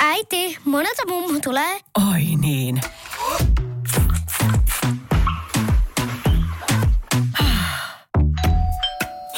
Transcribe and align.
Äiti, 0.00 0.58
monelta 0.64 1.02
mummu 1.08 1.40
tulee? 1.40 1.80
Oi 2.12 2.22
niin. 2.40 2.80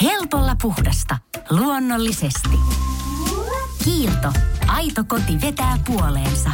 Helpolla 0.02 0.56
puhdasta. 0.62 1.18
Luonnollisesti. 1.50 2.58
Kiilto. 3.84 4.32
Aito 4.66 5.04
koti 5.08 5.40
vetää 5.42 5.78
puoleensa. 5.86 6.50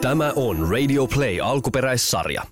Tämä 0.00 0.32
on 0.36 0.70
Radio 0.70 1.06
Play 1.06 1.40
alkuperäissarja. 1.40 2.42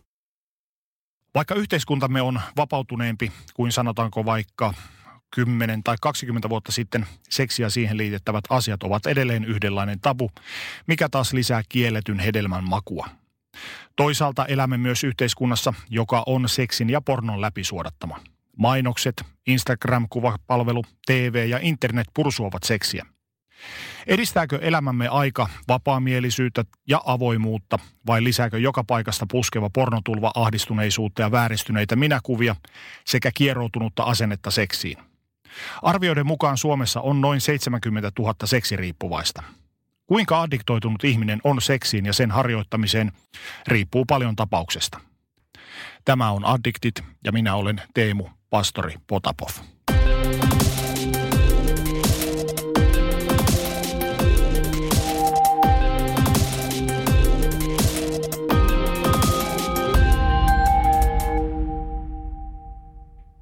Vaikka 1.34 1.54
yhteiskuntamme 1.54 2.22
on 2.22 2.40
vapautuneempi 2.56 3.32
kuin 3.54 3.72
sanotaanko 3.72 4.24
vaikka 4.24 4.74
10 5.30 5.82
tai 5.82 5.96
20 6.00 6.48
vuotta 6.48 6.72
sitten 6.72 7.06
seksi 7.28 7.62
ja 7.62 7.70
siihen 7.70 7.96
liitettävät 7.96 8.44
asiat 8.50 8.82
ovat 8.82 9.06
edelleen 9.06 9.44
yhdenlainen 9.44 10.00
tabu, 10.00 10.30
mikä 10.86 11.08
taas 11.08 11.32
lisää 11.32 11.62
kielletyn 11.68 12.18
hedelmän 12.18 12.64
makua. 12.64 13.08
Toisaalta 13.96 14.46
elämme 14.46 14.78
myös 14.78 15.04
yhteiskunnassa, 15.04 15.74
joka 15.90 16.22
on 16.26 16.48
seksin 16.48 16.90
ja 16.90 17.00
pornon 17.00 17.40
läpisuodattama. 17.40 18.20
Mainokset, 18.56 19.22
Instagram-kuvapalvelu, 19.46 20.84
TV 21.06 21.46
ja 21.48 21.58
internet 21.62 22.06
pursuovat 22.14 22.62
seksiä. 22.62 23.06
Edistääkö 24.06 24.58
elämämme 24.62 25.08
aika 25.08 25.48
vapaamielisyyttä 25.68 26.64
ja 26.88 27.02
avoimuutta 27.06 27.78
vai 28.06 28.24
lisääkö 28.24 28.58
joka 28.58 28.84
paikasta 28.84 29.26
puskeva 29.30 29.70
pornotulva 29.70 30.30
ahdistuneisuutta 30.34 31.22
ja 31.22 31.30
vääristyneitä 31.30 31.96
minäkuvia 31.96 32.56
sekä 33.06 33.30
kieroutunutta 33.34 34.02
asennetta 34.02 34.50
seksiin? 34.50 35.09
Arvioiden 35.82 36.26
mukaan 36.26 36.58
Suomessa 36.58 37.00
on 37.00 37.20
noin 37.20 37.40
70 37.40 38.12
000 38.18 38.34
seksiriippuvaista. 38.44 39.42
Kuinka 40.06 40.42
addiktoitunut 40.42 41.04
ihminen 41.04 41.40
on 41.44 41.62
seksiin 41.62 42.06
ja 42.06 42.12
sen 42.12 42.30
harjoittamiseen 42.30 43.12
riippuu 43.68 44.04
paljon 44.04 44.36
tapauksesta. 44.36 45.00
Tämä 46.04 46.30
on 46.30 46.44
Addiktit 46.44 47.04
ja 47.24 47.32
minä 47.32 47.54
olen 47.54 47.82
Teemu 47.94 48.28
Pastori 48.50 48.94
Potapov. 49.06 49.48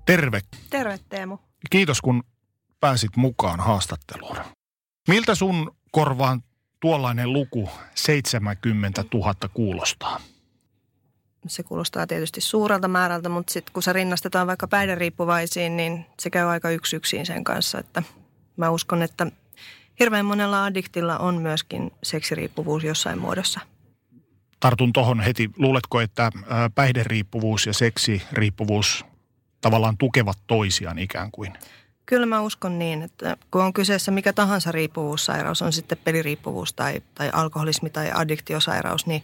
Terve. 0.07 0.41
Terve 0.71 0.99
Teemu. 1.09 1.48
Kiitos 1.71 2.01
kun 2.01 2.23
pääsit 2.81 3.17
mukaan 3.17 3.61
haastatteluun. 3.61 4.37
Miltä 5.09 5.35
sun 5.35 5.77
korvaan 5.93 6.43
tuollainen 6.81 7.33
luku 7.33 7.71
70 7.95 9.05
000 9.15 9.35
kuulostaa? 9.55 10.21
Se 11.47 11.63
kuulostaa 11.63 12.07
tietysti 12.07 12.41
suurelta 12.41 12.89
määrältä, 12.89 13.29
mutta 13.29 13.53
sitten 13.53 13.73
kun 13.73 13.83
se 13.83 13.93
rinnastetaan 13.93 14.47
vaikka 14.47 14.69
päihderiippuvaisiin, 14.69 15.77
niin 15.77 16.07
se 16.21 16.31
käy 16.31 16.47
aika 16.47 16.71
yksi 16.71 16.97
yksin 16.97 17.27
sen 17.27 17.45
kanssa. 17.45 17.79
Että 17.79 18.03
mä 18.57 18.71
uskon, 18.71 19.03
että 19.03 19.27
hirveän 20.01 20.27
monella 20.27 20.65
addiktilla 20.65 21.19
on 21.19 21.35
myöskin 21.35 21.91
seksiriippuvuus 22.03 22.85
jossain 22.85 23.19
muodossa. 23.19 23.61
Tartun 24.61 24.93
tuohon 24.93 25.21
heti. 25.21 25.51
Luuletko, 25.57 26.01
että 26.01 26.31
päihderiippuvuus 26.75 27.67
ja 27.67 27.73
seksiriippuvuus 27.73 29.05
tavallaan 29.61 29.97
tukevat 29.97 30.39
toisiaan 30.47 30.99
ikään 30.99 31.31
kuin? 31.31 31.53
Kyllä 32.07 32.27
mä 32.27 32.41
uskon 32.41 32.79
niin, 32.79 33.03
että 33.03 33.37
kun 33.51 33.63
on 33.63 33.73
kyseessä 33.73 34.11
mikä 34.11 34.33
tahansa 34.33 34.73
riippuvuussairaus, 34.73 35.63
on 35.63 35.73
sitten 35.73 35.99
peliriippuvuus 36.05 36.73
tai, 36.73 37.03
tai 37.15 37.31
alkoholismi 37.33 37.91
tai 37.91 38.11
addiktiosairaus, 38.15 39.07
niin 39.07 39.23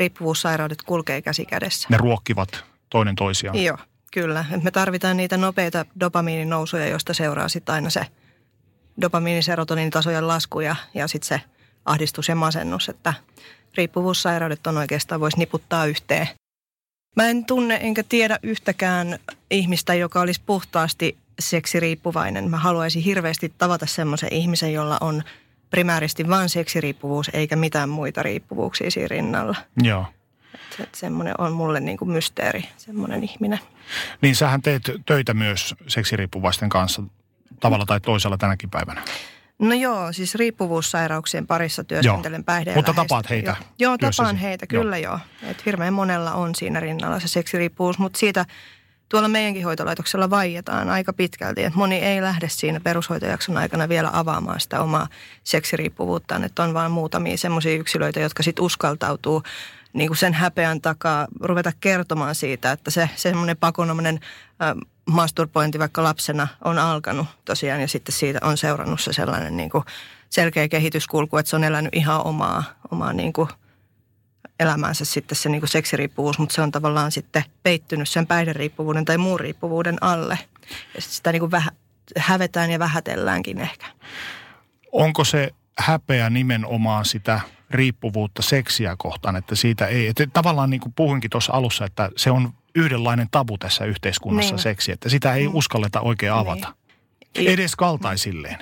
riippuvuussairaudet 0.00 0.82
kulkee 0.82 1.22
käsi 1.22 1.46
kädessä. 1.46 1.88
Ne 1.90 1.96
ruokkivat 1.96 2.64
toinen 2.90 3.14
toisiaan. 3.14 3.62
Joo, 3.62 3.78
kyllä. 4.12 4.44
Me 4.62 4.70
tarvitaan 4.70 5.16
niitä 5.16 5.36
nopeita 5.36 5.84
dopamiininousuja, 6.00 6.86
joista 6.86 7.14
seuraa 7.14 7.48
sitten 7.48 7.74
aina 7.74 7.90
se 7.90 8.06
dopamiiniserotoninitasojen 9.00 10.28
lasku 10.28 10.60
ja, 10.60 10.76
ja 10.94 11.08
sitten 11.08 11.28
se 11.28 11.40
ahdistus 11.84 12.28
ja 12.28 12.34
masennus, 12.34 12.88
että 12.88 13.14
riippuvuussairaudet 13.76 14.66
on 14.66 14.78
oikeastaan, 14.78 15.20
voisi 15.20 15.38
niputtaa 15.38 15.86
yhteen. 15.86 16.28
Mä 17.16 17.28
en 17.28 17.44
tunne 17.44 17.78
enkä 17.82 18.02
tiedä 18.02 18.38
yhtäkään 18.42 19.18
ihmistä, 19.50 19.94
joka 19.94 20.20
olisi 20.20 20.40
puhtaasti 20.46 21.16
seksiriippuvainen. 21.38 22.50
Mä 22.50 22.56
haluaisin 22.56 23.02
hirveästi 23.02 23.52
tavata 23.58 23.86
semmoisen 23.86 24.32
ihmisen, 24.32 24.72
jolla 24.72 24.98
on 25.00 25.22
primääristi 25.70 26.28
vain 26.28 26.48
seksiriippuvuus 26.48 27.30
eikä 27.32 27.56
mitään 27.56 27.88
muita 27.88 28.22
riippuvuuksia 28.22 28.90
siinä 28.90 29.08
rinnalla. 29.08 29.56
Joo. 29.82 30.06
Se, 30.76 30.88
semmoinen 30.92 31.34
on 31.38 31.52
mulle 31.52 31.80
niin 31.80 31.96
kuin 31.96 32.10
mysteeri, 32.10 32.64
semmoinen 32.76 33.24
ihminen. 33.24 33.58
Niin 34.20 34.36
sähän 34.36 34.62
teet 34.62 34.82
töitä 35.06 35.34
myös 35.34 35.74
seksiriippuvaisten 35.88 36.68
kanssa 36.68 37.02
tavalla 37.60 37.86
tai 37.86 38.00
toisella 38.00 38.38
tänäkin 38.38 38.70
päivänä. 38.70 39.02
No 39.62 39.74
joo, 39.74 40.12
siis 40.12 40.34
riippuvuussairauksien 40.34 41.46
parissa 41.46 41.84
työskentelen 41.84 42.44
päihdeellä. 42.44 42.78
Mutta 42.78 42.94
tapaat 42.94 43.30
heitä? 43.30 43.56
Joo, 43.78 43.96
joo 44.00 44.10
tapaan 44.10 44.36
heitä, 44.36 44.66
kyllä 44.66 44.98
joo. 44.98 45.18
joo. 45.42 45.50
Et 45.50 45.66
hirveän 45.66 45.94
monella 45.94 46.32
on 46.32 46.54
siinä 46.54 46.80
rinnalla 46.80 47.20
se 47.20 47.28
seksiriippuvuus, 47.28 47.98
mutta 47.98 48.18
siitä 48.18 48.46
tuolla 49.08 49.28
meidänkin 49.28 49.64
hoitolaitoksella 49.64 50.30
vaietaan 50.30 50.90
aika 50.90 51.12
pitkälti. 51.12 51.64
Että 51.64 51.78
moni 51.78 51.96
ei 51.96 52.22
lähde 52.22 52.48
siinä 52.48 52.80
perushoitojakson 52.80 53.56
aikana 53.56 53.88
vielä 53.88 54.10
avaamaan 54.12 54.60
sitä 54.60 54.82
omaa 54.82 55.08
seksiriippuvuuttaan. 55.44 56.44
Että 56.44 56.62
on 56.62 56.74
vain 56.74 56.92
muutamia 56.92 57.36
semmoisia 57.36 57.74
yksilöitä, 57.74 58.20
jotka 58.20 58.42
sitten 58.42 58.64
uskaltautuu 58.64 59.42
niin 59.92 60.08
kuin 60.08 60.18
sen 60.18 60.34
häpeän 60.34 60.80
takaa 60.80 61.26
ruveta 61.40 61.72
kertomaan 61.80 62.34
siitä, 62.34 62.72
että 62.72 62.90
se 62.90 63.10
semmoinen 63.16 63.56
pakonomainen 63.56 64.20
masturbointi 65.06 65.78
vaikka 65.78 66.02
lapsena 66.02 66.48
on 66.64 66.78
alkanut 66.78 67.26
tosiaan 67.44 67.80
ja 67.80 67.88
sitten 67.88 68.14
siitä 68.14 68.38
on 68.42 68.56
seurannut 68.56 69.00
se 69.00 69.12
sellainen 69.12 69.56
niin 69.56 69.70
kuin 69.70 69.84
selkeä 70.30 70.68
kehityskulku, 70.68 71.36
että 71.36 71.50
se 71.50 71.56
on 71.56 71.64
elänyt 71.64 71.94
ihan 71.94 72.26
omaa, 72.26 72.64
omaa 72.90 73.12
niin 73.12 73.32
kuin 73.32 73.48
elämäänsä 74.60 75.04
sitten 75.04 75.36
se 75.36 75.48
niin 75.48 75.60
kuin 75.60 75.68
seksiriippuvuus, 75.68 76.38
mutta 76.38 76.54
se 76.54 76.62
on 76.62 76.72
tavallaan 76.72 77.12
sitten 77.12 77.44
peittynyt 77.62 78.08
sen 78.08 78.26
päihderiippuvuuden 78.26 79.04
tai 79.04 79.18
muun 79.18 79.40
riippuvuuden 79.40 79.98
alle. 80.00 80.38
Ja 80.94 81.02
sitä 81.02 81.32
niin 81.32 81.40
kuin 81.40 81.50
vähä, 81.50 81.70
hävetään 82.16 82.70
ja 82.70 82.78
vähätelläänkin 82.78 83.60
ehkä. 83.60 83.86
Onko 84.92 85.24
se 85.24 85.50
häpeä 85.78 86.30
nimenomaan 86.30 87.04
sitä 87.04 87.40
riippuvuutta 87.70 88.42
seksiä 88.42 88.94
kohtaan, 88.98 89.36
että 89.36 89.54
siitä 89.54 89.86
ei, 89.86 90.06
että 90.06 90.26
tavallaan 90.32 90.70
niin 90.70 90.80
kuin 90.80 90.92
puhuinkin 90.92 91.30
tuossa 91.30 91.52
alussa, 91.52 91.84
että 91.84 92.10
se 92.16 92.30
on 92.30 92.52
yhdenlainen 92.74 93.28
tabu 93.30 93.58
tässä 93.58 93.84
yhteiskunnassa 93.84 94.54
niin. 94.54 94.62
seksi, 94.62 94.92
että 94.92 95.08
sitä 95.08 95.34
ei 95.34 95.48
mm. 95.48 95.54
uskalleta 95.54 96.00
oikein 96.00 96.32
avata. 96.32 96.74
Niin. 97.38 97.50
Edes 97.50 97.76
kaltaisilleen. 97.76 98.58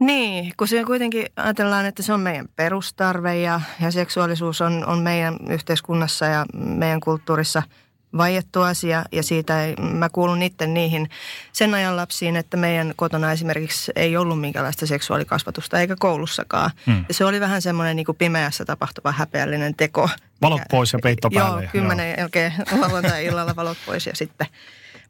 Niin, 0.00 0.52
kun 0.56 0.68
se 0.68 0.84
kuitenkin 0.84 1.26
ajatellaan, 1.36 1.86
että 1.86 2.02
se 2.02 2.12
on 2.12 2.20
meidän 2.20 2.48
perustarve 2.56 3.36
ja, 3.36 3.60
ja 3.80 3.90
seksuaalisuus 3.90 4.60
on, 4.60 4.86
on 4.86 4.98
meidän 4.98 5.36
yhteiskunnassa 5.48 6.24
ja 6.24 6.46
meidän 6.54 7.00
kulttuurissa– 7.00 7.62
vaiettu 8.16 8.60
asia 8.60 9.04
ja 9.12 9.22
siitä 9.22 9.64
ei, 9.64 9.74
mä 9.76 10.08
kuulun 10.08 10.42
itse 10.42 10.66
niihin 10.66 11.10
sen 11.52 11.74
ajan 11.74 11.96
lapsiin, 11.96 12.36
että 12.36 12.56
meidän 12.56 12.92
kotona 12.96 13.32
esimerkiksi 13.32 13.92
ei 13.96 14.16
ollut 14.16 14.40
minkäänlaista 14.40 14.86
seksuaalikasvatusta 14.86 15.80
eikä 15.80 15.96
koulussakaan. 15.98 16.70
Hmm. 16.86 17.04
Ja 17.08 17.14
se 17.14 17.24
oli 17.24 17.40
vähän 17.40 17.62
semmoinen 17.62 17.96
niin 17.96 18.06
kuin 18.06 18.18
pimeässä 18.18 18.64
tapahtuva 18.64 19.12
häpeällinen 19.12 19.74
teko. 19.74 20.08
Valot 20.42 20.62
pois 20.70 20.92
ja 20.92 20.98
peitto 21.02 21.30
päälle. 21.30 21.62
Joo, 21.62 21.70
kymmenen 21.72 22.14
jälkeen 22.18 22.52
lauantai-illalla 22.80 23.56
valot 23.56 23.78
pois 23.86 24.06
ja 24.06 24.16
sitten. 24.16 24.46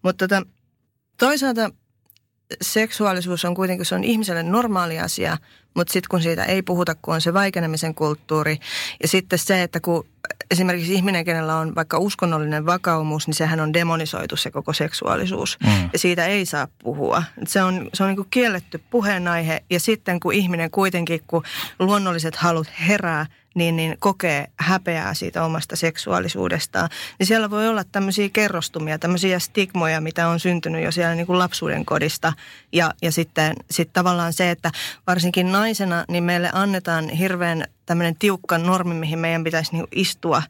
Mutta 0.03 0.29
tota, 0.29 0.47
toisaalta 1.19 1.71
seksuaalisuus 2.61 3.45
on 3.45 3.55
kuitenkin, 3.55 3.87
se 3.87 3.95
on 3.95 4.05
ihmiselle 4.05 4.43
normaali 4.43 4.99
asia, 4.99 5.37
mutta 5.75 5.93
sitten 5.93 6.09
kun 6.11 6.23
siitä 6.23 6.45
ei 6.45 6.63
puhuta, 6.63 6.95
kun 6.95 7.15
on 7.15 7.21
se 7.21 7.35
vaikenemisen 7.35 7.95
kulttuuri. 7.95 8.59
Ja 9.03 9.09
sitten 9.09 9.39
se, 9.39 9.63
että 9.63 9.81
kun 9.81 10.07
esimerkiksi 10.51 10.95
ihminen, 10.95 11.25
kenellä 11.25 11.57
on 11.57 11.75
vaikka 11.75 11.99
uskonnollinen 11.99 12.67
vakaumus, 12.67 13.27
niin 13.27 13.35
sehän 13.35 13.61
on 13.61 13.73
demonisoitu 13.73 14.37
se 14.37 14.51
koko 14.51 14.73
seksuaalisuus. 14.73 15.59
Mm. 15.67 15.91
Ja 15.93 15.99
siitä 15.99 16.27
ei 16.27 16.47
saa 16.47 16.69
puhua. 16.83 17.23
Se 17.47 17.63
on, 17.63 17.91
se 17.95 18.03
on 18.03 18.09
niin 18.09 18.17
kuin 18.17 18.29
kielletty 18.31 18.81
puheenaihe. 18.91 19.65
Ja 19.71 19.81
sitten 19.81 20.21
kun 20.21 20.33
ihminen 20.33 20.71
kuitenkin, 20.71 21.21
kun 21.27 21.43
luonnolliset 21.79 22.37
halut 22.37 22.69
herää, 22.89 23.27
niin, 23.55 23.77
niin 23.77 23.97
kokee 23.99 24.47
häpeää 24.57 25.15
siitä 25.15 25.45
omasta 25.45 25.77
seksuaalisuudestaan, 25.77 26.89
niin 27.19 27.27
siellä 27.27 27.51
voi 27.51 27.69
olla 27.69 27.85
tämmöisiä 27.85 28.29
kerrostumia, 28.33 28.99
tämmöisiä 28.99 29.39
stigmoja, 29.39 30.01
mitä 30.01 30.29
on 30.29 30.41
syntynyt 30.41 30.85
jo 30.85 30.93
siellä 30.93 31.15
niin 31.15 31.27
kuin 31.27 31.39
lapsuuden 31.39 31.85
kodista. 31.85 32.33
Ja, 32.73 32.91
ja 33.03 33.13
sitten 33.13 33.55
sit 33.71 33.93
tavallaan 33.93 34.33
se, 34.33 34.51
että 34.51 34.71
varsinkin 35.07 35.53
naisena, 35.53 36.05
niin 36.09 36.25
meille 36.25 36.51
annetaan 36.53 37.09
hirveän 37.09 37.65
tämmöinen 37.93 38.17
tiukka 38.19 38.59
normi, 38.59 38.95
mihin 38.95 39.19
meidän 39.19 39.45
pitäisi 39.45 39.73
niin 39.73 39.87
istua. 39.93 40.43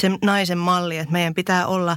Se 0.00 0.10
naisen 0.24 0.58
malli, 0.58 0.98
että 0.98 1.12
meidän 1.12 1.34
pitää 1.34 1.66
olla 1.66 1.96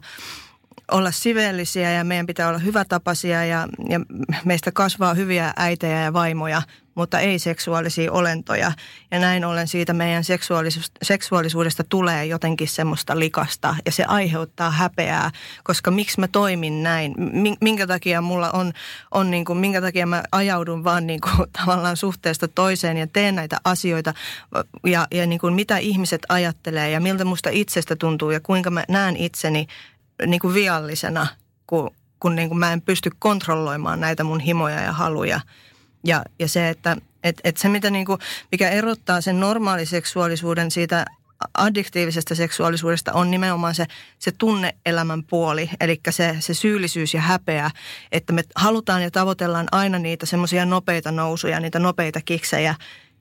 olla 0.92 1.12
siveellisiä 1.12 1.92
ja 1.92 2.04
meidän 2.04 2.26
pitää 2.26 2.50
olla 2.50 2.60
hyvätapaisia 2.60 3.46
ja, 3.46 3.68
ja 3.90 4.00
meistä 4.46 4.72
kasvaa 4.72 5.14
hyviä 5.14 5.54
äitejä 5.58 6.04
ja 6.04 6.14
vaimoja, 6.14 6.62
mutta 6.96 7.20
ei 7.20 7.40
seksuaalisia 7.40 8.12
olentoja. 8.12 8.72
Ja 9.12 9.20
näin 9.20 9.46
ollen 9.46 9.68
siitä 9.68 9.94
meidän 9.94 10.24
seksuaalisuus, 10.24 10.92
seksuaalisuudesta 11.02 11.84
tulee 11.90 12.26
jotenkin 12.26 12.68
semmoista 12.68 13.20
likasta 13.20 13.76
ja 13.86 13.92
se 13.92 14.04
aiheuttaa 14.04 14.72
häpeää, 14.72 15.32
koska 15.64 15.92
miksi 15.92 16.20
mä 16.20 16.28
toimin 16.28 16.84
näin, 16.84 17.16
minkä 17.62 17.88
takia 17.88 18.22
mulla 18.22 18.52
on, 18.52 18.74
on 19.12 19.32
niin 19.32 19.46
kuin, 19.46 19.60
minkä 19.60 19.82
takia 19.82 20.06
mä 20.06 20.24
ajaudun 20.32 20.84
vaan 20.84 21.08
niin 21.08 21.22
kuin, 21.22 21.50
tavallaan 21.60 21.98
suhteesta 21.98 22.48
toiseen 22.48 22.98
ja 22.98 23.08
teen 23.08 23.36
näitä 23.36 23.58
asioita 23.64 24.14
ja, 24.86 25.08
ja 25.12 25.26
niin 25.26 25.40
kuin, 25.40 25.54
mitä 25.54 25.78
ihmiset 25.78 26.22
ajattelee 26.30 26.92
ja 26.92 27.00
miltä 27.00 27.26
musta 27.26 27.50
itsestä 27.50 27.96
tuntuu 27.96 28.32
ja 28.32 28.40
kuinka 28.40 28.70
mä 28.70 28.84
näen 28.90 29.18
itseni 29.18 29.68
niin 30.26 30.40
kuin 30.40 30.54
viallisena, 30.54 31.28
kun, 31.68 31.92
kun 32.20 32.36
niin 32.36 32.50
kuin 32.50 32.60
mä 32.60 32.74
en 32.74 32.82
pysty 32.82 33.12
kontrolloimaan 33.20 34.00
näitä 34.00 34.24
mun 34.24 34.40
himoja 34.40 34.82
ja 34.82 34.94
haluja. 34.94 35.40
Ja, 36.04 36.24
ja 36.40 36.48
se, 36.48 36.70
että 36.70 36.98
et, 37.24 37.42
et 37.44 37.58
se, 37.58 37.70
mitä 37.70 37.90
niin 37.90 38.06
kuin, 38.06 38.20
mikä 38.52 38.70
erottaa 38.70 39.22
sen 39.22 39.40
normaaliseksuaalisuuden 39.40 40.72
siitä 40.72 41.06
addiktiivisesta 41.54 42.36
seksuaalisuudesta 42.36 43.14
on 43.14 43.32
nimenomaan 43.32 43.76
se, 43.76 43.86
se 44.20 44.32
tunneelämän 44.32 45.24
puoli, 45.24 45.70
eli 45.80 46.02
se, 46.10 46.36
se 46.40 46.54
syyllisyys 46.54 47.14
ja 47.14 47.22
häpeä, 47.22 47.72
että 48.12 48.34
me 48.34 48.44
halutaan 48.56 49.02
ja 49.02 49.12
tavoitellaan 49.12 49.68
aina 49.72 50.00
niitä 50.00 50.26
semmoisia 50.26 50.66
nopeita 50.66 51.12
nousuja, 51.12 51.60
niitä 51.60 51.80
nopeita 51.80 52.22
kiksejä, 52.26 52.76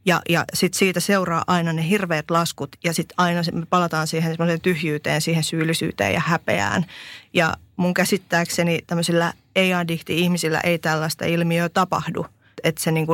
ja, 0.08 0.22
ja 0.28 0.44
sitten 0.54 0.78
siitä 0.78 1.00
seuraa 1.00 1.44
aina 1.46 1.72
ne 1.72 1.88
hirveät 1.88 2.30
laskut 2.30 2.76
ja 2.84 2.92
sitten 2.92 3.14
aina 3.18 3.40
me 3.52 3.66
palataan 3.70 4.06
siihen 4.06 4.30
semmoiseen 4.30 4.60
tyhjyyteen, 4.60 5.20
siihen 5.20 5.44
syyllisyyteen 5.44 6.14
ja 6.14 6.20
häpeään. 6.20 6.86
Ja 7.32 7.54
mun 7.76 7.94
käsittääkseni 7.94 8.78
tämmöisillä 8.86 9.32
ei-addikti-ihmisillä 9.56 10.60
ei 10.60 10.78
tällaista 10.78 11.24
ilmiöä 11.24 11.68
tapahdu. 11.68 12.26
Että 12.64 12.82
se 12.82 12.92
niin 12.92 13.06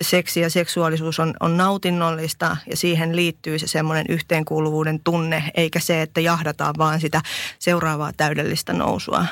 seksi 0.00 0.40
ja 0.40 0.50
seksuaalisuus 0.50 1.20
on, 1.20 1.34
on 1.40 1.56
nautinnollista 1.56 2.56
ja 2.70 2.76
siihen 2.76 3.16
liittyy 3.16 3.58
se 3.58 3.66
semmoinen 3.66 4.06
yhteenkuuluvuuden 4.08 5.00
tunne, 5.00 5.50
eikä 5.54 5.80
se, 5.80 6.02
että 6.02 6.20
jahdataan 6.20 6.74
vaan 6.78 7.00
sitä 7.00 7.20
seuraavaa 7.58 8.12
täydellistä 8.12 8.72
nousua. 8.72 9.26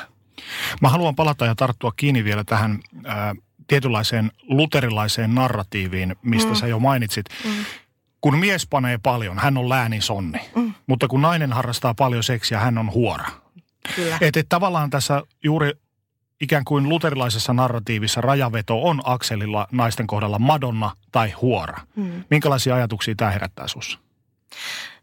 Mä 0.81 0.89
haluan 0.89 1.15
palata 1.15 1.45
ja 1.45 1.55
tarttua 1.55 1.91
kiinni 1.95 2.23
vielä 2.23 2.43
tähän 2.43 2.79
ää, 3.05 3.35
tietynlaiseen 3.67 4.31
luterilaiseen 4.43 5.35
narratiiviin, 5.35 6.15
mistä 6.21 6.49
mm. 6.49 6.55
sä 6.55 6.67
jo 6.67 6.79
mainitsit. 6.79 7.25
Mm. 7.45 7.65
Kun 8.21 8.37
mies 8.37 8.67
panee 8.67 8.99
paljon, 9.03 9.39
hän 9.39 9.57
on 9.57 9.69
läänisonni. 9.69 10.39
Mm. 10.55 10.73
Mutta 10.87 11.07
kun 11.07 11.21
nainen 11.21 11.53
harrastaa 11.53 11.93
paljon 11.93 12.23
seksiä, 12.23 12.59
hän 12.59 12.77
on 12.77 12.91
huora. 12.91 13.25
Kyllä. 13.95 14.17
Et, 14.21 14.37
et 14.37 14.45
tavallaan 14.49 14.89
tässä 14.89 15.21
juuri 15.43 15.71
ikään 16.41 16.65
kuin 16.65 16.89
luterilaisessa 16.89 17.53
narratiivissa 17.53 18.21
rajaveto 18.21 18.83
on 18.83 19.01
akselilla 19.03 19.67
naisten 19.71 20.07
kohdalla 20.07 20.39
Madonna 20.39 20.91
tai 21.11 21.31
huora. 21.31 21.77
Mm. 21.95 22.23
Minkälaisia 22.29 22.75
ajatuksia 22.75 23.15
tämä 23.17 23.31
herättää 23.31 23.67
sinussa? 23.67 23.99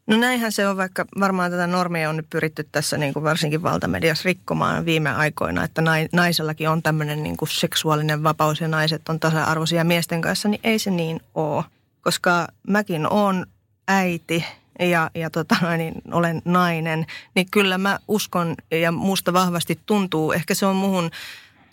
No 0.06 0.16
näinhän 0.16 0.52
se 0.52 0.68
on, 0.68 0.76
vaikka 0.76 1.04
varmaan 1.20 1.50
tätä 1.50 1.66
normia 1.66 2.10
on 2.10 2.16
nyt 2.16 2.30
pyritty 2.30 2.68
tässä 2.72 2.98
niin 2.98 3.12
kuin 3.12 3.22
varsinkin 3.22 3.62
valtamediassa 3.62 4.26
rikkomaan 4.26 4.84
viime 4.84 5.10
aikoina, 5.10 5.64
että 5.64 5.82
naisellakin 6.12 6.68
on 6.68 6.82
tämmöinen 6.82 7.22
niin 7.22 7.36
kuin 7.36 7.48
seksuaalinen 7.48 8.22
vapaus 8.22 8.60
ja 8.60 8.68
naiset 8.68 9.08
on 9.08 9.20
tasa-arvoisia 9.20 9.84
miesten 9.84 10.20
kanssa, 10.20 10.48
niin 10.48 10.60
ei 10.64 10.78
se 10.78 10.90
niin 10.90 11.20
ole. 11.34 11.64
Koska 12.00 12.48
mäkin 12.68 13.12
olen 13.12 13.46
äiti 13.88 14.44
ja, 14.78 15.10
ja 15.14 15.30
tota, 15.30 15.76
niin 15.76 15.94
olen 16.12 16.42
nainen, 16.44 17.06
niin 17.34 17.46
kyllä 17.50 17.78
mä 17.78 17.98
uskon 18.08 18.54
ja 18.70 18.92
musta 18.92 19.32
vahvasti 19.32 19.80
tuntuu, 19.86 20.32
ehkä 20.32 20.54
se 20.54 20.66
on 20.66 20.76
muhun 20.76 21.10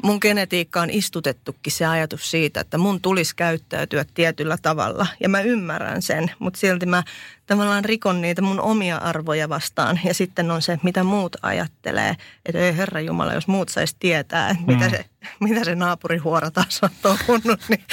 mun 0.03 0.17
genetiikkaan 0.21 0.89
istutettukin 0.89 1.73
se 1.73 1.85
ajatus 1.85 2.31
siitä, 2.31 2.61
että 2.61 2.77
mun 2.77 3.01
tulisi 3.01 3.35
käyttäytyä 3.35 4.05
tietyllä 4.13 4.57
tavalla. 4.61 5.07
Ja 5.19 5.29
mä 5.29 5.41
ymmärrän 5.41 6.01
sen, 6.01 6.31
mutta 6.39 6.59
silti 6.59 6.85
mä 6.85 7.03
tavallaan 7.45 7.85
rikon 7.85 8.21
niitä 8.21 8.41
mun 8.41 8.59
omia 8.59 8.97
arvoja 8.97 9.49
vastaan. 9.49 9.99
Ja 10.05 10.13
sitten 10.13 10.51
on 10.51 10.61
se, 10.61 10.79
mitä 10.83 11.03
muut 11.03 11.35
ajattelee. 11.41 12.15
Että 12.45 12.59
ei 12.59 12.77
herra 12.77 13.01
Jumala, 13.01 13.33
jos 13.33 13.47
muut 13.47 13.69
saisi 13.69 13.95
tietää, 13.99 14.49
että 14.49 14.63
mm. 14.63 14.73
mitä, 14.73 14.89
se, 14.89 15.05
mitä 15.39 15.63
se 15.63 15.75
naapurihuora 15.75 16.51
taas 16.51 16.79
on 16.83 16.89
touhunnut, 17.01 17.59
niin, 17.69 17.83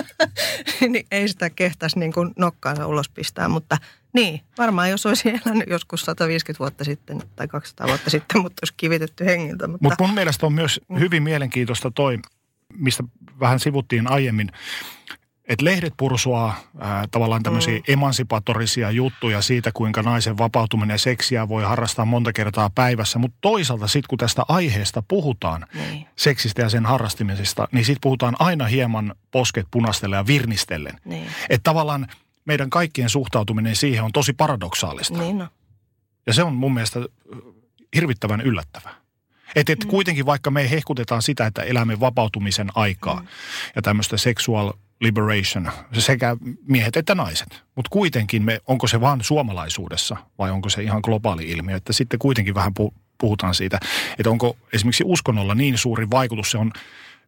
niin 0.92 1.06
ei 1.10 1.28
sitä 1.28 1.50
kehtäisi 1.50 1.98
niin 1.98 2.12
kuin 2.12 2.30
nokkaansa 2.36 2.86
ulos 2.86 3.08
pistää. 3.08 3.48
Mutta 3.48 3.78
niin, 4.12 4.40
varmaan 4.58 4.90
jos 4.90 5.06
olisi 5.06 5.28
elänyt 5.28 5.68
joskus 5.70 6.00
150 6.00 6.58
vuotta 6.58 6.84
sitten 6.84 7.22
tai 7.36 7.48
200 7.48 7.88
vuotta 7.88 8.10
sitten, 8.10 8.42
mutta 8.42 8.60
olisi 8.62 8.74
kivitetty 8.76 9.24
hengiltä. 9.24 9.68
Mutta 9.68 9.88
Mut 9.88 9.94
mun 9.98 10.14
mielestä 10.14 10.46
on 10.46 10.52
myös 10.52 10.80
hyvin 10.98 11.22
mielenkiintoista 11.22 11.90
toi, 11.90 12.18
mistä 12.76 13.04
vähän 13.40 13.60
sivuttiin 13.60 14.10
aiemmin, 14.10 14.52
että 15.44 15.64
lehdet 15.64 15.94
pursuaa 15.96 16.56
ää, 16.78 17.04
tavallaan 17.10 17.42
tämmöisiä 17.42 17.74
mm. 17.74 17.82
emansipatorisia 17.88 18.90
juttuja 18.90 19.42
siitä, 19.42 19.70
kuinka 19.74 20.02
naisen 20.02 20.38
vapautuminen 20.38 20.94
ja 20.94 20.98
seksiä 20.98 21.48
voi 21.48 21.62
harrastaa 21.62 22.04
monta 22.04 22.32
kertaa 22.32 22.70
päivässä. 22.74 23.18
Mutta 23.18 23.38
toisaalta 23.40 23.86
sitten, 23.86 24.08
kun 24.08 24.18
tästä 24.18 24.42
aiheesta 24.48 25.02
puhutaan, 25.08 25.66
niin. 25.74 26.06
seksistä 26.16 26.62
ja 26.62 26.68
sen 26.68 26.86
harrastimisesta, 26.86 27.68
niin 27.72 27.84
sitten 27.84 28.00
puhutaan 28.00 28.36
aina 28.38 28.66
hieman 28.66 29.14
posket 29.30 29.66
punastellen 29.70 30.16
ja 30.16 30.26
virnistellen. 30.26 31.00
Niin. 31.04 31.26
Että 31.48 31.70
tavallaan– 31.70 32.06
meidän 32.44 32.70
kaikkien 32.70 33.08
suhtautuminen 33.08 33.76
siihen 33.76 34.04
on 34.04 34.12
tosi 34.12 34.32
paradoksaalista. 34.32 35.18
Niin 35.18 35.38
no. 35.38 35.48
Ja 36.26 36.32
se 36.34 36.42
on 36.42 36.54
mun 36.54 36.74
mielestä 36.74 37.00
hirvittävän 37.94 38.40
yllättävää. 38.40 38.94
Että 39.54 39.72
et 39.72 39.84
mm. 39.84 39.90
kuitenkin 39.90 40.26
vaikka 40.26 40.50
me 40.50 40.70
hehkutetaan 40.70 41.22
sitä, 41.22 41.46
että 41.46 41.62
elämme 41.62 42.00
vapautumisen 42.00 42.68
aikaa 42.74 43.20
mm. 43.20 43.26
ja 43.76 43.82
tämmöistä 43.82 44.16
sexual 44.16 44.72
liberation, 45.00 45.70
sekä 45.98 46.36
miehet 46.68 46.96
että 46.96 47.14
naiset. 47.14 47.62
Mutta 47.74 47.88
kuitenkin 47.90 48.42
me, 48.42 48.60
onko 48.66 48.86
se 48.86 49.00
vaan 49.00 49.24
suomalaisuudessa 49.24 50.16
vai 50.38 50.50
onko 50.50 50.68
se 50.68 50.82
ihan 50.82 51.00
globaali 51.04 51.50
ilmiö, 51.50 51.76
että 51.76 51.92
sitten 51.92 52.18
kuitenkin 52.18 52.54
vähän 52.54 52.72
puhutaan 53.18 53.54
siitä, 53.54 53.80
että 54.18 54.30
onko 54.30 54.56
esimerkiksi 54.72 55.04
uskonnolla 55.06 55.54
niin 55.54 55.78
suuri 55.78 56.10
vaikutus, 56.10 56.50
se 56.50 56.58
on 56.58 56.72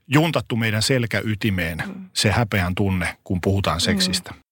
juntattu 0.08 0.56
meidän 0.56 0.82
selkäytimeen 0.82 1.82
mm. 1.87 2.10
se 2.12 2.31
häpeän 2.31 2.75
tunne, 2.75 3.17
kun 3.25 3.40
puhutaan 3.40 3.81
seksistä. 3.81 4.31
Mm. 4.31 4.44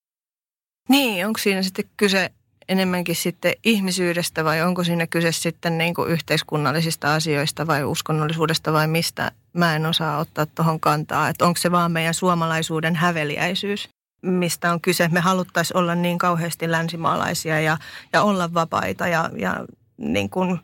Niin, 0.88 1.26
onko 1.26 1.38
siinä 1.38 1.62
sitten 1.62 1.84
kyse 1.96 2.30
enemmänkin 2.68 3.16
sitten 3.16 3.52
ihmisyydestä 3.64 4.44
vai 4.44 4.62
onko 4.62 4.84
siinä 4.84 5.06
kyse 5.06 5.32
sitten 5.32 5.78
niin 5.78 5.94
kuin 5.94 6.10
yhteiskunnallisista 6.10 7.14
asioista 7.14 7.66
vai 7.66 7.84
uskonnollisuudesta 7.84 8.72
vai 8.72 8.88
mistä? 8.88 9.32
Mä 9.52 9.76
en 9.76 9.86
osaa 9.86 10.18
ottaa 10.18 10.46
tuohon 10.46 10.80
kantaa, 10.80 11.28
että 11.28 11.44
onko 11.44 11.60
se 11.60 11.72
vaan 11.72 11.92
meidän 11.92 12.14
suomalaisuuden 12.14 12.96
häveliäisyys, 12.96 13.88
mistä 14.22 14.72
on 14.72 14.80
kyse. 14.80 15.08
Me 15.08 15.20
haluttaisiin 15.20 15.76
olla 15.76 15.94
niin 15.94 16.18
kauheasti 16.18 16.70
länsimaalaisia 16.70 17.60
ja, 17.60 17.78
ja 18.12 18.22
olla 18.22 18.54
vapaita 18.54 19.08
ja, 19.08 19.30
ja 19.36 19.64
niin 19.96 20.30
kuin 20.30 20.60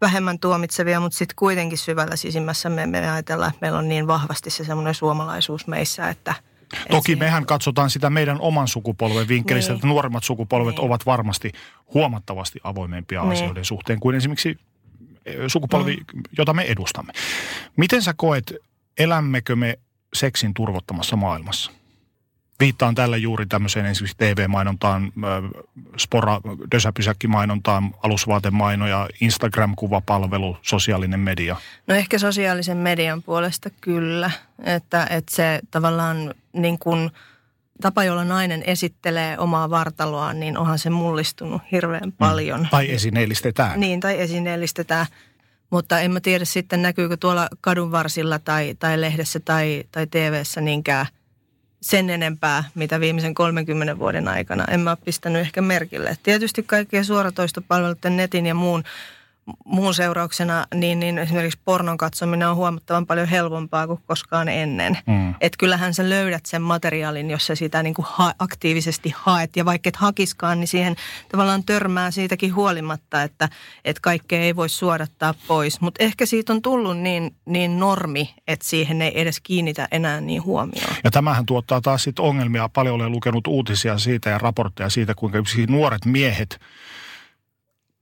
vähemmän 0.00 0.38
tuomitsevia, 0.38 1.00
mutta 1.00 1.18
sitten 1.18 1.36
kuitenkin 1.36 1.78
syvällä 1.78 2.16
sisimmässä 2.16 2.68
me, 2.68 2.86
me 2.86 3.10
ajatellaan, 3.10 3.50
että 3.50 3.58
meillä 3.60 3.78
on 3.78 3.88
niin 3.88 4.06
vahvasti 4.06 4.50
se 4.50 4.64
semmoinen 4.64 4.94
suomalaisuus 4.94 5.66
meissä, 5.66 6.08
että– 6.08 6.34
Toki 6.90 7.16
mehän 7.16 7.46
katsotaan 7.46 7.90
sitä 7.90 8.10
meidän 8.10 8.40
oman 8.40 8.68
sukupolven 8.68 9.28
vinkkelistä, 9.28 9.72
niin. 9.72 9.76
että 9.76 9.86
nuoremmat 9.86 10.24
sukupolvet 10.24 10.74
niin. 10.74 10.84
ovat 10.84 11.06
varmasti 11.06 11.52
huomattavasti 11.94 12.60
avoimempia 12.64 13.22
niin. 13.22 13.32
asioiden 13.32 13.64
suhteen 13.64 14.00
kuin 14.00 14.16
esimerkiksi 14.16 14.58
eh, 15.26 15.36
sukupolvi, 15.46 15.96
mm. 15.96 16.22
jota 16.38 16.52
me 16.52 16.62
edustamme. 16.62 17.12
Miten 17.76 18.02
sä 18.02 18.14
koet, 18.16 18.54
elämmekö 18.98 19.56
me 19.56 19.78
seksin 20.14 20.54
turvottamassa 20.54 21.16
maailmassa? 21.16 21.70
Viittaan 22.60 22.94
tällä 22.94 23.16
juuri 23.16 23.46
tämmöiseen 23.46 23.86
esimerkiksi 23.86 24.16
TV-mainontaan, 24.18 25.12
spora, 25.96 26.40
dösäpysäkkimainontaan, 26.74 27.94
alusvaatemainoja, 28.02 29.08
Instagram-kuvapalvelu, 29.20 30.56
sosiaalinen 30.62 31.20
media. 31.20 31.56
No 31.86 31.94
ehkä 31.94 32.18
sosiaalisen 32.18 32.76
median 32.76 33.22
puolesta 33.22 33.70
kyllä, 33.80 34.30
että, 34.64 35.06
että 35.10 35.36
se 35.36 35.60
tavallaan 35.70 36.34
niin 36.62 36.78
kuin 36.78 37.10
tapa, 37.80 38.04
jolla 38.04 38.24
nainen 38.24 38.62
esittelee 38.66 39.38
omaa 39.38 39.70
vartaloaan, 39.70 40.40
niin 40.40 40.58
onhan 40.58 40.78
se 40.78 40.90
mullistunut 40.90 41.62
hirveän 41.72 42.08
mm. 42.08 42.12
paljon. 42.12 42.60
Mm. 42.60 42.68
Tai 42.70 42.90
esineellistetään. 42.90 43.80
Niin, 43.80 44.00
tai 44.00 44.20
esineellistetään. 44.20 45.06
Mutta 45.70 46.00
en 46.00 46.10
mä 46.10 46.20
tiedä 46.20 46.44
sitten 46.44 46.82
näkyykö 46.82 47.16
tuolla 47.16 47.48
kadun 47.60 47.92
varsilla 47.92 48.38
tai, 48.38 48.76
tai 48.78 49.00
lehdessä 49.00 49.40
tai, 49.40 49.84
tai 49.92 50.06
TVssä 50.06 50.60
niinkään– 50.60 51.06
sen 51.80 52.10
enempää, 52.10 52.64
mitä 52.74 53.00
viimeisen 53.00 53.34
30 53.34 53.98
vuoden 53.98 54.28
aikana. 54.28 54.64
En 54.64 54.80
mä 54.80 54.90
ole 54.90 54.98
pistänyt 55.04 55.42
ehkä 55.42 55.62
merkille. 55.62 56.16
Tietysti 56.22 56.62
kaikkien 56.62 57.04
suoratoistopalveluiden, 57.04 58.16
netin 58.16 58.46
ja 58.46 58.54
muun, 58.54 58.84
muun 59.64 59.94
seurauksena, 59.94 60.66
niin, 60.74 61.00
niin 61.00 61.18
esimerkiksi 61.18 61.60
pornon 61.64 61.96
katsominen 61.96 62.48
on 62.48 62.56
huomattavan 62.56 63.06
paljon 63.06 63.28
helpompaa 63.28 63.86
kuin 63.86 64.00
koskaan 64.06 64.48
ennen. 64.48 64.98
Mm. 65.06 65.34
Et 65.40 65.56
kyllähän 65.56 65.94
sä 65.94 66.08
löydät 66.08 66.46
sen 66.46 66.62
materiaalin, 66.62 67.30
jos 67.30 67.46
sä 67.46 67.54
sitä 67.54 67.82
niin 67.82 67.94
kuin 67.94 68.06
ha- 68.10 68.34
aktiivisesti 68.38 69.14
haet. 69.16 69.56
Ja 69.56 69.64
vaikka 69.64 69.88
et 69.88 69.96
hakiskaan, 69.96 70.60
niin 70.60 70.68
siihen 70.68 70.96
tavallaan 71.28 71.64
törmää 71.64 72.10
siitäkin 72.10 72.54
huolimatta, 72.54 73.22
että 73.22 73.48
et 73.84 74.00
kaikkea 74.00 74.40
ei 74.40 74.56
voi 74.56 74.68
suodattaa 74.68 75.34
pois. 75.46 75.80
Mutta 75.80 76.04
ehkä 76.04 76.26
siitä 76.26 76.52
on 76.52 76.62
tullut 76.62 76.98
niin, 76.98 77.34
niin 77.44 77.78
normi, 77.78 78.34
että 78.48 78.66
siihen 78.66 79.02
ei 79.02 79.20
edes 79.20 79.40
kiinnitä 79.40 79.88
enää 79.90 80.20
niin 80.20 80.44
huomioon. 80.44 80.94
Ja 81.04 81.10
tämähän 81.10 81.46
tuottaa 81.46 81.80
taas 81.80 82.02
sitten 82.02 82.24
ongelmia. 82.24 82.68
Paljon 82.68 82.94
olen 82.94 83.12
lukenut 83.12 83.46
uutisia 83.46 83.98
siitä 83.98 84.30
ja 84.30 84.38
raportteja 84.38 84.90
siitä, 84.90 85.14
kuinka 85.14 85.38
nuoret 85.68 86.04
miehet– 86.04 86.60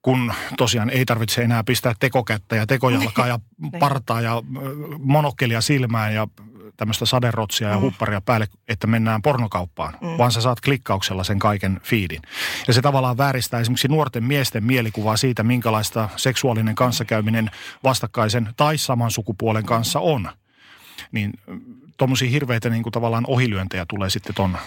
kun 0.07 0.33
tosiaan 0.57 0.91
ei 0.91 1.05
tarvitse 1.05 1.43
enää 1.43 1.65
pistää 1.65 1.95
tekokättä 2.01 2.57
ja 2.57 2.67
tekojalkaa 2.67 3.27
ja 3.27 3.39
niin. 3.59 3.73
partaa 3.81 4.21
ja 4.21 4.43
monokkelia 4.99 5.61
silmään 5.61 6.15
ja 6.15 6.29
tämmöistä 6.77 7.07
saderotsia 7.07 7.69
ja 7.69 7.75
mm. 7.75 7.81
hupparia 7.81 8.21
päälle, 8.21 8.47
että 8.69 8.87
mennään 8.87 9.23
pornokauppaan, 9.23 9.97
mm. 10.01 10.19
vaan 10.19 10.33
sä 10.33 10.41
saat 10.41 10.61
klikkauksella 10.61 11.25
sen 11.25 11.39
kaiken 11.39 11.81
fiidin. 11.83 12.23
Ja 12.67 12.75
se 12.75 12.83
tavallaan 12.83 13.19
vääristää 13.19 13.61
esimerkiksi 13.61 13.89
nuorten 13.89 14.25
miesten 14.25 14.65
mielikuvaa 14.65 15.17
siitä, 15.17 15.43
minkälaista 15.43 16.09
seksuaalinen 16.17 16.75
kanssakäyminen 16.75 17.51
vastakkaisen 17.85 18.49
tai 18.57 18.79
saman 18.79 19.11
sukupuolen 19.11 19.67
kanssa 19.67 20.01
on. 20.01 20.29
Niin 21.13 21.33
tuommoisia 21.97 22.31
hirveitä 22.31 22.71
niin 22.71 22.83
kuin 22.83 22.93
tavallaan 22.93 23.25
ohilyöntejä 23.27 23.87
tulee 23.89 24.11
sitten 24.11 24.35
ton. 24.35 24.59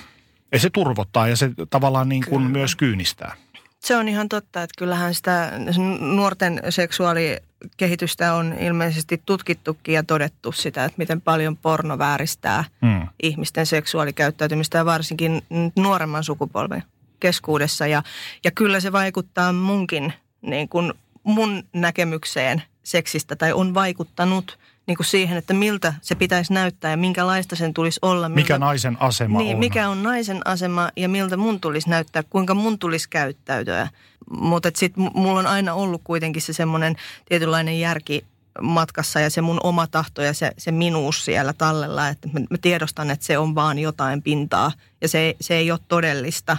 Ja 0.52 0.60
se 0.60 0.70
turvottaa 0.70 1.28
ja 1.28 1.36
se 1.36 1.52
tavallaan 1.70 2.10
niin 2.10 2.26
kuin 2.30 2.44
myös 2.44 2.76
kyynistää. 2.76 3.36
Se 3.80 3.96
on 3.96 4.08
ihan 4.08 4.30
totta, 4.30 4.64
että 4.64 4.74
kyllähän 4.78 5.14
sitä 5.14 5.52
nuorten 6.00 6.62
seksuaalikehitystä 6.70 8.34
on 8.34 8.54
ilmeisesti 8.60 9.22
tutkittukin 9.26 9.96
ja 9.96 10.04
todettu 10.04 10.52
sitä, 10.52 10.86
että 10.86 10.98
miten 10.98 11.22
paljon 11.22 11.58
porno 11.58 11.98
vääristää 11.98 12.64
mm. 12.82 13.08
ihmisten 13.24 13.66
seksuaalikäyttäytymistä 13.66 14.78
ja 14.78 14.86
varsinkin 14.86 15.42
nuoremman 15.76 16.24
sukupolven 16.24 16.84
keskuudessa. 17.20 17.88
Ja, 17.88 18.04
ja 18.44 18.52
kyllä 18.52 18.80
se 18.80 18.92
vaikuttaa 18.92 19.54
munkin, 19.54 20.14
niin 20.42 20.70
kuin 20.70 20.94
mun 21.24 21.64
näkemykseen 21.74 22.64
seksistä 22.84 23.36
tai 23.36 23.54
on 23.54 23.74
vaikuttanut– 23.74 24.58
niin 24.88 24.98
kuin 24.98 25.08
siihen, 25.08 25.38
että 25.38 25.54
miltä 25.54 25.94
se 26.02 26.16
pitäisi 26.16 26.54
näyttää 26.54 26.92
ja 26.92 26.98
minkälaista 26.98 27.56
sen 27.56 27.74
tulisi 27.74 28.00
olla. 28.02 28.30
Miltä, 28.30 28.42
mikä 28.42 28.58
naisen 28.58 28.98
asema 29.00 29.40
niin, 29.40 29.54
on. 29.54 29.60
mikä 29.60 29.90
on 29.90 30.04
naisen 30.04 30.48
asema 30.48 30.90
ja 30.96 31.10
miltä 31.10 31.38
mun 31.38 31.60
tulisi 31.60 31.90
näyttää, 31.90 32.24
kuinka 32.30 32.54
mun 32.54 32.80
tulisi 32.80 33.10
käyttäytyä. 33.10 33.88
Mutta 34.32 34.72
sitten 34.76 35.12
mulla 35.14 35.40
on 35.40 35.48
aina 35.48 35.74
ollut 35.74 36.02
kuitenkin 36.04 36.42
se 36.42 36.54
semmoinen 36.54 36.96
tietynlainen 37.26 37.80
järki 37.80 38.26
matkassa 38.62 39.20
ja 39.20 39.30
se 39.30 39.42
mun 39.42 39.60
oma 39.64 39.88
tahto 39.88 40.22
ja 40.22 40.34
se, 40.34 40.52
se 40.58 40.72
minuus 40.72 41.26
siellä 41.26 41.54
tallella, 41.54 42.08
että 42.08 42.30
mä, 42.34 42.40
mä 42.40 42.58
tiedostan, 42.62 43.12
että 43.12 43.26
se 43.26 43.38
on 43.38 43.56
vaan 43.56 43.80
jotain 43.80 44.22
pintaa 44.22 44.72
ja 45.02 45.08
se, 45.08 45.36
se 45.42 45.56
ei 45.56 45.72
ole 45.72 45.80
todellista. 45.88 46.58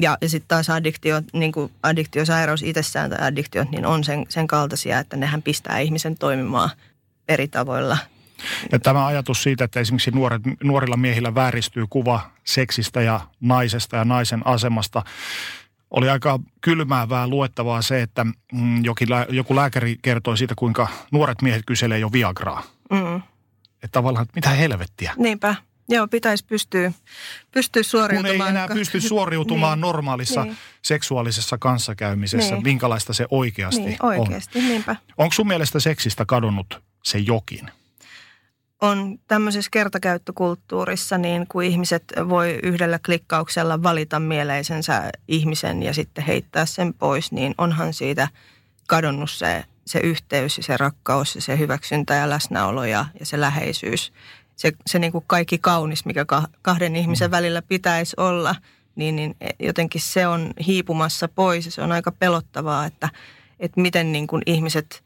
Ja, 0.00 0.18
ja 0.20 0.28
sitten 0.28 0.48
taas 0.48 0.70
addiktio, 0.70 1.22
niin 1.32 1.52
kuin 1.52 1.72
addiktiosairaus 1.82 2.62
itsessään 2.62 3.10
tai 3.10 3.18
addiktiot, 3.20 3.70
niin 3.70 3.86
on 3.86 4.04
sen, 4.04 4.26
sen 4.28 4.46
kaltaisia, 4.46 4.98
että 4.98 5.16
nehän 5.16 5.42
pistää 5.42 5.78
ihmisen 5.78 6.18
toimimaan 6.18 6.70
eri 7.28 7.48
tavoilla. 7.48 7.98
Ja 8.72 8.78
tämä 8.78 9.06
ajatus 9.06 9.42
siitä, 9.42 9.64
että 9.64 9.80
esimerkiksi 9.80 10.10
nuoret, 10.10 10.42
nuorilla 10.64 10.96
miehillä 10.96 11.34
vääristyy 11.34 11.84
kuva 11.90 12.30
seksistä 12.44 13.02
ja 13.02 13.20
naisesta 13.40 13.96
ja 13.96 14.04
naisen 14.04 14.46
asemasta, 14.46 15.02
oli 15.90 16.08
aika 16.08 16.40
kylmäävää 16.60 17.28
luettavaa 17.28 17.82
se, 17.82 18.02
että 18.02 18.24
mm, 18.52 18.84
jokin, 18.84 19.08
joku 19.28 19.56
lääkäri 19.56 19.96
kertoi 20.02 20.38
siitä, 20.38 20.54
kuinka 20.56 20.88
nuoret 21.12 21.42
miehet 21.42 21.62
kyselee 21.66 21.98
jo 21.98 22.12
Viagraa. 22.12 22.62
Mm. 22.90 23.16
Että 23.16 23.92
tavallaan, 23.92 24.22
että 24.22 24.34
mitä 24.34 24.50
helvettiä. 24.50 25.12
Niinpä. 25.16 25.54
Joo, 25.88 26.08
pitäisi 26.08 26.44
pystyä, 26.44 26.92
pystyä 27.50 27.82
suoriutumaan. 27.82 28.36
Kun 28.36 28.46
ei 28.46 28.50
enää 28.50 28.68
pysty 28.68 29.00
suoriutumaan 29.00 29.78
niin, 29.78 29.82
normaalissa 29.82 30.44
niin. 30.44 30.56
seksuaalisessa 30.82 31.58
kanssakäymisessä, 31.58 32.54
niin. 32.54 32.62
minkälaista 32.62 33.12
se 33.12 33.26
oikeasti, 33.30 33.82
niin, 33.82 33.96
oikeasti 34.02 34.58
on. 34.58 34.64
Niinpä. 34.64 34.96
Onko 35.16 35.32
sun 35.32 35.46
mielestä 35.46 35.80
seksistä 35.80 36.24
kadonnut 36.24 36.82
se 37.06 37.18
jokin? 37.18 37.70
On 38.80 39.18
tämmöisessä 39.28 39.68
kertakäyttökulttuurissa, 39.70 41.18
niin 41.18 41.46
kuin 41.46 41.70
ihmiset 41.70 42.04
voi 42.28 42.60
yhdellä 42.62 42.98
klikkauksella 43.06 43.82
valita 43.82 44.20
mieleisensä 44.20 45.10
ihmisen 45.28 45.82
ja 45.82 45.94
sitten 45.94 46.24
heittää 46.24 46.66
sen 46.66 46.94
pois, 46.94 47.32
niin 47.32 47.54
onhan 47.58 47.92
siitä 47.92 48.28
kadonnut 48.88 49.30
se, 49.30 49.64
se 49.86 49.98
yhteys 49.98 50.56
ja 50.56 50.62
se 50.62 50.76
rakkaus 50.76 51.34
ja 51.34 51.42
se 51.42 51.58
hyväksyntä 51.58 52.14
ja 52.14 52.30
läsnäolo 52.30 52.84
ja, 52.84 53.06
ja 53.20 53.26
se 53.26 53.40
läheisyys. 53.40 54.12
Se, 54.56 54.72
se 54.86 54.98
niin 54.98 55.12
kuin 55.12 55.24
kaikki 55.26 55.58
kaunis, 55.58 56.04
mikä 56.04 56.26
kahden 56.62 56.96
ihmisen 56.96 57.30
mm. 57.30 57.32
välillä 57.32 57.62
pitäisi 57.62 58.16
olla, 58.16 58.54
niin, 58.96 59.16
niin 59.16 59.36
jotenkin 59.58 60.00
se 60.00 60.26
on 60.26 60.52
hiipumassa 60.66 61.28
pois 61.28 61.64
ja 61.66 61.72
se 61.72 61.82
on 61.82 61.92
aika 61.92 62.12
pelottavaa, 62.12 62.86
että, 62.86 63.08
että 63.60 63.80
miten 63.80 64.12
niin 64.12 64.26
kuin 64.26 64.42
ihmiset 64.46 65.05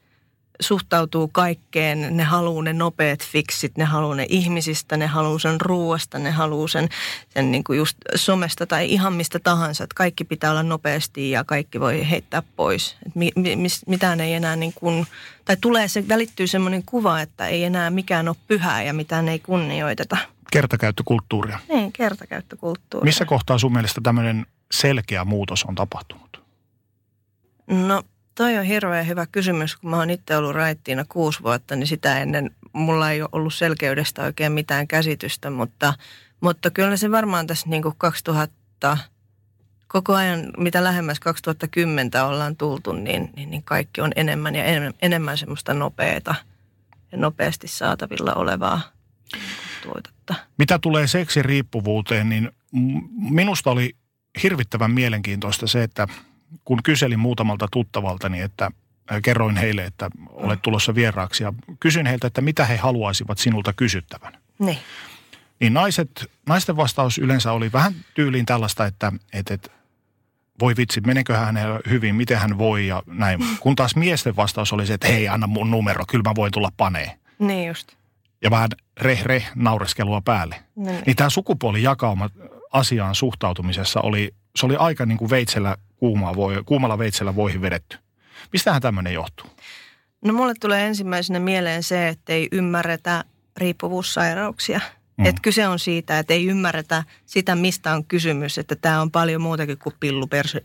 suhtautuu 0.61 1.27
kaikkeen. 1.27 2.17
Ne 2.17 2.23
haluaa 2.23 2.63
ne 2.63 2.73
nopeat 2.73 3.19
fiksit, 3.25 3.77
ne 3.77 3.85
haluaa 3.85 4.15
ne 4.15 4.25
ihmisistä, 4.29 4.97
ne 4.97 5.07
haluaa 5.07 5.39
sen 5.39 5.61
ruuasta, 5.61 6.19
ne 6.19 6.31
haluaa 6.31 6.67
sen, 6.67 6.89
sen 7.29 7.51
niin 7.51 7.63
kuin 7.63 7.77
just 7.77 7.97
somesta 8.15 8.67
tai 8.67 8.91
ihan 8.91 9.13
mistä 9.13 9.39
tahansa. 9.39 9.83
Että 9.83 9.95
kaikki 9.95 10.23
pitää 10.23 10.51
olla 10.51 10.63
nopeasti 10.63 11.31
ja 11.31 11.43
kaikki 11.43 11.79
voi 11.79 12.09
heittää 12.09 12.43
pois. 12.55 12.97
Et 13.05 13.15
mi, 13.15 13.31
mi, 13.35 13.67
mitään 13.87 14.19
ei 14.19 14.33
enää 14.33 14.55
niin 14.55 14.73
kuin, 14.75 15.07
tai 15.45 15.57
tulee 15.61 15.87
se, 15.87 16.07
välittyy 16.07 16.47
semmoinen 16.47 16.83
kuva, 16.85 17.21
että 17.21 17.47
ei 17.47 17.63
enää 17.63 17.89
mikään 17.89 18.27
ole 18.27 18.35
pyhää 18.47 18.83
ja 18.83 18.93
mitään 18.93 19.29
ei 19.29 19.39
kunnioiteta. 19.39 20.17
Kertakäyttökulttuuria. 20.51 21.59
Niin, 21.69 21.91
kertakäyttökulttuuria. 21.91 23.05
Missä 23.05 23.25
kohtaa 23.25 23.57
sun 23.57 23.73
mielestä 23.73 24.01
tämmöinen 24.03 24.45
selkeä 24.71 25.25
muutos 25.25 25.63
on 25.63 25.75
tapahtunut? 25.75 26.43
No 27.67 28.03
Toi 28.35 28.57
on 28.57 28.63
hirveän 28.63 29.07
hyvä 29.07 29.25
kysymys, 29.25 29.75
kun 29.75 29.89
mä 29.89 29.97
oon 29.97 30.09
itse 30.09 30.37
ollut 30.37 30.55
raittiina 30.55 31.05
kuusi 31.09 31.43
vuotta, 31.43 31.75
niin 31.75 31.87
sitä 31.87 32.19
ennen 32.19 32.55
mulla 32.73 33.11
ei 33.11 33.21
ole 33.21 33.29
ollut 33.31 33.53
selkeydestä 33.53 34.23
oikein 34.23 34.51
mitään 34.51 34.87
käsitystä, 34.87 35.49
mutta, 35.49 35.93
mutta 36.41 36.69
kyllä 36.69 36.97
se 36.97 37.11
varmaan 37.11 37.47
tässä 37.47 37.69
niin 37.69 37.81
kuin 37.81 37.95
2000, 37.97 38.97
koko 39.87 40.13
ajan 40.13 40.53
mitä 40.57 40.83
lähemmäs 40.83 41.19
2010 41.19 42.11
ollaan 42.25 42.55
tultu, 42.55 42.91
niin, 42.91 43.29
niin, 43.35 43.51
niin 43.51 43.63
kaikki 43.63 44.01
on 44.01 44.11
enemmän 44.15 44.55
ja 44.55 44.63
enemmän, 44.63 44.93
enemmän 45.01 45.37
semmoista 45.37 45.73
nopeata 45.73 46.35
ja 47.11 47.17
nopeasti 47.17 47.67
saatavilla 47.67 48.33
olevaa 48.33 48.81
tuotetta. 49.83 50.35
Mitä 50.57 50.79
tulee 50.79 51.07
seksiriippuvuuteen, 51.07 52.29
niin 52.29 52.51
minusta 53.29 53.71
oli 53.71 53.95
hirvittävän 54.43 54.91
mielenkiintoista 54.91 55.67
se, 55.67 55.83
että– 55.83 56.07
kun 56.65 56.83
kyselin 56.83 57.19
muutamalta 57.19 57.67
tuttavaltani, 57.71 58.41
että 58.41 58.71
kerroin 59.23 59.57
heille, 59.57 59.85
että 59.85 60.09
olet 60.29 60.61
tulossa 60.61 60.95
vieraaksi 60.95 61.43
ja 61.43 61.53
kysyin 61.79 62.05
heiltä, 62.05 62.27
että 62.27 62.41
mitä 62.41 62.65
he 62.65 62.77
haluaisivat 62.77 63.37
sinulta 63.37 63.73
kysyttävän. 63.73 64.33
Niin. 64.59 64.77
Niin 65.59 65.73
naiset, 65.73 66.31
naisten 66.47 66.77
vastaus 66.77 67.17
yleensä 67.17 67.51
oli 67.51 67.71
vähän 67.71 67.93
tyyliin 68.13 68.45
tällaista, 68.45 68.85
että, 68.85 69.11
että, 69.33 69.53
että 69.53 69.69
voi 70.59 70.73
vitsi, 70.77 71.01
meneekö 71.01 71.37
hänellä 71.37 71.79
hyvin, 71.89 72.15
miten 72.15 72.37
hän 72.37 72.57
voi 72.57 72.87
ja 72.87 73.03
näin. 73.05 73.39
Kun 73.59 73.75
taas 73.75 73.95
miesten 73.95 74.35
vastaus 74.35 74.73
oli 74.73 74.85
se, 74.85 74.93
että 74.93 75.07
hei, 75.07 75.27
anna 75.27 75.47
mun 75.47 75.71
numero, 75.71 76.05
kyllä 76.07 76.29
mä 76.29 76.35
voin 76.35 76.51
tulla 76.51 76.69
panee. 76.77 77.17
Niin 77.39 77.67
just. 77.67 77.91
Ja 78.43 78.51
vähän 78.51 78.69
reh 79.01 79.23
reh 79.25 79.51
naureskelua 79.55 80.21
päälle. 80.21 80.55
Niin, 80.75 81.03
niin 81.05 81.15
tämä 81.15 81.29
sukupuolijakauma 81.29 82.29
asiaan 82.71 83.15
suhtautumisessa 83.15 84.01
oli, 84.01 84.33
se 84.55 84.65
oli 84.65 84.75
aika 84.75 85.05
niin 85.05 85.17
kuin 85.17 85.29
veitsellä 85.29 85.77
kuumaa 86.01 86.35
voi, 86.35 86.63
kuumalla 86.65 86.97
veitsellä 86.97 87.35
voihin 87.35 87.61
vedetty. 87.61 87.97
Mistähän 88.53 88.81
tämmöinen 88.81 89.13
johtuu? 89.13 89.47
No 90.25 90.33
mulle 90.33 90.53
tulee 90.59 90.87
ensimmäisenä 90.87 91.39
mieleen 91.39 91.83
se, 91.83 92.07
että 92.07 92.33
ei 92.33 92.47
ymmärretä 92.51 93.23
riippuvuussairauksia. 93.57 94.79
Mm. 95.17 95.25
Että 95.25 95.41
kyse 95.41 95.67
on 95.67 95.79
siitä, 95.79 96.19
että 96.19 96.33
ei 96.33 96.45
ymmärretä 96.45 97.03
sitä, 97.25 97.55
mistä 97.55 97.93
on 97.93 98.05
kysymys, 98.05 98.57
että 98.57 98.75
tämä 98.75 99.01
on 99.01 99.11
paljon 99.11 99.41
muutakin 99.41 99.77
kuin 99.77 99.95
pilluperse. 99.99 100.61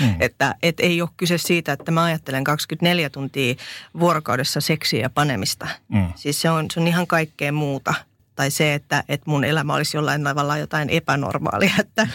Mm. 0.00 0.16
Että 0.20 0.54
et 0.62 0.80
ei 0.80 1.02
ole 1.02 1.10
kyse 1.16 1.38
siitä, 1.38 1.72
että 1.72 1.90
mä 1.90 2.04
ajattelen 2.04 2.44
24 2.44 3.10
tuntia 3.10 3.54
vuorokaudessa 4.00 4.60
seksiä 4.60 5.00
ja 5.00 5.10
panemista. 5.10 5.68
Mm. 5.88 6.12
Siis 6.16 6.40
se 6.40 6.50
on, 6.50 6.70
se 6.70 6.80
on 6.80 6.88
ihan 6.88 7.06
kaikkea 7.06 7.52
muuta. 7.52 7.94
Tai 8.34 8.50
se, 8.50 8.74
että, 8.74 9.04
että 9.08 9.30
mun 9.30 9.44
elämä 9.44 9.74
olisi 9.74 9.96
jollain 9.96 10.24
tavalla 10.24 10.58
jotain 10.58 10.90
epänormaalia, 10.90 11.72
että 11.78 12.08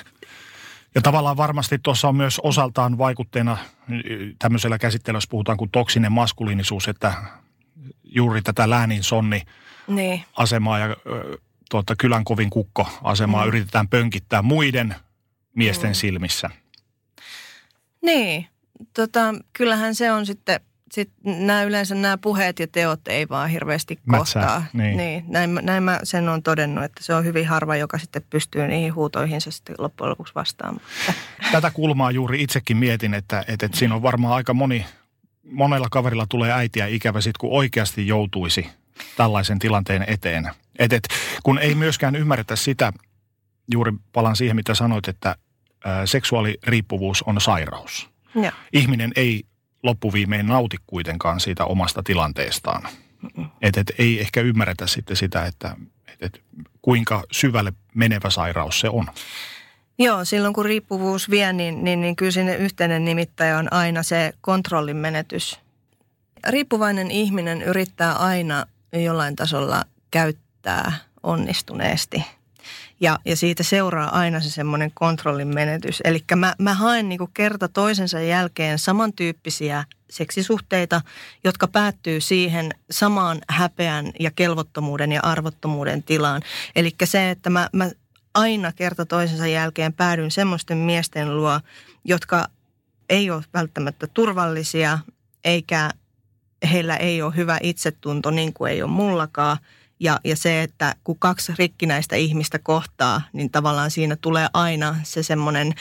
ja 0.95 1.01
tavallaan 1.01 1.37
varmasti 1.37 1.79
tuossa 1.83 2.07
on 2.07 2.15
myös 2.15 2.39
osaltaan 2.43 2.97
vaikutteena 2.97 3.57
tämmöisellä 4.39 4.77
käsitteellä, 4.77 5.17
jos 5.17 5.27
puhutaan 5.27 5.57
kuin 5.57 5.71
toksinen 5.71 6.11
maskuliinisuus, 6.11 6.87
että 6.87 7.13
juuri 8.03 8.41
tätä 8.41 8.69
läänin 8.69 9.03
sonni 9.03 9.41
niin. 9.87 10.23
asemaa 10.37 10.79
ja 10.79 10.95
tuota, 11.69 11.95
kylän 11.95 12.23
kovin 12.23 12.49
kukko 12.49 12.87
asemaa 13.03 13.43
mm. 13.43 13.47
yritetään 13.47 13.87
pönkittää 13.87 14.41
muiden 14.41 14.95
miesten 15.55 15.89
mm. 15.89 15.93
silmissä. 15.95 16.49
Niin, 18.01 18.47
tota, 18.93 19.21
kyllähän 19.53 19.95
se 19.95 20.11
on 20.11 20.25
sitten, 20.25 20.59
sit 20.95 21.09
nämä 21.23 21.63
yleensä 21.63 21.95
nämä 21.95 22.17
puheet 22.17 22.59
ja 22.59 22.67
teot 22.67 23.07
ei 23.07 23.29
vaan 23.29 23.49
hirveästi 23.49 23.99
Mätsää, 24.05 24.43
kohtaa. 24.43 24.65
niin. 24.73 24.97
niin 24.97 25.25
näin, 25.27 25.59
näin 25.61 25.83
mä 25.83 25.99
sen 26.03 26.29
on 26.29 26.43
todennut, 26.43 26.83
että 26.83 27.03
se 27.03 27.13
on 27.13 27.25
hyvin 27.25 27.47
harva, 27.47 27.75
joka 27.75 27.97
sitten 27.97 28.23
pystyy 28.29 28.67
niihin 28.67 28.95
huutoihinsa 28.95 29.51
sitten 29.51 29.75
loppujen 29.79 30.09
lopuksi 30.09 30.35
vastaamaan. 30.35 30.85
Tätä 31.51 31.71
kulmaa 31.71 32.11
juuri 32.11 32.43
itsekin 32.43 32.77
mietin, 32.77 33.13
että, 33.13 33.45
että, 33.47 33.65
että 33.65 33.77
siinä 33.77 33.95
on 33.95 34.01
varmaan 34.01 34.33
aika 34.33 34.53
moni, 34.53 34.85
monella 35.51 35.87
kaverilla 35.91 36.25
tulee 36.29 36.51
äitiä 36.51 36.87
ikävä 36.87 37.21
sit, 37.21 37.37
kun 37.37 37.51
oikeasti 37.51 38.07
joutuisi 38.07 38.67
tällaisen 39.17 39.59
tilanteen 39.59 40.05
eteen. 40.07 40.51
Et, 40.79 40.93
et, 40.93 41.07
kun 41.43 41.59
ei 41.59 41.75
myöskään 41.75 42.15
ymmärretä 42.15 42.55
sitä, 42.55 42.93
juuri 43.71 43.91
palan 44.13 44.35
siihen, 44.35 44.55
mitä 44.55 44.75
sanoit, 44.75 45.07
että 45.07 45.29
ä, 45.29 46.05
seksuaaliriippuvuus 46.05 47.23
on 47.23 47.41
sairaus. 47.41 48.09
Joo. 48.35 48.51
Ihminen 48.73 49.11
ei 49.15 49.45
loppuviimein 49.85 50.47
nauti 50.47 50.77
kuitenkaan 50.87 51.39
siitä 51.39 51.65
omasta 51.65 52.03
tilanteestaan. 52.03 52.87
Et, 53.61 53.77
et, 53.77 53.91
ei 53.97 54.21
ehkä 54.21 54.41
ymmärretä 54.41 54.87
sitten 54.87 55.17
sitä, 55.17 55.45
että 55.45 55.75
et, 56.07 56.23
et, 56.23 56.41
kuinka 56.81 57.23
syvälle 57.31 57.73
menevä 57.95 58.29
sairaus 58.29 58.79
se 58.79 58.89
on. 58.89 59.07
Joo, 59.99 60.25
silloin 60.25 60.53
kun 60.53 60.65
riippuvuus 60.65 61.29
vie, 61.29 61.53
niin, 61.53 61.83
niin, 61.83 62.01
niin 62.01 62.15
kyllä 62.15 62.31
sinne 62.31 62.55
yhteinen 62.55 63.05
nimittäjä 63.05 63.57
on 63.57 63.73
aina 63.73 64.03
se 64.03 64.33
kontrollin 64.41 64.97
menetys. 64.97 65.59
Riippuvainen 66.47 67.11
ihminen 67.11 67.61
yrittää 67.61 68.13
aina 68.13 68.65
jollain 68.93 69.35
tasolla 69.35 69.83
käyttää 70.11 70.91
onnistuneesti. 71.23 72.23
Ja, 72.99 73.19
ja 73.25 73.35
siitä 73.35 73.63
seuraa 73.63 74.17
aina 74.17 74.39
se 74.39 74.49
semmoinen 74.49 74.91
kontrollin 74.93 75.47
menetys. 75.47 76.01
Eli 76.03 76.23
mä, 76.35 76.55
mä 76.59 76.73
haen 76.73 77.09
niin 77.09 77.19
kerta 77.33 77.67
toisensa 77.67 78.19
jälkeen 78.19 78.79
samantyyppisiä 78.79 79.83
seksisuhteita, 80.09 81.01
jotka 81.43 81.67
päättyy 81.67 82.21
siihen 82.21 82.71
samaan 82.91 83.41
häpeän 83.49 84.11
ja 84.19 84.31
kelvottomuuden 84.31 85.11
ja 85.11 85.21
arvottomuuden 85.23 86.03
tilaan. 86.03 86.41
Eli 86.75 86.95
se, 87.03 87.29
että 87.29 87.49
mä, 87.49 87.69
mä 87.73 87.89
aina 88.33 88.71
kerta 88.71 89.05
toisensa 89.05 89.47
jälkeen 89.47 89.93
päädyin 89.93 90.31
semmoisten 90.31 90.77
miesten 90.77 91.37
luo, 91.37 91.59
jotka 92.03 92.47
ei 93.09 93.31
ole 93.31 93.43
välttämättä 93.53 94.07
turvallisia, 94.07 94.99
eikä 95.43 95.91
heillä 96.71 96.97
ei 96.97 97.21
ole 97.21 97.35
hyvä 97.35 97.57
itsetunto 97.61 98.31
niin 98.31 98.53
kuin 98.53 98.71
ei 98.71 98.81
ole 98.81 98.91
mullakaan. 98.91 99.57
Ja, 99.99 100.19
ja 100.23 100.35
se, 100.35 100.63
että 100.63 100.95
kun 101.03 101.19
kaksi 101.19 101.53
rikkinäistä 101.57 102.15
ihmistä 102.15 102.59
kohtaa, 102.59 103.21
niin 103.33 103.51
tavallaan 103.51 103.91
siinä 103.91 104.15
tulee 104.15 104.47
aina 104.53 104.95
se 105.03 105.23
semmoinen 105.23 105.73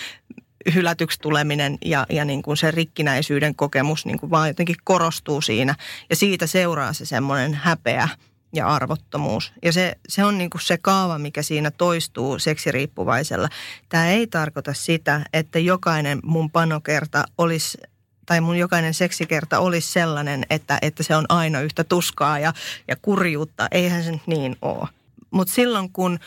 hylätyksi 0.75 1.21
tuleminen 1.21 1.79
ja, 1.85 2.07
ja 2.11 2.25
niin 2.25 2.43
kuin 2.43 2.57
se 2.57 2.71
rikkinäisyyden 2.71 3.55
kokemus 3.55 4.07
niin 4.07 4.19
kuin 4.19 4.31
vaan 4.31 4.49
jotenkin 4.49 4.77
korostuu 4.85 5.41
siinä. 5.41 5.75
Ja 6.11 6.17
siitä 6.17 6.47
seuraa 6.47 6.93
se 6.93 7.07
semmoinen 7.07 7.55
häpeä 7.55 8.09
ja 8.53 8.69
arvottomuus. 8.69 9.53
Ja 9.63 9.73
se, 9.73 9.95
se 10.09 10.25
on 10.25 10.39
niin 10.39 10.51
kuin 10.51 10.63
se 10.63 10.79
kaava, 10.79 11.19
mikä 11.19 11.43
siinä 11.43 11.71
toistuu 11.71 12.39
seksiriippuvaisella. 12.39 13.49
Tämä 13.89 14.09
ei 14.09 14.27
tarkoita 14.27 14.75
sitä, 14.75 15.21
että 15.33 15.59
jokainen 15.59 16.21
mun 16.23 16.51
panokerta 16.51 17.25
olisi 17.39 17.79
tai 18.27 18.41
mun 18.41 18.57
jokainen 18.57 18.95
seksikerta 18.95 19.59
olisi 19.59 19.93
sellainen, 19.93 20.47
että, 20.51 20.79
että 20.83 21.03
se 21.03 21.17
on 21.17 21.27
aina 21.29 21.61
yhtä 21.61 21.85
tuskaa 21.85 22.39
ja, 22.39 22.53
ja 22.89 22.97
kurjuutta. 23.03 23.69
Eihän 23.71 24.05
se 24.05 24.13
nyt 24.13 24.27
niin 24.27 24.57
ole. 24.63 24.89
Mutta 25.31 25.55
silloin 25.55 25.93
kun 25.93 26.19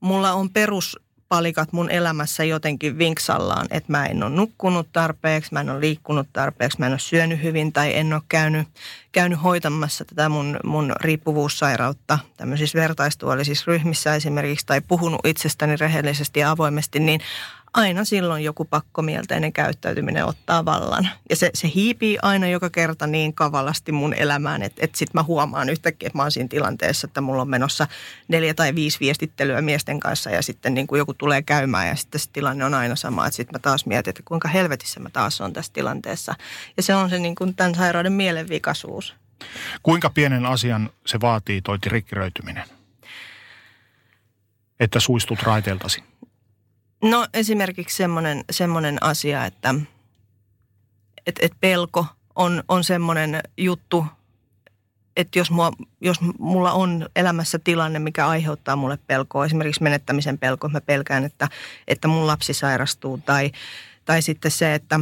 mulla 0.00 0.32
on 0.32 0.50
peruspalikat 0.50 1.72
mun 1.72 1.90
elämässä 1.90 2.44
jotenkin 2.44 2.98
vinksallaan, 2.98 3.66
että 3.70 3.92
mä 3.92 4.06
en 4.06 4.22
ole 4.22 4.30
nukkunut 4.30 4.88
tarpeeksi, 4.92 5.52
mä 5.52 5.60
en 5.60 5.70
ole 5.70 5.80
liikkunut 5.80 6.28
tarpeeksi, 6.32 6.78
mä 6.78 6.86
en 6.86 6.92
ole 6.92 6.98
syönyt 6.98 7.42
hyvin 7.42 7.72
tai 7.72 7.96
en 7.96 8.12
ole 8.12 8.22
käynyt, 8.28 8.68
käynyt 9.12 9.42
hoitamassa 9.42 10.04
tätä 10.04 10.28
mun, 10.28 10.56
mun 10.64 10.92
riippuvuussairautta 11.00 12.18
tämmöisissä 12.36 12.78
vertaistuollisissa 12.78 13.64
ryhmissä 13.66 14.14
esimerkiksi 14.14 14.66
tai 14.66 14.80
puhunut 14.80 15.20
itsestäni 15.24 15.76
rehellisesti 15.76 16.40
ja 16.40 16.50
avoimesti, 16.50 17.00
niin 17.00 17.20
aina 17.76 18.04
silloin 18.04 18.44
joku 18.44 18.64
pakkomielteinen 18.64 19.52
käyttäytyminen 19.52 20.26
ottaa 20.26 20.64
vallan. 20.64 21.08
Ja 21.30 21.36
se, 21.36 21.50
se 21.54 21.70
hiipii 21.74 22.18
aina 22.22 22.46
joka 22.46 22.70
kerta 22.70 23.06
niin 23.06 23.34
kavalasti 23.34 23.92
mun 23.92 24.14
elämään, 24.14 24.62
että, 24.62 24.84
että 24.84 24.98
sitten 24.98 25.18
mä 25.18 25.22
huomaan 25.22 25.68
yhtäkkiä, 25.68 26.06
että 26.06 26.18
mä 26.18 26.22
oon 26.22 26.32
siinä 26.32 26.48
tilanteessa, 26.48 27.06
että 27.06 27.20
mulla 27.20 27.42
on 27.42 27.48
menossa 27.48 27.86
neljä 28.28 28.54
tai 28.54 28.74
viisi 28.74 29.00
viestittelyä 29.00 29.60
miesten 29.60 30.00
kanssa 30.00 30.30
ja 30.30 30.42
sitten 30.42 30.74
niin 30.74 30.86
kuin 30.86 30.98
joku 30.98 31.14
tulee 31.14 31.42
käymään 31.42 31.88
ja 31.88 31.96
sitten 31.96 32.20
se 32.20 32.30
tilanne 32.32 32.64
on 32.64 32.74
aina 32.74 32.96
sama. 32.96 33.26
Että 33.26 33.36
sitten 33.36 33.54
mä 33.54 33.58
taas 33.58 33.86
mietin, 33.86 34.10
että 34.10 34.22
kuinka 34.24 34.48
helvetissä 34.48 35.00
mä 35.00 35.10
taas 35.12 35.40
on 35.40 35.52
tässä 35.52 35.72
tilanteessa. 35.72 36.34
Ja 36.76 36.82
se 36.82 36.94
on 36.94 37.10
se 37.10 37.18
niin 37.18 37.34
kuin 37.34 37.54
tämän 37.54 37.74
sairauden 37.74 38.12
mielenvikaisuus. 38.12 39.14
Kuinka 39.82 40.10
pienen 40.10 40.46
asian 40.46 40.90
se 41.06 41.20
vaatii 41.20 41.62
toiti 41.62 41.88
rikkiröityminen? 41.88 42.64
Että 44.80 45.00
suistut 45.00 45.42
raiteeltasi. 45.42 46.02
No 47.02 47.26
esimerkiksi 47.34 47.96
semmoinen, 47.96 48.44
semmoinen 48.50 49.02
asia, 49.02 49.44
että 49.44 49.74
et, 51.26 51.38
et 51.42 51.52
pelko 51.60 52.06
on, 52.36 52.62
on 52.68 52.84
semmoinen 52.84 53.40
juttu, 53.56 54.06
että 55.16 55.38
jos, 55.38 55.50
mua, 55.50 55.72
jos 56.00 56.16
mulla 56.38 56.72
on 56.72 57.08
elämässä 57.16 57.58
tilanne, 57.58 57.98
mikä 57.98 58.28
aiheuttaa 58.28 58.76
mulle 58.76 58.98
pelkoa, 59.06 59.44
esimerkiksi 59.44 59.82
menettämisen 59.82 60.38
pelko, 60.38 60.68
mä 60.68 60.80
pelkään, 60.80 61.24
että, 61.24 61.48
että 61.88 62.08
mun 62.08 62.26
lapsi 62.26 62.54
sairastuu 62.54 63.18
tai, 63.18 63.52
tai 64.04 64.22
sitten 64.22 64.50
se, 64.50 64.74
että 64.74 65.00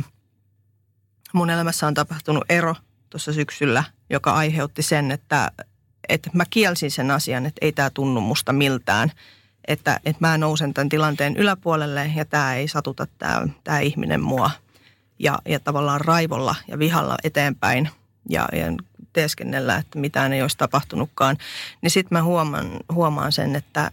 mun 1.33 1.51
elämässä 1.51 1.87
on 1.87 1.95
tapahtunut 1.95 2.45
ero 2.49 2.77
tuossa 3.11 3.33
syksyllä, 3.33 3.85
joka 4.11 4.33
aiheutti 4.33 4.83
sen, 4.83 5.11
että, 5.11 5.51
että 6.09 6.31
mä 6.33 6.45
kielsin 6.51 6.91
sen 6.91 7.11
asian, 7.11 7.47
että 7.47 7.59
ei 7.63 7.73
tämä 7.73 7.91
tunnu 7.91 8.21
musta 8.21 8.53
miltään– 8.53 9.13
että, 9.69 10.01
että 10.05 10.27
mä 10.27 10.39
nousen 10.39 10.75
tämän 10.75 10.89
tilanteen 10.89 11.37
yläpuolelle 11.37 12.13
ja 12.17 12.25
tämä 12.25 12.55
ei 12.55 12.69
satuta 12.69 13.07
tämä, 13.19 13.49
tämä 13.65 13.79
ihminen 13.79 14.21
mua. 14.21 14.51
Ja, 15.19 15.39
ja 15.47 15.61
tavallaan 15.61 16.01
raivolla 16.01 16.55
ja 16.69 16.79
vihalla 16.79 17.17
eteenpäin 17.25 17.91
ja, 18.29 18.49
ja 18.53 18.67
teeskennellä, 19.13 19.77
että 19.77 19.99
mitään 19.99 20.33
ei 20.33 20.43
olisi 20.43 20.59
tapahtunutkaan. 20.59 21.37
Niin 21.83 21.91
sitten 21.91 22.19
mä 22.19 22.23
huomaan, 22.23 22.71
huomaan 22.93 23.33
sen, 23.33 23.57
että, 23.57 23.91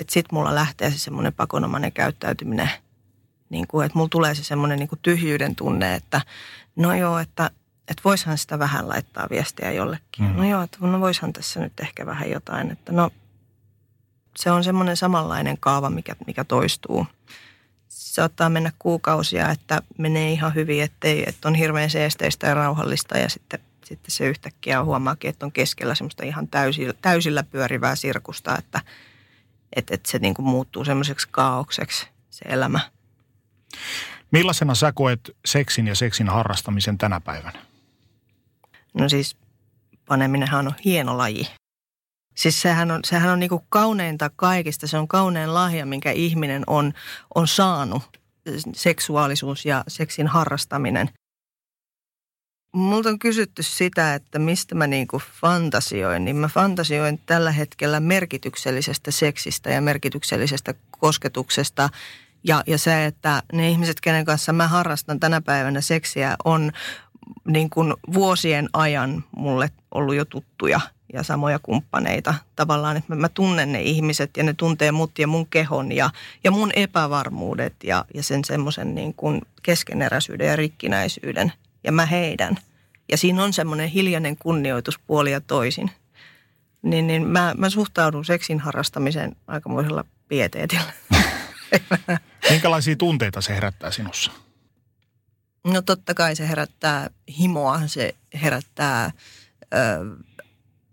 että 0.00 0.12
sitten 0.12 0.34
mulla 0.34 0.54
lähtee 0.54 0.90
se 0.90 0.98
semmoinen 0.98 1.32
pakonomainen 1.32 1.92
käyttäytyminen. 1.92 2.70
Niin 3.50 3.66
kuin, 3.66 3.86
että 3.86 3.98
mulla 3.98 4.08
tulee 4.08 4.34
se 4.34 4.44
semmoinen 4.44 4.78
niin 4.78 4.88
tyhjyyden 5.02 5.56
tunne, 5.56 5.94
että 5.94 6.20
no 6.76 6.94
joo, 6.94 7.18
että, 7.18 7.50
että 7.88 8.02
voishan 8.04 8.38
sitä 8.38 8.58
vähän 8.58 8.88
laittaa 8.88 9.26
viestiä 9.30 9.72
jollekin. 9.72 10.24
Mm. 10.24 10.36
No 10.36 10.44
joo, 10.44 10.62
että 10.62 10.78
no 10.80 11.00
voishan 11.00 11.32
tässä 11.32 11.60
nyt 11.60 11.80
ehkä 11.80 12.06
vähän 12.06 12.30
jotain, 12.30 12.70
että 12.70 12.92
no– 12.92 13.10
se 14.36 14.50
on 14.50 14.64
semmoinen 14.64 14.96
samanlainen 14.96 15.58
kaava, 15.60 15.90
mikä, 15.90 16.16
mikä 16.26 16.44
toistuu. 16.44 17.06
Se 17.88 18.14
saattaa 18.14 18.48
mennä 18.48 18.72
kuukausia, 18.78 19.50
että 19.50 19.82
menee 19.98 20.32
ihan 20.32 20.54
hyvin, 20.54 20.82
ettei, 20.82 21.24
että 21.26 21.48
on 21.48 21.54
hirveän 21.54 21.90
seesteistä 21.90 22.46
ja 22.46 22.54
rauhallista 22.54 23.18
ja 23.18 23.28
sitten, 23.28 23.60
sitten 23.84 24.10
se 24.10 24.26
yhtäkkiä 24.26 24.84
huomaakin, 24.84 25.28
että 25.30 25.46
on 25.46 25.52
keskellä 25.52 25.94
semmoista 25.94 26.24
ihan 26.24 26.48
täysillä, 26.48 26.94
täysillä 27.02 27.42
pyörivää 27.42 27.96
sirkusta, 27.96 28.58
että, 28.58 28.80
että, 29.76 29.94
että 29.94 30.10
se 30.10 30.18
niin 30.18 30.34
kuin 30.34 30.46
muuttuu 30.46 30.84
semmoiseksi 30.84 31.28
kaaukseksi 31.30 32.08
se 32.30 32.44
elämä. 32.48 32.80
Millaisena 34.30 34.74
sä 34.74 34.92
koet 34.92 35.36
seksin 35.44 35.86
ja 35.86 35.94
seksin 35.94 36.28
harrastamisen 36.28 36.98
tänä 36.98 37.20
päivänä? 37.20 37.62
No 38.94 39.08
siis 39.08 39.36
paneminenhan 40.06 40.66
on 40.66 40.74
hieno 40.84 41.18
laji. 41.18 41.48
Siis 42.34 42.62
sehän 42.62 42.90
on, 42.90 43.00
sehän 43.04 43.30
on 43.30 43.40
niinku 43.40 43.64
kauneinta 43.68 44.30
kaikista. 44.36 44.86
Se 44.86 44.98
on 44.98 45.08
kaunein 45.08 45.54
lahja, 45.54 45.86
minkä 45.86 46.10
ihminen 46.10 46.62
on, 46.66 46.92
on 47.34 47.48
saanut, 47.48 48.02
seksuaalisuus 48.74 49.64
ja 49.64 49.84
seksin 49.88 50.26
harrastaminen. 50.26 51.10
Multa 52.74 53.08
on 53.08 53.18
kysytty 53.18 53.62
sitä, 53.62 54.14
että 54.14 54.38
mistä 54.38 54.74
mä 54.74 54.86
niinku 54.86 55.22
fantasioin, 55.40 56.24
niin 56.24 56.36
mä 56.36 56.48
fantasioin 56.48 57.20
tällä 57.26 57.52
hetkellä 57.52 58.00
merkityksellisestä 58.00 59.10
seksistä 59.10 59.70
ja 59.70 59.80
merkityksellisestä 59.80 60.74
kosketuksesta. 60.90 61.88
Ja, 62.44 62.62
ja 62.66 62.78
se, 62.78 63.06
että 63.06 63.42
ne 63.52 63.70
ihmiset, 63.70 64.00
kenen 64.00 64.24
kanssa 64.24 64.52
mä 64.52 64.68
harrastan 64.68 65.20
tänä 65.20 65.40
päivänä 65.40 65.80
seksiä, 65.80 66.36
on 66.44 66.72
niin 67.48 67.70
kuin 67.70 67.94
vuosien 68.14 68.68
ajan 68.72 69.24
mulle 69.36 69.70
ollut 69.90 70.14
jo 70.14 70.24
tuttuja– 70.24 70.80
ja 71.14 71.22
samoja 71.22 71.58
kumppaneita. 71.58 72.34
Tavallaan, 72.56 72.96
että 72.96 73.14
mä 73.14 73.28
tunnen 73.28 73.72
ne 73.72 73.82
ihmiset 73.82 74.36
ja 74.36 74.42
ne 74.42 74.54
tuntee 74.54 74.92
mut 74.92 75.18
ja 75.18 75.26
mun 75.26 75.46
kehon 75.46 75.92
ja, 75.92 76.10
ja 76.44 76.50
mun 76.50 76.70
epävarmuudet 76.76 77.74
ja, 77.84 78.04
ja 78.14 78.22
sen 78.22 78.44
semmoisen 78.44 78.94
niin 78.94 79.14
kuin 79.14 79.42
keskeneräisyyden 79.62 80.46
ja 80.46 80.56
rikkinäisyyden 80.56 81.52
ja 81.84 81.92
mä 81.92 82.06
heidän. 82.06 82.56
Ja 83.10 83.16
siinä 83.16 83.44
on 83.44 83.52
semmoinen 83.52 83.88
hiljainen 83.88 84.36
kunnioitus 84.36 84.98
puoli 84.98 85.32
ja 85.32 85.40
toisin. 85.40 85.90
Niin, 86.82 87.06
niin 87.06 87.26
mä, 87.26 87.54
mä 87.58 87.70
suhtaudun 87.70 88.24
seksin 88.24 88.60
harrastamiseen 88.60 89.36
aikamoisella 89.46 90.04
pieteetillä. 90.28 90.92
Minkälaisia 92.50 92.96
tunteita 92.96 93.40
se 93.40 93.54
herättää 93.54 93.90
sinussa? 93.90 94.32
No 95.64 95.82
totta 95.82 96.14
kai 96.14 96.36
se 96.36 96.48
herättää 96.48 97.10
himoa, 97.38 97.80
se 97.86 98.14
herättää 98.42 99.10
ö, 99.62 99.76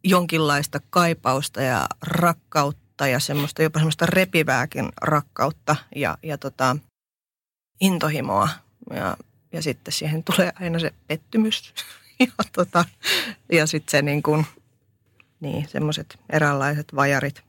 jonkinlaista 0.04 0.80
kaipausta 0.90 1.62
ja 1.62 1.88
rakkautta 2.02 3.08
ja 3.08 3.20
semmoista, 3.20 3.64
jopa 3.64 3.80
semmoista 3.80 4.06
repivääkin 4.06 4.90
rakkautta 5.02 5.76
ja, 5.96 6.18
ja 6.24 6.38
tota, 6.38 6.78
intohimoa. 7.82 8.50
Ja, 8.94 9.18
ja 9.52 9.62
sitten 9.62 9.92
siihen 9.92 10.24
tulee 10.24 10.52
aina 10.60 10.80
se 10.80 10.94
pettymys 11.08 11.74
ja, 12.20 12.28
tota, 12.54 12.86
ja 13.52 13.68
sitten 13.68 13.92
se 13.92 14.02
niin 14.02 14.24
kuin, 14.24 14.46
niin, 15.40 15.68
semmoiset 15.68 16.20
eräänlaiset 16.30 16.96
vajarit, 16.96 17.44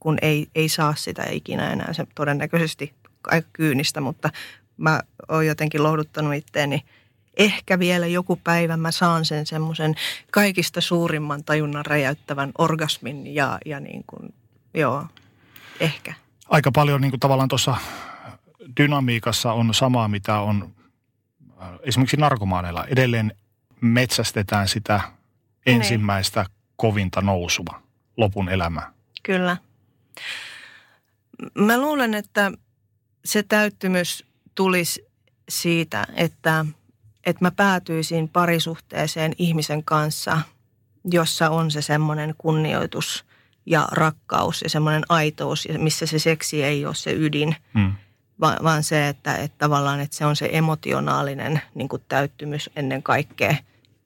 kun 0.00 0.18
ei, 0.22 0.48
ei 0.54 0.68
saa 0.68 0.94
sitä 0.94 1.26
ikinä 1.30 1.72
enää. 1.72 1.92
Se 1.92 2.06
todennäköisesti 2.14 2.94
aika 3.26 3.48
kyynistä, 3.52 4.00
mutta 4.00 4.30
mä 4.76 5.00
oon 5.28 5.46
jotenkin 5.46 5.82
lohduttanut 5.82 6.34
itteeni. 6.34 6.84
Ehkä 7.40 7.78
vielä 7.78 8.06
joku 8.06 8.36
päivä 8.36 8.76
mä 8.76 8.90
saan 8.90 9.24
sen 9.24 9.46
semmoisen 9.46 9.94
kaikista 10.30 10.80
suurimman 10.80 11.44
tajunnan 11.44 11.86
räjäyttävän 11.86 12.52
orgasmin 12.58 13.34
ja, 13.34 13.58
ja 13.66 13.80
niin 13.80 14.04
kuin, 14.06 14.34
joo, 14.74 15.06
ehkä. 15.80 16.14
Aika 16.48 16.72
paljon 16.72 17.00
niin 17.00 17.10
kuin 17.10 17.20
tavallaan 17.20 17.48
tuossa 17.48 17.76
dynamiikassa 18.76 19.52
on 19.52 19.74
samaa, 19.74 20.08
mitä 20.08 20.38
on 20.38 20.74
äh, 21.62 21.68
esimerkiksi 21.82 22.16
narkomaaneilla. 22.16 22.84
Edelleen 22.84 23.34
metsästetään 23.80 24.68
sitä 24.68 25.00
niin. 25.66 25.76
ensimmäistä 25.76 26.42
niin. 26.42 26.52
kovinta 26.76 27.20
nousua, 27.20 27.82
lopun 28.16 28.48
elämää. 28.48 28.92
Kyllä. 29.22 29.56
Mä 31.54 31.78
luulen, 31.78 32.14
että 32.14 32.52
se 33.24 33.42
täyttymys 33.42 34.24
tulisi 34.54 35.06
siitä, 35.48 36.06
että, 36.14 36.64
että 37.26 37.44
mä 37.44 37.50
päätyisin 37.50 38.28
parisuhteeseen 38.28 39.32
ihmisen 39.38 39.84
kanssa, 39.84 40.40
jossa 41.04 41.50
on 41.50 41.70
se 41.70 41.82
semmoinen 41.82 42.34
kunnioitus 42.38 43.24
ja 43.66 43.88
rakkaus 43.92 44.62
ja 44.62 44.70
semmoinen 44.70 45.02
aitous, 45.08 45.68
missä 45.78 46.06
se 46.06 46.18
seksi 46.18 46.62
ei 46.62 46.86
ole 46.86 46.94
se 46.94 47.12
ydin, 47.12 47.56
mm. 47.74 47.92
vaan, 48.40 48.58
vaan 48.62 48.82
se, 48.82 49.08
että, 49.08 49.36
että 49.36 49.58
tavallaan 49.58 50.00
että 50.00 50.16
se 50.16 50.26
on 50.26 50.36
se 50.36 50.48
emotionaalinen 50.52 51.60
niin 51.74 51.88
kuin 51.88 52.02
täyttymys 52.08 52.70
ennen 52.76 53.02
kaikkea. 53.02 53.56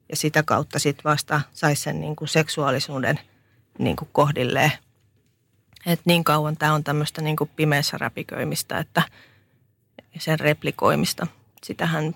Ja 0.09 0.15
sitä 0.15 0.43
kautta 0.43 0.79
sitten 0.79 1.03
vasta 1.03 1.41
saisi 1.53 1.81
sen 1.81 2.01
niin 2.01 2.15
kuin 2.15 2.27
seksuaalisuuden 2.27 3.19
niin 3.79 3.95
kuin 3.95 4.09
kohdilleen. 4.11 4.71
Et 5.85 6.01
niin 6.05 6.23
kauan 6.23 6.57
tämä 6.57 6.73
on 6.73 6.83
tämmöistä 6.83 7.21
niin 7.21 7.35
kuin 7.35 7.49
pimeässä 7.55 7.97
räpiköimistä, 7.97 8.77
että– 8.77 9.03
sen 10.19 10.39
replikoimista. 10.39 11.27
Sitähän 11.63 12.15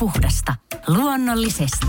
Puhdasta. 0.00 0.54
Luonnollisesti. 0.86 1.86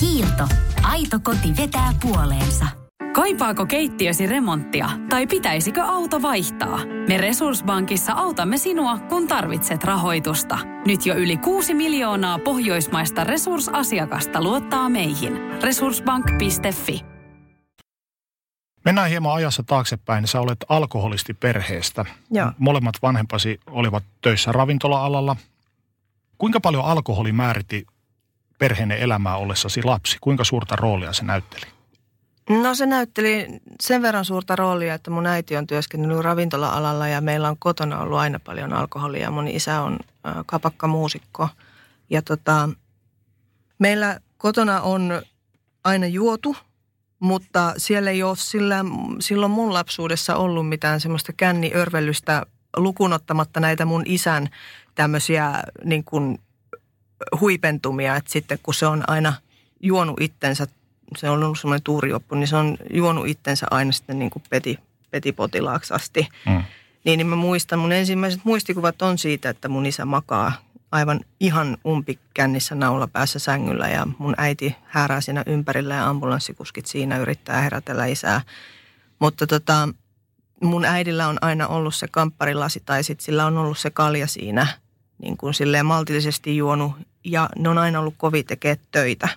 Kiilto. 0.00 0.48
Aito 0.82 1.18
koti 1.22 1.56
vetää 1.56 1.94
puoleensa. 2.02 2.66
Kaipaako 3.12 3.66
keittiösi 3.66 4.26
remonttia 4.26 4.88
tai 5.08 5.26
pitäisikö 5.26 5.82
auto 5.82 6.22
vaihtaa? 6.22 6.78
Me 7.08 7.18
Resurssbankissa 7.18 8.12
autamme 8.12 8.58
sinua, 8.58 8.98
kun 8.98 9.28
tarvitset 9.28 9.84
rahoitusta. 9.84 10.58
Nyt 10.86 11.06
jo 11.06 11.14
yli 11.14 11.36
6 11.36 11.74
miljoonaa 11.74 12.38
pohjoismaista 12.38 13.24
resursasiakasta 13.24 14.42
luottaa 14.42 14.88
meihin. 14.88 15.32
Resurssbank.fi 15.62 17.04
Mennään 18.84 19.10
hieman 19.10 19.34
ajassa 19.34 19.62
taaksepäin. 19.62 20.26
Sä 20.26 20.40
olet 20.40 20.64
alkoholisti 20.68 21.34
perheestä. 21.34 22.04
Joo. 22.30 22.52
Molemmat 22.58 22.94
vanhempasi 23.02 23.60
olivat 23.66 24.04
töissä 24.22 24.52
ravintola-alalla. 24.52 25.36
Kuinka 26.38 26.60
paljon 26.60 26.84
alkoholi 26.84 27.32
määritti 27.32 27.86
perheen 28.58 28.92
elämää 28.92 29.36
ollessasi 29.36 29.82
lapsi? 29.82 30.16
Kuinka 30.20 30.44
suurta 30.44 30.76
roolia 30.76 31.12
se 31.12 31.24
näytteli? 31.24 31.66
No 32.48 32.74
se 32.74 32.86
näytteli 32.86 33.46
sen 33.80 34.02
verran 34.02 34.24
suurta 34.24 34.56
roolia, 34.56 34.94
että 34.94 35.10
mun 35.10 35.26
äiti 35.26 35.56
on 35.56 35.66
työskennellyt 35.66 36.24
ravintola-alalla 36.24 37.08
ja 37.08 37.20
meillä 37.20 37.48
on 37.48 37.56
kotona 37.58 38.00
ollut 38.00 38.18
aina 38.18 38.40
paljon 38.40 38.72
alkoholia. 38.72 39.30
Mun 39.30 39.48
isä 39.48 39.80
on 39.80 39.98
kapakkamuusikko 40.46 41.48
ja 42.10 42.22
tota, 42.22 42.68
meillä 43.78 44.20
kotona 44.36 44.80
on 44.80 45.22
aina 45.84 46.06
juotu, 46.06 46.56
mutta 47.20 47.74
siellä 47.76 48.10
ei 48.10 48.22
ole 48.22 48.36
sillä, 48.36 48.84
silloin 49.20 49.52
mun 49.52 49.72
lapsuudessa 49.74 50.36
ollut 50.36 50.68
mitään 50.68 51.00
semmoista 51.00 51.32
känniörvellystä 51.32 52.46
lukunottamatta 52.76 53.60
näitä 53.60 53.84
mun 53.84 54.02
isän 54.06 54.48
tämmöisiä 54.98 55.62
niin 55.84 56.04
kuin 56.04 56.38
huipentumia, 57.40 58.16
että 58.16 58.32
sitten 58.32 58.58
kun 58.62 58.74
se 58.74 58.86
on 58.86 59.04
aina 59.06 59.32
juonut 59.80 60.20
itsensä, 60.20 60.66
se 61.16 61.30
on 61.30 61.44
ollut 61.44 61.58
semmoinen 61.58 61.82
tuurioppu, 61.82 62.34
niin 62.34 62.48
se 62.48 62.56
on 62.56 62.76
juonut 62.92 63.26
itsensä 63.26 63.66
aina 63.70 63.92
sitten 63.92 64.18
niin 64.18 64.30
kuin 64.30 64.42
peti, 64.50 64.78
petipotilaaksi 65.10 65.94
asti. 65.94 66.28
Mm. 66.46 66.62
Niin, 67.04 67.18
niin 67.18 67.26
mä 67.26 67.36
muistan, 67.36 67.78
mun 67.78 67.92
ensimmäiset 67.92 68.40
muistikuvat 68.44 69.02
on 69.02 69.18
siitä, 69.18 69.50
että 69.50 69.68
mun 69.68 69.86
isä 69.86 70.04
makaa 70.04 70.52
aivan 70.92 71.20
ihan 71.40 71.76
umpikännissä 71.86 72.74
naula 72.74 73.06
päässä 73.06 73.38
sängyllä 73.38 73.88
ja 73.88 74.06
mun 74.18 74.34
äiti 74.38 74.76
häärää 74.84 75.20
siinä 75.20 75.42
ympärillä 75.46 75.94
ja 75.94 76.08
ambulanssikuskit 76.08 76.86
siinä 76.86 77.18
yrittää 77.18 77.60
herätellä 77.60 78.06
isää. 78.06 78.40
Mutta 79.18 79.46
tota, 79.46 79.88
mun 80.62 80.84
äidillä 80.84 81.28
on 81.28 81.38
aina 81.40 81.66
ollut 81.66 81.94
se 81.94 82.08
kampparilasi 82.08 82.82
tai 82.86 83.04
sitten 83.04 83.24
sillä 83.24 83.46
on 83.46 83.58
ollut 83.58 83.78
se 83.78 83.90
kalja 83.90 84.26
siinä– 84.26 84.66
niin 85.18 85.36
kuin 85.36 85.54
silleen 85.54 85.86
maltillisesti 85.86 86.56
juonut 86.56 86.92
ja 87.24 87.48
ne 87.56 87.68
on 87.68 87.78
aina 87.78 88.00
ollut 88.00 88.14
kovin 88.16 88.46
tekee 88.46 88.78
töitä. 88.90 89.28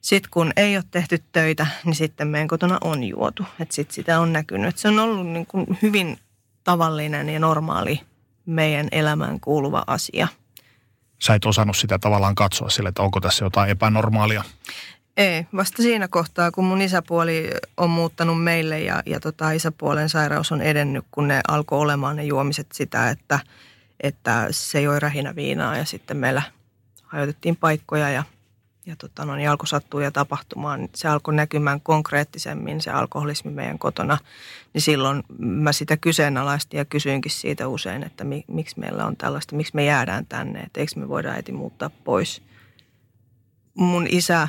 Sitten 0.00 0.30
kun 0.30 0.52
ei 0.56 0.76
ole 0.76 0.84
tehty 0.90 1.22
töitä, 1.32 1.66
niin 1.84 1.94
sitten 1.94 2.28
meidän 2.28 2.48
kotona 2.48 2.78
on 2.80 3.04
juotu. 3.04 3.46
Että 3.60 3.74
sitten 3.74 3.94
sitä 3.94 4.20
on 4.20 4.32
näkynyt. 4.32 4.68
Et 4.68 4.78
se 4.78 4.88
on 4.88 4.98
ollut 4.98 5.26
niin 5.26 5.46
kuin 5.46 5.78
hyvin 5.82 6.18
tavallinen 6.64 7.28
ja 7.28 7.40
normaali 7.40 8.00
meidän 8.46 8.88
elämään 8.92 9.40
kuuluva 9.40 9.84
asia. 9.86 10.28
Sä 11.22 11.34
et 11.34 11.44
osannut 11.44 11.76
sitä 11.76 11.98
tavallaan 11.98 12.34
katsoa 12.34 12.70
sille, 12.70 12.88
että 12.88 13.02
onko 13.02 13.20
tässä 13.20 13.44
jotain 13.44 13.70
epänormaalia? 13.70 14.44
Ei, 15.16 15.46
vasta 15.56 15.82
siinä 15.82 16.08
kohtaa, 16.08 16.50
kun 16.50 16.64
mun 16.64 16.82
isäpuoli 16.82 17.50
on 17.76 17.90
muuttanut 17.90 18.42
meille 18.44 18.80
ja, 18.80 19.02
ja 19.06 19.20
tota, 19.20 19.50
isäpuolen 19.50 20.08
sairaus 20.08 20.52
on 20.52 20.60
edennyt, 20.60 21.04
kun 21.10 21.28
ne 21.28 21.40
alkoi 21.48 21.78
olemaan 21.78 22.16
ne 22.16 22.24
juomiset 22.24 22.66
sitä, 22.72 23.10
että– 23.10 23.40
että 24.02 24.46
se 24.50 24.80
joi 24.80 25.00
rähinä 25.00 25.34
viinaa 25.36 25.76
ja 25.76 25.84
sitten 25.84 26.16
meillä 26.16 26.42
hajotettiin 27.02 27.56
paikkoja 27.56 28.10
ja, 28.10 28.24
ja 28.86 28.96
tota, 28.96 29.24
no, 29.24 29.36
niin 29.36 29.50
alkoi 29.50 29.66
sattua 29.66 30.02
ja 30.02 30.10
tapahtumaan. 30.10 30.88
Se 30.94 31.08
alkoi 31.08 31.34
näkymään 31.34 31.80
konkreettisemmin 31.80 32.80
se 32.80 32.90
alkoholismi 32.90 33.50
meidän 33.50 33.78
kotona. 33.78 34.18
Niin 34.74 34.82
silloin 34.82 35.22
mä 35.38 35.72
sitä 35.72 35.96
kyseenalaistin 35.96 36.78
ja 36.78 36.84
kysyinkin 36.84 37.30
siitä 37.30 37.68
usein, 37.68 38.02
että 38.02 38.24
mi, 38.24 38.44
miksi 38.48 38.80
meillä 38.80 39.06
on 39.06 39.16
tällaista, 39.16 39.56
miksi 39.56 39.74
me 39.74 39.84
jäädään 39.84 40.26
tänne, 40.26 40.60
että 40.60 40.80
eikö 40.80 40.92
me 40.96 41.08
voida 41.08 41.30
äiti 41.30 41.52
muuttaa 41.52 41.90
pois. 42.04 42.42
Mun 43.74 44.06
isä, 44.10 44.48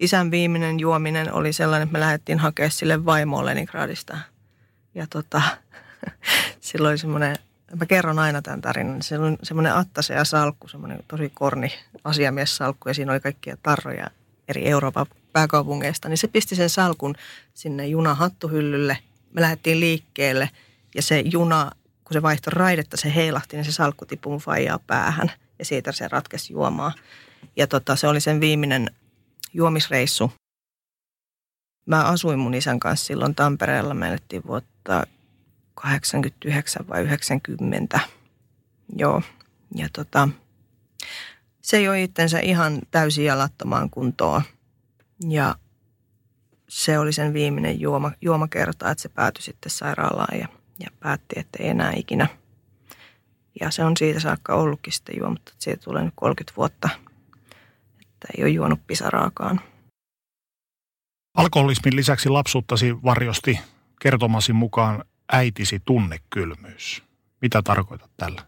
isän 0.00 0.30
viimeinen 0.30 0.80
juominen 0.80 1.32
oli 1.32 1.52
sellainen, 1.52 1.86
että 1.86 1.92
me 1.92 2.00
lähdettiin 2.00 2.38
hakemaan 2.38 2.70
sille 2.70 3.04
vaimoa 3.04 3.44
Leningradista. 3.44 4.18
Ja 4.94 5.06
tota, 5.10 5.42
silloin 6.60 6.98
semmoinen 6.98 7.36
mä 7.74 7.86
kerron 7.86 8.18
aina 8.18 8.42
tämän 8.42 8.60
tarinan. 8.60 9.02
Se 9.02 9.18
on 9.18 9.38
semmoinen 9.42 9.74
attase 9.74 10.14
ja 10.14 10.24
salkku, 10.24 10.68
semmoinen 10.68 11.04
tosi 11.08 11.30
korni 11.34 11.72
asiamiessalkku 12.04 12.88
ja 12.88 12.94
siinä 12.94 13.12
oli 13.12 13.20
kaikkia 13.20 13.56
tarroja 13.62 14.10
eri 14.48 14.66
Euroopan 14.66 15.06
pääkaupungeista. 15.32 16.08
Niin 16.08 16.18
se 16.18 16.28
pisti 16.28 16.56
sen 16.56 16.70
salkun 16.70 17.14
sinne 17.54 17.86
junahattuhyllylle. 17.86 18.98
Me 19.32 19.40
lähdettiin 19.40 19.80
liikkeelle 19.80 20.50
ja 20.94 21.02
se 21.02 21.20
juna, 21.20 21.70
kun 22.04 22.12
se 22.12 22.22
vaihtoi 22.22 22.50
raidetta, 22.50 22.96
se 22.96 23.14
heilahti, 23.14 23.56
niin 23.56 23.64
se 23.64 23.72
salkku 23.72 24.06
tipui 24.06 24.30
mun 24.30 24.40
faijaa 24.40 24.78
päähän 24.78 25.32
ja 25.58 25.64
siitä 25.64 25.92
se 25.92 26.08
ratkesi 26.08 26.52
juomaan. 26.52 26.92
Ja 27.56 27.66
tota, 27.66 27.96
se 27.96 28.08
oli 28.08 28.20
sen 28.20 28.40
viimeinen 28.40 28.90
juomisreissu. 29.52 30.32
Mä 31.86 32.04
asuin 32.04 32.38
mun 32.38 32.54
isän 32.54 32.80
kanssa 32.80 33.06
silloin 33.06 33.34
Tampereella. 33.34 33.94
Me 33.94 34.08
elettiin 34.08 34.42
vuotta 34.46 35.06
89 35.84 36.88
vai 36.88 37.02
90. 37.02 38.00
Joo. 38.96 39.22
Ja 39.74 39.88
tota, 39.92 40.28
Se 41.62 41.82
joi 41.82 42.02
itsensä 42.02 42.40
ihan 42.40 42.78
täysin 42.90 43.24
jalattomaan 43.24 43.90
kuntoon. 43.90 44.42
Ja 45.28 45.54
se 46.68 46.98
oli 46.98 47.12
sen 47.12 47.32
viimeinen 47.32 47.80
juoma, 47.80 48.12
juomakerta, 48.20 48.90
että 48.90 49.02
se 49.02 49.08
päätyi 49.08 49.42
sitten 49.42 49.70
sairaalaan 49.70 50.38
ja, 50.38 50.48
ja 50.78 50.90
päätti, 51.00 51.34
että 51.38 51.62
ei 51.62 51.68
enää 51.68 51.92
ikinä. 51.96 52.28
Ja 53.60 53.70
se 53.70 53.84
on 53.84 53.96
siitä 53.96 54.20
saakka 54.20 54.54
ollutkin 54.54 54.92
sitten 54.92 55.18
juomatta, 55.18 55.52
että 55.52 55.64
siitä 55.64 55.84
tulee 55.84 56.04
nyt 56.04 56.14
30 56.16 56.56
vuotta, 56.56 56.88
että 58.00 58.28
ei 58.38 58.44
ole 58.44 58.50
juonut 58.50 58.86
pisaraakaan. 58.86 59.60
Alkoholismin 61.34 61.96
lisäksi 61.96 62.28
lapsuuttasi 62.28 63.02
varjosti 63.02 63.60
kertomasi 64.00 64.52
mukaan 64.52 65.04
äitisi 65.32 65.82
tunnekylmyys. 65.84 67.02
Mitä 67.42 67.62
tarkoitat 67.62 68.10
tällä? 68.16 68.42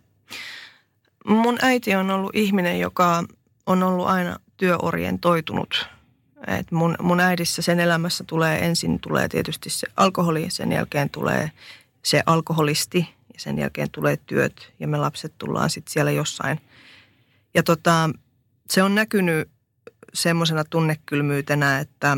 Mun 1.26 1.58
äiti 1.62 1.94
on 1.94 2.10
ollut 2.10 2.36
ihminen, 2.36 2.80
joka 2.80 3.24
on 3.66 3.82
ollut 3.82 4.06
aina 4.06 4.36
työorientoitunut. 4.56 5.88
Et 6.46 6.72
mun, 6.72 6.96
mun 7.00 7.20
äidissä 7.20 7.62
sen 7.62 7.80
elämässä 7.80 8.24
tulee 8.24 8.66
ensin 8.66 9.00
tulee 9.00 9.28
tietysti 9.28 9.70
se 9.70 9.86
alkoholi, 9.96 10.46
sen 10.48 10.72
jälkeen 10.72 11.10
tulee 11.10 11.50
se 12.02 12.22
alkoholisti 12.26 12.98
ja 13.34 13.40
sen 13.40 13.58
jälkeen 13.58 13.90
tulee 13.90 14.16
työt 14.16 14.72
ja 14.80 14.88
me 14.88 14.96
lapset 14.96 15.32
tullaan 15.38 15.70
sitten 15.70 15.92
siellä 15.92 16.10
jossain. 16.10 16.60
Ja 17.54 17.62
tota, 17.62 18.10
se 18.70 18.82
on 18.82 18.94
näkynyt 18.94 19.48
semmoisena 20.14 20.64
tunnekylmyytenä, 20.64 21.78
että 21.78 22.16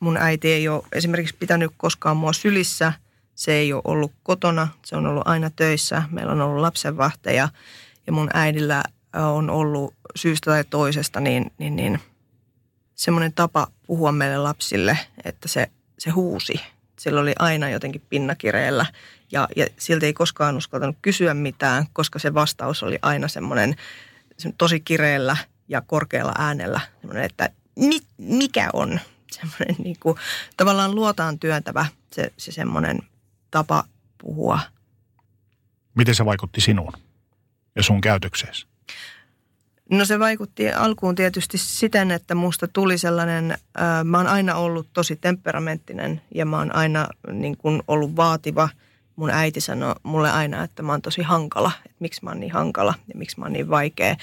mun 0.00 0.16
äiti 0.16 0.52
ei 0.52 0.68
ole 0.68 0.82
esimerkiksi 0.92 1.36
pitänyt 1.38 1.72
koskaan 1.76 2.16
mua 2.16 2.32
sylissä. 2.32 2.92
Se 3.34 3.52
ei 3.52 3.72
ole 3.72 3.82
ollut 3.84 4.12
kotona, 4.22 4.68
se 4.84 4.96
on 4.96 5.06
ollut 5.06 5.26
aina 5.26 5.50
töissä. 5.50 6.02
Meillä 6.10 6.32
on 6.32 6.40
ollut 6.40 6.60
lapsenvahteja 6.60 7.48
ja 8.06 8.12
mun 8.12 8.30
äidillä 8.34 8.82
on 9.12 9.50
ollut 9.50 9.94
syystä 10.16 10.50
tai 10.50 10.64
toisesta 10.64 11.20
niin, 11.20 11.52
niin, 11.58 11.76
niin 11.76 12.00
semmoinen 12.94 13.32
tapa 13.32 13.66
puhua 13.86 14.12
meille 14.12 14.38
lapsille, 14.38 14.98
että 15.24 15.48
se, 15.48 15.70
se 15.98 16.10
huusi. 16.10 16.60
Sillä 16.98 17.20
oli 17.20 17.32
aina 17.38 17.68
jotenkin 17.68 18.02
pinnakireellä 18.08 18.86
ja, 19.32 19.48
ja 19.56 19.66
siltä 19.78 20.06
ei 20.06 20.12
koskaan 20.12 20.56
uskaltanut 20.56 20.96
kysyä 21.02 21.34
mitään, 21.34 21.86
koska 21.92 22.18
se 22.18 22.34
vastaus 22.34 22.82
oli 22.82 22.98
aina 23.02 23.28
semmoinen 23.28 23.76
tosi 24.58 24.80
kireellä 24.80 25.36
ja 25.68 25.80
korkealla 25.80 26.34
äänellä, 26.38 26.80
semmoinen, 27.00 27.24
että 27.24 27.50
mi, 27.76 28.00
mikä 28.18 28.70
on 28.72 29.00
semmoinen 29.30 29.76
niin 29.78 29.96
kuin, 30.00 30.18
tavallaan 30.56 30.94
luotaan 30.94 31.38
työntävä 31.38 31.86
se, 32.12 32.32
se 32.36 32.52
semmoinen 32.52 32.98
tapa 33.52 33.84
puhua. 34.18 34.60
Miten 35.94 36.14
se 36.14 36.24
vaikutti 36.24 36.60
sinuun 36.60 36.92
ja 37.76 37.82
sun 37.82 38.00
käytökseesi? 38.00 38.66
No 39.90 40.04
se 40.04 40.18
vaikutti 40.18 40.70
alkuun 40.70 41.14
tietysti 41.14 41.58
siten, 41.58 42.10
että 42.10 42.34
musta 42.34 42.68
tuli 42.68 42.98
sellainen, 42.98 43.50
äh, 43.50 44.04
mä 44.04 44.16
oon 44.16 44.26
aina 44.26 44.54
ollut 44.54 44.86
tosi 44.92 45.16
temperamenttinen 45.16 46.20
ja 46.34 46.46
mä 46.46 46.58
oon 46.58 46.74
aina 46.74 47.08
niin 47.32 47.56
kuin 47.56 47.82
ollut 47.88 48.16
vaativa. 48.16 48.68
Mun 49.16 49.30
äiti 49.30 49.60
sanoi 49.60 49.94
mulle 50.02 50.30
aina, 50.30 50.64
että 50.64 50.82
mä 50.82 50.92
oon 50.92 51.02
tosi 51.02 51.22
hankala, 51.22 51.72
että 51.76 51.96
miksi 52.00 52.24
mä 52.24 52.30
oon 52.30 52.40
niin 52.40 52.52
hankala 52.52 52.94
ja 53.08 53.14
miksi 53.14 53.40
mä 53.40 53.44
oon 53.44 53.52
niin 53.52 53.70
vaikea. 53.70 54.16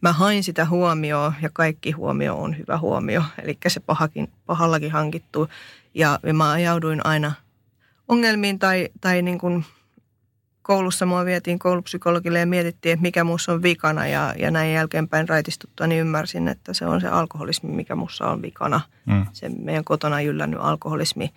Mä 0.00 0.12
hain 0.12 0.44
sitä 0.44 0.64
huomioon 0.64 1.32
ja 1.42 1.50
kaikki 1.52 1.90
huomio 1.90 2.36
on 2.36 2.58
hyvä 2.58 2.78
huomio, 2.78 3.22
eli 3.42 3.58
se 3.68 3.80
pahakin, 3.80 4.32
pahallakin 4.46 4.92
hankittu. 4.92 5.48
Ja 5.94 6.20
mä 6.32 6.50
ajauduin 6.50 7.06
aina 7.06 7.32
ongelmiin 8.08 8.58
tai, 8.58 8.88
tai 9.00 9.22
niin 9.22 9.38
kuin 9.38 9.64
koulussa 10.62 11.06
mua 11.06 11.24
vietiin 11.24 11.58
koulupsykologille 11.58 12.38
ja 12.38 12.46
mietittiin, 12.46 12.92
että 12.92 13.02
mikä 13.02 13.24
muussa 13.24 13.52
on 13.52 13.62
vikana. 13.62 14.06
Ja, 14.06 14.34
ja 14.38 14.50
näin 14.50 14.72
jälkeenpäin 14.72 15.28
raitistuttua, 15.28 15.86
niin 15.86 16.00
ymmärsin, 16.00 16.48
että 16.48 16.74
se 16.74 16.86
on 16.86 17.00
se 17.00 17.08
alkoholismi, 17.08 17.70
mikä 17.70 17.94
muussa 17.94 18.26
on 18.26 18.42
vikana. 18.42 18.80
Mm. 19.06 19.26
Se 19.32 19.48
meidän 19.48 19.84
kotona 19.84 20.20
jyllännyt 20.20 20.60
alkoholismi. 20.62 21.30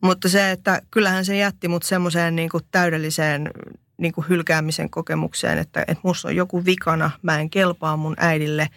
Mutta 0.00 0.28
se, 0.28 0.50
että 0.50 0.82
kyllähän 0.90 1.24
se 1.24 1.36
jätti 1.36 1.68
mut 1.68 1.82
semmoiseen 1.82 2.36
niin 2.36 2.48
kuin 2.48 2.64
täydelliseen 2.70 3.50
niin 3.96 4.12
kuin 4.12 4.28
hylkäämisen 4.28 4.90
kokemukseen, 4.90 5.58
että, 5.58 5.80
että 5.80 6.00
musta 6.02 6.28
on 6.28 6.36
joku 6.36 6.64
vikana, 6.64 7.10
mä 7.22 7.40
en 7.40 7.50
kelpaa 7.50 7.96
mun 7.96 8.14
äidille– 8.18 8.68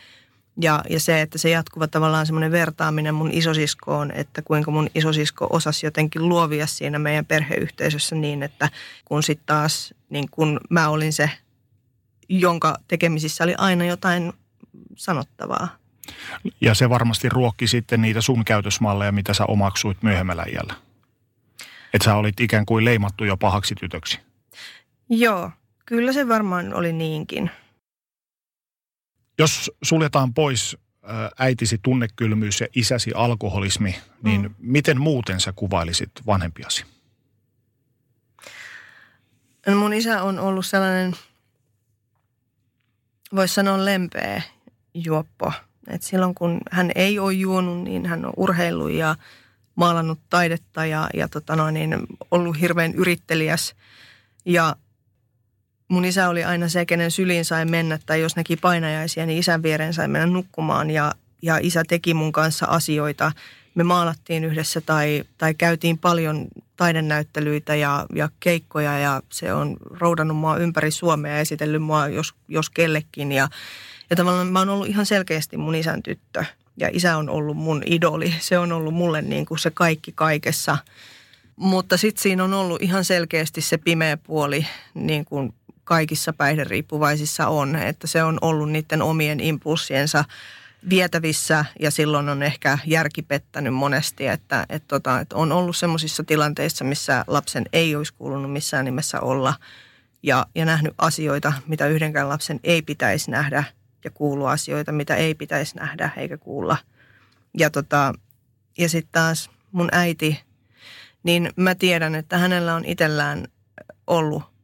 ja, 0.62 0.84
ja 0.90 1.00
se, 1.00 1.22
että 1.22 1.38
se 1.38 1.50
jatkuva 1.50 1.88
tavallaan 1.88 2.26
semmoinen 2.26 2.52
vertaaminen 2.52 3.16
mun 3.16 3.32
isosiskoon, 3.32 4.12
että 4.12 4.42
kuinka 4.42 4.72
mun 4.72 4.90
isosisko 4.96 5.48
osasi 5.50 5.86
jotenkin 5.86 6.30
luovia 6.30 6.68
siinä 6.68 7.00
meidän 7.00 7.26
perheyhteisössä 7.26 8.16
niin, 8.16 8.44
että 8.44 8.70
kun 9.06 9.24
sitten 9.24 9.46
taas 9.46 9.94
niin 10.10 10.30
kun 10.32 10.60
mä 10.70 10.90
olin 10.90 11.14
se, 11.14 11.30
jonka 12.30 12.78
tekemisissä 12.88 13.44
oli 13.44 13.56
aina 13.58 13.86
jotain 13.86 14.34
sanottavaa. 14.96 15.68
Ja 16.62 16.74
se 16.74 16.90
varmasti 16.90 17.30
ruokki 17.30 17.68
sitten 17.68 18.02
niitä 18.02 18.22
sun 18.22 18.46
käytösmalleja, 18.46 19.12
mitä 19.12 19.34
sä 19.34 19.46
omaksuit 19.46 20.04
myöhemmällä 20.04 20.46
iällä. 20.54 20.74
Että 21.94 22.06
sä 22.06 22.16
olit 22.16 22.40
ikään 22.40 22.66
kuin 22.66 22.86
leimattu 22.86 23.24
jo 23.24 23.38
pahaksi 23.38 23.76
tytöksi. 23.76 24.20
Joo, 25.10 25.52
kyllä 25.86 26.14
se 26.14 26.28
varmaan 26.28 26.74
oli 26.74 26.94
niinkin. 26.94 27.52
Jos 29.38 29.72
suljetaan 29.84 30.34
pois 30.34 30.78
äitisi 31.40 31.80
tunnekylmyys 31.84 32.62
ja 32.62 32.68
isäsi 32.76 33.12
alkoholismi, 33.16 33.96
niin 34.24 34.42
mm. 34.42 34.56
miten 34.58 35.02
muuten 35.02 35.40
sä 35.40 35.54
kuvailisit 35.56 36.12
vanhempiasi? 36.26 36.86
No 39.68 39.76
mun 39.76 39.94
isä 39.94 40.24
on 40.24 40.40
ollut 40.40 40.66
sellainen, 40.66 41.16
voisi 43.36 43.54
sanoa 43.54 43.86
lempeä 43.86 44.42
juoppo. 44.94 45.52
Et 45.88 46.04
silloin 46.04 46.36
kun 46.36 46.62
hän 46.72 46.92
ei 46.96 47.20
ole 47.20 47.34
juonut, 47.34 47.84
niin 47.84 48.06
hän 48.06 48.26
on 48.26 48.34
urheillut 48.38 48.92
ja 48.92 49.16
maalannut 49.76 50.20
taidetta 50.30 50.86
ja, 50.86 51.10
ja 51.14 51.28
tota 51.28 51.56
noin, 51.56 51.74
niin 51.74 51.98
ollut 52.32 52.60
hirveän 52.60 52.94
yrittelijäs. 52.94 53.76
Ja 54.46 54.76
mun 55.88 56.06
isä 56.06 56.30
oli 56.30 56.44
aina 56.44 56.70
se, 56.70 56.86
kenen 56.86 57.12
syliin 57.12 57.46
sai 57.46 57.66
mennä, 57.66 58.00
tai 58.06 58.22
jos 58.22 58.36
näki 58.36 58.56
painajaisia, 58.56 59.26
niin 59.26 59.40
isän 59.40 59.64
viereen 59.64 59.94
sai 59.94 60.08
mennä 60.08 60.26
nukkumaan 60.28 60.92
ja, 60.92 61.14
ja 61.42 61.60
isä 61.62 61.84
teki 61.88 62.14
mun 62.14 62.32
kanssa 62.32 62.66
asioita. 62.66 63.32
Me 63.76 63.84
maalattiin 63.84 64.44
yhdessä 64.44 64.82
tai, 64.82 65.24
tai 65.38 65.54
käytiin 65.54 65.98
paljon 65.98 66.48
taidenäyttelyitä 66.78 67.76
ja, 67.76 68.06
ja 68.16 68.30
keikkoja 68.40 69.00
ja 69.00 69.22
se 69.30 69.54
on 69.54 69.78
roudannut 69.90 70.38
mua 70.38 70.58
ympäri 70.58 70.92
Suomea 70.92 71.34
ja 71.34 71.40
esitellyt 71.40 71.84
mua 71.84 72.08
jos, 72.08 72.34
jos 72.48 72.70
kellekin. 72.70 73.32
Ja, 73.32 73.48
ja 74.10 74.16
tavallaan 74.16 74.48
mä 74.48 74.60
oon 74.60 74.70
ollut 74.70 74.88
ihan 74.88 75.06
selkeästi 75.06 75.58
mun 75.58 75.76
isän 75.76 76.04
tyttö 76.04 76.46
ja 76.78 76.90
isä 76.94 77.18
on 77.18 77.30
ollut 77.30 77.58
mun 77.58 77.84
idoli. 77.86 78.34
Se 78.40 78.58
on 78.58 78.72
ollut 78.72 78.94
mulle 78.94 79.22
niin 79.22 79.46
kuin 79.46 79.60
se 79.60 79.72
kaikki 79.72 80.12
kaikessa. 80.16 80.78
Mutta 81.56 81.98
sitten 81.98 82.22
siinä 82.22 82.44
on 82.44 82.54
ollut 82.54 82.82
ihan 82.82 83.06
selkeästi 83.06 83.62
se 83.62 83.78
pimeä 83.78 84.18
puoli, 84.18 84.68
niin 84.94 85.26
kuin 85.26 85.54
kaikissa 85.86 86.34
päihderiippuvaisissa 86.34 87.48
on, 87.48 87.76
että 87.76 88.08
se 88.08 88.24
on 88.24 88.38
ollut 88.42 88.72
niiden 88.72 89.02
omien 89.02 89.40
impulssiensa 89.40 90.26
vietävissä 90.90 91.66
ja 91.80 91.92
silloin 91.92 92.30
on 92.30 92.44
ehkä 92.44 92.78
järki 92.86 93.22
pettänyt 93.22 93.74
monesti, 93.74 94.28
että, 94.28 94.66
että, 94.70 94.88
tota, 94.88 95.20
että 95.20 95.36
on 95.36 95.52
ollut 95.52 95.78
semmoisissa 95.78 96.24
tilanteissa, 96.24 96.86
missä 96.86 97.24
lapsen 97.28 97.66
ei 97.74 97.96
olisi 97.96 98.14
kuulunut 98.14 98.52
missään 98.52 98.86
nimessä 98.86 99.20
olla 99.20 99.54
ja, 100.24 100.46
ja 100.56 100.66
nähnyt 100.66 100.94
asioita, 100.98 101.54
mitä 101.68 101.88
yhdenkään 101.88 102.30
lapsen 102.30 102.60
ei 102.64 102.82
pitäisi 102.82 103.32
nähdä 103.32 103.64
ja 104.04 104.12
kuulua 104.12 104.52
asioita, 104.52 104.92
mitä 104.92 105.16
ei 105.16 105.36
pitäisi 105.36 105.76
nähdä 105.76 106.10
eikä 106.18 106.38
kuulla. 106.38 106.78
Ja, 107.58 107.70
tota, 107.70 108.14
ja 108.78 108.90
sitten 108.90 109.12
taas 109.12 109.50
mun 109.72 109.90
äiti, 109.92 110.44
niin 111.24 111.50
mä 111.56 111.76
tiedän, 111.76 112.16
että 112.16 112.38
hänellä 112.38 112.76
on 112.76 112.86
itsellään 112.86 113.48
ollut 114.08 114.55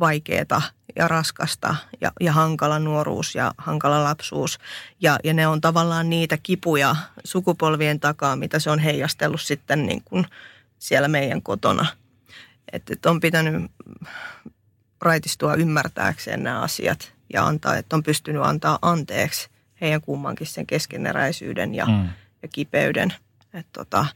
vaikeaa 0.00 0.62
ja 0.96 1.08
raskasta 1.08 1.76
ja, 2.00 2.12
ja 2.20 2.32
hankala 2.32 2.78
nuoruus 2.78 3.34
ja 3.34 3.54
hankala 3.58 4.04
lapsuus. 4.04 4.58
Ja, 5.00 5.18
ja 5.24 5.34
ne 5.34 5.46
on 5.46 5.60
tavallaan 5.60 6.10
niitä 6.10 6.38
kipuja 6.42 6.96
sukupolvien 7.24 8.00
takaa, 8.00 8.36
mitä 8.36 8.58
se 8.58 8.70
on 8.70 8.78
heijastellut 8.78 9.40
sitten 9.40 9.86
niin 9.86 10.02
kuin 10.04 10.26
siellä 10.78 11.08
meidän 11.08 11.42
kotona. 11.42 11.86
Että 12.72 12.92
et 12.92 13.06
on 13.06 13.20
pitänyt 13.20 13.70
raitistua 15.00 15.54
ymmärtääkseen 15.54 16.42
nämä 16.42 16.60
asiat 16.60 17.12
ja 17.32 17.46
antaa, 17.46 17.76
että 17.76 17.96
on 17.96 18.02
pystynyt 18.02 18.42
antaa 18.42 18.78
anteeksi 18.82 19.48
heidän 19.80 20.00
kummankin 20.00 20.46
sen 20.46 20.66
keskeneräisyyden 20.66 21.74
ja, 21.74 21.86
mm. 21.86 22.08
ja 22.42 22.48
kipeyden. 22.48 23.14
Että 23.54 23.72
tota, 23.72 24.06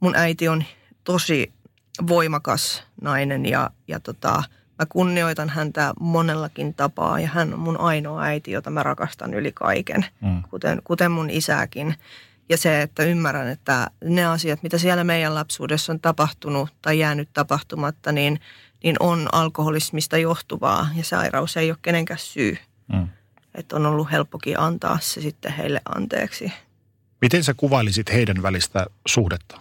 mun 0.00 0.16
äiti 0.16 0.48
on 0.48 0.64
tosi 1.04 1.52
voimakas 2.08 2.82
nainen 3.00 3.46
ja, 3.46 3.70
ja 3.88 4.00
tota, 4.00 4.42
Mä 4.78 4.86
kunnioitan 4.88 5.48
häntä 5.48 5.92
monellakin 6.00 6.74
tapaa 6.74 7.20
ja 7.20 7.28
hän 7.28 7.54
on 7.54 7.60
mun 7.60 7.80
ainoa 7.80 8.22
äiti, 8.22 8.50
jota 8.50 8.70
mä 8.70 8.82
rakastan 8.82 9.34
yli 9.34 9.52
kaiken, 9.52 10.06
mm. 10.20 10.42
kuten, 10.50 10.82
kuten 10.84 11.10
mun 11.10 11.30
isäkin. 11.30 11.94
Ja 12.48 12.56
se, 12.56 12.82
että 12.82 13.02
ymmärrän, 13.02 13.48
että 13.48 13.90
ne 14.04 14.24
asiat, 14.26 14.62
mitä 14.62 14.78
siellä 14.78 15.04
meidän 15.04 15.34
lapsuudessa 15.34 15.92
on 15.92 16.00
tapahtunut 16.00 16.68
tai 16.82 16.98
jäänyt 16.98 17.28
tapahtumatta, 17.32 18.12
niin, 18.12 18.40
niin 18.84 18.96
on 19.00 19.28
alkoholismista 19.32 20.18
johtuvaa 20.18 20.88
ja 20.96 21.04
sairaus 21.04 21.56
ei 21.56 21.70
ole 21.70 21.78
kenenkään 21.82 22.18
syy. 22.18 22.58
Mm. 22.92 23.08
Että 23.54 23.76
on 23.76 23.86
ollut 23.86 24.10
helppokin 24.12 24.60
antaa 24.60 24.98
se 25.00 25.20
sitten 25.20 25.52
heille 25.52 25.80
anteeksi. 25.94 26.52
Miten 27.20 27.44
sä 27.44 27.54
kuvailisit 27.54 28.12
heidän 28.12 28.42
välistä 28.42 28.86
suhdetta? 29.06 29.60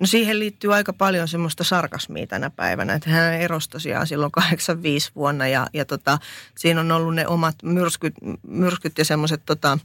No 0.00 0.06
siihen 0.06 0.38
liittyy 0.38 0.74
aika 0.74 0.92
paljon 0.92 1.28
semmoista 1.28 1.64
sarkasmia 1.64 2.26
tänä 2.26 2.50
päivänä. 2.50 2.94
Että 2.94 3.10
hän 3.10 3.34
erosi 3.34 3.70
tosiaan 3.70 4.06
silloin 4.06 4.32
85 4.32 5.10
vuonna 5.14 5.48
ja, 5.48 5.66
ja 5.72 5.84
tota, 5.84 6.18
siinä 6.58 6.80
on 6.80 6.92
ollut 6.92 7.14
ne 7.14 7.26
omat 7.26 7.56
myrskyt, 7.62 8.14
myrskyt 8.42 8.98
ja 8.98 9.04
semmoiset 9.04 9.42
tota, 9.46 9.78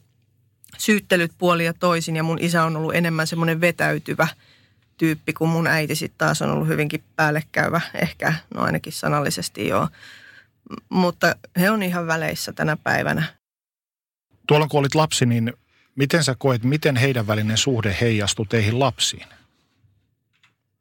syyttelyt 0.77 1.31
puoli 1.37 1.65
ja 1.65 1.73
toisin. 1.73 2.15
Ja 2.15 2.23
mun 2.23 2.37
isä 2.41 2.63
on 2.63 2.77
ollut 2.77 2.95
enemmän 2.95 3.27
semmoinen 3.27 3.61
vetäytyvä 3.61 4.27
tyyppi, 4.97 5.33
kun 5.33 5.49
mun 5.49 5.67
äiti 5.67 5.95
sitten 5.95 6.17
taas 6.17 6.41
on 6.41 6.51
ollut 6.51 6.67
hyvinkin 6.67 7.03
päällekäyvä, 7.15 7.81
ehkä 7.93 8.33
no 8.53 8.61
ainakin 8.61 8.93
sanallisesti 8.93 9.67
joo. 9.67 9.87
Mutta 10.89 11.35
he 11.59 11.69
on 11.69 11.83
ihan 11.83 12.07
väleissä 12.07 12.53
tänä 12.53 12.77
päivänä. 12.83 13.23
Tuolla 14.47 14.67
kun 14.67 14.79
olit 14.79 14.95
lapsi, 14.95 15.25
niin 15.25 15.53
miten 15.95 16.23
sä 16.23 16.35
koet, 16.37 16.63
miten 16.63 16.95
heidän 16.95 17.27
välinen 17.27 17.57
suhde 17.57 17.97
heijastui 18.01 18.45
teihin 18.45 18.79
lapsiin? 18.79 19.27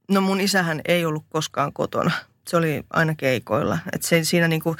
No 0.09 0.21
mun 0.21 0.41
isähän 0.41 0.81
ei 0.85 1.05
ollut 1.05 1.25
koskaan 1.29 1.73
kotona. 1.73 2.11
Se 2.49 2.57
oli 2.57 2.85
aina 2.91 3.15
keikoilla. 3.15 3.79
Et 3.93 4.03
se, 4.03 4.25
siinä 4.25 4.49
niinku, 4.49 4.77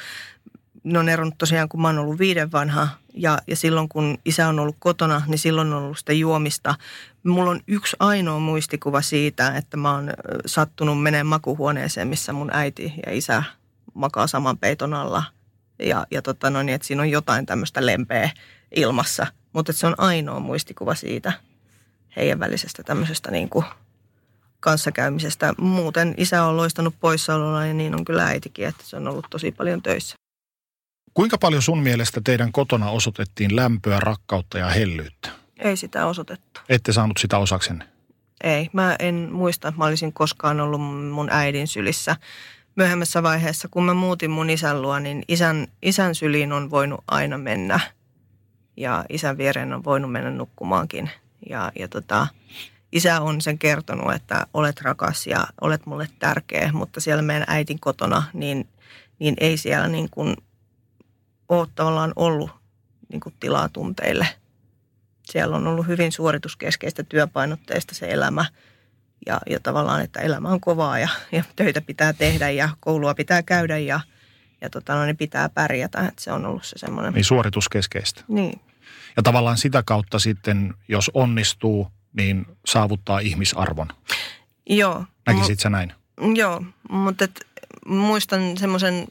ne 0.83 0.99
on 0.99 1.09
eronnut 1.09 1.37
tosiaan, 1.37 1.69
kun 1.69 1.81
mä 1.81 1.87
oon 1.87 1.99
ollut 1.99 2.19
viiden 2.19 2.51
vanha. 2.51 2.87
Ja, 3.13 3.37
ja 3.47 3.55
silloin, 3.55 3.89
kun 3.89 4.17
isä 4.25 4.47
on 4.47 4.59
ollut 4.59 4.75
kotona, 4.79 5.21
niin 5.27 5.39
silloin 5.39 5.73
on 5.73 5.83
ollut 5.83 5.97
sitä 5.97 6.13
juomista. 6.13 6.75
Mulla 7.23 7.51
on 7.51 7.61
yksi 7.67 7.95
ainoa 7.99 8.39
muistikuva 8.39 9.01
siitä, 9.01 9.57
että 9.57 9.77
mä 9.77 9.91
oon 9.91 10.11
sattunut 10.45 11.03
menemään 11.03 11.27
makuhuoneeseen, 11.27 12.07
missä 12.07 12.33
mun 12.33 12.49
äiti 12.53 12.93
ja 13.05 13.13
isä 13.13 13.43
makaa 13.93 14.27
saman 14.27 14.57
peiton 14.57 14.93
alla. 14.93 15.23
Ja, 15.79 16.07
ja 16.11 16.21
tota 16.21 16.49
no 16.49 16.63
niin, 16.63 16.75
että 16.75 16.87
siinä 16.87 17.01
on 17.01 17.11
jotain 17.11 17.45
tämmöistä 17.45 17.85
lempeä 17.85 18.29
ilmassa. 18.75 19.27
Mutta 19.53 19.73
se 19.73 19.87
on 19.87 19.95
ainoa 19.97 20.39
muistikuva 20.39 20.95
siitä 20.95 21.33
heidän 22.15 22.39
välisestä 22.39 22.83
tämmöisestä 22.83 23.31
niin 23.31 23.49
kuin– 23.49 23.65
kanssakäymisestä. 24.65 25.53
Muuten 25.57 26.13
isä 26.17 26.43
on 26.43 26.57
loistanut 26.57 26.95
poissaololla 26.99 27.65
ja 27.65 27.73
niin 27.73 27.95
on 27.95 28.05
kyllä 28.05 28.25
äitikin, 28.25 28.67
että 28.67 28.83
se 28.83 28.97
on 28.97 29.07
ollut 29.07 29.27
tosi 29.29 29.51
paljon 29.51 29.81
töissä. 29.81 30.15
Kuinka 31.13 31.37
paljon 31.37 31.61
sun 31.61 31.79
mielestä 31.79 32.21
teidän 32.23 32.51
kotona 32.51 32.89
osoitettiin 32.89 33.55
lämpöä, 33.55 33.99
rakkautta 33.99 34.57
ja 34.57 34.69
hellyyttä? 34.69 35.29
Ei 35.59 35.77
sitä 35.77 36.05
osoitettu. 36.05 36.61
Ette 36.69 36.93
saanut 36.93 37.17
sitä 37.17 37.37
osaksenne? 37.37 37.85
Ei. 38.43 38.69
Mä 38.73 38.95
en 38.99 39.29
muista, 39.31 39.67
että 39.67 39.79
mä 39.79 39.85
olisin 39.85 40.13
koskaan 40.13 40.59
ollut 40.59 40.81
mun 41.11 41.27
äidin 41.31 41.67
sylissä. 41.67 42.15
Myöhemmässä 42.75 43.23
vaiheessa, 43.23 43.67
kun 43.67 43.83
mä 43.85 43.93
muutin 43.93 44.31
mun 44.31 44.49
isän 44.49 44.81
luo, 44.81 44.99
niin 44.99 45.23
isän, 45.27 45.67
isän 45.81 46.15
syliin 46.15 46.53
on 46.53 46.69
voinut 46.69 47.03
aina 47.07 47.37
mennä. 47.37 47.79
Ja 48.77 49.05
isän 49.09 49.37
viereen 49.37 49.73
on 49.73 49.83
voinut 49.83 50.11
mennä 50.11 50.31
nukkumaankin. 50.31 51.09
Ja, 51.49 51.71
ja 51.79 51.87
tota, 51.87 52.27
isä 52.95 53.21
on 53.21 53.41
sen 53.41 53.57
kertonut, 53.57 54.13
että 54.13 54.47
olet 54.53 54.81
rakas 54.81 55.27
ja 55.27 55.47
olet 55.61 55.85
mulle 55.85 56.09
tärkeä, 56.19 56.71
mutta 56.73 56.99
siellä 56.99 57.21
meidän 57.21 57.45
äitin 57.47 57.79
kotona, 57.79 58.23
niin, 58.33 58.69
niin 59.19 59.35
ei 59.39 59.57
siellä 59.57 59.87
niin 59.87 60.09
kuin 60.11 60.35
ole 61.49 61.67
tavallaan 61.75 62.13
ollut 62.15 62.49
niin 63.09 63.19
kuin 63.19 63.35
tilaa 63.39 63.69
tunteille. 63.69 64.27
Siellä 65.23 65.55
on 65.55 65.67
ollut 65.67 65.87
hyvin 65.87 66.11
suorituskeskeistä 66.11 67.03
työpainotteista 67.03 67.95
se 67.95 68.11
elämä 68.11 68.45
ja, 69.25 69.39
ja 69.49 69.59
tavallaan, 69.59 70.01
että 70.01 70.19
elämä 70.19 70.49
on 70.49 70.61
kovaa 70.61 70.99
ja, 70.99 71.09
ja 71.31 71.43
töitä 71.55 71.81
pitää 71.81 72.13
tehdä 72.13 72.49
ja 72.49 72.69
koulua 72.79 73.13
pitää 73.13 73.43
käydä 73.43 73.77
ja, 73.77 73.99
ja 74.61 74.69
tota, 74.69 74.95
no, 74.95 75.05
niin 75.05 75.17
pitää 75.17 75.49
pärjätä. 75.49 76.07
Että 76.07 76.23
se 76.23 76.31
on 76.31 76.45
ollut 76.45 76.65
se 76.65 76.77
semmoinen. 76.77 77.13
Niin 77.13 77.25
suorituskeskeistä. 77.25 78.23
Niin. 78.27 78.61
Ja 79.17 79.23
tavallaan 79.23 79.57
sitä 79.57 79.83
kautta 79.85 80.19
sitten, 80.19 80.73
jos 80.87 81.11
onnistuu, 81.13 81.91
niin 82.17 82.45
saavuttaa 82.65 83.19
ihmisarvon. 83.19 83.87
Joo. 84.69 85.05
Näkisit 85.27 85.59
sä 85.59 85.69
näin? 85.69 85.93
Joo, 86.35 86.63
mutta 86.89 87.23
et, 87.23 87.47
muistan 87.85 88.57
semmoisen 88.57 89.07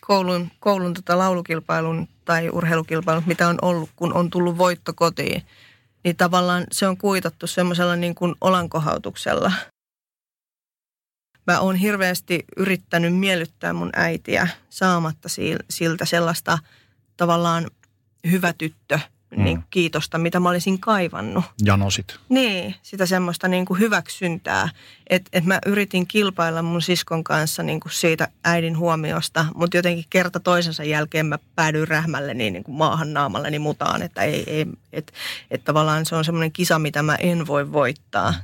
koulun, 0.00 0.50
koulun 0.60 0.94
tota 0.94 1.18
laulukilpailun 1.18 2.08
tai 2.24 2.50
urheilukilpailun, 2.50 3.22
mitä 3.26 3.48
on 3.48 3.58
ollut, 3.62 3.90
kun 3.96 4.14
on 4.14 4.30
tullut 4.30 4.58
voitto 4.58 4.92
kotiin. 4.92 5.42
Niin 6.04 6.16
tavallaan 6.16 6.64
se 6.72 6.88
on 6.88 6.96
kuitattu 6.96 7.46
semmoisella 7.46 7.96
niin 7.96 8.14
kuin 8.14 8.34
olankohautuksella. 8.40 9.52
Mä 11.46 11.60
oon 11.60 11.76
hirveästi 11.76 12.44
yrittänyt 12.56 13.16
miellyttää 13.16 13.72
mun 13.72 13.90
äitiä 13.92 14.48
saamatta 14.70 15.28
siltä 15.70 16.04
sellaista 16.04 16.58
tavallaan 17.16 17.70
hyvä 18.30 18.52
tyttö– 18.52 18.98
mm. 19.36 19.44
niin 19.44 19.64
kiitosta, 19.70 20.18
mitä 20.18 20.40
mä 20.40 20.48
olisin 20.48 20.80
kaivannut. 20.80 21.44
Janosit. 21.64 22.16
Niin, 22.28 22.74
sitä 22.82 23.06
semmoista 23.06 23.48
niin 23.48 23.64
kuin 23.64 23.80
hyväksyntää. 23.80 24.68
Että 25.10 25.30
et 25.32 25.44
mä 25.44 25.58
yritin 25.66 26.06
kilpailla 26.06 26.62
mun 26.62 26.82
siskon 26.82 27.24
kanssa 27.24 27.62
niin 27.62 27.80
kuin 27.80 27.92
siitä 27.92 28.28
äidin 28.44 28.78
huomiosta, 28.78 29.46
mutta 29.54 29.76
jotenkin 29.76 30.04
kerta 30.10 30.40
toisensa 30.40 30.84
jälkeen 30.84 31.26
mä 31.26 31.38
päädyin 31.54 31.88
rähmälle 31.88 32.34
niin, 32.34 32.52
niin 32.52 32.64
kuin 32.64 32.76
maahan 32.76 33.12
naamalleni 33.12 33.58
mutaan. 33.58 34.02
Että 34.02 34.22
ei, 34.22 34.44
ei, 34.46 34.66
et, 34.92 35.12
et 35.50 35.64
tavallaan 35.64 36.06
se 36.06 36.16
on 36.16 36.24
semmoinen 36.24 36.52
kisa, 36.52 36.78
mitä 36.78 37.02
mä 37.02 37.16
en 37.16 37.46
voi 37.46 37.72
voittaa. 37.72 38.34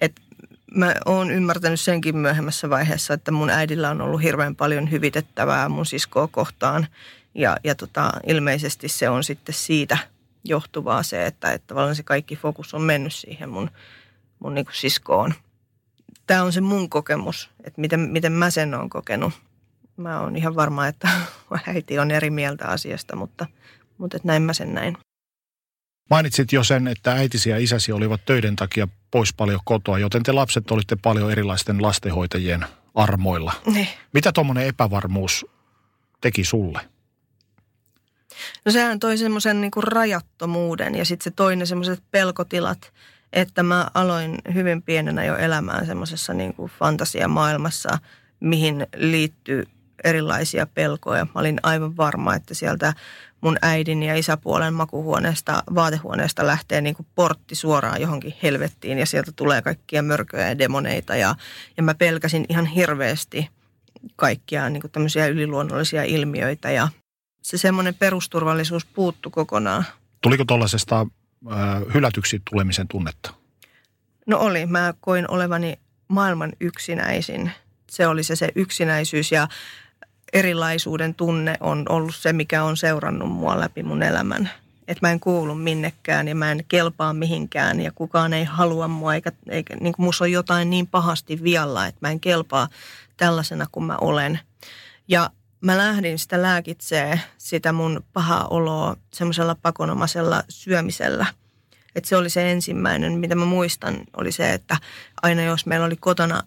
Et 0.00 0.20
mä 0.74 0.94
oon 1.06 1.30
ymmärtänyt 1.30 1.80
senkin 1.80 2.16
myöhemmässä 2.16 2.70
vaiheessa, 2.70 3.14
että 3.14 3.30
mun 3.30 3.50
äidillä 3.50 3.90
on 3.90 4.00
ollut 4.00 4.22
hirveän 4.22 4.56
paljon 4.56 4.90
hyvitettävää 4.90 5.68
mun 5.68 5.86
siskoa 5.86 6.28
kohtaan. 6.28 6.86
Ja, 7.36 7.56
ja 7.64 7.74
tota, 7.74 8.12
ilmeisesti 8.26 8.88
se 8.88 9.08
on 9.08 9.24
sitten 9.24 9.54
siitä 9.54 9.98
johtuvaa 10.44 11.02
se, 11.02 11.26
että, 11.26 11.52
että 11.52 11.66
tavallaan 11.66 11.96
se 11.96 12.02
kaikki 12.02 12.36
fokus 12.36 12.74
on 12.74 12.82
mennyt 12.82 13.14
siihen 13.14 13.48
mun, 13.48 13.70
mun 14.38 14.54
niin 14.54 14.64
kuin 14.64 14.74
siskoon. 14.74 15.34
Tämä 16.26 16.42
on 16.42 16.52
se 16.52 16.60
mun 16.60 16.90
kokemus, 16.90 17.50
että 17.64 17.80
miten, 17.80 18.00
miten 18.00 18.32
mä 18.32 18.50
sen 18.50 18.74
oon 18.74 18.90
kokenut. 18.90 19.32
Mä 19.96 20.20
oon 20.20 20.36
ihan 20.36 20.56
varma, 20.56 20.86
että 20.86 21.08
äiti 21.66 21.98
on 21.98 22.10
eri 22.10 22.30
mieltä 22.30 22.68
asiasta, 22.68 23.16
mutta, 23.16 23.46
mutta 23.98 24.16
että 24.16 24.28
näin 24.28 24.42
mä 24.42 24.52
sen 24.52 24.74
näin. 24.74 24.96
Mainitsit 26.10 26.52
jo 26.52 26.64
sen, 26.64 26.88
että 26.88 27.12
äitisi 27.12 27.50
ja 27.50 27.58
isäsi 27.58 27.92
olivat 27.92 28.24
töiden 28.24 28.56
takia 28.56 28.88
pois 29.10 29.34
paljon 29.34 29.60
kotoa, 29.64 29.98
joten 29.98 30.22
te 30.22 30.32
lapset 30.32 30.70
olitte 30.70 30.96
paljon 30.96 31.32
erilaisten 31.32 31.82
lastenhoitajien 31.82 32.66
armoilla. 32.94 33.52
Ne. 33.66 33.88
Mitä 34.12 34.32
tuommoinen 34.32 34.66
epävarmuus 34.66 35.46
teki 36.20 36.44
sulle? 36.44 36.95
No 38.64 38.72
sehän 38.72 38.98
toi 38.98 39.18
semmoisen 39.18 39.60
niin 39.60 39.70
rajattomuuden 39.76 40.94
ja 40.94 41.04
sitten 41.04 41.24
se 41.24 41.30
toinen 41.30 41.66
semmoiset 41.66 42.02
pelkotilat, 42.10 42.92
että 43.32 43.62
mä 43.62 43.86
aloin 43.94 44.38
hyvin 44.54 44.82
pienenä 44.82 45.24
jo 45.24 45.36
elämään 45.36 45.86
semmoisessa 45.86 46.34
niin 46.34 46.54
fantasiamaailmassa, 46.78 47.98
mihin 48.40 48.86
liittyy 48.96 49.64
erilaisia 50.04 50.66
pelkoja. 50.66 51.24
Mä 51.24 51.40
olin 51.40 51.60
aivan 51.62 51.96
varma, 51.96 52.34
että 52.34 52.54
sieltä 52.54 52.92
mun 53.40 53.56
äidin 53.62 54.02
ja 54.02 54.16
isäpuolen 54.16 54.74
makuhuoneesta, 54.74 55.62
vaatehuoneesta 55.74 56.46
lähtee 56.46 56.80
niin 56.80 56.96
kuin 56.96 57.06
portti 57.14 57.54
suoraan 57.54 58.00
johonkin 58.00 58.34
helvettiin 58.42 58.98
ja 58.98 59.06
sieltä 59.06 59.32
tulee 59.36 59.62
kaikkia 59.62 60.02
mörköjä 60.02 60.48
ja 60.48 60.58
demoneita 60.58 61.16
ja, 61.16 61.34
ja 61.76 61.82
mä 61.82 61.94
pelkäsin 61.94 62.46
ihan 62.48 62.66
hirveästi 62.66 63.48
kaikkia 64.16 64.68
niin 64.68 64.80
kuin 64.80 64.90
tämmöisiä 64.90 65.26
yliluonnollisia 65.26 66.04
ilmiöitä 66.04 66.70
ja 66.70 66.88
se 67.46 67.58
semmoinen 67.58 67.94
perusturvallisuus 67.94 68.84
puuttu 68.84 69.30
kokonaan. 69.30 69.84
Tuliko 70.20 70.44
tuollaisesta 70.44 71.06
äh, 71.52 71.58
hylätyksi 71.94 72.42
tulemisen 72.50 72.88
tunnetta? 72.88 73.34
No 74.26 74.38
oli. 74.38 74.66
Mä 74.66 74.94
koin 75.00 75.30
olevani 75.30 75.78
maailman 76.08 76.52
yksinäisin. 76.60 77.50
Se 77.90 78.06
oli 78.06 78.22
se, 78.22 78.36
se 78.36 78.48
yksinäisyys 78.54 79.32
ja 79.32 79.48
erilaisuuden 80.32 81.14
tunne 81.14 81.56
on 81.60 81.84
ollut 81.88 82.14
se, 82.14 82.32
mikä 82.32 82.64
on 82.64 82.76
seurannut 82.76 83.30
mua 83.30 83.60
läpi 83.60 83.82
mun 83.82 84.02
elämän. 84.02 84.50
Että 84.88 85.06
mä 85.06 85.12
en 85.12 85.20
kuulu 85.20 85.54
minnekään 85.54 86.28
ja 86.28 86.34
mä 86.34 86.52
en 86.52 86.64
kelpaa 86.68 87.12
mihinkään 87.12 87.80
ja 87.80 87.92
kukaan 87.94 88.32
ei 88.32 88.44
halua 88.44 88.88
mua 88.88 89.14
eikä, 89.14 89.32
eikä 89.48 89.76
niin 89.76 89.92
kuin 89.92 90.06
musta 90.06 90.24
on 90.24 90.32
jotain 90.32 90.70
niin 90.70 90.86
pahasti 90.86 91.42
vialla, 91.42 91.86
että 91.86 91.98
mä 92.02 92.10
en 92.10 92.20
kelpaa 92.20 92.68
tällaisena 93.16 93.66
kuin 93.72 93.84
mä 93.84 93.96
olen. 94.00 94.40
Ja 95.08 95.30
mä 95.60 95.78
lähdin 95.78 96.18
sitä 96.18 96.42
lääkitsee 96.42 97.20
sitä 97.38 97.72
mun 97.72 98.04
pahaa 98.12 98.46
oloa 98.48 98.96
semmoisella 99.12 99.56
pakonomaisella 99.62 100.42
syömisellä. 100.48 101.26
Että 101.94 102.08
se 102.08 102.16
oli 102.16 102.30
se 102.30 102.52
ensimmäinen, 102.52 103.18
mitä 103.18 103.34
mä 103.34 103.44
muistan, 103.44 103.98
oli 104.16 104.32
se, 104.32 104.52
että 104.52 104.76
aina 105.22 105.42
jos 105.42 105.66
meillä 105.66 105.86
oli 105.86 105.96
kotona 105.96 106.42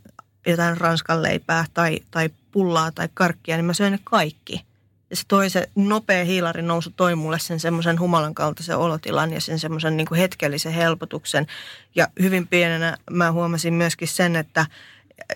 jotain 0.47 0.77
ranskan 0.77 1.23
leipää 1.23 1.65
tai, 1.73 1.99
tai 2.11 2.29
pullaa 2.51 2.91
tai 2.91 3.09
karkkia, 3.13 3.55
niin 3.55 3.65
mä 3.65 3.73
söin 3.73 3.91
ne 3.91 3.99
kaikki. 4.03 4.65
Ja 5.09 5.15
se 5.15 5.23
toi 5.27 5.49
se 5.49 5.69
nopea 5.75 6.25
hiilarin 6.25 6.67
nousu 6.67 6.89
toi 6.95 7.15
mulle 7.15 7.39
sen 7.39 7.59
semmoisen 7.59 7.99
humalan 7.99 8.35
kaltaisen 8.35 8.77
olotilan 8.77 9.33
ja 9.33 9.41
sen 9.41 9.59
semmoisen 9.59 9.97
niin 9.97 10.15
hetkellisen 10.17 10.73
helpotuksen. 10.73 11.47
Ja 11.95 12.07
hyvin 12.21 12.47
pienenä 12.47 12.97
mä 13.11 13.31
huomasin 13.31 13.73
myöskin 13.73 14.07
sen, 14.07 14.35
että 14.35 14.65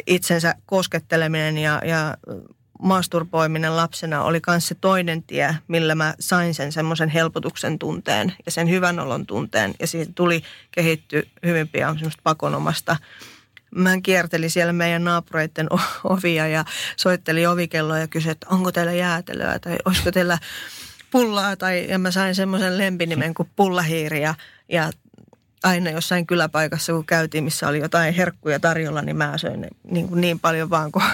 itsensä 0.08 0.56
kosketteleminen 0.66 1.58
ja, 1.58 1.82
ja 1.86 2.18
masturboiminen 2.84 3.76
lapsena 3.76 4.24
oli 4.24 4.42
myös 4.48 4.68
se 4.68 4.76
toinen 4.76 5.24
tie, 5.24 5.56
millä 5.68 5.96
mä 5.96 6.14
sain 6.20 6.54
sen 6.54 6.72
semmoisen 6.72 7.10
helpotuksen 7.10 7.80
tunteen 7.80 8.34
ja 8.46 8.52
sen 8.52 8.70
hyvän 8.70 9.00
olon 9.00 9.26
tunteen. 9.26 9.74
Ja 9.80 9.88
siitä 9.88 10.12
tuli 10.16 10.44
kehitty 10.72 11.28
hyvin 11.46 11.68
pian 11.68 11.96
semmoista 11.96 12.22
pakonomasta. 12.24 12.98
Mä 13.76 14.02
kiertelin 14.02 14.52
siellä 14.52 14.74
meidän 14.74 15.04
naapureiden 15.04 15.68
ovia 16.04 16.48
ja 16.48 16.66
soittelin 16.98 17.50
ovikelloa 17.50 18.00
ja 18.00 18.08
kysyin, 18.08 18.32
että 18.32 18.48
onko 18.50 18.72
teillä 18.72 18.94
jäätelöä 18.94 19.60
tai 19.60 19.78
olisiko 19.86 20.12
teillä 20.12 20.38
pullaa. 21.12 21.56
Tai, 21.56 21.90
ja 21.90 22.00
mä 22.00 22.12
sain 22.12 22.36
semmoisen 22.36 22.78
lempinimen 22.78 23.34
kuin 23.34 23.50
pullahiiri 23.56 24.22
ja, 24.22 24.36
ja 24.70 24.92
aina 25.64 25.90
jossain 25.90 26.28
kyläpaikassa, 26.28 26.94
kun 26.94 27.06
käytiin, 27.06 27.44
missä 27.44 27.68
oli 27.68 27.80
jotain 27.80 28.14
herkkuja 28.14 28.60
tarjolla, 28.60 29.02
niin 29.02 29.18
mä 29.18 29.38
söin 29.38 29.62
ne 29.62 29.68
niin, 29.84 30.08
kuin 30.08 30.22
niin 30.22 30.40
paljon 30.40 30.70
vaan 30.70 30.92
kuin, 30.92 31.06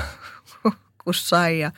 kuin 1.10 1.16
sai. 1.16 1.60
Ja, 1.60 1.72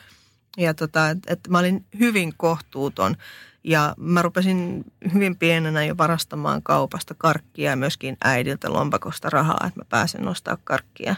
ja 0.56 0.74
tota, 0.74 1.10
että 1.10 1.32
et 1.32 1.40
mä 1.48 1.58
olin 1.58 1.84
hyvin 1.98 2.34
kohtuuton. 2.36 3.16
Ja 3.64 3.94
mä 3.96 4.22
rupesin 4.22 4.84
hyvin 5.14 5.36
pienenä 5.36 5.84
jo 5.84 5.96
varastamaan 5.98 6.62
kaupasta 6.62 7.14
karkkia 7.18 7.70
ja 7.70 7.76
myöskin 7.76 8.16
äidiltä 8.24 8.72
lompakosta 8.72 9.30
rahaa, 9.30 9.64
että 9.66 9.80
mä 9.80 9.84
pääsen 9.88 10.22
nostaa 10.22 10.58
karkkia. 10.64 11.16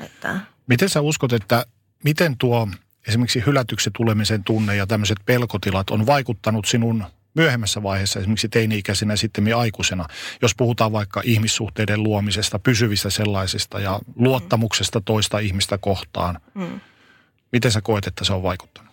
Että... 0.00 0.40
Miten 0.66 0.88
sä 0.88 1.00
uskot, 1.00 1.32
että 1.32 1.66
miten 2.04 2.36
tuo 2.38 2.68
esimerkiksi 3.08 3.42
hylätyksi 3.46 3.90
tulemisen 3.96 4.44
tunne 4.44 4.76
ja 4.76 4.86
tämmöiset 4.86 5.18
pelkotilat 5.26 5.90
on 5.90 6.06
vaikuttanut 6.06 6.64
sinun 6.64 7.04
myöhemmässä 7.34 7.82
vaiheessa, 7.82 8.18
esimerkiksi 8.18 8.48
teini-ikäisenä 8.48 9.12
ja 9.12 9.16
sitten 9.16 9.56
aikuisena, 9.56 10.06
jos 10.42 10.54
puhutaan 10.54 10.92
vaikka 10.92 11.22
ihmissuhteiden 11.24 12.02
luomisesta, 12.02 12.58
pysyvistä 12.58 13.10
sellaisista 13.10 13.80
ja 13.80 14.00
luottamuksesta 14.16 15.00
toista 15.00 15.38
ihmistä 15.38 15.78
kohtaan. 15.78 16.40
Mm. 16.54 16.80
Miten 17.56 17.72
sä 17.72 17.80
koet, 17.80 18.06
että 18.06 18.24
se 18.24 18.32
on 18.32 18.42
vaikuttanut? 18.42 18.92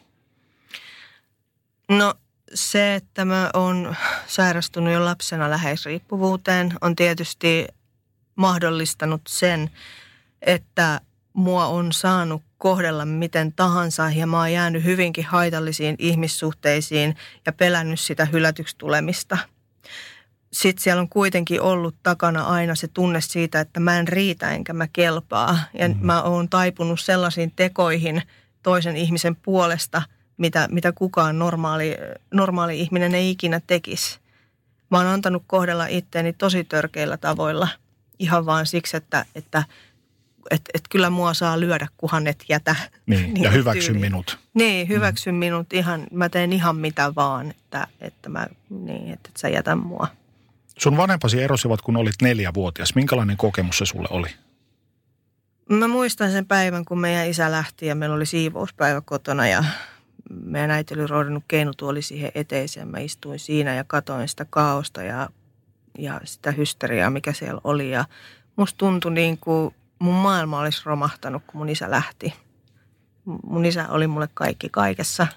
No 1.89 2.13
se, 2.53 2.95
että 2.95 3.25
mä 3.25 3.49
oon 3.53 3.95
sairastunut 4.27 4.93
jo 4.93 5.05
lapsena 5.05 5.49
läheisriippuvuuteen, 5.49 6.73
on 6.81 6.95
tietysti 6.95 7.67
mahdollistanut 8.35 9.21
sen, 9.27 9.69
että 10.41 11.01
mua 11.33 11.65
on 11.65 11.93
saanut 11.93 12.43
kohdella 12.57 13.05
miten 13.05 13.53
tahansa 13.53 14.09
ja 14.09 14.27
mä 14.27 14.37
oon 14.37 14.51
jäänyt 14.51 14.83
hyvinkin 14.83 15.25
haitallisiin 15.25 15.95
ihmissuhteisiin 15.99 17.15
ja 17.45 17.53
pelännyt 17.53 17.99
sitä 17.99 18.25
hylätyksi 18.25 18.75
tulemista. 18.77 19.37
Sitten 20.53 20.83
siellä 20.83 21.01
on 21.01 21.09
kuitenkin 21.09 21.61
ollut 21.61 21.95
takana 22.03 22.43
aina 22.43 22.75
se 22.75 22.87
tunne 22.87 23.21
siitä, 23.21 23.59
että 23.59 23.79
mä 23.79 23.99
en 23.99 24.07
riitä 24.07 24.51
enkä 24.51 24.73
mä 24.73 24.87
kelpaa. 24.93 25.59
Ja 25.73 25.87
mm-hmm. 25.87 26.05
mä 26.05 26.21
oon 26.21 26.49
taipunut 26.49 26.99
sellaisiin 26.99 27.53
tekoihin 27.55 28.23
toisen 28.63 28.95
ihmisen 28.97 29.35
puolesta, 29.35 30.01
mitä, 30.37 30.67
mitä 30.71 30.91
kukaan 30.91 31.39
normaali, 31.39 31.95
normaali 32.31 32.79
ihminen 32.79 33.15
ei 33.15 33.29
ikinä 33.29 33.61
tekisi. 33.67 34.19
Mä 34.91 34.97
oon 34.97 35.07
antanut 35.07 35.43
kohdella 35.47 35.85
itteeni 35.85 36.33
tosi 36.33 36.63
törkeillä 36.63 37.17
tavoilla 37.17 37.67
ihan 38.19 38.45
vaan 38.45 38.65
siksi, 38.65 38.97
että, 38.97 39.25
että– 39.35 39.63
että 40.51 40.71
et 40.73 40.81
kyllä 40.89 41.09
mua 41.09 41.33
saa 41.33 41.59
lyödä, 41.59 41.87
kunhan 41.97 42.27
et 42.27 42.45
jätä. 42.49 42.75
Niin, 43.05 43.21
niin 43.33 43.43
ja 43.43 43.51
hyväksy 43.51 43.85
tyyliin. 43.85 44.01
minut. 44.01 44.39
Niin, 44.53 44.87
hyväksy 44.87 45.31
mm. 45.31 45.37
minut 45.37 45.73
ihan, 45.73 46.07
mä 46.11 46.29
teen 46.29 46.53
ihan 46.53 46.75
mitä 46.75 47.15
vaan, 47.15 47.49
että, 47.51 47.87
että, 48.01 48.29
mä, 48.29 48.47
niin, 48.69 49.13
että 49.13 49.29
et 49.29 49.37
sä 49.37 49.49
jätä 49.49 49.75
mua. 49.75 50.07
Sun 50.79 50.97
vanhempasi 50.97 51.41
erosivat, 51.41 51.81
kun 51.81 51.97
olit 51.97 52.15
neljävuotias. 52.21 52.95
Minkälainen 52.95 53.37
kokemus 53.37 53.77
se 53.77 53.85
sulle 53.85 54.07
oli? 54.11 54.27
Mä 55.69 55.87
muistan 55.87 56.31
sen 56.31 56.45
päivän, 56.45 56.85
kun 56.85 56.99
meidän 56.99 57.27
isä 57.27 57.51
lähti 57.51 57.85
ja 57.85 57.95
meillä 57.95 58.15
oli 58.15 58.25
siivouspäivä 58.25 59.01
kotona 59.01 59.47
ja 59.47 59.63
meidän 60.29 60.71
äiti 60.71 60.93
oli 60.93 61.07
roodannut 61.07 61.43
keinutuoli 61.47 62.01
siihen 62.01 62.31
eteiseen. 62.35 62.87
Mä 62.87 62.99
istuin 62.99 63.39
siinä 63.39 63.73
ja 63.73 63.83
katoin 63.83 64.27
sitä 64.27 64.45
kaosta 64.49 65.03
ja, 65.03 65.29
ja 65.99 66.21
sitä 66.23 66.51
hysteriaa, 66.51 67.09
mikä 67.09 67.33
siellä 67.33 67.61
oli. 67.63 67.91
Ja 67.91 68.05
musta 68.55 68.77
tuntui 68.77 69.11
niin 69.13 69.37
kuin 69.37 69.75
mun 69.99 70.13
maailma 70.15 70.59
olisi 70.59 70.81
romahtanut, 70.85 71.43
kun 71.47 71.57
mun 71.57 71.69
isä 71.69 71.91
lähti. 71.91 72.33
Mun 73.43 73.65
isä 73.65 73.89
oli 73.89 74.07
mulle 74.07 74.29
kaikki 74.33 74.69
kaikessa, 74.69 75.27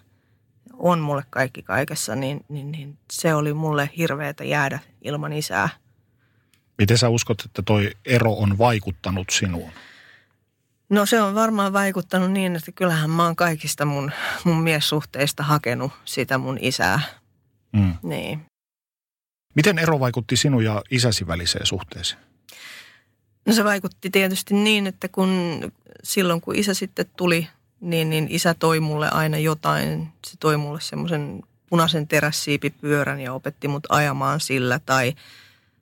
on 0.72 0.98
mulle 0.98 1.24
kaikki 1.30 1.62
kaikessa, 1.62 2.14
niin, 2.14 2.44
niin, 2.48 2.72
niin 2.72 2.98
se 3.12 3.34
oli 3.34 3.54
mulle 3.54 3.90
hirveätä 3.96 4.44
jäädä 4.44 4.78
ilman 5.02 5.32
isää. 5.32 5.68
Miten 6.78 6.98
sä 6.98 7.08
uskot, 7.08 7.42
että 7.44 7.62
toi 7.62 7.90
ero 8.04 8.32
on 8.32 8.58
vaikuttanut 8.58 9.30
sinuun? 9.30 9.72
No 10.88 11.06
se 11.06 11.20
on 11.20 11.34
varmaan 11.34 11.72
vaikuttanut 11.72 12.32
niin, 12.32 12.56
että 12.56 12.72
kyllähän 12.72 13.10
mä 13.10 13.24
oon 13.24 13.36
kaikista 13.36 13.84
mun, 13.84 14.12
mun 14.44 14.62
miessuhteista 14.62 15.42
hakenut 15.42 15.92
sitä 16.04 16.38
mun 16.38 16.58
isää. 16.60 17.00
Mm. 17.72 17.94
Niin. 18.02 18.46
Miten 19.54 19.78
ero 19.78 20.00
vaikutti 20.00 20.36
sinun 20.36 20.64
ja 20.64 20.82
isäsi 20.90 21.26
väliseen 21.26 21.66
suhteeseen? 21.66 22.20
No 23.46 23.52
se 23.52 23.64
vaikutti 23.64 24.10
tietysti 24.10 24.54
niin, 24.54 24.86
että 24.86 25.08
kun 25.08 25.60
silloin 26.04 26.40
kun 26.40 26.56
isä 26.56 26.74
sitten 26.74 27.06
tuli, 27.16 27.48
niin, 27.80 28.10
niin 28.10 28.26
isä 28.30 28.54
toi 28.54 28.80
mulle 28.80 29.08
aina 29.08 29.38
jotain. 29.38 30.08
Se 30.26 30.36
toi 30.40 30.56
mulle 30.56 30.80
semmoisen 30.80 31.42
punaisen 31.70 32.08
terässiipipyörän 32.08 33.20
ja 33.20 33.32
opetti 33.32 33.68
mut 33.68 33.86
ajamaan 33.88 34.40
sillä. 34.40 34.80
Tai, 34.86 35.14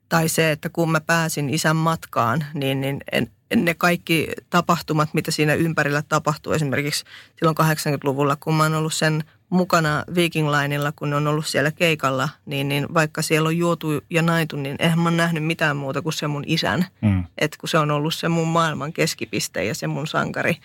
tai 0.08 0.28
se, 0.28 0.50
että 0.50 0.68
kun 0.68 0.90
mä 0.90 1.00
pääsin 1.00 1.50
isän 1.50 1.76
matkaan, 1.76 2.44
niin, 2.54 2.80
niin 2.80 3.00
en, 3.12 3.30
ne 3.56 3.74
kaikki 3.74 4.28
tapahtumat, 4.50 5.14
mitä 5.14 5.30
siinä 5.30 5.54
ympärillä 5.54 6.02
tapahtuu, 6.08 6.52
esimerkiksi 6.52 7.04
silloin 7.36 7.56
80-luvulla, 7.60 8.36
kun 8.36 8.54
mä 8.54 8.62
oon 8.62 8.74
ollut 8.74 8.94
sen 8.94 9.24
mukana 9.50 10.04
Viking 10.14 10.48
Lineilla, 10.50 10.92
kun 10.92 11.10
ne 11.10 11.16
on 11.16 11.26
ollut 11.26 11.46
siellä 11.46 11.70
keikalla, 11.70 12.28
niin, 12.46 12.68
niin 12.68 12.94
vaikka 12.94 13.22
siellä 13.22 13.46
on 13.46 13.56
juotu 13.56 13.88
ja 14.10 14.22
naitu, 14.22 14.56
niin 14.56 14.76
eihän 14.78 14.98
mä 14.98 15.10
nähnyt 15.10 15.44
mitään 15.44 15.76
muuta 15.76 16.02
kuin 16.02 16.12
se 16.12 16.26
mun 16.26 16.44
isän. 16.46 16.86
Mm. 17.00 17.24
Että 17.38 17.56
kun 17.60 17.68
se 17.68 17.78
on 17.78 17.90
ollut 17.90 18.14
se 18.14 18.28
mun 18.28 18.48
maailman 18.48 18.92
keskipiste 18.92 19.64
ja 19.64 19.74
se 19.74 19.86
mun 19.86 20.06
sankari. 20.06 20.56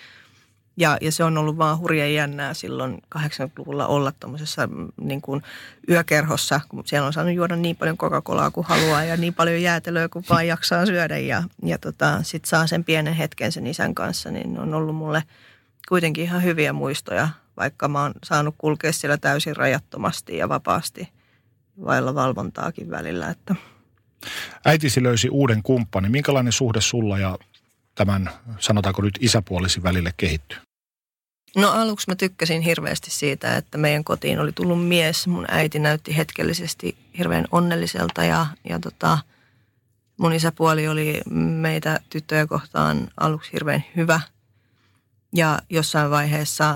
Ja, 0.80 0.98
ja 1.02 1.12
se 1.12 1.24
on 1.24 1.38
ollut 1.38 1.58
vaan 1.58 1.80
hurja 1.80 2.08
jännää 2.08 2.54
silloin 2.54 3.02
80-luvulla 3.16 3.88
olla 3.88 4.12
tuommoisessa 4.20 4.68
mm, 4.68 4.88
niin 5.02 5.22
kuin 5.22 5.42
yökerhossa, 5.90 6.62
kun 6.70 6.84
siellä 6.86 7.08
on 7.08 7.14
saanut 7.14 7.34
juoda 7.34 7.56
niin 7.56 7.76
paljon 7.76 7.98
Coca-Colaa 7.98 8.52
kuin 8.52 8.68
haluaa 8.68 9.04
ja 9.04 9.18
niin 9.18 9.34
paljon 9.34 9.62
jäätelöä 9.62 10.10
kuin 10.10 10.26
vaan 10.30 10.48
jaksaa 10.48 10.86
syödä. 10.86 11.18
Ja, 11.18 11.44
ja 11.64 11.78
tota, 11.78 12.24
sitten 12.24 12.50
saa 12.50 12.68
sen 12.68 12.84
pienen 12.84 13.14
hetken 13.14 13.52
sen 13.52 13.68
isän 13.68 13.96
kanssa, 13.96 14.32
niin 14.32 14.60
on 14.60 14.74
ollut 14.74 14.96
mulle 14.96 15.24
kuitenkin 15.90 16.24
ihan 16.24 16.44
hyviä 16.44 16.74
muistoja 16.74 17.30
vaikka 17.60 17.88
mä 17.88 18.02
oon 18.02 18.14
saanut 18.24 18.56
kulkea 18.58 18.94
siellä 18.94 19.18
täysin 19.18 19.56
rajattomasti 19.56 20.38
ja 20.38 20.50
vapaasti 20.50 21.10
vailla 21.86 22.16
valvontaakin 22.16 22.90
välillä. 22.90 23.30
Että. 23.30 23.56
Äitisi 24.66 25.04
löysi 25.04 25.30
uuden 25.30 25.64
kumppanin. 25.64 26.12
Minkälainen 26.12 26.54
suhde 26.54 26.82
sulla 26.82 27.20
ja 27.20 27.38
tämän, 27.96 28.30
sanotaanko 28.60 29.02
nyt 29.02 29.18
isäpuolisi 29.22 29.84
välille 29.84 30.14
kehittyy? 30.18 30.58
No 31.56 31.72
aluksi 31.72 32.10
mä 32.10 32.16
tykkäsin 32.16 32.62
hirveästi 32.62 33.12
siitä, 33.12 33.58
että 33.58 33.78
meidän 33.78 34.04
kotiin 34.04 34.40
oli 34.40 34.52
tullut 34.52 34.88
mies. 34.88 35.28
Mun 35.28 35.46
äiti 35.48 35.80
näytti 35.80 36.18
hetkellisesti 36.18 36.98
hirveän 37.18 37.46
onnelliselta 37.52 38.24
ja, 38.24 38.48
ja 38.70 38.80
tota, 38.80 39.18
mun 40.18 40.34
isäpuoli 40.34 40.88
oli 40.88 41.22
meitä 41.36 42.00
tyttöjä 42.10 42.48
kohtaan 42.48 43.08
aluksi 43.18 43.54
hirveän 43.54 43.84
hyvä. 43.96 44.22
Ja 45.36 45.60
jossain 45.70 46.12
vaiheessa 46.12 46.76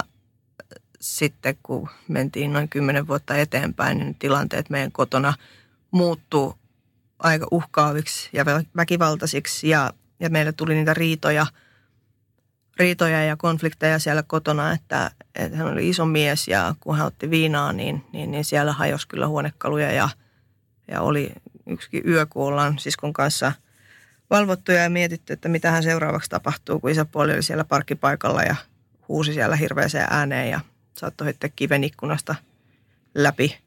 sitten, 1.02 1.58
kun 1.64 1.90
mentiin 2.08 2.54
noin 2.54 2.70
kymmenen 2.70 3.08
vuotta 3.08 3.36
eteenpäin, 3.36 3.98
niin 3.98 4.16
tilanteet 4.16 4.70
meidän 4.70 4.92
kotona 4.92 5.34
muuttuu 5.92 6.56
aika 7.20 7.48
uhkaaviksi 7.52 8.30
ja 8.34 8.46
väkivaltaisiksi 8.76 9.70
ja, 9.70 9.94
ja 10.20 10.30
meille 10.30 10.52
tuli 10.52 10.76
niitä 10.76 10.94
riitoja, 10.94 11.46
riitoja 12.78 13.24
ja 13.24 13.38
konflikteja 13.38 14.00
siellä 14.00 14.24
kotona, 14.24 14.72
että, 14.72 15.12
että 15.36 15.58
hän 15.58 15.68
oli 15.68 15.90
iso 15.90 16.06
mies 16.06 16.48
ja 16.48 16.76
kun 16.80 16.98
hän 16.98 17.08
otti 17.08 17.30
viinaa, 17.30 17.74
niin, 17.74 18.06
niin, 18.14 18.32
niin 18.32 18.46
siellä 18.46 18.74
hajosi 18.74 19.08
kyllä 19.08 19.28
huonekaluja 19.28 19.92
ja, 19.92 20.10
ja 20.88 21.02
oli 21.02 21.32
yksikin 21.66 22.04
yö, 22.08 22.26
kun 22.26 22.48
ollaan 22.48 22.80
siskon 22.80 23.14
kanssa 23.14 23.52
valvottuja 24.30 24.84
ja 24.84 24.90
mietitty, 24.90 25.34
että 25.34 25.50
mitä 25.50 25.72
hän 25.72 25.84
seuraavaksi 25.84 26.30
tapahtuu, 26.30 26.80
kun 26.80 26.90
isäpuoli 26.90 27.34
oli 27.34 27.44
siellä 27.44 27.64
parkkipaikalla 27.64 28.44
ja 28.44 28.56
huusi 29.08 29.34
siellä 29.34 29.56
hirveäseen 29.56 30.08
ääneen 30.10 30.50
ja 30.50 30.60
saattoi 30.98 31.26
heittää 31.26 31.50
kiven 31.56 31.84
ikkunasta 31.84 32.36
läpi 33.16 33.58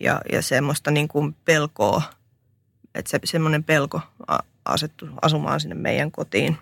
ja, 0.00 0.20
ja 0.32 0.42
semmoista 0.42 0.90
niin 0.90 1.08
kuin 1.08 1.36
pelkoa, 1.44 2.02
että 2.94 3.10
se, 3.10 3.18
semmoinen 3.24 3.64
pelko 3.64 4.00
asettu 4.64 5.08
asumaan 5.22 5.60
sinne 5.60 5.74
meidän 5.74 6.12
kotiin 6.12 6.58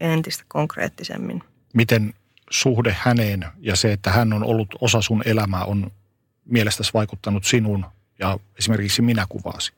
entistä 0.00 0.44
konkreettisemmin. 0.48 1.42
Miten 1.74 2.14
suhde 2.50 2.96
häneen 2.98 3.46
ja 3.60 3.76
se, 3.76 3.92
että 3.92 4.10
hän 4.10 4.32
on 4.32 4.44
ollut 4.44 4.68
osa 4.80 5.02
sun 5.02 5.22
elämää, 5.24 5.64
on 5.64 5.90
mielestäsi 6.44 6.90
vaikuttanut 6.94 7.44
sinun 7.44 7.86
ja 8.18 8.38
esimerkiksi 8.58 9.02
minä 9.02 9.26
kuvaasi? 9.28 9.72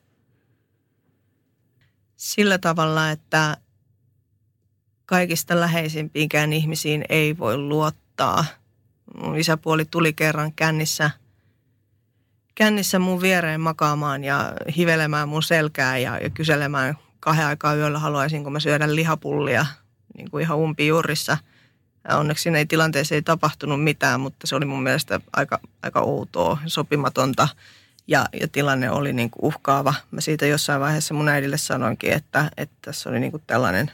Sillä 2.15 2.57
tavalla, 2.57 3.11
että 3.11 3.57
kaikista 5.05 5.59
läheisimpiinkään 5.59 6.53
ihmisiin 6.53 7.05
ei 7.09 7.37
voi 7.37 7.57
luottaa– 7.57 8.45
Mun 9.17 9.37
isäpuoli 9.37 9.85
tuli 9.85 10.13
kerran 10.13 10.53
kännissä, 10.53 11.11
kännissä 12.55 12.99
mun 12.99 13.21
viereen 13.21 13.61
makaamaan 13.61 14.23
ja 14.23 14.53
hivelemään 14.77 15.29
mun 15.29 15.43
selkää 15.43 15.97
ja, 15.97 16.17
ja 16.17 16.29
kyselemään 16.29 16.97
kahden 17.21 17.45
aikaa 17.45 17.75
yöllä 17.75 17.99
haluaisinko 17.99 18.49
mä 18.49 18.59
syödä 18.59 18.95
lihapullia 18.95 19.65
niin 20.17 20.31
kuin 20.31 20.41
ihan 20.41 20.57
umpijuurissa. 20.57 21.37
Ja 22.09 22.17
onneksi 22.17 22.41
siinä 22.41 22.57
ei 22.57 22.65
tilanteessa 22.65 23.15
ei 23.15 23.21
tapahtunut 23.21 23.83
mitään, 23.83 24.19
mutta 24.19 24.47
se 24.47 24.55
oli 24.55 24.65
mun 24.65 24.83
mielestä 24.83 25.19
aika, 25.33 25.59
aika 25.83 26.01
outoa, 26.01 26.57
sopimatonta 26.65 27.47
ja, 28.07 28.25
ja 28.41 28.47
tilanne 28.47 28.91
oli 28.91 29.13
niin 29.13 29.29
kuin 29.29 29.45
uhkaava. 29.45 29.93
Mä 30.11 30.21
siitä 30.21 30.45
jossain 30.45 30.81
vaiheessa 30.81 31.13
mun 31.13 31.29
äidille 31.29 31.57
sanoinkin, 31.57 32.13
että, 32.13 32.51
että 32.57 32.75
tässä 32.81 33.09
oli 33.09 33.19
niin 33.19 33.31
kuin 33.31 33.43
tällainen, 33.47 33.91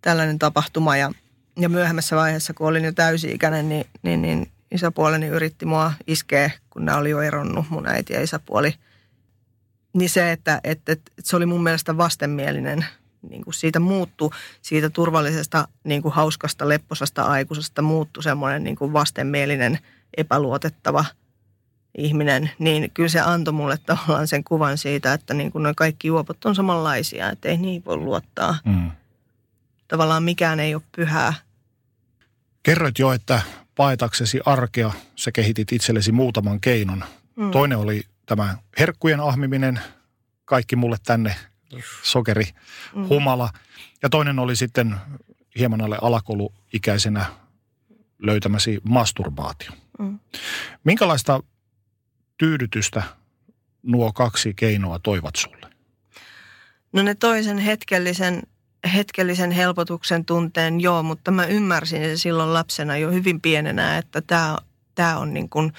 tällainen 0.00 0.38
tapahtuma 0.38 0.96
ja, 0.96 1.12
ja 1.58 1.68
myöhemmässä 1.68 2.16
vaiheessa, 2.16 2.54
kun 2.54 2.66
olin 2.68 2.84
jo 2.84 2.92
täysi-ikäinen, 2.92 3.68
niin, 3.68 3.86
niin, 4.02 4.22
niin 4.22 4.50
isäpuoleni 4.70 5.26
yritti 5.26 5.66
mua 5.66 5.92
iskeä, 6.06 6.50
kun 6.70 6.84
nämä 6.84 6.98
oli 6.98 7.10
jo 7.10 7.20
eronnut, 7.20 7.70
mun 7.70 7.88
äiti 7.88 8.12
ja 8.12 8.22
isäpuoli. 8.22 8.74
Niin 9.96 10.10
se, 10.10 10.32
että, 10.32 10.60
että, 10.64 10.92
että 10.92 11.12
se 11.22 11.36
oli 11.36 11.46
mun 11.46 11.62
mielestä 11.62 11.96
vastenmielinen, 11.96 12.86
niin 13.30 13.44
kuin 13.44 13.54
siitä 13.54 13.80
muuttu 13.80 14.32
siitä 14.62 14.90
turvallisesta, 14.90 15.68
niin 15.84 16.02
kuin 16.02 16.14
hauskasta, 16.14 16.68
lepposasta 16.68 17.22
aikuisesta 17.22 17.82
muuttu 17.82 18.22
semmoinen 18.22 18.64
niin 18.64 18.76
kuin 18.76 18.92
vastenmielinen, 18.92 19.78
epäluotettava 20.16 21.04
ihminen, 21.98 22.50
niin 22.58 22.90
kyllä 22.90 23.08
se 23.08 23.20
antoi 23.20 23.54
mulle 23.54 23.78
tavallaan 23.78 24.28
sen 24.28 24.44
kuvan 24.44 24.78
siitä, 24.78 25.12
että 25.12 25.34
niin 25.34 25.52
kuin 25.52 25.62
noin 25.62 25.74
kaikki 25.74 26.08
juopot 26.08 26.44
on 26.44 26.54
samanlaisia, 26.54 27.30
että 27.30 27.48
ei 27.48 27.56
niihin 27.56 27.84
voi 27.84 27.96
luottaa. 27.96 28.58
Mm. 28.64 28.90
Tavallaan 29.88 30.22
mikään 30.22 30.60
ei 30.60 30.74
ole 30.74 30.82
pyhää. 30.96 31.34
Kerroit 32.62 32.98
jo, 32.98 33.12
että 33.12 33.40
paetaksesi 33.76 34.40
arkea 34.46 34.92
sä 35.16 35.32
kehitit 35.32 35.72
itsellesi 35.72 36.12
muutaman 36.12 36.60
keinon. 36.60 37.04
Mm. 37.36 37.50
Toinen 37.50 37.78
oli 37.78 38.02
tämä 38.26 38.56
herkkujen 38.78 39.20
ahmiminen, 39.20 39.80
kaikki 40.44 40.76
mulle 40.76 40.96
tänne, 41.06 41.36
sokeri, 42.02 42.44
mm. 42.94 43.08
humala. 43.08 43.50
Ja 44.02 44.08
toinen 44.08 44.38
oli 44.38 44.56
sitten 44.56 44.96
hieman 45.58 45.80
alle 45.80 45.98
alakouluikäisenä 46.02 47.26
löytämäsi 48.18 48.80
masturbaatio. 48.82 49.70
Mm. 49.98 50.18
Minkälaista 50.84 51.42
tyydytystä 52.38 53.02
nuo 53.82 54.12
kaksi 54.12 54.54
keinoa 54.54 54.98
toivat 54.98 55.36
sulle? 55.36 55.70
No 56.92 57.02
ne 57.02 57.14
toisen 57.14 57.58
hetkellisen 57.58 58.42
hetkellisen 58.94 59.50
helpotuksen 59.50 60.24
tunteen, 60.24 60.80
joo, 60.80 61.02
mutta 61.02 61.30
mä 61.30 61.44
ymmärsin 61.44 62.02
sen 62.02 62.18
silloin 62.18 62.52
lapsena 62.52 62.96
jo 62.96 63.10
hyvin 63.10 63.40
pienenä, 63.40 63.98
että 63.98 64.20
tämä 64.20 64.58
tää 64.94 65.18
on 65.18 65.34
niin 65.34 65.48
kuin, 65.48 65.72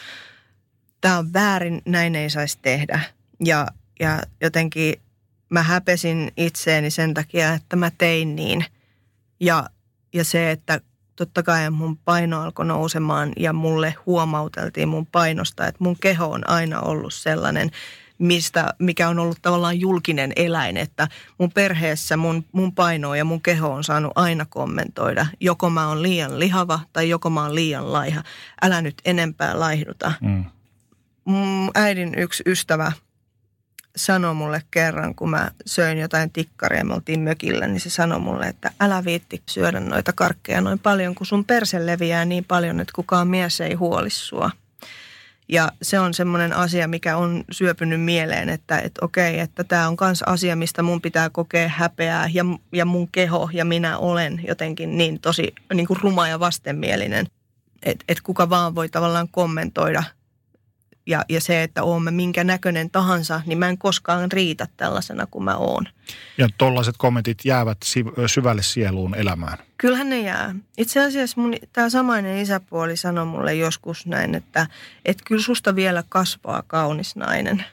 tää 1.02 1.18
on 1.18 1.34
väärin, 1.34 1.82
näin 1.86 2.16
ei 2.16 2.30
saisi 2.30 2.60
tehdä. 2.62 3.00
Ja, 3.46 3.68
ja 4.00 4.22
jotenkin 4.42 4.96
mä 5.50 5.64
häpesin 5.64 6.32
itseeni 6.38 6.90
sen 6.90 7.14
takia, 7.14 7.54
että 7.54 7.76
mä 7.76 7.92
tein 7.98 8.36
niin. 8.36 8.66
Ja, 9.40 9.70
ja 10.14 10.24
se, 10.24 10.52
että 10.52 10.82
totta 11.16 11.44
kai 11.44 11.70
mun 11.70 11.98
paino 11.98 12.42
alkoi 12.42 12.66
nousemaan 12.66 13.32
ja 13.38 13.54
mulle 13.54 13.96
huomauteltiin 14.06 14.88
mun 14.88 15.06
painosta, 15.06 15.68
että 15.68 15.84
mun 15.84 16.00
keho 16.00 16.26
on 16.26 16.50
aina 16.50 16.80
ollut 16.80 17.14
sellainen– 17.14 17.72
mistä, 18.18 18.74
mikä 18.80 19.10
on 19.10 19.20
ollut 19.20 19.38
tavallaan 19.42 19.80
julkinen 19.80 20.34
eläin, 20.36 20.78
että 20.78 21.08
mun 21.38 21.52
perheessä 21.52 22.18
mun, 22.18 22.46
mun 22.52 22.76
paino 22.76 23.16
ja 23.16 23.26
mun 23.26 23.42
keho 23.42 23.70
on 23.70 23.84
saanut 23.84 24.12
aina 24.16 24.46
kommentoida. 24.46 25.26
Joko 25.40 25.70
mä 25.70 25.88
oon 25.88 26.04
liian 26.04 26.40
lihava 26.40 26.80
tai 26.94 27.10
joko 27.10 27.30
mä 27.30 27.44
oon 27.44 27.56
liian 27.56 27.94
laiha. 27.94 28.24
Älä 28.62 28.82
nyt 28.82 28.96
enempää 29.06 29.60
laihduta. 29.60 30.14
Mm. 30.22 30.46
Mun 31.28 31.72
äidin 31.76 32.14
yksi 32.18 32.44
ystävä 32.46 32.92
sanoi 33.96 34.34
mulle 34.34 34.62
kerran, 34.72 35.16
kun 35.16 35.30
mä 35.30 35.52
söin 35.66 35.98
jotain 35.98 36.32
tikkaria, 36.32 36.86
me 36.86 36.94
oltiin 36.94 37.20
mökillä, 37.20 37.68
niin 37.68 37.80
se 37.80 37.90
sanoi 37.90 38.20
mulle, 38.20 38.46
että 38.48 38.72
älä 38.80 39.06
viitti 39.06 39.44
syödä 39.50 39.80
noita 39.80 40.14
karkkeja 40.14 40.62
noin 40.62 40.80
paljon, 40.80 41.16
kun 41.16 41.28
sun 41.28 41.46
perse 41.46 41.86
leviää 41.86 42.26
niin 42.26 42.46
paljon, 42.46 42.80
että 42.80 42.94
kukaan 42.96 43.28
mies 43.28 43.62
ei 43.62 43.74
huoli 43.74 44.10
sua. 44.10 44.52
Ja 45.50 45.72
se 45.82 46.00
on 46.00 46.14
semmoinen 46.14 46.54
asia, 46.54 46.88
mikä 46.88 47.18
on 47.18 47.44
syöpynyt 47.52 48.02
mieleen, 48.02 48.50
että, 48.50 48.80
että 48.80 49.06
okei, 49.06 49.40
että 49.40 49.64
tämä 49.64 49.88
on 49.88 49.98
myös 50.02 50.24
asia, 50.24 50.56
mistä 50.56 50.84
mun 50.84 51.02
pitää 51.02 51.30
kokea 51.30 51.70
häpeää 51.70 52.30
ja, 52.34 52.44
ja 52.72 52.86
mun 52.86 53.08
keho 53.12 53.50
ja 53.54 53.66
minä 53.66 53.98
olen 53.98 54.42
jotenkin 54.48 54.98
niin 54.98 55.20
tosi 55.20 55.56
niin 55.74 55.88
kuin 55.88 56.00
ruma 56.02 56.28
ja 56.28 56.40
vastenmielinen, 56.40 57.28
että, 57.84 58.06
että 58.08 58.24
kuka 58.24 58.50
vaan 58.50 58.76
voi 58.76 58.90
tavallaan 58.90 59.28
kommentoida– 59.28 60.04
ja, 61.08 61.26
ja 61.30 61.42
se, 61.42 61.64
että 61.64 61.84
oon 61.84 62.04
mä 62.04 62.12
minkä 62.12 62.44
näköinen 62.44 62.90
tahansa, 62.90 63.42
niin 63.46 63.58
mä 63.58 63.70
en 63.70 63.78
koskaan 63.78 64.32
riitä 64.32 64.68
tällaisena 64.78 65.26
kuin 65.32 65.44
mä 65.44 65.56
oon. 65.56 65.88
Ja 66.38 66.48
tollaiset 66.58 66.96
kommentit 66.98 67.46
jäävät 67.46 67.78
syvälle 68.26 68.64
sieluun 68.64 69.16
elämään. 69.16 69.58
Kyllähän 69.78 70.10
ne 70.10 70.22
jää. 70.22 70.56
Itse 70.78 71.06
asiassa 71.06 71.42
mun, 71.42 71.56
tämä 71.74 71.90
samainen 71.90 72.38
isäpuoli 72.38 72.98
sanoi 72.98 73.26
mulle 73.26 73.56
joskus 73.56 74.06
näin, 74.06 74.36
että 74.36 74.68
et 75.06 75.18
kyllä 75.26 75.42
susta 75.42 75.76
vielä 75.76 76.04
kasvaa 76.10 76.64
kaunis 76.68 77.16
nainen. 77.16 77.66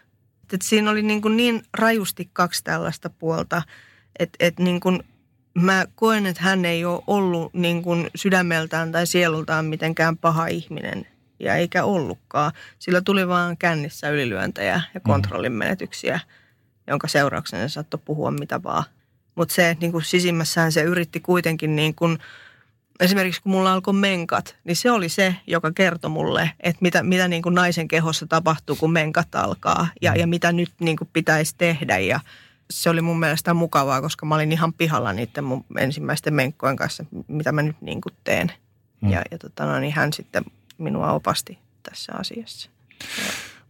Et 0.53 0.62
siinä 0.62 0.91
oli 0.91 1.03
niin, 1.03 1.22
kuin 1.22 1.37
niin 1.37 1.62
rajusti 1.78 2.30
kaksi 2.32 2.64
tällaista 2.64 3.11
puolta, 3.11 3.62
että 4.18 4.37
et 4.41 4.59
niin 4.59 4.80
kuin 4.80 5.03
mä 5.55 5.87
koen, 5.95 6.26
että 6.26 6.43
hän 6.43 6.64
ei 6.64 6.85
ole 6.85 7.03
ollut 7.07 7.55
niin 7.55 7.82
kuin 7.82 8.11
sydämeltään 8.14 8.93
tai 8.93 9.07
sielultaan 9.07 9.64
mitenkään 9.64 10.16
paha 10.16 10.47
ihminen– 10.47 11.07
ja 11.45 11.55
eikä 11.55 11.84
ollutkaan. 11.84 12.53
Sillä 12.78 13.01
tuli 13.01 13.28
vaan 13.28 13.57
kännissä 13.57 14.11
ylilyöntejä 14.11 14.80
ja 14.95 15.01
mm. 15.01 15.03
kontrollin 15.03 15.53
menetyksiä, 15.53 16.20
jonka 16.86 17.09
seurauksena 17.09 17.68
se 17.68 17.72
saattoi 17.72 18.01
puhua 18.05 18.30
mitä 18.30 18.62
vaan. 18.62 18.84
Mutta 19.34 19.55
se, 19.55 19.70
että 19.70 19.82
niin 19.82 19.92
kuin 19.92 20.05
sisimmässään 20.05 20.72
se 20.72 20.82
yritti 20.82 21.20
kuitenkin 21.20 21.76
niin 21.76 21.95
kuin, 21.95 22.18
esimerkiksi 23.01 23.42
kun 23.42 23.53
mulla 23.53 23.72
alkoi 23.72 23.95
menkat, 23.95 24.57
niin 24.64 24.76
se 24.76 24.90
oli 24.90 25.09
se, 25.09 25.36
joka 25.47 25.72
kertoi 25.72 26.11
mulle, 26.11 26.51
että 26.61 26.78
mitä, 26.80 27.03
mitä 27.03 27.28
niin 27.28 27.42
kuin 27.42 27.55
naisen 27.55 27.88
kehossa 27.88 28.26
tapahtuu, 28.26 28.76
kun 28.76 28.92
menkat 28.92 29.34
alkaa 29.34 29.88
ja, 30.03 30.12
mm. 30.12 30.20
ja 30.20 30.26
mitä 30.26 30.53
nyt 30.53 30.72
niin 30.80 30.97
kuin 30.97 31.09
pitäisi 31.12 31.55
tehdä. 31.59 31.99
Ja 31.99 32.20
se 32.70 32.90
oli 32.90 33.01
mun 33.01 33.18
mielestä 33.18 33.55
mukavaa, 33.55 34.01
koska 34.01 34.26
mä 34.26 34.34
olin 34.34 34.53
ihan 34.53 34.72
pihalla 34.72 35.12
niiden 35.12 35.45
mun 35.45 35.64
ensimmäisten 35.78 36.34
menkkojen 36.34 36.76
kanssa, 36.76 37.05
mitä 37.28 37.53
mä 37.53 37.62
nyt 37.62 37.76
niin 37.80 38.01
kuin 38.01 38.14
teen. 38.24 38.53
Mm. 39.01 39.11
Ja, 39.11 39.22
ja 39.30 39.38
tota, 39.38 39.64
no, 39.64 39.78
niin 39.78 39.92
hän 39.92 40.12
sitten 40.12 40.45
minua 40.79 41.12
opasti 41.12 41.59
tässä 41.83 42.12
asiassa. 42.18 42.70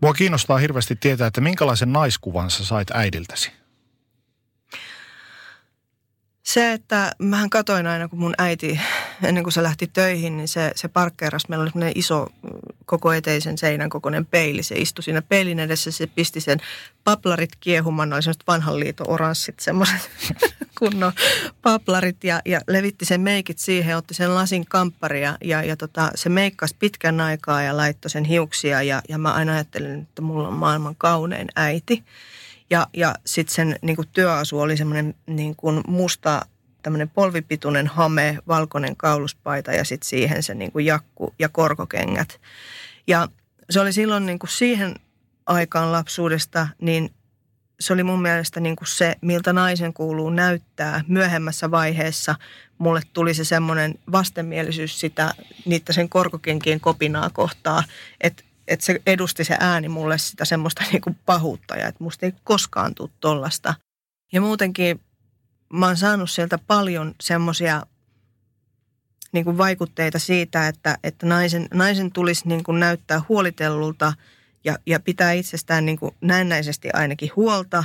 Mua 0.00 0.14
kiinnostaa 0.14 0.58
hirveästi 0.58 0.96
tietää, 0.96 1.26
että 1.26 1.40
minkälaisen 1.40 1.92
naiskuvan 1.92 2.50
sä 2.50 2.64
sait 2.64 2.90
äidiltäsi? 2.90 3.52
Se, 6.42 6.72
että 6.72 7.12
mähän 7.18 7.50
katoin 7.50 7.86
aina, 7.86 8.08
kun 8.08 8.18
mun 8.18 8.34
äiti, 8.38 8.80
ennen 9.22 9.44
kuin 9.44 9.52
se 9.52 9.62
lähti 9.62 9.86
töihin, 9.86 10.36
niin 10.36 10.48
se, 10.48 10.72
se 10.74 10.88
parkkeeras. 10.88 11.48
Meillä 11.48 11.62
oli 11.62 11.70
semmoinen 11.70 11.98
iso 11.98 12.26
koko 12.86 13.12
eteisen 13.12 13.58
seinän 13.58 13.90
kokoinen 13.90 14.26
peili. 14.26 14.62
Se 14.62 14.74
istui 14.74 15.02
siinä 15.02 15.22
peilin 15.22 15.60
edessä, 15.60 15.90
se 15.90 16.06
pisti 16.06 16.40
sen 16.40 16.58
paplarit 17.04 17.56
kiehumaan. 17.60 18.12
Oli 18.12 18.22
semmoiset 18.22 18.46
vanhan 18.46 18.80
liiton 18.80 19.10
oranssit, 19.10 19.60
semmoiset 19.60 20.10
kunnon 20.78 21.12
paplarit 21.62 22.24
ja, 22.24 22.40
ja 22.44 22.60
levitti 22.68 23.04
sen 23.04 23.20
meikit 23.20 23.58
siihen, 23.58 23.96
otti 23.96 24.14
sen 24.14 24.34
lasin 24.34 24.66
kampparia 24.66 25.38
ja, 25.44 25.62
ja 25.62 25.76
tota, 25.76 26.10
se 26.14 26.28
meikkasi 26.28 26.76
pitkän 26.78 27.20
aikaa 27.20 27.62
ja 27.62 27.76
laittoi 27.76 28.10
sen 28.10 28.24
hiuksia 28.24 28.82
ja, 28.82 29.02
ja 29.08 29.18
mä 29.18 29.32
aina 29.32 29.52
ajattelin, 29.52 30.02
että 30.02 30.22
mulla 30.22 30.48
on 30.48 30.54
maailman 30.54 30.96
kaunein 30.98 31.48
äiti. 31.56 32.04
Ja, 32.70 32.86
ja 32.92 33.14
sitten 33.26 33.54
sen 33.54 33.78
niin 33.82 33.96
kuin 33.96 34.08
työasu 34.12 34.60
oli 34.60 34.76
semmoinen 34.76 35.14
niin 35.26 35.56
kuin 35.56 35.80
musta 35.86 36.46
tämmöinen 36.84 37.10
polvipituinen 37.10 37.86
hame, 37.86 38.38
valkoinen 38.48 38.96
kauluspaita 38.96 39.72
ja 39.72 39.84
sitten 39.84 40.08
siihen 40.08 40.42
se 40.42 40.54
niin 40.54 40.72
kuin 40.72 40.86
jakku 40.86 41.34
ja 41.38 41.48
korkokengät. 41.48 42.40
Ja 43.06 43.28
se 43.70 43.80
oli 43.80 43.92
silloin 43.92 44.26
niin 44.26 44.38
kuin 44.38 44.50
siihen 44.50 44.94
aikaan 45.46 45.92
lapsuudesta, 45.92 46.68
niin 46.80 47.10
se 47.80 47.92
oli 47.92 48.02
mun 48.02 48.22
mielestä 48.22 48.60
niin 48.60 48.76
kuin 48.76 48.88
se, 48.88 49.14
miltä 49.20 49.52
naisen 49.52 49.94
kuuluu 49.94 50.30
näyttää 50.30 51.04
myöhemmässä 51.08 51.70
vaiheessa. 51.70 52.34
Mulle 52.78 53.00
tuli 53.12 53.34
se 53.34 53.44
semmoinen 53.44 53.94
vastenmielisyys 54.12 55.00
sitä, 55.00 55.34
niitä 55.64 55.92
sen 55.92 56.08
korkokenkien 56.08 56.80
kopinaa 56.80 57.30
kohtaa, 57.30 57.82
että 58.20 58.42
että 58.68 58.86
se 58.86 59.02
edusti 59.06 59.44
se 59.44 59.56
ääni 59.60 59.88
mulle 59.88 60.18
sitä 60.18 60.44
semmoista 60.44 60.84
niin 60.92 61.00
kuin 61.00 61.16
pahuutta 61.26 61.76
ja 61.76 61.88
että 61.88 62.04
musta 62.04 62.26
ei 62.26 62.32
koskaan 62.44 62.94
tule 62.94 63.10
tollasta. 63.20 63.74
Ja 64.32 64.40
muutenkin 64.40 65.00
mä 65.78 65.86
oon 65.86 65.96
saanut 65.96 66.30
sieltä 66.30 66.58
paljon 66.66 67.14
semmoisia 67.20 67.82
niin 69.32 69.44
kuin 69.44 69.58
vaikutteita 69.58 70.18
siitä, 70.18 70.68
että, 70.68 70.98
että 71.04 71.26
naisen, 71.26 71.68
naisen 71.74 72.12
tulisi 72.12 72.48
niin 72.48 72.64
kuin 72.64 72.80
näyttää 72.80 73.22
huolitellulta 73.28 74.12
ja, 74.64 74.78
ja 74.86 75.00
pitää 75.00 75.32
itsestään 75.32 75.86
niin 75.86 75.98
kuin 75.98 76.14
näennäisesti 76.20 76.88
ainakin 76.92 77.30
huolta, 77.36 77.84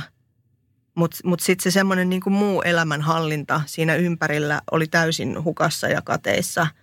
mutta 0.94 1.16
mut, 1.24 1.24
mut 1.24 1.40
sitten 1.40 1.62
se 1.62 1.70
semmoinen 1.70 2.10
niin 2.10 2.22
muu 2.26 2.62
elämänhallinta 2.62 3.60
siinä 3.66 3.94
ympärillä 3.94 4.60
oli 4.70 4.86
täysin 4.86 5.44
hukassa 5.44 5.88
ja 5.88 6.02
kateissa– 6.02 6.66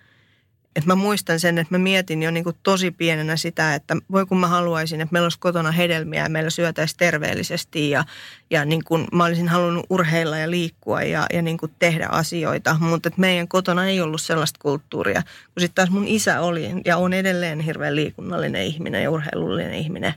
että 0.78 0.88
mä 0.88 0.96
muistan 0.96 1.40
sen, 1.40 1.58
että 1.58 1.74
mä 1.74 1.78
mietin 1.78 2.24
jo 2.24 2.32
niin 2.32 2.44
kuin 2.44 2.56
tosi 2.64 2.92
pienenä 2.92 3.38
sitä, 3.38 3.76
että 3.76 3.96
voi 4.12 4.26
kun 4.26 4.40
mä 4.40 4.48
haluaisin, 4.48 5.02
että 5.02 5.14
meillä 5.14 5.26
olisi 5.26 5.40
kotona 5.40 5.72
hedelmiä 5.72 6.24
ja 6.24 6.30
meillä 6.30 6.50
syötäisiin 6.50 6.98
terveellisesti 6.98 7.90
ja, 7.90 8.06
ja 8.50 8.66
niin 8.66 8.84
kuin 8.84 9.08
mä 9.14 9.26
olisin 9.26 9.48
halunnut 9.48 9.86
urheilla 9.90 10.38
ja 10.38 10.52
liikkua 10.52 11.02
ja, 11.02 11.26
ja 11.34 11.42
niin 11.42 11.58
kuin 11.58 11.72
tehdä 11.80 12.08
asioita, 12.12 12.78
mutta 12.80 13.10
että 13.10 13.22
meidän 13.22 13.48
kotona 13.48 13.86
ei 13.86 14.02
ollut 14.02 14.22
sellaista 14.22 14.60
kulttuuria, 14.62 15.22
kun 15.24 15.62
sitten 15.62 15.76
taas 15.76 15.90
mun 15.90 16.08
isä 16.08 16.42
oli 16.42 16.70
ja 16.86 16.98
on 16.98 17.14
edelleen 17.14 17.60
hirveän 17.60 17.96
liikunnallinen 17.96 18.64
ihminen 18.64 19.04
ja 19.04 19.12
urheilullinen 19.12 19.74
ihminen. 19.74 20.14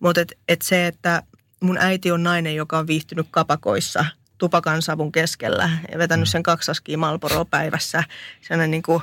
Mutta 0.00 0.20
et, 0.20 0.38
et 0.48 0.62
se, 0.62 0.86
että 0.86 1.22
mun 1.60 1.78
äiti 1.78 2.10
on 2.10 2.22
nainen, 2.22 2.56
joka 2.56 2.78
on 2.78 2.86
viihtynyt 2.86 3.26
kapakoissa 3.30 4.04
tupakan 4.38 4.82
savun 4.82 5.12
keskellä 5.12 5.70
ja 5.92 5.98
vetänyt 5.98 6.28
sen 6.28 6.42
kaksaskia 6.42 6.98
Malboroa 6.98 7.44
päivässä. 7.44 8.04
Sellainen 8.40 8.70
niin 8.70 8.82
kuin, 8.82 9.02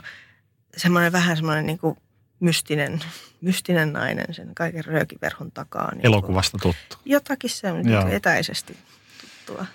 semmoinen 0.78 1.12
vähän 1.12 1.36
semmoinen 1.38 1.66
niin 1.66 1.78
kuin 1.80 1.98
mystinen, 2.40 3.00
mystinen 3.42 3.94
nainen 3.94 4.34
sen 4.34 4.56
kaiken 4.56 4.86
röökiverhon 4.86 5.52
takaa. 5.52 5.96
Niin 5.96 6.06
Elokuvasta 6.06 6.58
tuttu. 6.62 6.98
Jotakin 7.06 7.50
se 7.50 7.72
on 7.72 7.90
Joo. 7.90 8.04
niin 8.04 8.16
etäisesti 8.16 8.78
tuttua. 9.22 9.66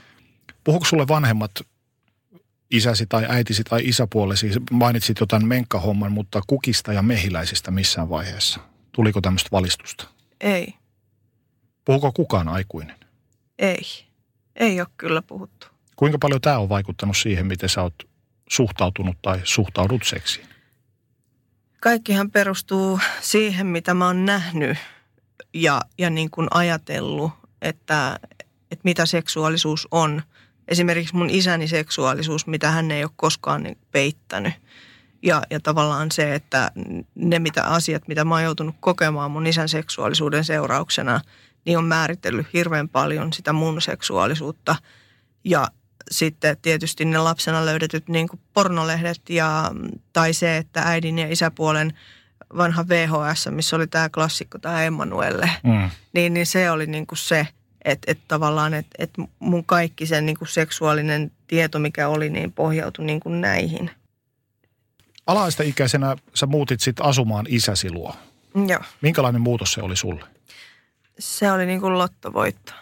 Puhuuko 0.64 0.84
sulle 0.84 1.08
vanhemmat 1.08 1.50
isäsi 2.70 3.06
tai 3.06 3.26
äitisi 3.28 3.64
tai 3.64 3.80
isäpuolesi? 3.84 4.50
Mainitsit 4.70 5.20
jotain 5.20 5.46
menkkahomman, 5.46 6.12
mutta 6.12 6.40
kukista 6.46 6.92
ja 6.92 7.02
mehiläisistä 7.02 7.70
missään 7.70 8.08
vaiheessa. 8.10 8.60
Tuliko 8.92 9.20
tämmöistä 9.20 9.48
valistusta? 9.52 10.08
Ei, 10.40 10.74
Puhuko 11.84 12.12
kukaan 12.12 12.48
aikuinen? 12.48 12.96
ei. 13.58 13.80
Ei 14.56 14.80
ole 14.80 14.88
kyllä 14.96 15.22
puhuttu. 15.22 15.66
Kuinka 15.96 16.18
paljon 16.18 16.40
tämä 16.40 16.58
on 16.58 16.68
vaikuttanut 16.68 17.16
siihen, 17.16 17.46
miten 17.46 17.68
sä 17.68 17.82
oot 17.82 17.94
suhtautunut 18.50 19.16
tai 19.22 19.40
suhtaudut 19.44 20.02
seksiin? 20.04 20.47
Kaikkihan 21.80 22.30
perustuu 22.30 23.00
siihen, 23.20 23.66
mitä 23.66 23.94
mä 23.94 24.06
oon 24.06 24.24
nähnyt 24.24 24.78
ja, 25.54 25.80
ja 25.98 26.10
niin 26.10 26.30
kuin 26.30 26.48
ajatellut, 26.50 27.32
että, 27.62 28.20
että 28.70 28.82
mitä 28.84 29.06
seksuaalisuus 29.06 29.88
on. 29.90 30.22
Esimerkiksi 30.68 31.16
mun 31.16 31.30
isäni 31.30 31.68
seksuaalisuus, 31.68 32.46
mitä 32.46 32.70
hän 32.70 32.90
ei 32.90 33.04
ole 33.04 33.10
koskaan 33.16 33.62
niin 33.62 33.78
peittänyt. 33.90 34.54
Ja, 35.22 35.42
ja 35.50 35.60
tavallaan 35.60 36.10
se, 36.10 36.34
että 36.34 36.70
ne 37.14 37.38
mitä 37.38 37.64
asiat, 37.64 38.08
mitä 38.08 38.24
mä 38.24 38.34
oon 38.34 38.42
joutunut 38.42 38.76
kokemaan 38.80 39.30
mun 39.30 39.46
isän 39.46 39.68
seksuaalisuuden 39.68 40.44
seurauksena, 40.44 41.20
niin 41.64 41.78
on 41.78 41.84
määritellyt 41.84 42.46
hirveän 42.52 42.88
paljon 42.88 43.32
sitä 43.32 43.52
mun 43.52 43.82
seksuaalisuutta. 43.82 44.76
Ja 45.44 45.68
sitten 46.10 46.56
tietysti 46.62 47.04
ne 47.04 47.18
lapsena 47.18 47.66
löydetyt 47.66 48.08
niin 48.08 48.28
kuin 48.28 48.40
pornolehdet 48.54 49.20
ja, 49.30 49.70
tai 50.12 50.32
se, 50.32 50.56
että 50.56 50.82
äidin 50.82 51.18
ja 51.18 51.32
isäpuolen 51.32 51.92
vanha 52.56 52.88
VHS, 52.88 53.48
missä 53.50 53.76
oli 53.76 53.86
tämä 53.86 54.08
klassikko, 54.08 54.58
tämä 54.58 54.84
Emmanuelle, 54.84 55.50
Mm. 55.62 55.90
niin, 56.14 56.34
niin 56.34 56.46
se 56.46 56.70
oli 56.70 56.86
niin 56.86 57.06
kuin 57.06 57.18
se, 57.18 57.48
että, 57.84 58.12
että 58.12 58.24
tavallaan, 58.28 58.74
että, 58.74 58.90
että 58.98 59.22
mun 59.38 59.64
kaikki 59.64 60.06
sen 60.06 60.26
niin 60.26 60.38
kuin 60.38 60.48
seksuaalinen 60.48 61.30
tieto, 61.46 61.78
mikä 61.78 62.08
oli, 62.08 62.30
niin 62.30 62.52
pohjautui 62.52 63.04
niin 63.04 63.20
kuin 63.20 63.40
näihin. 63.40 63.90
Alaista-ikäisenä 65.26 66.16
sä 66.34 66.46
muutit 66.46 66.80
sitten 66.80 67.06
asumaan 67.06 67.46
isäsi 67.48 67.90
luo. 67.90 68.16
Joo, 68.68 68.80
Minkälainen 69.00 69.40
muutos 69.40 69.72
se 69.72 69.82
oli 69.82 69.96
sulle? 69.96 70.24
se 71.18 71.52
oli 71.52 71.66
niin 71.66 71.80
kuin 71.80 71.98
lottovoitto. 71.98 72.72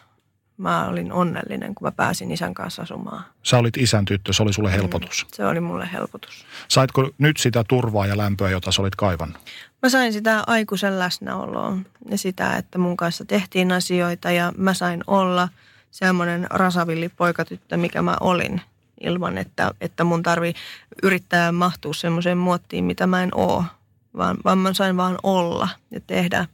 Mä 0.59 0.87
olin 0.87 1.13
onnellinen, 1.13 1.75
kun 1.75 1.87
mä 1.87 1.93
pääsin 1.93 2.33
isän 2.33 2.55
kanssa 2.55 2.83
asumaan. 2.83 3.25
Sä 3.43 3.59
olit 3.59 3.77
isän 3.77 4.05
tyttö, 4.05 4.33
se 4.33 4.43
oli 4.43 4.53
sulle 4.53 4.73
helpotus. 4.73 5.27
Se 5.33 5.47
oli 5.47 5.61
mulle 5.61 5.89
helpotus. 5.93 6.47
Saitko 6.69 7.11
nyt 7.19 7.37
sitä 7.37 7.65
turvaa 7.69 8.07
ja 8.07 8.17
lämpöä, 8.17 8.51
jota 8.51 8.73
sä 8.73 8.83
olit 8.83 8.97
kaivannut? 8.97 9.43
Mä 9.83 9.89
sain 9.89 10.13
sitä 10.13 10.45
aikuisen 10.47 10.99
läsnäoloa 10.99 11.77
ja 12.11 12.19
sitä, 12.19 12.57
että 12.57 12.79
mun 12.79 12.97
kanssa 12.97 13.25
tehtiin 13.25 13.73
asioita 13.73 14.31
ja 14.31 14.53
mä 14.57 14.75
sain 14.75 15.05
olla 15.07 15.49
semmoinen 15.91 16.47
rasavilli 16.51 17.09
poikatyttö, 17.09 17.77
mikä 17.77 18.03
mä 18.03 18.17
olin 18.21 18.61
ilman, 19.01 19.39
että, 19.39 19.71
että 19.81 20.05
mun 20.05 20.23
tarvi 20.23 20.53
yrittää 21.03 21.53
mahtua 21.53 21.95
semmoiseen 21.95 22.39
muottiin, 22.39 22.85
mitä 22.85 23.07
mä 23.07 23.23
en 23.23 23.31
oo. 23.35 23.65
Vaan, 24.17 24.37
vaan 24.45 24.59
mä 24.59 24.75
sain 24.75 24.97
vaan 24.97 25.19
olla 25.23 25.69
ja 25.91 26.01
tehdä 26.01 26.47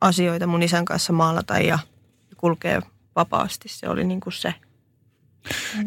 asioita 0.00 0.46
mun 0.46 0.62
isän 0.62 0.84
kanssa 0.84 1.12
maalata 1.12 1.58
ja 1.58 1.78
kulkea 2.36 2.82
vapaasti. 3.16 3.68
Se 3.68 3.88
oli 3.88 4.04
niin 4.04 4.20
kuin 4.20 4.32
se. 4.32 4.54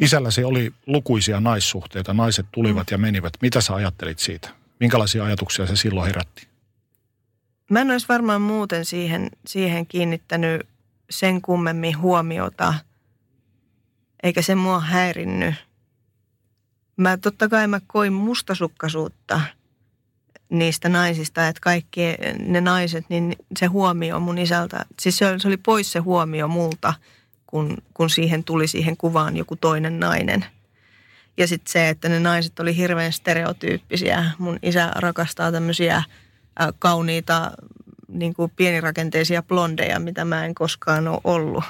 Isälläsi 0.02 0.44
oli 0.44 0.74
lukuisia 0.88 1.40
naissuhteita, 1.40 2.14
naiset 2.14 2.46
tulivat 2.52 2.92
ja 2.92 2.98
menivät. 2.98 3.34
Mitä 3.42 3.62
sä 3.62 3.74
ajattelit 3.74 4.20
siitä? 4.20 4.50
Minkälaisia 4.80 5.24
ajatuksia 5.24 5.68
se 5.68 5.76
silloin 5.76 6.08
herätti? 6.08 6.48
Mä 7.70 7.82
en 7.82 7.92
olisi 7.92 8.08
varmaan 8.10 8.42
muuten 8.42 8.86
siihen, 8.86 9.30
siihen 9.48 9.88
kiinnittänyt 9.88 10.68
sen 11.10 11.42
kummemmin 11.42 11.98
huomiota, 11.98 12.74
eikä 14.24 14.42
se 14.42 14.56
mua 14.56 14.80
häirinnyt. 14.80 15.56
Mä 16.98 17.18
totta 17.18 17.48
kai 17.48 17.68
mä 17.68 17.82
koin 17.88 18.14
mustasukkaisuutta 18.14 19.42
niistä 20.50 20.90
naisista, 20.90 21.48
että 21.48 21.62
kaikki 21.62 22.02
ne 22.40 22.62
naiset, 22.62 23.06
niin 23.10 23.36
se 23.60 23.66
huomio 23.66 24.20
mun 24.20 24.38
isältä, 24.38 24.86
siis 25.00 25.18
se 25.18 25.28
oli, 25.28 25.40
se 25.40 25.48
oli 25.48 25.58
pois 25.58 25.92
se 25.92 26.00
huomio 26.00 26.48
multa, 26.48 26.94
kun, 27.50 27.78
kun 27.94 28.10
siihen 28.10 28.44
tuli 28.44 28.68
siihen 28.68 28.98
kuvaan 28.98 29.38
joku 29.38 29.56
toinen 29.56 30.00
nainen. 30.00 30.46
Ja 31.38 31.48
sitten 31.48 31.72
se, 31.72 31.90
että 31.90 32.10
ne 32.10 32.20
naiset 32.20 32.60
oli 32.60 32.76
hirveän 32.76 33.14
stereotyyppisiä. 33.14 34.32
Mun 34.38 34.60
isä 34.62 34.92
rakastaa 34.96 35.52
tämmöisiä 35.52 35.96
äh, 35.96 36.06
kauniita 36.80 37.52
niin 38.08 38.34
kuin 38.34 38.52
pienirakenteisia 38.56 39.44
blondeja, 39.44 40.00
mitä 40.00 40.26
mä 40.26 40.46
en 40.46 40.56
koskaan 40.56 41.08
ole 41.08 41.22
ollut. 41.24 41.64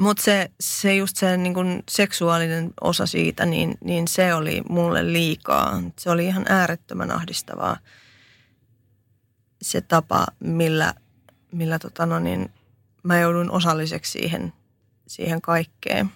Mutta 0.00 0.22
se, 0.22 0.50
se 0.60 0.94
just 0.94 1.16
se 1.16 1.36
niin 1.36 1.54
kuin 1.54 1.82
seksuaalinen 1.90 2.70
osa 2.80 3.06
siitä, 3.06 3.46
niin, 3.46 3.78
niin 3.84 4.08
se 4.08 4.34
oli 4.34 4.62
mulle 4.68 5.12
liikaa. 5.12 5.82
Se 5.98 6.10
oli 6.10 6.26
ihan 6.26 6.44
äärettömän 6.48 7.10
ahdistavaa 7.10 7.76
se 9.62 9.80
tapa, 9.80 10.26
millä, 10.40 10.94
millä 11.52 11.78
tota 11.78 12.06
no 12.06 12.18
niin, 12.18 12.50
mä 13.02 13.20
joudun 13.20 13.50
osalliseksi 13.50 14.12
siihen, 14.12 14.52
siihen 15.08 15.40
kaikkeen. 15.40 16.10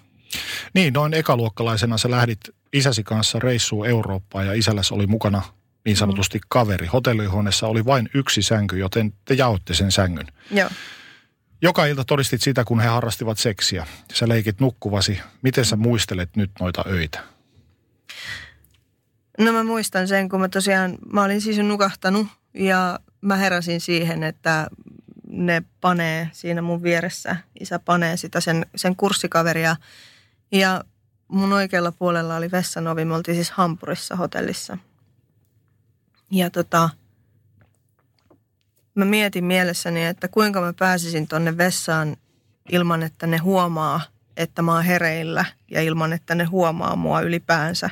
Niin, 0.75 0.93
noin 0.93 1.15
ekaluokkalaisena 1.15 1.99
sä 1.99 2.11
lähdit 2.11 2.41
isäsi 2.73 3.03
kanssa 3.03 3.39
reissuun 3.39 3.87
Eurooppaan 3.87 4.47
ja 4.47 4.53
isälläs 4.53 4.93
oli 4.93 5.07
mukana 5.07 5.43
niin 5.85 5.97
sanotusti 5.97 6.41
kaveri. 6.49 6.87
Hotellihuoneessa 6.87 7.67
oli 7.67 7.85
vain 7.85 8.09
yksi 8.15 8.43
sänky, 8.43 8.79
joten 8.79 9.13
te 9.25 9.35
jaoitte 9.35 9.75
sen 9.75 9.93
sängyn. 9.93 10.27
Joo. 10.51 10.71
Joka 11.63 11.87
ilta 11.87 12.05
todistit 12.05 12.43
sitä, 12.43 12.65
kun 12.65 12.81
he 12.81 12.89
harrastivat 12.89 13.39
seksiä. 13.39 13.87
Sä 14.13 14.29
leikit 14.29 14.61
nukkuvasi. 14.61 15.21
Miten 15.43 15.65
sä 15.65 15.77
muistelet 15.77 16.37
nyt 16.37 16.51
noita 16.61 16.85
öitä? 16.87 17.25
No 19.39 19.53
mä 19.53 19.65
muistan 19.65 20.09
sen, 20.09 20.29
kun 20.29 20.41
mä 20.41 20.49
tosiaan, 20.49 20.99
mä 21.13 21.23
olin 21.23 21.41
siis 21.41 21.59
nukahtanut 21.59 22.27
ja 22.55 23.01
mä 23.21 23.37
heräsin 23.37 23.81
siihen, 23.81 24.23
että 24.23 24.67
ne 25.33 25.63
panee 25.81 26.31
siinä 26.33 26.63
mun 26.63 26.83
vieressä. 26.83 27.37
Isä 27.61 27.79
panee 27.79 28.17
sitä 28.17 28.41
sen, 28.41 28.67
sen 28.77 28.97
kurssikaveria 28.97 29.77
ja 30.53 30.85
mun 31.29 31.53
oikealla 31.53 31.93
puolella 31.93 32.37
oli 32.37 32.51
vessanovi. 32.51 33.05
Me 33.05 33.15
oltiin 33.15 33.35
siis 33.35 33.51
Hampurissa 33.51 34.17
hotellissa. 34.17 34.79
Ja 36.31 36.51
tota, 36.51 36.91
mä 38.95 39.05
mietin 39.05 39.45
mielessäni, 39.45 40.05
että 40.05 40.29
kuinka 40.29 40.61
mä 40.61 40.73
pääsisin 40.73 41.29
tonne 41.29 41.57
vessaan 41.57 42.17
ilman, 42.69 43.03
että 43.03 43.27
ne 43.27 43.37
huomaa, 43.37 44.01
että 44.37 44.63
mä 44.63 44.75
oon 44.75 44.85
hereillä 44.85 45.45
ja 45.71 45.83
ilman, 45.83 46.13
että 46.13 46.35
ne 46.35 46.45
huomaa 46.45 46.97
mua 46.97 47.21
ylipäänsä. 47.21 47.91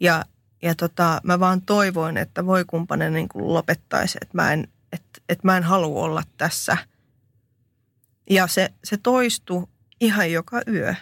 Ja, 0.00 0.24
ja 0.62 0.74
tota, 0.74 1.20
mä 1.22 1.40
vaan 1.40 1.62
toivoin, 1.62 2.16
että 2.16 2.46
voi 2.46 2.64
kumpanen 2.64 3.12
niin 3.12 3.28
kuin 3.28 3.54
lopettaisi, 3.54 4.18
että 4.22 4.36
mä 4.38 4.52
en, 4.52 4.68
että, 4.94 5.20
että 5.28 5.46
mä 5.46 5.56
en 5.56 5.62
halua 5.62 6.04
olla 6.04 6.22
tässä. 6.36 6.76
Ja 8.30 8.46
se, 8.46 8.72
se 8.84 8.96
toistui 8.96 9.66
ihan 10.00 10.32
joka 10.32 10.60
yö. 10.68 10.94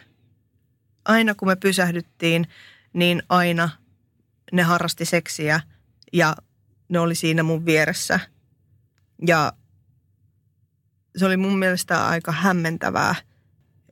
Aina 1.04 1.34
kun 1.34 1.48
me 1.48 1.56
pysähdyttiin, 1.56 2.46
niin 2.92 3.22
aina 3.28 3.68
ne 4.52 4.62
harrasti 4.62 5.04
seksiä 5.04 5.60
ja 6.12 6.36
ne 6.88 6.98
oli 6.98 7.14
siinä 7.14 7.42
mun 7.42 7.66
vieressä. 7.66 8.20
Ja 9.26 9.52
se 11.16 11.26
oli 11.26 11.36
mun 11.36 11.58
mielestä 11.58 12.06
aika 12.06 12.32
hämmentävää. 12.32 13.14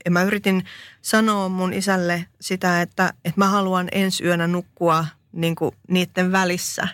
Ja 0.04 0.10
mä 0.10 0.22
yritin 0.22 0.64
sanoa 1.02 1.48
mun 1.48 1.72
isälle 1.72 2.26
sitä, 2.40 2.82
että, 2.82 3.12
että 3.24 3.40
mä 3.40 3.48
haluan 3.48 3.88
ensi 3.92 4.24
yönä 4.24 4.46
nukkua 4.46 5.06
niin 5.32 5.54
kuin 5.54 5.76
niiden 5.88 6.32
välissä. 6.32 6.88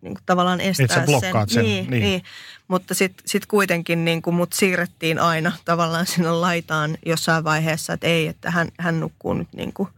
Niin 0.00 0.14
kuin 0.14 0.22
tavallaan 0.26 0.60
estää 0.60 0.84
Et 0.84 0.90
sä 0.90 1.00
blokkaat 1.00 1.48
sen, 1.48 1.64
Niin, 1.64 1.90
niin. 1.90 2.02
niin. 2.02 2.22
Mutta 2.68 2.94
sitten 2.94 3.28
sit 3.28 3.46
kuitenkin 3.46 4.04
niin 4.04 4.22
kuin 4.22 4.36
mut 4.36 4.52
siirrettiin 4.52 5.18
aina 5.18 5.52
tavallaan 5.64 6.06
sinne 6.06 6.30
laitaan 6.30 6.98
jossain 7.06 7.44
vaiheessa, 7.44 7.92
että 7.92 8.06
ei, 8.06 8.26
että 8.26 8.50
hän, 8.50 8.68
hän 8.78 9.00
nukkuu 9.00 9.34
nyt 9.34 9.48
niin 9.52 9.72
kuin 9.72 9.88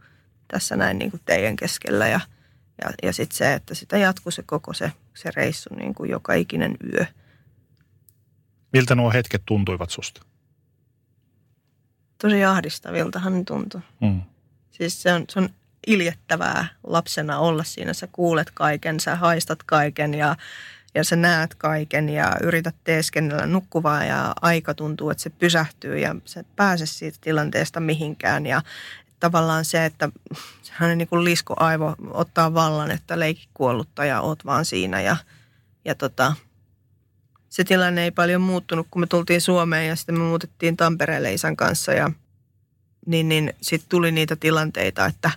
tässä 0.47 0.75
näin 0.75 0.99
niin 0.99 1.11
kuin 1.11 1.21
teidän 1.25 1.55
keskellä. 1.55 2.07
Ja, 2.07 2.19
Ja, 2.83 2.91
ja 3.03 3.13
sitten 3.13 3.37
se, 3.37 3.53
että 3.53 3.75
sitä 3.75 3.97
jatkuu 3.97 4.31
se 4.31 4.43
koko 4.43 4.73
se, 4.73 4.91
se 5.13 5.31
reissu 5.35 5.75
niin 5.75 5.93
kuin 5.93 6.09
joka 6.09 6.33
ikinen 6.33 6.77
yö. 6.93 7.05
Miltä 8.73 8.95
nuo 8.95 9.11
hetket 9.11 9.41
tuntuivat 9.45 9.89
susta? 9.89 10.21
Tosi 12.21 12.43
ahdistaviltahan 12.43 13.37
ne 13.37 13.43
tuntui. 13.43 13.81
Mm. 14.01 14.21
Siis 14.71 15.01
se 15.01 15.13
on, 15.13 15.25
se 15.29 15.39
on 15.39 15.49
iljettävää 15.87 16.67
lapsena 16.83 17.39
olla 17.39 17.63
siinä. 17.63 17.93
Sä 17.93 18.07
kuulet 18.11 18.51
kaiken, 18.53 18.99
sä 18.99 19.15
haistat 19.15 19.63
kaiken 19.63 20.13
ja, 20.13 20.35
ja 20.95 21.03
sä 21.03 21.15
näet 21.15 21.55
kaiken 21.55 22.09
ja 22.09 22.35
yrität 22.43 22.75
teeskennellä 22.83 23.45
nukkuvaa 23.45 24.03
ja 24.03 24.33
aika 24.41 24.73
tuntuu, 24.73 25.09
että 25.09 25.23
se 25.23 25.29
pysähtyy 25.29 25.97
ja 25.97 26.15
sä 26.25 26.39
et 26.39 26.55
pääse 26.55 26.85
siitä 26.85 27.17
tilanteesta 27.21 27.79
mihinkään. 27.79 28.45
Ja 28.45 28.61
tavallaan 29.19 29.65
se, 29.65 29.85
että 29.85 30.09
sehän 30.61 30.97
niin 30.97 31.07
kuin 31.07 31.23
liskoaivo 31.23 31.95
ottaa 32.09 32.53
vallan, 32.53 32.91
että 32.91 33.19
leikki 33.19 33.49
kuollutta 33.53 34.05
ja 34.05 34.21
oot 34.21 34.45
vaan 34.45 34.65
siinä 34.65 35.01
ja, 35.01 35.15
ja 35.85 35.95
tota, 35.95 36.33
se 37.49 37.63
tilanne 37.63 38.03
ei 38.03 38.11
paljon 38.11 38.41
muuttunut, 38.41 38.87
kun 38.91 38.99
me 39.01 39.07
tultiin 39.07 39.41
Suomeen 39.41 39.87
ja 39.87 39.95
sitten 39.95 40.15
me 40.15 40.23
muutettiin 40.23 40.77
Tampereelle 40.77 41.33
isän 41.33 41.57
kanssa 41.57 41.93
ja 41.93 42.11
niin, 43.05 43.29
niin 43.29 43.53
sitten 43.61 43.89
tuli 43.89 44.11
niitä 44.11 44.35
tilanteita, 44.35 45.05
että, 45.05 45.31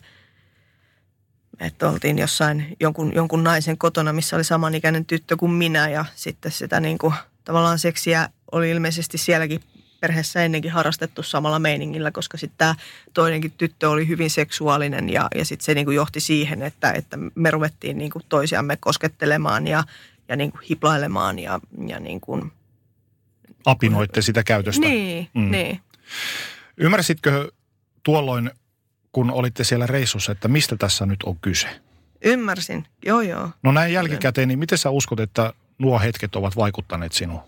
että 1.61 1.89
oltiin 1.89 2.19
jossain 2.19 2.77
jonkun, 2.81 3.15
jonkun 3.15 3.45
naisen 3.45 3.79
kotona, 3.79 4.13
missä 4.13 4.37
oli 4.37 4.45
samanikäinen 4.45 5.07
tyttö 5.07 5.37
kuin 5.37 5.53
minä 5.53 5.89
ja 5.89 6.05
sitten 6.15 6.53
sitä 6.53 6.81
niin 6.81 6.99
kuin, 6.99 7.15
tavallaan 7.45 7.79
seksiä 7.79 8.29
oli 8.53 8.71
ilmeisesti 8.71 9.19
sielläkin 9.19 9.61
perheessä 10.01 10.45
ennenkin 10.45 10.71
harrastettu 10.71 11.23
samalla 11.23 11.59
meiningillä, 11.59 12.11
koska 12.11 12.39
sitten 12.39 12.59
tämä 12.59 12.75
toinenkin 13.15 13.53
tyttö 13.53 13.91
oli 13.91 14.09
hyvin 14.09 14.31
seksuaalinen 14.31 15.11
ja, 15.11 15.29
ja 15.35 15.45
sitten 15.45 15.65
se 15.65 15.75
niin 15.75 15.85
kuin 15.85 15.95
johti 15.95 16.21
siihen, 16.21 16.63
että, 16.63 16.93
että 16.93 17.19
me 17.35 17.51
ruvettiin 17.51 17.99
niin 17.99 18.11
kuin 18.11 18.25
toisiamme 18.29 18.77
koskettelemaan 18.77 19.67
ja, 19.67 19.85
ja 20.29 20.37
niin 20.37 20.51
kuin 20.53 20.63
hiplailemaan 20.71 21.39
ja, 21.39 21.61
ja 21.87 22.01
niin 22.01 22.21
kuin... 22.21 22.53
Apinoitte 23.65 24.23
sitä 24.23 24.43
käytöstä. 24.43 24.87
Niin, 24.87 25.29
Mm. 25.35 25.51
niin. 25.51 25.81
Ymmärsitkö 26.77 27.53
tuolloin, 28.03 28.51
kun 29.15 29.31
olitte 29.31 29.65
siellä 29.65 29.87
reissussa, 29.87 30.33
että 30.33 30.49
mistä 30.49 30.77
tässä 30.77 31.07
nyt 31.07 31.23
on 31.23 31.37
kyse? 31.39 31.81
Ymmärsin, 32.25 32.87
joo 33.07 33.21
joo. 33.21 33.51
No 33.63 33.73
näin 33.73 33.93
jälkikäteen, 33.93 34.49
niin 34.49 34.59
miten 34.59 34.79
sä 34.79 34.91
uskot, 34.91 35.21
että 35.21 35.53
nuo 35.79 35.99
hetket 35.99 36.37
ovat 36.37 36.57
vaikuttaneet 36.57 37.13
sinuun? 37.13 37.41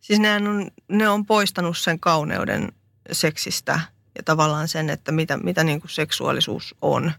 Siis 0.00 0.20
ne 0.20 0.34
on, 0.34 0.70
ne 0.88 1.08
on 1.08 1.26
poistanut 1.26 1.78
sen 1.78 2.00
kauneuden 2.00 2.72
seksistä 3.12 3.80
ja 4.16 4.22
tavallaan 4.22 4.68
sen, 4.68 4.90
että 4.90 5.12
mitä, 5.12 5.36
mitä 5.36 5.64
niin 5.64 5.80
kuin 5.80 5.90
seksuaalisuus 5.90 6.74
on. 6.82 7.12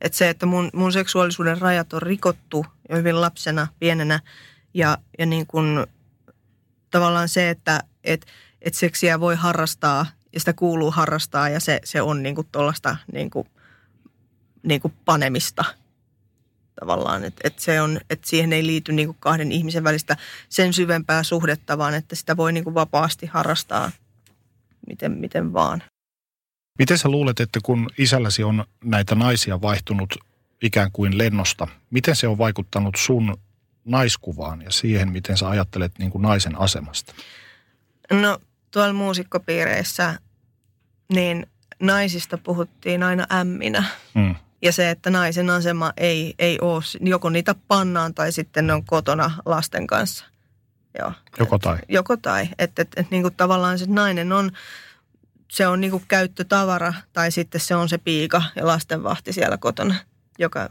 Että 0.00 0.18
se, 0.18 0.28
että 0.28 0.46
mun, 0.46 0.70
mun 0.74 0.92
seksuaalisuuden 0.92 1.58
rajat 1.58 1.92
on 1.92 2.02
rikottu 2.02 2.66
jo 2.90 2.96
hyvin 2.96 3.20
lapsena, 3.20 3.66
pienenä 3.78 4.20
ja, 4.74 4.98
ja 5.18 5.26
niin 5.26 5.46
kuin, 5.46 5.86
tavallaan 6.90 7.28
se, 7.28 7.50
että 7.50 7.80
et, 8.04 8.26
et 8.62 8.74
seksiä 8.74 9.20
voi 9.20 9.36
harrastaa 9.36 10.06
ja 10.38 10.40
sitä 10.40 10.52
kuuluu 10.52 10.90
harrastaa 10.90 11.48
ja 11.48 11.60
se, 11.60 11.80
se 11.84 12.02
on 12.02 12.22
niin 12.22 12.34
kuin 12.34 12.46
tuollaista 12.52 12.96
niin 13.12 13.30
kuin, 13.30 13.48
niin 14.62 14.80
kuin 14.80 14.94
panemista 15.04 15.64
tavallaan, 16.80 17.24
että 17.24 17.40
et 17.44 17.58
se 17.58 17.80
on, 17.80 18.00
että 18.10 18.28
siihen 18.28 18.52
ei 18.52 18.66
liity 18.66 18.92
niin 18.92 19.08
kuin 19.08 19.16
kahden 19.20 19.52
ihmisen 19.52 19.84
välistä 19.84 20.16
sen 20.48 20.72
syvempää 20.72 21.22
suhdetta, 21.22 21.78
vaan 21.78 21.94
että 21.94 22.16
sitä 22.16 22.36
voi 22.36 22.52
niin 22.52 22.64
kuin 22.64 22.74
vapaasti 22.74 23.26
harrastaa 23.26 23.90
miten, 24.86 25.12
miten 25.12 25.52
vaan. 25.52 25.82
Miten 26.78 26.98
sä 26.98 27.08
luulet, 27.08 27.40
että 27.40 27.60
kun 27.62 27.90
isälläsi 27.98 28.44
on 28.44 28.64
näitä 28.84 29.14
naisia 29.14 29.60
vaihtunut 29.60 30.14
ikään 30.62 30.92
kuin 30.92 31.18
lennosta, 31.18 31.68
miten 31.90 32.16
se 32.16 32.28
on 32.28 32.38
vaikuttanut 32.38 32.96
sun 32.98 33.36
naiskuvaan 33.84 34.62
ja 34.62 34.70
siihen, 34.70 35.12
miten 35.12 35.36
sä 35.36 35.48
ajattelet 35.48 35.98
niin 35.98 36.10
kuin 36.10 36.22
naisen 36.22 36.58
asemasta? 36.58 37.14
No 38.12 38.38
tuolla 38.70 38.92
muusikkopiireissä 38.92 40.18
niin 41.12 41.46
naisista 41.80 42.38
puhuttiin 42.38 43.02
aina 43.02 43.26
ämminä. 43.32 43.84
Mm. 44.14 44.34
Ja 44.62 44.72
se, 44.72 44.90
että 44.90 45.10
naisen 45.10 45.50
asema 45.50 45.92
ei, 45.96 46.34
ei 46.38 46.58
ole, 46.60 46.82
joko 47.00 47.30
niitä 47.30 47.54
pannaan 47.68 48.14
tai 48.14 48.32
sitten 48.32 48.66
ne 48.66 48.72
on 48.72 48.84
kotona 48.84 49.30
lasten 49.44 49.86
kanssa. 49.86 50.24
Joo. 50.98 51.12
Joko 51.38 51.58
tai. 51.58 51.78
Joko 51.88 52.16
tai. 52.16 52.48
Että 52.58 52.82
et, 52.82 52.88
et, 52.96 53.10
niin 53.10 53.22
kuin 53.22 53.34
tavallaan 53.34 53.78
se 53.78 53.86
nainen 53.88 54.32
on, 54.32 54.50
se 55.50 55.66
on 55.66 55.80
niin 55.80 55.90
kuin 55.90 56.04
käyttötavara 56.08 56.94
tai 57.12 57.30
sitten 57.30 57.60
se 57.60 57.74
on 57.74 57.88
se 57.88 57.98
piika 57.98 58.42
ja 58.56 58.66
lastenvahti 58.66 59.32
siellä 59.32 59.56
kotona, 59.56 59.94
joka 60.38 60.68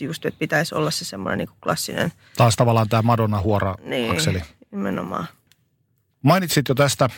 just 0.00 0.26
että 0.26 0.38
pitäisi 0.38 0.74
olla 0.74 0.90
se 0.90 1.04
semmoinen 1.04 1.38
niin 1.38 1.58
klassinen. 1.62 2.12
Taas 2.36 2.56
tavallaan 2.56 2.88
tämä 2.88 3.02
Madonna 3.02 3.40
huora 3.40 3.74
Niin, 3.82 4.10
akseli. 4.10 4.42
nimenomaan. 4.70 5.26
Mainitsit 6.22 6.68
jo 6.68 6.74
tästä 6.74 7.08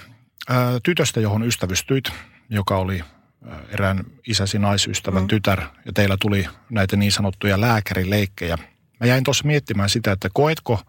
ää, 0.48 0.80
tytöstä, 0.82 1.20
johon 1.20 1.42
ystävystyit, 1.42 2.04
joka 2.48 2.76
oli 2.76 3.02
ää, 3.48 3.60
erään 3.68 4.04
isäsi 4.26 4.58
naisystävän 4.58 5.22
mm. 5.22 5.28
tytär, 5.28 5.60
ja 5.84 5.92
teillä 5.92 6.16
tuli 6.20 6.46
näitä 6.70 6.96
niin 6.96 7.12
sanottuja 7.12 7.60
lääkärileikkejä. 7.60 8.58
Mä 9.00 9.06
jäin 9.06 9.24
tuossa 9.24 9.46
miettimään 9.46 9.88
sitä, 9.88 10.12
että 10.12 10.28
koetko 10.32 10.80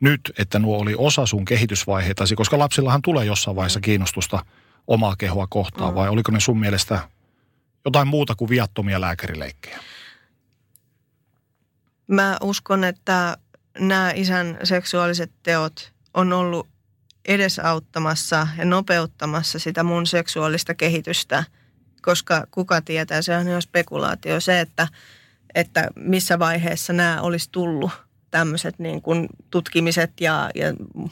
nyt, 0.00 0.32
että 0.38 0.58
nuo 0.58 0.78
oli 0.78 0.94
osa 0.98 1.26
sun 1.26 1.44
kehitysvaiheitasi, 1.44 2.36
koska 2.36 2.58
lapsillahan 2.58 3.02
tulee 3.02 3.24
jossain 3.24 3.56
vaiheessa 3.56 3.80
kiinnostusta 3.80 4.44
omaa 4.86 5.16
kehoa 5.18 5.46
kohtaan, 5.50 5.94
vai 5.94 6.08
oliko 6.08 6.32
ne 6.32 6.40
sun 6.40 6.60
mielestä 6.60 7.08
jotain 7.84 8.08
muuta 8.08 8.34
kuin 8.34 8.48
viattomia 8.48 9.00
lääkärileikkejä? 9.00 9.78
Mä 12.06 12.36
uskon, 12.42 12.84
että 12.84 13.36
nämä 13.78 14.12
isän 14.14 14.58
seksuaaliset 14.64 15.32
teot 15.42 15.92
on 16.14 16.32
ollut 16.32 16.68
edesauttamassa 17.26 18.48
ja 18.58 18.64
nopeuttamassa 18.64 19.58
sitä 19.58 19.82
mun 19.82 20.06
seksuaalista 20.06 20.74
kehitystä, 20.74 21.44
koska 22.02 22.46
kuka 22.50 22.80
tietää, 22.80 23.22
se 23.22 23.36
on 23.36 23.48
jo 23.48 23.60
spekulaatio 23.60 24.40
se, 24.40 24.60
että, 24.60 24.88
että 25.54 25.88
missä 25.96 26.38
vaiheessa 26.38 26.92
nämä 26.92 27.20
olisi 27.20 27.48
tullut 27.52 27.90
tämmöiset 28.30 28.78
niin 28.78 29.02
kuin 29.02 29.28
tutkimiset 29.50 30.12
ja, 30.20 30.50
ja 30.54 30.66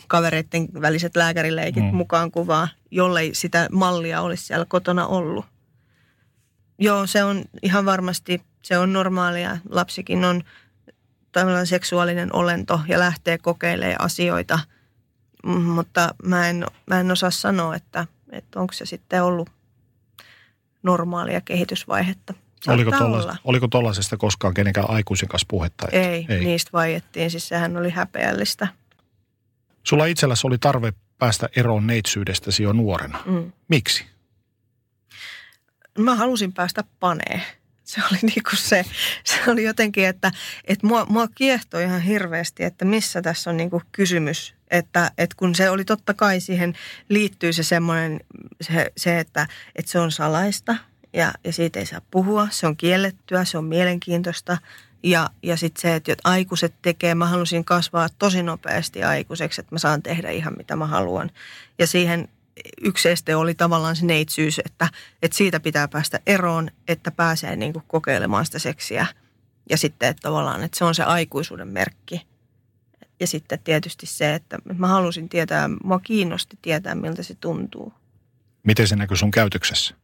kavereiden 0.08 0.68
väliset 0.80 1.16
lääkärileikit 1.16 1.84
Mm. 1.84 1.96
mukaan 1.96 2.30
kuvaa, 2.30 2.68
jollei 2.90 3.34
sitä 3.34 3.68
mallia 3.72 4.20
olisi 4.20 4.44
siellä 4.44 4.66
kotona 4.68 5.06
ollut. 5.06 5.44
Joo, 6.78 7.06
se 7.06 7.24
on 7.24 7.44
ihan 7.62 7.84
varmasti, 7.84 8.42
se 8.62 8.78
on 8.78 8.92
normaalia. 8.92 9.58
Lapsikin 9.70 10.24
on 10.24 10.42
tavallaan 11.32 11.66
seksuaalinen 11.66 12.34
olento 12.34 12.80
ja 12.88 12.98
lähtee 12.98 13.38
kokeilemaan 13.38 14.00
asioita, 14.00 14.58
mutta 15.46 16.14
mä 16.24 16.48
en, 16.48 16.66
mä 16.86 17.00
en 17.00 17.10
osaa 17.10 17.30
sanoa, 17.30 17.76
että, 17.76 18.06
että 18.32 18.60
onko 18.60 18.72
se 18.72 18.86
sitten 18.86 19.22
ollut 19.22 19.50
normaalia 20.82 21.40
kehitysvaihetta. 21.40 22.34
Oliko, 22.68 22.90
oliko 23.44 23.68
tollaisesta 23.68 24.16
koskaan 24.16 24.54
kenenkään 24.54 24.90
aikuisen 24.90 25.28
kanssa 25.28 25.46
puhetta? 25.50 25.86
että- 25.86 25.98
Ei, 26.10 26.26
ei, 26.28 26.44
niistä 26.44 26.70
vaiettiin, 26.72 27.30
siis 27.30 27.48
sehän 27.48 27.76
oli 27.76 27.90
häpeällistä. 27.90 28.68
Sulla 29.82 30.06
itselläsi 30.06 30.46
oli 30.46 30.58
tarve 30.58 30.92
päästä 31.18 31.48
eroon 31.56 31.86
neitsyydestäsi 31.86 32.62
jo 32.62 32.72
nuorena. 32.72 33.18
Mm. 33.26 33.52
Miksi? 33.68 34.06
Mä 35.98 36.14
halusin 36.14 36.52
päästä 36.52 36.84
paneen. 37.00 37.42
Se 37.84 38.00
oli 38.10 38.18
niinku 38.22 38.50
se, 38.56 38.84
se 39.24 39.50
oli 39.50 39.64
jotenkin, 39.64 40.06
että, 40.06 40.32
että 40.64 40.86
mua, 40.86 41.06
mua 41.08 41.28
kiehtoi 41.34 41.82
ihan 41.82 42.00
hirveästi, 42.00 42.64
että 42.64 42.84
missä 42.84 43.22
tässä 43.22 43.50
on 43.50 43.56
niinku 43.56 43.82
kysymys. 43.92 44.54
Että, 44.70 45.10
että 45.18 45.36
kun 45.38 45.54
se 45.54 45.70
oli 45.70 45.84
totta 45.84 46.14
kai 46.14 46.40
siihen 46.40 46.74
liittyy 47.08 47.52
se 47.52 47.62
semmoinen, 47.62 48.20
se, 48.60 48.92
se 48.96 49.18
että, 49.18 49.46
että 49.76 49.90
se 49.90 49.98
on 49.98 50.12
salaista 50.12 50.76
ja, 51.12 51.32
ja 51.44 51.52
siitä 51.52 51.78
ei 51.78 51.86
saa 51.86 52.00
puhua. 52.10 52.48
Se 52.50 52.66
on 52.66 52.76
kiellettyä, 52.76 53.44
se 53.44 53.58
on 53.58 53.64
mielenkiintoista. 53.64 54.58
Ja, 55.02 55.30
ja 55.42 55.56
sitten 55.56 55.82
se, 55.82 55.94
että 55.94 56.14
aikuiset 56.24 56.74
tekee, 56.82 57.14
mä 57.14 57.26
halusin 57.26 57.64
kasvaa 57.64 58.08
tosi 58.18 58.42
nopeasti 58.42 59.02
aikuiseksi, 59.02 59.60
että 59.60 59.74
mä 59.74 59.78
saan 59.78 60.02
tehdä 60.02 60.30
ihan 60.30 60.54
mitä 60.56 60.76
mä 60.76 60.86
haluan. 60.86 61.30
Ja 61.78 61.86
siihen 61.86 62.28
yksi 62.80 63.08
este 63.08 63.36
oli 63.36 63.54
tavallaan 63.54 63.96
se 63.96 64.06
neitsyys, 64.06 64.58
että, 64.58 64.88
että 65.22 65.36
siitä 65.36 65.60
pitää 65.60 65.88
päästä 65.88 66.20
eroon, 66.26 66.70
että 66.88 67.10
pääsee 67.10 67.56
niin 67.56 67.72
kuin 67.72 67.84
kokeilemaan 67.86 68.46
sitä 68.46 68.58
seksiä. 68.58 69.06
Ja 69.70 69.76
sitten 69.76 70.08
että 70.08 70.20
tavallaan, 70.20 70.62
että 70.62 70.78
se 70.78 70.84
on 70.84 70.94
se 70.94 71.02
aikuisuuden 71.02 71.68
merkki. 71.68 72.26
Ja 73.20 73.26
sitten 73.26 73.58
tietysti 73.64 74.06
se, 74.06 74.34
että 74.34 74.58
mä 74.78 74.88
halusin 74.88 75.28
tietää, 75.28 75.70
mua 75.84 75.98
kiinnosti 75.98 76.58
tietää, 76.62 76.94
miltä 76.94 77.22
se 77.22 77.34
tuntuu. 77.34 77.92
Miten 78.62 78.88
se 78.88 78.96
näkyy 78.96 79.16
sun 79.16 79.30
käytöksessä? 79.30 79.94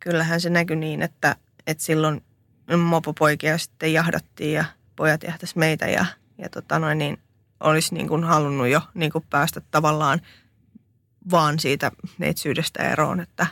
Kyllähän 0.00 0.40
se 0.40 0.50
näkyi 0.50 0.76
niin, 0.76 1.02
että, 1.02 1.36
että 1.66 1.84
silloin 1.84 2.22
mopopoikia 2.76 3.58
sitten 3.58 3.92
jahdattiin 3.92 4.52
ja 4.52 4.64
pojat 4.96 5.22
jahtas 5.22 5.56
meitä 5.56 5.86
ja, 5.86 6.06
ja 6.38 6.48
tota 6.48 6.78
noin, 6.78 6.98
niin 6.98 7.18
olisi 7.60 7.94
niin 7.94 8.08
kuin 8.08 8.24
halunnut 8.24 8.68
jo 8.68 8.82
niin 8.94 9.12
kuin 9.12 9.24
päästä 9.30 9.60
tavallaan 9.70 10.20
vaan 11.30 11.58
siitä 11.58 11.92
neitsyydestä 12.18 12.92
eroon, 12.92 13.20
että, 13.20 13.46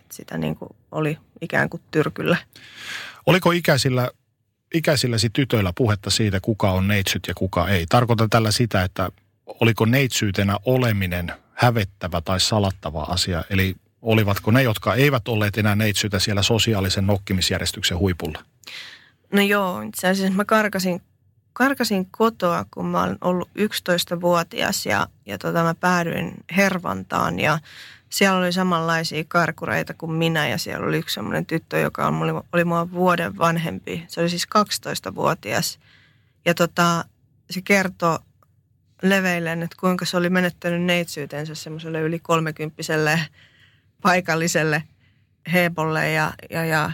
että 0.00 0.16
sitä 0.16 0.38
niin 0.38 0.56
kuin 0.56 0.70
oli 0.92 1.18
ikään 1.40 1.70
kuin 1.70 1.82
tyrkyllä. 1.90 2.36
Oliko 3.26 3.52
ikäisillä 3.52 4.10
ikäisilläsi 4.74 5.30
tytöillä 5.30 5.72
puhetta 5.76 6.10
siitä, 6.10 6.40
kuka 6.40 6.70
on 6.70 6.88
neitsyt 6.88 7.24
ja 7.28 7.34
kuka 7.34 7.68
ei? 7.68 7.86
Tarkoitan 7.88 8.30
tällä 8.30 8.50
sitä, 8.50 8.82
että 8.82 9.10
oliko 9.46 9.84
neitsyytenä 9.84 10.56
oleminen 10.64 11.32
hävettävä 11.54 12.20
tai 12.20 12.40
salattava 12.40 13.02
asia? 13.02 13.44
Eli 13.50 13.74
olivatko 14.02 14.50
ne, 14.50 14.62
jotka 14.62 14.94
eivät 14.94 15.28
olleet 15.28 15.58
enää 15.58 15.76
neitsyitä 15.76 16.18
siellä 16.18 16.42
sosiaalisen 16.42 17.06
nokkimisjärjestyksen 17.06 17.98
huipulla? 17.98 18.44
No 19.32 19.42
joo, 19.42 19.80
itse 19.80 20.08
asiassa 20.08 20.36
mä 20.36 20.44
karkasin, 20.44 21.02
karkasin 21.52 22.06
kotoa, 22.10 22.66
kun 22.70 22.86
mä 22.86 23.02
olen 23.02 23.18
ollut 23.20 23.48
11-vuotias 23.48 24.86
ja, 24.86 25.06
ja 25.26 25.38
tota, 25.38 25.62
mä 25.62 25.74
päädyin 25.74 26.34
Hervantaan 26.56 27.40
ja 27.40 27.58
siellä 28.10 28.38
oli 28.38 28.52
samanlaisia 28.52 29.24
karkureita 29.28 29.94
kuin 29.94 30.12
minä 30.12 30.48
ja 30.48 30.58
siellä 30.58 30.86
oli 30.86 30.98
yksi 30.98 31.14
sellainen 31.14 31.46
tyttö, 31.46 31.78
joka 31.78 32.06
oli, 32.06 32.44
oli 32.52 32.64
mua 32.64 32.90
vuoden 32.90 33.38
vanhempi. 33.38 34.04
Se 34.08 34.20
oli 34.20 34.30
siis 34.30 34.46
12-vuotias 34.58 35.78
ja 36.44 36.54
tota, 36.54 37.04
se 37.50 37.60
kertoi 37.62 38.18
leveilleen, 39.02 39.62
että 39.62 39.76
kuinka 39.80 40.04
se 40.04 40.16
oli 40.16 40.30
menettänyt 40.30 40.82
neitsyytensä 40.82 41.54
semmoiselle 41.54 42.00
yli 42.00 42.18
kolmekymppiselle 42.18 43.20
paikalliselle 44.02 44.82
heepolle 45.52 46.12
ja, 46.12 46.32
ja, 46.50 46.64
ja 46.64 46.92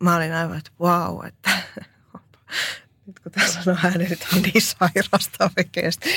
mä 0.00 0.16
olin 0.16 0.32
aivan, 0.32 0.58
että 0.58 0.70
vau, 0.80 1.22
että 1.22 1.50
nyt 3.06 3.20
kun 3.20 3.32
tässä 3.32 3.62
sanoo 3.62 3.78
äänet 3.84 4.26
on 4.36 4.42
niin 4.42 4.62
sairasta 4.62 5.50
oikeasti. 5.58 6.10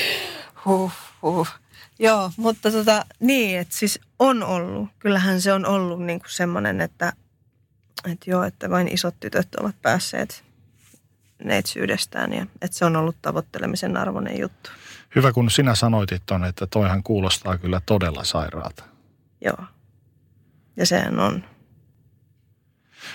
Huh, 0.64 0.92
huh. 1.22 1.48
Joo, 1.98 2.30
mutta 2.36 2.70
tota, 2.70 3.04
niin, 3.20 3.58
että 3.58 3.76
siis 3.76 4.00
on 4.18 4.42
ollut. 4.42 4.88
Kyllähän 4.98 5.40
se 5.40 5.52
on 5.52 5.66
ollut 5.66 6.02
niin 6.02 6.18
kuin 6.18 6.30
semmoinen, 6.30 6.80
että, 6.80 7.12
että 8.12 8.30
joo, 8.30 8.42
että 8.42 8.70
vain 8.70 8.88
isot 8.88 9.14
tytöt 9.20 9.54
ovat 9.54 9.82
päässeet 9.82 10.44
neitsyydestään 11.44 12.32
ja 12.32 12.46
että 12.62 12.76
se 12.76 12.84
on 12.84 12.96
ollut 12.96 13.16
tavoittelemisen 13.22 13.96
arvoinen 13.96 14.40
juttu. 14.40 14.70
Hyvä, 15.14 15.32
kun 15.32 15.50
sinä 15.50 15.74
sanoitit 15.74 16.22
ton, 16.26 16.44
että 16.44 16.66
toihan 16.66 17.02
kuulostaa 17.02 17.58
kyllä 17.58 17.80
todella 17.86 18.24
sairaalta. 18.24 18.84
Joo. 19.40 19.64
Ja 20.76 20.86
sehän 20.86 21.18
on. 21.18 21.44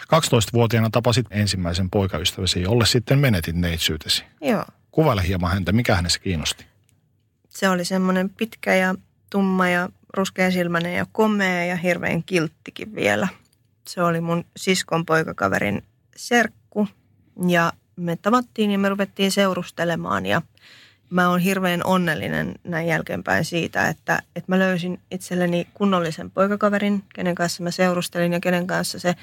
12-vuotiaana 0.01 0.89
tapasit 0.89 1.25
ensimmäisen 1.29 1.89
poikaystäväsi, 1.89 2.61
jolle 2.61 2.85
sitten 2.85 3.19
menetit 3.19 3.55
neitsyytesi. 3.55 4.23
Joo. 4.41 4.65
Kuvaile 4.91 5.27
hieman 5.27 5.51
häntä, 5.51 5.71
mikä 5.71 5.95
hänessä 5.95 6.19
kiinnosti. 6.19 6.65
Se 7.49 7.69
oli 7.69 7.85
semmoinen 7.85 8.29
pitkä 8.29 8.75
ja 8.75 8.95
tumma 9.29 9.69
ja 9.69 9.89
ruskeasilmäinen 10.13 10.95
ja 10.95 11.05
komea 11.11 11.65
ja 11.65 11.75
hirveän 11.75 12.23
kilttikin 12.23 12.95
vielä. 12.95 13.27
Se 13.87 14.03
oli 14.03 14.21
mun 14.21 14.45
siskon 14.57 15.05
poikakaverin 15.05 15.83
serkku 16.15 16.87
ja 17.47 17.73
me 17.95 18.15
tavattiin 18.15 18.71
ja 18.71 18.79
me 18.79 18.89
ruvettiin 18.89 19.31
seurustelemaan 19.31 20.25
ja 20.25 20.41
mä 21.09 21.29
oon 21.29 21.39
hirveän 21.39 21.81
onnellinen 21.83 22.55
näin 22.63 22.87
jälkeenpäin 22.87 23.45
siitä, 23.45 23.87
että, 23.89 24.21
että 24.35 24.51
mä 24.51 24.59
löysin 24.59 24.99
itselleni 25.11 25.67
kunnollisen 25.73 26.31
poikakaverin, 26.31 27.03
kenen 27.15 27.35
kanssa 27.35 27.63
mä 27.63 27.71
seurustelin 27.71 28.33
ja 28.33 28.39
kenen 28.39 28.67
kanssa 28.67 28.99
se 28.99 29.15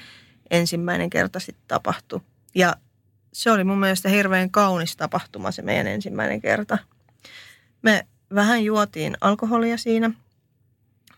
ensimmäinen 0.51 1.09
kerta 1.09 1.39
sitten 1.39 1.65
tapahtui. 1.67 2.21
Ja 2.55 2.75
se 3.33 3.51
oli 3.51 3.63
mun 3.63 3.79
mielestä 3.79 4.09
hirveän 4.09 4.51
kaunis 4.51 4.95
tapahtuma 4.95 5.51
se 5.51 5.61
meidän 5.61 5.87
ensimmäinen 5.87 6.41
kerta. 6.41 6.77
Me 7.81 8.07
vähän 8.35 8.63
juotiin 8.63 9.17
alkoholia 9.21 9.77
siinä. 9.77 10.11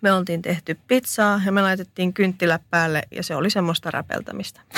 Me 0.01 0.11
oltiin 0.11 0.41
tehty 0.41 0.79
pizzaa 0.87 1.41
ja 1.45 1.51
me 1.51 1.61
laitettiin 1.61 2.13
kynttilä 2.13 2.59
päälle 2.69 3.03
ja 3.11 3.23
se 3.23 3.35
oli 3.35 3.49
semmoista 3.49 3.91
räpeltämistä. 3.91 4.61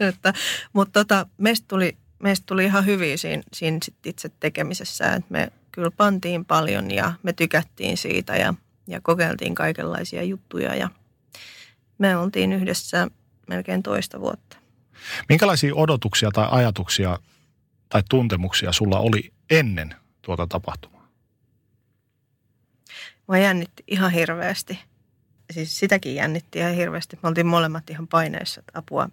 että, 0.00 0.32
mutta 0.72 1.00
tota, 1.00 1.26
meistä 1.38 1.64
tuli, 1.68 1.96
meistä 2.22 2.44
tuli 2.46 2.64
ihan 2.64 2.86
hyviä 2.86 3.16
siinä, 3.16 3.42
siinä 3.52 3.78
sit 3.82 4.06
itse 4.06 4.30
tekemisessä. 4.40 5.14
Että 5.14 5.26
me 5.28 5.52
kyllä 5.72 5.90
pantiin 5.90 6.44
paljon 6.44 6.90
ja 6.90 7.12
me 7.22 7.32
tykättiin 7.32 7.96
siitä 7.96 8.36
ja, 8.36 8.54
ja 8.86 9.00
kokeiltiin 9.00 9.54
kaikenlaisia 9.54 10.22
juttuja 10.22 10.74
ja 10.74 10.88
me 12.00 12.16
oltiin 12.16 12.52
yhdessä 12.52 13.08
melkein 13.48 13.82
toista 13.82 14.20
vuotta. 14.20 14.56
Minkälaisia 15.28 15.74
odotuksia 15.74 16.30
tai 16.30 16.48
ajatuksia 16.50 17.18
tai 17.88 18.02
tuntemuksia 18.08 18.72
sulla 18.72 18.98
oli 18.98 19.32
ennen 19.50 19.94
tuota 20.22 20.46
tapahtumaa? 20.46 21.08
Mä 23.28 23.38
jännitti 23.38 23.84
ihan 23.86 24.10
hirveästi. 24.10 24.78
Siis 25.50 25.78
sitäkin 25.78 26.14
jännitti 26.14 26.58
ihan 26.58 26.74
hirveästi. 26.74 27.18
Me 27.22 27.28
oltiin 27.28 27.46
molemmat 27.46 27.90
ihan 27.90 28.08
paineissa, 28.08 28.60
että 28.60 28.78
apua. 28.78 29.08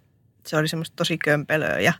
Se 0.46 0.56
oli 0.56 0.68
semmoista 0.68 0.96
tosi 0.96 1.18
kömpelöä 1.18 1.80
ja, 1.80 1.92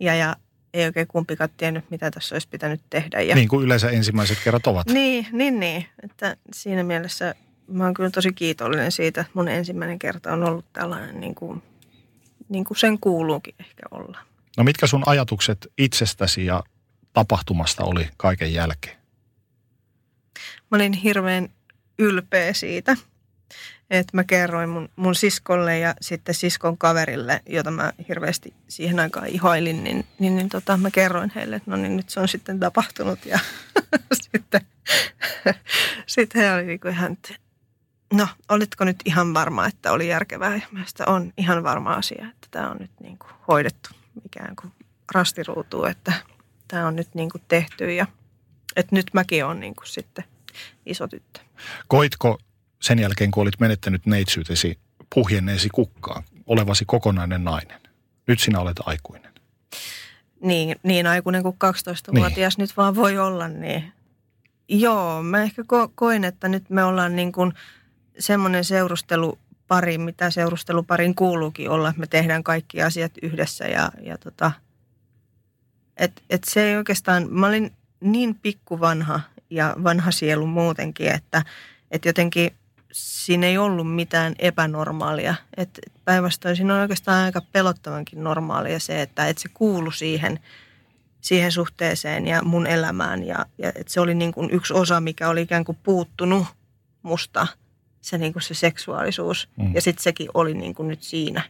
ja, 0.00 0.14
ja 0.14 0.36
ei 0.74 0.84
oikein 0.84 1.06
kumpikaan 1.06 1.50
tiennyt, 1.56 1.90
mitä 1.90 2.10
tässä 2.10 2.34
olisi 2.34 2.48
pitänyt 2.48 2.80
tehdä. 2.90 3.20
Ja... 3.20 3.34
Niin 3.34 3.48
kuin 3.48 3.64
yleensä 3.64 3.90
ensimmäiset 3.90 4.38
kerrat 4.44 4.66
ovat. 4.66 4.86
Niin, 4.86 5.26
niin, 5.32 5.60
niin. 5.60 5.86
Että 6.02 6.36
siinä 6.52 6.82
mielessä 6.82 7.34
mä 7.68 7.84
oon 7.84 7.94
kyllä 7.94 8.10
tosi 8.10 8.32
kiitollinen 8.32 8.92
siitä, 8.92 9.20
että 9.20 9.32
mun 9.34 9.48
ensimmäinen 9.48 9.98
kerta 9.98 10.32
on 10.32 10.44
ollut 10.44 10.72
tällainen 10.72 11.20
niin 11.20 11.34
kuin, 11.34 11.62
niin 12.48 12.64
kuin 12.64 12.78
sen 12.78 12.98
kuuluukin 13.00 13.54
ehkä 13.58 13.82
olla. 13.90 14.18
No 14.56 14.64
mitkä 14.64 14.86
sun 14.86 15.02
ajatukset 15.06 15.66
itsestäsi 15.78 16.46
ja 16.46 16.62
tapahtumasta 17.12 17.84
oli 17.84 18.08
kaiken 18.16 18.52
jälkeen? 18.52 18.96
Mä 20.70 20.76
olin 20.76 20.92
hirveän 20.92 21.48
ylpeä 21.98 22.52
siitä, 22.52 22.96
että 23.90 24.16
mä 24.16 24.24
kerroin 24.24 24.68
mun, 24.68 24.88
mun 24.96 25.14
siskolle 25.14 25.78
ja 25.78 25.94
sitten 26.00 26.34
siskon 26.34 26.78
kaverille, 26.78 27.42
jota 27.48 27.70
mä 27.70 27.92
hirveästi 28.08 28.54
siihen 28.68 29.00
aikaan 29.00 29.26
ihoilin, 29.26 29.84
niin, 29.84 30.06
niin, 30.18 30.36
niin 30.36 30.48
tota, 30.48 30.76
mä 30.76 30.90
kerroin 30.90 31.32
heille, 31.34 31.56
että 31.56 31.70
no 31.70 31.76
niin 31.76 31.96
nyt 31.96 32.10
se 32.10 32.20
on 32.20 32.28
sitten 32.28 32.60
tapahtunut 32.60 33.26
ja 33.26 33.38
sitten, 34.32 34.60
sitten 36.06 36.42
he 36.42 36.52
olivat 36.52 36.66
niin 36.66 36.94
ihan, 36.94 37.12
että 37.12 37.45
no 38.16 38.28
olitko 38.48 38.84
nyt 38.84 38.96
ihan 39.04 39.34
varma, 39.34 39.66
että 39.66 39.92
oli 39.92 40.08
järkevää 40.08 40.54
ja 40.56 40.66
mä 40.70 40.84
on 41.06 41.32
ihan 41.36 41.62
varma 41.62 41.92
asia, 41.94 42.26
että 42.28 42.48
tämä 42.50 42.70
on 42.70 42.76
nyt 42.80 42.90
niin 43.00 43.18
kuin 43.18 43.30
hoidettu 43.48 43.90
ikään 44.26 44.56
kuin 44.56 44.72
rastiruutuu, 45.14 45.84
että 45.84 46.12
tämä 46.68 46.86
on 46.86 46.96
nyt 46.96 47.14
niin 47.14 47.30
kuin 47.30 47.42
tehty 47.48 47.94
ja 47.94 48.06
että 48.76 48.96
nyt 48.96 49.06
mäkin 49.12 49.44
olen 49.44 49.60
niin 49.60 49.74
kuin 49.74 49.86
sitten 49.86 50.24
iso 50.86 51.08
tyttö. 51.08 51.40
Koitko 51.88 52.38
sen 52.82 52.98
jälkeen, 52.98 53.30
kun 53.30 53.42
olit 53.42 53.60
menettänyt 53.60 54.06
neitsyytesi, 54.06 54.78
puhjenneesi 55.14 55.68
kukkaan, 55.68 56.22
olevasi 56.46 56.84
kokonainen 56.84 57.44
nainen? 57.44 57.80
Nyt 58.26 58.40
sinä 58.40 58.60
olet 58.60 58.76
aikuinen. 58.86 59.32
Niin, 60.42 60.76
niin 60.82 61.06
aikuinen 61.06 61.42
kuin 61.42 61.56
12-vuotias 61.64 62.58
niin. 62.58 62.62
nyt 62.62 62.76
vaan 62.76 62.94
voi 62.94 63.18
olla, 63.18 63.48
niin 63.48 63.92
joo, 64.68 65.22
mä 65.22 65.42
ehkä 65.42 65.62
ko- 65.62 65.92
koin, 65.94 66.24
että 66.24 66.48
nyt 66.48 66.70
me 66.70 66.84
ollaan 66.84 67.16
niin 67.16 67.32
kuin 67.32 67.52
semmoinen 68.18 68.64
seurustelupari, 68.64 69.98
mitä 69.98 70.30
seurusteluparin 70.30 71.14
kuuluukin 71.14 71.70
olla, 71.70 71.88
että 71.88 72.00
me 72.00 72.06
tehdään 72.06 72.44
kaikki 72.44 72.82
asiat 72.82 73.12
yhdessä 73.22 73.64
ja, 73.64 73.90
ja 74.02 74.18
tota, 74.18 74.52
et, 75.96 76.22
et 76.30 76.44
se 76.44 76.62
ei 76.62 76.76
oikeastaan, 76.76 77.26
mä 77.30 77.46
olin 77.46 77.72
niin 78.00 78.34
pikkuvanha 78.34 79.20
ja 79.50 79.76
vanha 79.84 80.10
sielu 80.10 80.46
muutenkin, 80.46 81.08
että, 81.08 81.42
että 81.90 82.08
jotenkin 82.08 82.50
siinä 82.92 83.46
ei 83.46 83.58
ollut 83.58 83.94
mitään 83.94 84.34
epänormaalia. 84.38 85.34
Et 85.56 85.80
päinvastoin 86.04 86.56
siinä 86.56 86.74
on 86.74 86.80
oikeastaan 86.80 87.24
aika 87.24 87.42
pelottavankin 87.52 88.24
normaalia 88.24 88.80
se, 88.80 89.02
että, 89.02 89.28
että 89.28 89.42
se 89.42 89.48
kuulu 89.54 89.90
siihen, 89.90 90.40
siihen 91.20 91.52
suhteeseen 91.52 92.26
ja 92.26 92.42
mun 92.42 92.66
elämään. 92.66 93.26
Ja, 93.26 93.46
ja 93.58 93.68
että 93.68 93.92
se 93.92 94.00
oli 94.00 94.14
niin 94.14 94.32
kuin 94.32 94.50
yksi 94.50 94.74
osa, 94.74 95.00
mikä 95.00 95.28
oli 95.28 95.42
ikään 95.42 95.64
kuin 95.64 95.78
puuttunut 95.82 96.46
musta, 97.02 97.46
se, 98.06 98.18
niin 98.18 98.32
kuin 98.32 98.42
se 98.42 98.54
seksuaalisuus. 98.54 99.48
Mm. 99.56 99.74
Ja 99.74 99.82
sitten 99.82 100.02
sekin 100.02 100.28
oli 100.34 100.54
niin 100.54 100.74
kuin 100.74 100.88
nyt 100.88 101.02
siinä. 101.02 101.42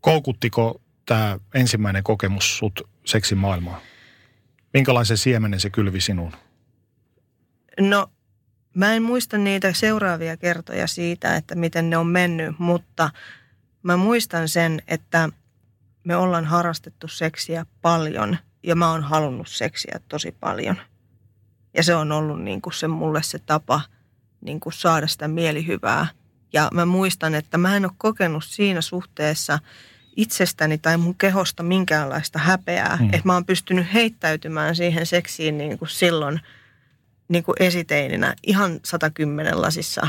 Koukuttiko 0.00 0.80
tämä 1.06 1.38
ensimmäinen 1.54 2.04
kokemus 2.04 2.58
sut 2.58 2.80
seksimaailmaan? 3.04 3.80
Minkälaisen 4.74 5.16
siemenen 5.16 5.60
se 5.60 5.70
kylvi 5.70 6.00
sinuun? 6.00 6.32
No, 7.80 8.10
mä 8.74 8.94
en 8.94 9.02
muista 9.02 9.38
niitä 9.38 9.72
seuraavia 9.72 10.36
kertoja 10.36 10.86
siitä, 10.86 11.36
että 11.36 11.54
miten 11.54 11.90
ne 11.90 11.96
on 11.96 12.06
mennyt, 12.06 12.58
mutta 12.58 13.10
mä 13.82 13.96
muistan 13.96 14.48
sen, 14.48 14.82
että 14.88 15.28
me 16.04 16.16
ollaan 16.16 16.44
harrastettu 16.44 17.08
seksiä 17.08 17.66
paljon 17.82 18.36
ja 18.62 18.76
mä 18.76 18.90
oon 18.90 19.02
halunnut 19.02 19.48
seksiä 19.48 20.00
tosi 20.08 20.32
paljon. 20.40 20.76
Ja 21.74 21.82
se 21.82 21.94
on 21.94 22.12
ollut 22.12 22.42
niin 22.42 22.62
kuin 22.62 22.72
se 22.72 22.88
mulle 22.88 23.22
se 23.22 23.38
tapa 23.38 23.80
niin 24.40 24.60
kuin 24.60 24.72
saada 24.72 25.06
sitä 25.06 25.28
mielihyvää. 25.28 26.06
Ja 26.52 26.68
mä 26.72 26.86
muistan, 26.86 27.34
että 27.34 27.58
mä 27.58 27.76
en 27.76 27.84
ole 27.84 27.92
kokenut 27.98 28.44
siinä 28.44 28.80
suhteessa– 28.80 29.58
itsestäni 30.18 30.78
tai 30.78 30.96
mun 30.96 31.14
kehosta 31.14 31.62
minkäänlaista 31.62 32.38
häpeää. 32.38 32.96
Mm. 33.00 33.06
Että 33.06 33.20
mä 33.24 33.34
oon 33.34 33.44
pystynyt 33.44 33.92
heittäytymään 33.94 34.76
siihen 34.76 35.06
seksiin 35.06 35.58
niin 35.58 35.78
kuin 35.78 35.88
silloin 35.88 36.40
niin 37.28 37.44
kuin 37.44 37.56
esiteininä 37.60 38.34
ihan 38.46 38.80
110 38.84 39.62
lasissa. 39.62 40.08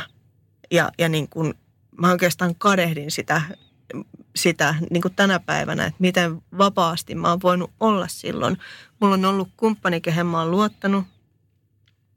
Ja, 0.72 0.92
ja 0.98 1.10
niin 1.10 1.30
kuin, 1.30 1.54
mä 1.98 2.12
oikeastaan 2.12 2.56
kadehdin 2.56 3.12
sitä 3.12 3.42
sitä 4.36 4.76
niin 4.90 5.02
kuin 5.02 5.14
tänä 5.16 5.40
päivänä, 5.40 5.86
että 5.86 5.98
miten 6.00 6.42
vapaasti 6.58 7.16
mä 7.16 7.30
oon 7.30 7.42
voinut 7.44 7.72
olla 7.80 8.08
silloin. 8.08 8.58
Mulla 9.00 9.14
on 9.14 9.26
ollut 9.26 9.50
kumppani, 9.58 10.02
kehen 10.02 10.26
mä 10.26 10.40
oon 10.40 10.52
luottanut 10.52 11.06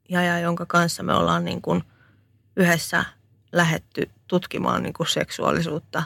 ja, 0.09 0.21
ja 0.21 0.39
jonka 0.39 0.65
kanssa 0.65 1.03
me 1.03 1.13
ollaan 1.13 1.45
niin 1.45 1.61
kuin 1.61 1.83
yhdessä 2.55 3.05
lähetty 3.51 4.09
tutkimaan 4.27 4.83
niin 4.83 4.93
kuin 4.93 5.07
seksuaalisuutta. 5.07 6.03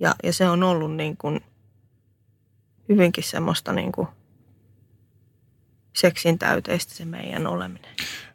Ja, 0.00 0.14
ja 0.22 0.32
se 0.32 0.48
on 0.48 0.62
ollut 0.62 0.94
niin 0.94 1.16
kuin 1.16 1.40
hyvinkin 2.88 3.24
semmoista 3.24 3.72
niin 3.72 3.92
kuin 3.92 4.08
seksin 5.96 6.38
täyteistä 6.38 6.94
se 6.94 7.04
meidän 7.04 7.46
oleminen. 7.46 7.90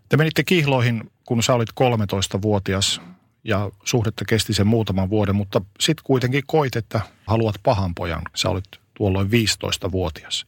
Te 0.09 0.17
menitte 0.17 0.43
kihloihin, 0.43 1.11
kun 1.25 1.43
sä 1.43 1.53
olit 1.53 1.69
13-vuotias 1.69 3.01
ja 3.43 3.71
suhdetta 3.83 4.25
kesti 4.25 4.53
sen 4.53 4.67
muutaman 4.67 5.09
vuoden, 5.09 5.35
mutta 5.35 5.61
sitten 5.79 6.03
kuitenkin 6.03 6.43
koit, 6.47 6.75
että 6.75 7.01
haluat 7.27 7.55
pahan 7.63 7.95
pojan. 7.95 8.21
Sä 8.35 8.49
olit 8.49 8.65
tuolloin 8.93 9.27
15-vuotias. 9.27 10.45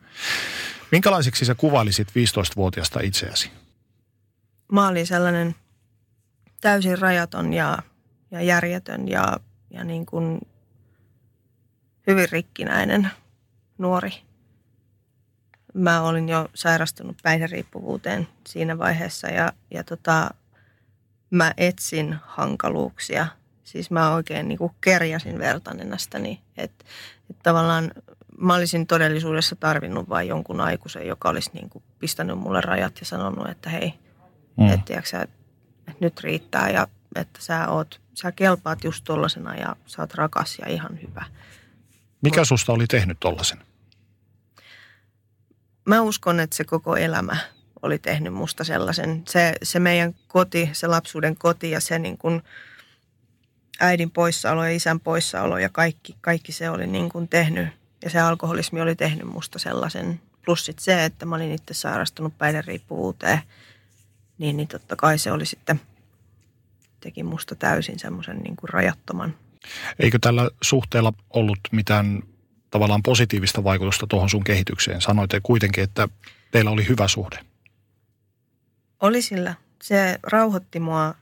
Minkälaiseksi 0.91 1.45
sä 1.45 1.56
kuvailisit 1.56 2.08
15-vuotiasta 2.08 2.99
itseäsi? 2.99 3.51
Mä 4.72 4.88
olin 4.88 5.08
sellainen 5.08 5.56
täysin 6.64 6.99
rajaton 6.99 7.53
ja, 7.53 7.78
ja 8.32 8.41
järjetön 8.41 9.07
ja, 9.07 9.39
ja 9.70 9.84
niin 9.84 10.05
kuin 10.05 10.41
hyvin 12.07 12.28
rikkinäinen 12.32 13.09
nuori. 13.78 14.11
Mä 15.74 16.01
olin 16.01 16.30
jo 16.30 16.49
sairastunut 16.55 17.18
päihderiippuvuuteen 17.24 18.28
siinä 18.47 18.78
vaiheessa 18.78 19.28
ja, 19.28 19.53
ja 19.72 19.84
tota, 19.84 20.30
mä 21.30 21.53
etsin 21.57 22.16
hankaluuksia. 22.22 23.28
Siis 23.64 23.91
mä 23.91 24.14
oikein 24.14 24.47
niin 24.47 24.57
kuin 24.57 24.72
kerjasin 24.82 25.39
vertanenästäni. 25.39 26.41
Että 26.57 26.86
et 27.30 27.39
tavallaan 27.43 27.91
mä 28.38 28.55
olisin 28.55 28.88
todellisuudessa 28.88 29.55
tarvinnut 29.55 30.09
vain 30.09 30.28
jonkun 30.28 30.61
aikuisen, 30.61 31.07
joka 31.07 31.30
olisi 31.30 31.49
niin 31.53 31.70
kuin 31.70 31.84
pistänyt 31.99 32.38
mulle 32.38 32.61
rajat 32.61 32.99
ja 32.99 33.05
sanonut, 33.05 33.49
että 33.49 33.70
hei, 33.70 33.93
mm. 34.57 34.70
että, 34.70 35.01
sä, 35.05 35.22
että 35.22 35.42
nyt 35.99 36.19
riittää 36.19 36.69
ja 36.69 36.87
että 37.15 37.39
sä, 37.41 37.67
oot, 37.67 38.01
sä 38.13 38.31
kelpaat 38.31 38.83
just 38.83 39.03
tollasena 39.03 39.55
ja 39.55 39.75
sä 39.85 40.01
oot 40.01 40.13
rakas 40.13 40.59
ja 40.59 40.69
ihan 40.69 40.99
hyvä. 41.01 41.25
Mikä 42.21 42.45
susta 42.45 42.73
oli 42.73 42.87
tehnyt 42.87 43.17
tollasen? 43.19 43.59
Mä 45.85 46.01
uskon, 46.01 46.39
että 46.39 46.55
se 46.55 46.63
koko 46.63 46.95
elämä 46.95 47.37
oli 47.81 47.99
tehnyt 47.99 48.33
musta 48.33 48.63
sellaisen. 48.63 49.23
Se, 49.27 49.53
se 49.63 49.79
meidän 49.79 50.15
koti, 50.27 50.69
se 50.73 50.87
lapsuuden 50.87 51.35
koti 51.35 51.71
ja 51.71 51.79
se 51.79 51.99
niin 51.99 52.17
kuin 52.17 52.43
äidin 53.79 54.11
poissaolo 54.11 54.63
ja 54.63 54.75
isän 54.75 54.99
poissaolo 54.99 55.57
ja 55.57 55.69
kaikki, 55.69 56.15
kaikki 56.21 56.51
se 56.51 56.69
oli 56.69 56.87
niin 56.87 57.09
kuin 57.09 57.27
tehnyt. 57.27 57.67
Ja 58.03 58.09
se 58.09 58.19
alkoholismi 58.19 58.81
oli 58.81 58.95
tehnyt 58.95 59.27
musta 59.27 59.59
sellaisen. 59.59 60.21
Plus 60.45 60.65
sit 60.65 60.79
se, 60.79 61.05
että 61.05 61.25
mä 61.25 61.35
olin 61.35 61.51
itse 61.51 61.73
sairastunut 61.73 62.37
päihderiippuvuuteen, 62.37 63.39
niin, 64.43 64.57
niin 64.57 64.67
totta 64.67 64.95
kai 64.95 65.17
se 65.17 65.31
oli 65.31 65.45
sitten, 65.45 65.81
teki 66.99 67.23
musta 67.23 67.55
täysin 67.55 67.99
semmoisen 67.99 68.37
niin 68.37 68.55
kuin 68.55 68.69
rajattoman. 68.69 69.35
Eikö 69.99 70.19
tällä 70.21 70.49
suhteella 70.61 71.13
ollut 71.29 71.59
mitään 71.71 72.23
tavallaan 72.71 73.03
positiivista 73.03 73.63
vaikutusta 73.63 74.07
tuohon 74.07 74.29
sun 74.29 74.43
kehitykseen? 74.43 75.01
Sanoitte 75.01 75.39
kuitenkin, 75.43 75.83
että 75.83 76.07
teillä 76.51 76.71
oli 76.71 76.87
hyvä 76.87 77.07
suhde. 77.07 77.39
Oli 78.99 79.21
sillä. 79.21 79.55
Se 79.81 80.19
rauhoitti 80.23 80.79
mua 80.79 81.15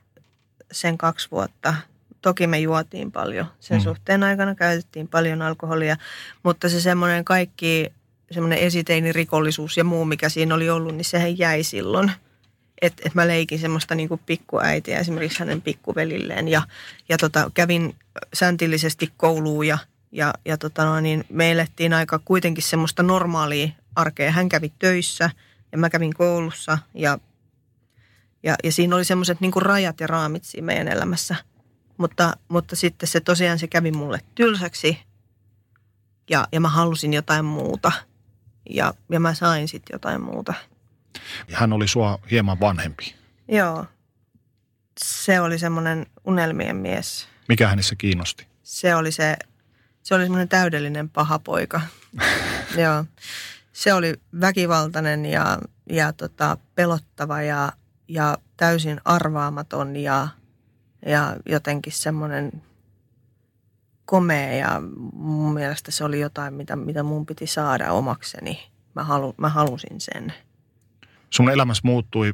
sen 0.71 0.97
kaksi 0.97 1.31
vuotta. 1.31 1.73
Toki 2.21 2.47
me 2.47 2.59
juotiin 2.59 3.11
paljon. 3.11 3.45
Sen 3.59 3.77
mm. 3.77 3.83
suhteen 3.83 4.23
aikana 4.23 4.55
käytettiin 4.55 5.07
paljon 5.07 5.41
alkoholia, 5.41 5.97
mutta 6.43 6.69
se 6.69 6.81
semmoinen 6.81 7.25
kaikki, 7.25 7.93
semmoinen 8.31 8.59
esiteini 8.59 9.11
rikollisuus 9.11 9.77
ja 9.77 9.83
muu, 9.83 10.05
mikä 10.05 10.29
siinä 10.29 10.55
oli 10.55 10.69
ollut, 10.69 10.95
niin 10.95 11.05
sehän 11.05 11.37
jäi 11.37 11.63
silloin. 11.63 12.11
Että 12.81 13.03
et 13.05 13.15
mä 13.15 13.27
leikin 13.27 13.59
semmoista 13.59 13.95
niinku 13.95 14.19
pikkuäitiä 14.25 14.99
esimerkiksi 14.99 15.39
hänen 15.39 15.61
pikkuvelilleen 15.61 16.47
ja, 16.47 16.61
ja 17.09 17.17
tota, 17.17 17.51
kävin 17.53 17.95
säntillisesti 18.33 19.13
kouluun 19.17 19.67
ja, 19.67 19.77
ja, 20.11 20.33
ja 20.45 20.57
tota 20.57 20.85
no, 20.85 20.99
niin 20.99 21.23
me 21.29 21.51
elettiin 21.51 21.93
aika 21.93 22.19
kuitenkin 22.25 22.63
semmoista 22.63 23.03
normaalia 23.03 23.69
arkea. 23.95 24.31
Hän 24.31 24.49
kävi 24.49 24.73
töissä 24.79 25.29
ja 25.71 25.77
mä 25.77 25.89
kävin 25.89 26.13
koulussa 26.13 26.77
ja 26.93 27.19
ja, 28.43 28.55
ja 28.63 28.71
siinä 28.71 28.95
oli 28.95 29.05
semmoiset 29.05 29.41
niin 29.41 29.51
rajat 29.55 29.99
ja 29.99 30.07
raamit 30.07 30.43
siinä 30.43 30.65
meidän 30.65 30.87
elämässä. 30.87 31.35
Mutta, 31.97 32.37
mutta 32.47 32.75
sitten 32.75 33.07
se 33.07 33.19
tosiaan 33.19 33.59
se 33.59 33.67
kävi 33.67 33.91
mulle 33.91 34.19
tylsäksi 34.35 34.99
ja, 36.29 36.47
ja 36.51 36.59
mä 36.59 36.69
halusin 36.69 37.13
jotain 37.13 37.45
muuta. 37.45 37.91
Ja, 38.69 38.93
ja 39.09 39.19
mä 39.19 39.33
sain 39.33 39.67
sitten 39.67 39.93
jotain 39.95 40.21
muuta. 40.21 40.53
Hän 41.53 41.73
oli 41.73 41.87
sua 41.87 42.19
hieman 42.31 42.59
vanhempi. 42.59 43.15
Joo. 43.47 43.85
Se 45.03 45.39
oli 45.39 45.59
semmoinen 45.59 46.05
unelmien 46.25 46.75
mies. 46.75 47.27
Mikä 47.47 47.67
hänessä 47.67 47.95
kiinnosti? 47.95 48.47
Se 48.63 48.95
oli 48.95 49.11
se, 49.11 49.37
se 50.03 50.15
oli 50.15 50.23
semmoinen 50.23 50.49
täydellinen 50.49 51.09
paha 51.09 51.39
poika. 51.39 51.81
Joo. 52.81 53.05
Se 53.73 53.93
oli 53.93 54.13
väkivaltainen 54.41 55.25
ja, 55.25 55.59
ja 55.89 56.13
tota, 56.13 56.57
pelottava 56.75 57.41
ja 57.41 57.71
ja 58.13 58.37
täysin 58.57 59.01
arvaamaton 59.05 59.95
ja, 59.95 60.27
ja 61.05 61.37
jotenkin 61.45 61.93
semmoinen 61.93 62.63
komea 64.05 64.53
ja 64.53 64.81
mun 65.13 65.53
mielestä 65.53 65.91
se 65.91 66.03
oli 66.03 66.19
jotain, 66.19 66.53
mitä, 66.53 66.75
mitä 66.75 67.03
mun 67.03 67.25
piti 67.25 67.47
saada 67.47 67.91
omakseni. 67.91 68.71
Mä, 68.95 69.03
halu, 69.03 69.35
mä 69.37 69.49
halusin 69.49 70.01
sen. 70.01 70.33
Sun 71.33 71.49
elämässä 71.49 71.81
muuttui 71.85 72.33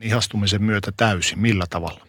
ihastumisen 0.00 0.62
myötä 0.62 0.92
täysin. 0.96 1.38
Millä 1.38 1.64
tavalla? 1.70 2.06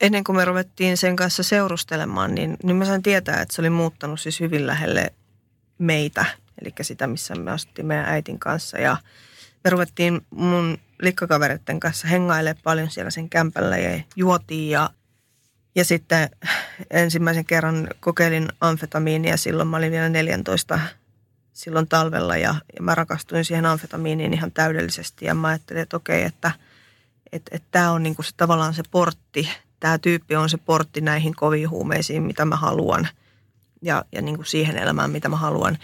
Ennen 0.00 0.24
kuin 0.24 0.36
me 0.36 0.44
ruvettiin 0.44 0.96
sen 0.96 1.16
kanssa 1.16 1.42
seurustelemaan, 1.42 2.34
niin, 2.34 2.56
niin 2.62 2.76
mä 2.76 2.84
sain 2.84 3.02
tietää, 3.02 3.40
että 3.40 3.54
se 3.54 3.62
oli 3.62 3.70
muuttanut 3.70 4.20
siis 4.20 4.40
hyvin 4.40 4.66
lähelle 4.66 5.12
meitä. 5.78 6.24
Eli 6.62 6.72
sitä, 6.80 7.06
missä 7.06 7.34
me 7.34 7.50
asuttiin 7.50 7.86
meidän 7.86 8.08
äitin 8.08 8.38
kanssa. 8.38 8.78
Ja, 8.78 8.96
me 9.64 9.70
ruvettiin 9.70 10.20
mun 10.30 10.78
likkakavereiden 11.02 11.80
kanssa 11.80 12.08
hengaille 12.08 12.56
paljon 12.62 12.90
siellä 12.90 13.10
sen 13.10 13.30
kämpällä 13.30 13.78
ja 13.78 14.00
juotiin 14.16 14.70
ja, 14.70 14.90
ja 15.74 15.84
sitten 15.84 16.30
ensimmäisen 16.90 17.44
kerran 17.44 17.88
kokeilin 18.00 18.48
amfetamiinia. 18.60 19.36
Silloin 19.36 19.68
mä 19.68 19.76
olin 19.76 19.92
vielä 19.92 20.08
14 20.08 20.80
silloin 21.60 21.88
talvella 21.88 22.36
ja, 22.36 22.54
ja 22.76 22.82
mä 22.82 22.94
rakastuin 22.94 23.44
siihen 23.44 23.66
amfetamiiniin 23.66 24.34
ihan 24.34 24.52
täydellisesti 24.52 25.24
ja 25.24 25.34
mä 25.34 25.48
ajattelin, 25.48 25.82
että 25.82 25.96
okei, 25.96 26.22
että 26.22 26.52
että 27.32 27.56
että 27.56 27.68
tämä 27.70 27.90
on 27.90 28.02
niinku 28.02 28.22
se, 28.22 28.30
tavallaan 28.36 28.74
se 28.74 28.82
portti. 28.90 29.50
Tämä 29.80 29.98
tyyppi 29.98 30.36
on 30.36 30.50
se 30.50 30.58
portti 30.58 31.00
näihin 31.00 31.36
koviin 31.36 31.70
huumeisiin, 31.70 32.22
mitä 32.22 32.44
mä 32.44 32.56
haluan 32.56 33.08
ja, 33.82 34.04
ja 34.12 34.22
niinku 34.22 34.44
siihen 34.44 34.76
elämään, 34.76 35.10
mitä 35.10 35.28
mä 35.28 35.36
haluan. 35.36 35.78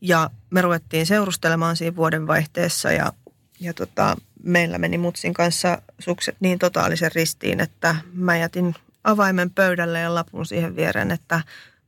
Ja 0.00 0.30
me 0.50 0.62
ruvettiin 0.62 1.06
seurustelemaan 1.06 1.76
siinä 1.76 1.96
vuodenvaihteessa 1.96 2.92
ja, 2.92 3.12
ja 3.60 3.74
tota, 3.74 4.16
meillä 4.42 4.78
meni 4.78 4.98
mutsin 4.98 5.34
kanssa 5.34 5.82
sukset 5.98 6.36
niin 6.40 6.58
totaalisen 6.58 7.12
ristiin, 7.14 7.60
että 7.60 7.96
mä 8.12 8.36
jätin 8.36 8.74
avaimen 9.04 9.50
pöydälle 9.50 10.00
ja 10.00 10.14
lapun 10.14 10.46
siihen 10.46 10.76
viereen, 10.76 11.10
että 11.10 11.40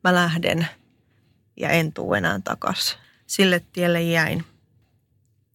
mä 0.04 0.14
lähden 0.14 0.68
ja 1.56 1.68
en 1.68 1.92
tuu 1.92 2.14
enää 2.14 2.40
takas. 2.44 2.98
Sille 3.26 3.62
tielle 3.72 4.02
jäin. 4.02 4.44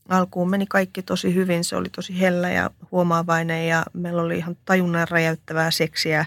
Alkuun 0.09 0.49
meni 0.49 0.65
kaikki 0.65 1.03
tosi 1.03 1.35
hyvin, 1.35 1.63
se 1.63 1.75
oli 1.75 1.89
tosi 1.89 2.19
hellä 2.19 2.49
ja 2.49 2.69
huomaavainen 2.91 3.67
ja 3.67 3.85
meillä 3.93 4.21
oli 4.21 4.37
ihan 4.37 4.57
tajunnan 4.65 5.07
räjäyttävää 5.07 5.71
seksiä. 5.71 6.25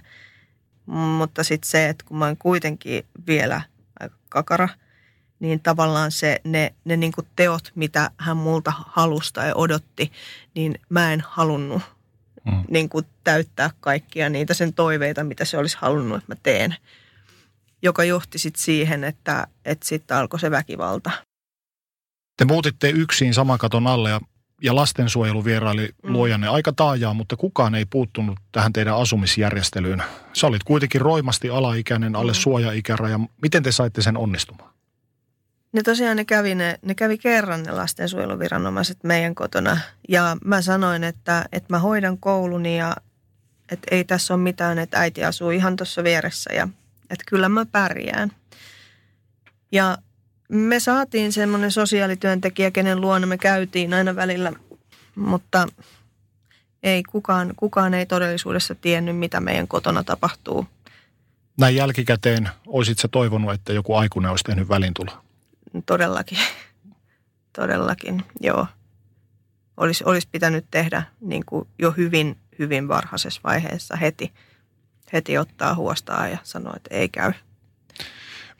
Mutta 0.86 1.45
sitten 1.45 1.70
se, 1.70 1.88
että 1.88 2.05
kun 2.09 2.16
mä 2.16 2.24
oon 2.24 2.36
kuitenkin 2.36 3.07
vielä 3.26 3.62
aika 4.01 4.16
kakara– 4.28 4.68
niin 5.45 5.61
tavallaan 5.61 6.12
se, 6.12 6.40
ne, 6.45 6.74
ne 6.84 6.97
niin 6.97 7.12
kuin 7.12 7.26
teot, 7.36 7.72
mitä 7.74 8.11
hän 8.16 8.36
multa 8.36 8.72
halusta 8.76 9.45
ja 9.45 9.55
odotti, 9.55 10.12
niin 10.55 10.80
mä 10.88 11.12
en 11.12 11.22
halunnut 11.28 11.82
mm. 12.45 12.64
niin 12.70 12.88
kuin 12.88 13.07
täyttää 13.24 13.70
kaikkia 13.80 14.28
niitä 14.28 14.55
sen 14.55 14.74
toiveita, 14.74 15.24
mitä 15.24 15.45
se 15.45 15.59
olisi 15.59 15.76
halunnut, 15.80 16.18
että 16.18 16.32
mä 16.32 16.36
teen. 16.42 16.76
Joka 17.82 18.05
johti 18.05 18.38
sitten 18.38 18.62
siihen, 18.62 19.05
että, 19.05 19.47
että 19.64 19.86
sitten 19.88 20.16
alkoi 20.16 20.40
se 20.40 20.51
väkivalta. 20.51 21.11
Te 22.37 22.45
muutitte 22.45 22.91
yksin 22.91 23.35
saman 23.35 23.59
katon 23.59 23.87
alle 23.87 24.11
ja, 24.11 24.20
ja 24.62 24.74
lastensuojelu 24.74 25.45
vieraili 25.45 25.89
mm. 26.03 26.12
luojanne 26.12 26.49
aika 26.49 26.72
taajaa, 26.72 27.14
mutta 27.14 27.37
kukaan 27.37 27.74
ei 27.74 27.85
puuttunut 27.85 28.39
tähän 28.53 28.72
teidän 28.72 28.97
asumisjärjestelyyn. 28.97 30.03
Sä 30.32 30.47
olit 30.47 30.64
kuitenkin 30.64 31.01
roimasti 31.01 31.51
alaikäinen 31.51 32.16
alle 32.16 32.32
mm. 32.32 32.37
suojaikäraja. 32.37 33.20
Miten 33.43 33.62
te 33.62 33.72
saitte 33.72 34.03
sen 34.03 34.16
onnistumaan? 34.16 34.74
Ne 35.72 35.82
tosiaan 35.82 36.16
ne 36.16 36.24
kävi, 36.24 36.55
ne, 36.55 36.78
ne 36.82 36.95
kävi 36.95 37.18
kerran 37.18 37.62
ne 37.62 37.72
lastensuojeluviranomaiset 37.72 39.05
meidän 39.05 39.35
kotona. 39.35 39.78
Ja 40.09 40.37
mä 40.45 40.62
sanoin, 40.62 41.05
että, 41.05 41.45
että 41.53 41.72
mä 41.72 41.78
hoidan 41.78 42.18
kouluni 42.18 42.78
ja 42.78 42.97
että 43.72 43.89
ei 43.91 44.05
tässä 44.05 44.35
ole 44.35 44.43
mitään, 44.43 44.78
että 44.78 45.01
äiti 45.01 45.24
asuu 45.24 45.51
ihan 45.51 45.76
tuossa 45.76 46.05
vieressä 46.05 46.53
ja 46.53 46.68
että 47.11 47.24
kyllä 47.26 47.49
mä 47.49 47.66
pärjään. 47.66 48.32
Ja 49.72 49.99
me 50.49 50.80
saatiin 50.80 51.32
semmoinen 51.32 51.70
sosiaalityöntekijä, 51.70 52.70
kenen 52.70 53.01
luona 53.01 53.26
me 53.26 53.38
käytiin 53.38 53.95
aina 53.95 54.16
välillä, 54.16 54.53
mutta 55.14 55.68
ei 56.82 57.03
kukaan, 57.03 57.53
kukaan 57.57 57.95
ei 57.95 58.07
todellisuudessa 58.07 58.74
tiennyt, 58.74 59.16
mitä 59.16 59.40
meidän 59.40 59.68
kotona 59.68 60.05
tapahtuu. 60.05 60.66
Näin 61.59 61.76
jälkikäteen 61.76 62.49
olisit 62.66 62.99
sä 62.99 63.09
toivonut, 63.09 63.53
että 63.53 63.72
joku 63.72 63.95
aikuinen 63.95 64.30
olisi 64.30 64.45
tehnyt 64.45 64.68
välintulo? 64.68 65.11
Todellakin. 65.86 66.38
Todellakin, 67.59 68.22
joo. 68.40 68.66
Olisi, 69.76 70.05
olisi 70.07 70.28
pitänyt 70.32 70.66
tehdä 70.70 71.03
niin 71.20 71.47
kuin 71.47 71.68
jo 71.78 71.90
hyvin, 71.90 72.36
hyvin 72.59 72.88
varhaisessa 72.88 73.40
vaiheessa 73.45 73.97
heti, 73.97 74.32
heti 75.12 75.38
ottaa 75.38 75.74
huostaa 75.74 76.28
ja 76.28 76.38
sanoa, 76.42 76.72
että 76.76 76.95
ei 76.95 77.09
käy. 77.09 77.32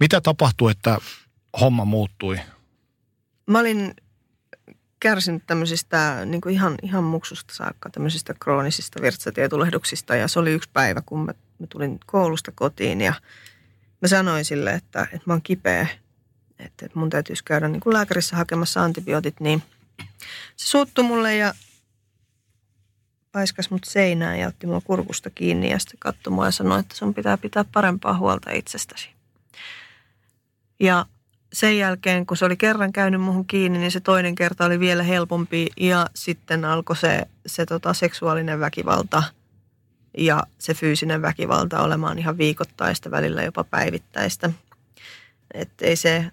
Mitä 0.01 0.21
tapahtui, 0.21 0.71
että 0.71 0.99
homma 1.61 1.85
muuttui? 1.85 2.41
Mä 3.47 3.59
olin 3.59 3.95
kärsinyt 5.01 5.43
tämmöisistä 5.47 6.25
niin 6.25 6.41
kuin 6.41 6.55
ihan, 6.55 6.75
ihan 6.83 7.05
muksusta 7.05 7.55
saakka, 7.55 7.91
tämmöisistä 7.91 8.35
kroonisista 8.41 9.03
virtsatietulehduksista. 9.03 10.17
Ja 10.17 10.29
se 10.29 10.39
oli 10.39 10.53
yksi 10.53 10.71
päivä, 10.73 11.03
kun 11.07 11.19
mä, 11.19 11.35
mä 11.59 11.67
tulin 11.67 12.01
koulusta 12.07 12.53
kotiin 12.55 13.01
ja 13.01 13.15
mä 14.01 14.09
sanoin 14.09 14.45
sille, 14.45 14.73
että, 14.73 15.03
että 15.03 15.23
mä 15.27 15.33
oon 15.33 15.43
kipeä, 15.43 15.89
että, 16.59 16.87
että 16.87 16.99
mun 16.99 17.11
täytyisi 17.11 17.45
käydä 17.45 17.69
niin 17.69 17.81
kuin 17.81 17.95
lääkärissä 17.95 18.37
hakemassa 18.37 18.83
antibiootit, 18.83 19.41
niin 19.41 19.63
se 20.57 20.69
suuttui 20.69 21.05
mulle 21.05 21.37
ja 21.37 21.55
paiskas 23.33 23.71
mut 23.71 23.85
seinään 23.85 24.39
ja 24.39 24.49
otti 24.49 24.67
mua 24.67 24.81
kurkusta 24.81 25.31
kiinni 25.31 25.71
ja 25.71 25.79
sitten 25.79 25.99
katsoi 25.99 26.33
mua 26.33 26.45
ja 26.45 26.51
sanoi, 26.51 26.81
että 26.81 26.97
sun 26.97 27.15
pitää 27.15 27.39
pitää 27.39 27.65
parempaa 27.73 28.19
huolta 28.19 28.51
itsestäsi. 28.51 29.11
Ja 30.81 31.07
sen 31.55 31.79
jälkeen, 31.79 32.27
kun 32.27 32.37
se 32.37 32.45
oli 32.45 32.57
kerran 32.57 32.93
käynyt 32.93 33.21
muhun 33.21 33.47
kiinni, 33.47 33.79
niin 33.79 33.91
se 33.91 34.01
toinen 34.01 34.35
kerta 34.35 34.65
oli 34.65 34.81
vielä 34.81 35.03
helpompi 35.03 35.67
ja 35.77 36.07
sitten 36.15 36.65
alkoi 36.65 36.97
se, 36.97 37.27
se 37.47 37.67
tota 37.67 37.95
seksuaalinen 37.95 38.61
väkivalta 38.61 39.23
ja 40.19 40.43
se 40.59 40.75
fyysinen 40.75 41.23
väkivalta 41.23 41.83
olemaan 41.83 42.19
ihan 42.19 42.39
viikoittaista, 42.39 43.11
välillä 43.11 43.43
jopa 43.43 43.65
päivittäistä. 43.65 44.51
Että 45.55 45.87
ei 45.87 45.97
se 45.97 46.27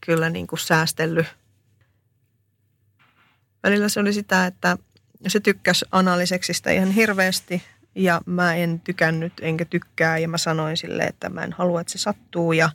kyllä 0.00 0.30
niin 0.30 0.46
kuin 0.46 0.58
säästellyt. 0.58 1.26
Välillä 3.62 3.88
se 3.88 4.00
oli 4.00 4.12
sitä, 4.12 4.46
että 4.46 4.78
se 5.28 5.40
tykkäsi 5.40 5.84
analiseksistä 5.92 6.70
ihan 6.70 6.90
hirveästi 6.90 7.62
ja 7.94 8.20
mä 8.26 8.54
en 8.54 8.80
tykännyt 8.80 9.32
enkä 9.40 9.64
tykkää 9.64 10.18
ja 10.18 10.28
mä 10.28 10.38
sanoin 10.38 10.76
sille, 10.76 11.02
että 11.02 11.28
mä 11.28 11.42
en 11.42 11.52
halua, 11.52 11.80
että 11.80 11.92
se 11.92 11.98
sattuu 11.98 12.52
ja 12.52 12.70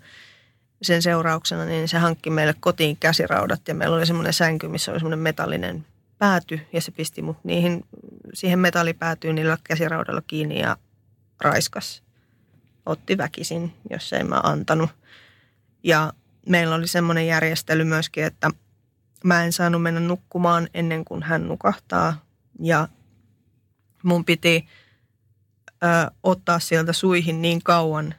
sen 0.82 1.02
seurauksena 1.02 1.66
niin 1.66 1.88
se 1.88 1.98
hankki 1.98 2.30
meille 2.30 2.56
kotiin 2.60 2.98
käsiraudat 2.98 3.68
ja 3.68 3.74
meillä 3.74 3.96
oli 3.96 4.06
semmoinen 4.06 4.34
sänky, 4.34 4.68
missä 4.68 4.92
oli 4.92 5.00
semmoinen 5.00 5.20
metallinen 5.20 5.86
pääty 6.18 6.60
ja 6.74 6.82
se 6.82 6.92
pisti 6.92 7.22
mut 7.22 7.38
niihin, 7.44 7.86
siihen 8.34 8.60
metallipäätyyn 8.60 9.36
niillä 9.36 9.58
käsiraudalla 9.64 10.22
kiinni 10.28 10.60
ja 10.60 10.78
raiskas. 11.42 12.04
Otti 12.86 13.18
väkisin, 13.18 13.74
jos 13.90 14.14
ei 14.14 14.24
mä 14.24 14.40
antanut. 14.44 14.90
Ja 15.84 16.14
meillä 16.50 16.76
oli 16.76 16.88
semmoinen 16.88 17.28
järjestely 17.28 17.84
myöskin, 17.84 18.24
että 18.24 18.52
mä 19.24 19.44
en 19.44 19.54
saanut 19.54 19.82
mennä 19.82 20.00
nukkumaan 20.00 20.68
ennen 20.74 21.06
kuin 21.06 21.24
hän 21.24 21.48
nukahtaa 21.48 22.26
ja 22.60 22.88
mun 24.04 24.26
piti 24.26 24.68
ö, 25.84 26.12
ottaa 26.24 26.60
sieltä 26.60 26.94
suihin 26.94 27.42
niin 27.42 27.64
kauan, 27.64 28.16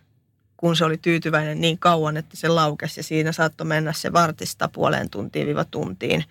kun 0.56 0.76
se 0.76 0.84
oli 0.84 0.98
tyytyväinen 0.98 1.60
niin 1.60 1.78
kauan, 1.78 2.16
että 2.16 2.36
se 2.36 2.48
laukesi 2.48 3.00
ja 3.00 3.04
siinä 3.04 3.32
saattoi 3.32 3.66
mennä 3.66 3.92
se 3.92 4.12
vartista 4.12 4.68
puoleen 4.68 5.10
tuntiin 5.10 5.46
viiva 5.46 5.64
tuntiin. 5.64 6.24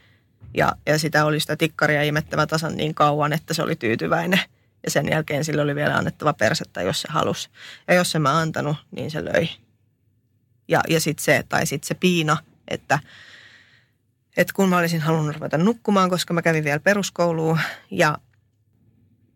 Ja, 0.57 0.73
ja 0.85 0.99
sitä 0.99 1.25
oli 1.25 1.39
sitä 1.39 1.55
tikkaria 1.55 2.03
imettävä 2.03 2.47
tasan 2.47 2.77
niin 2.77 2.95
kauan, 2.95 3.33
että 3.33 3.53
se 3.53 3.63
oli 3.63 3.75
tyytyväinen. 3.75 4.39
Ja 4.83 4.91
sen 4.91 5.09
jälkeen 5.09 5.45
sille 5.45 5.61
oli 5.61 5.75
vielä 5.75 5.95
annettava 5.95 6.33
persettä, 6.33 6.81
jos 6.81 7.01
se 7.01 7.07
halusi. 7.11 7.49
Ja 7.87 7.93
jos 7.93 8.11
se 8.11 8.19
mä 8.19 8.39
antanut, 8.39 8.77
niin 8.91 9.11
se 9.11 9.25
löi. 9.25 9.49
Ja, 10.67 10.81
ja 10.89 10.99
sitten 10.99 11.23
se, 11.23 11.43
tai 11.49 11.65
sitten 11.65 11.87
se 11.87 11.93
piina, 11.93 12.37
että, 12.67 12.99
että 14.37 14.53
kun 14.53 14.69
mä 14.69 14.77
olisin 14.77 15.01
halunnut 15.01 15.35
ruveta 15.35 15.57
nukkumaan, 15.57 16.09
koska 16.09 16.33
mä 16.33 16.41
kävin 16.41 16.63
vielä 16.63 16.79
peruskouluun 16.79 17.59
ja 17.91 18.17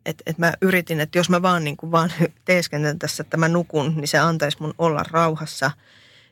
että 0.08 0.22
et 0.26 0.38
mä 0.38 0.52
yritin, 0.60 1.00
että 1.00 1.18
jos 1.18 1.30
mä 1.30 1.42
vaan, 1.42 1.64
niin 1.64 1.76
kuin 1.76 1.92
vaan 1.92 2.12
teeskentelen 2.44 2.98
tässä, 2.98 3.22
että 3.22 3.36
mä 3.36 3.48
nukun, 3.48 3.94
niin 3.96 4.08
se 4.08 4.18
antaisi 4.18 4.56
mun 4.60 4.74
olla 4.78 5.04
rauhassa. 5.10 5.70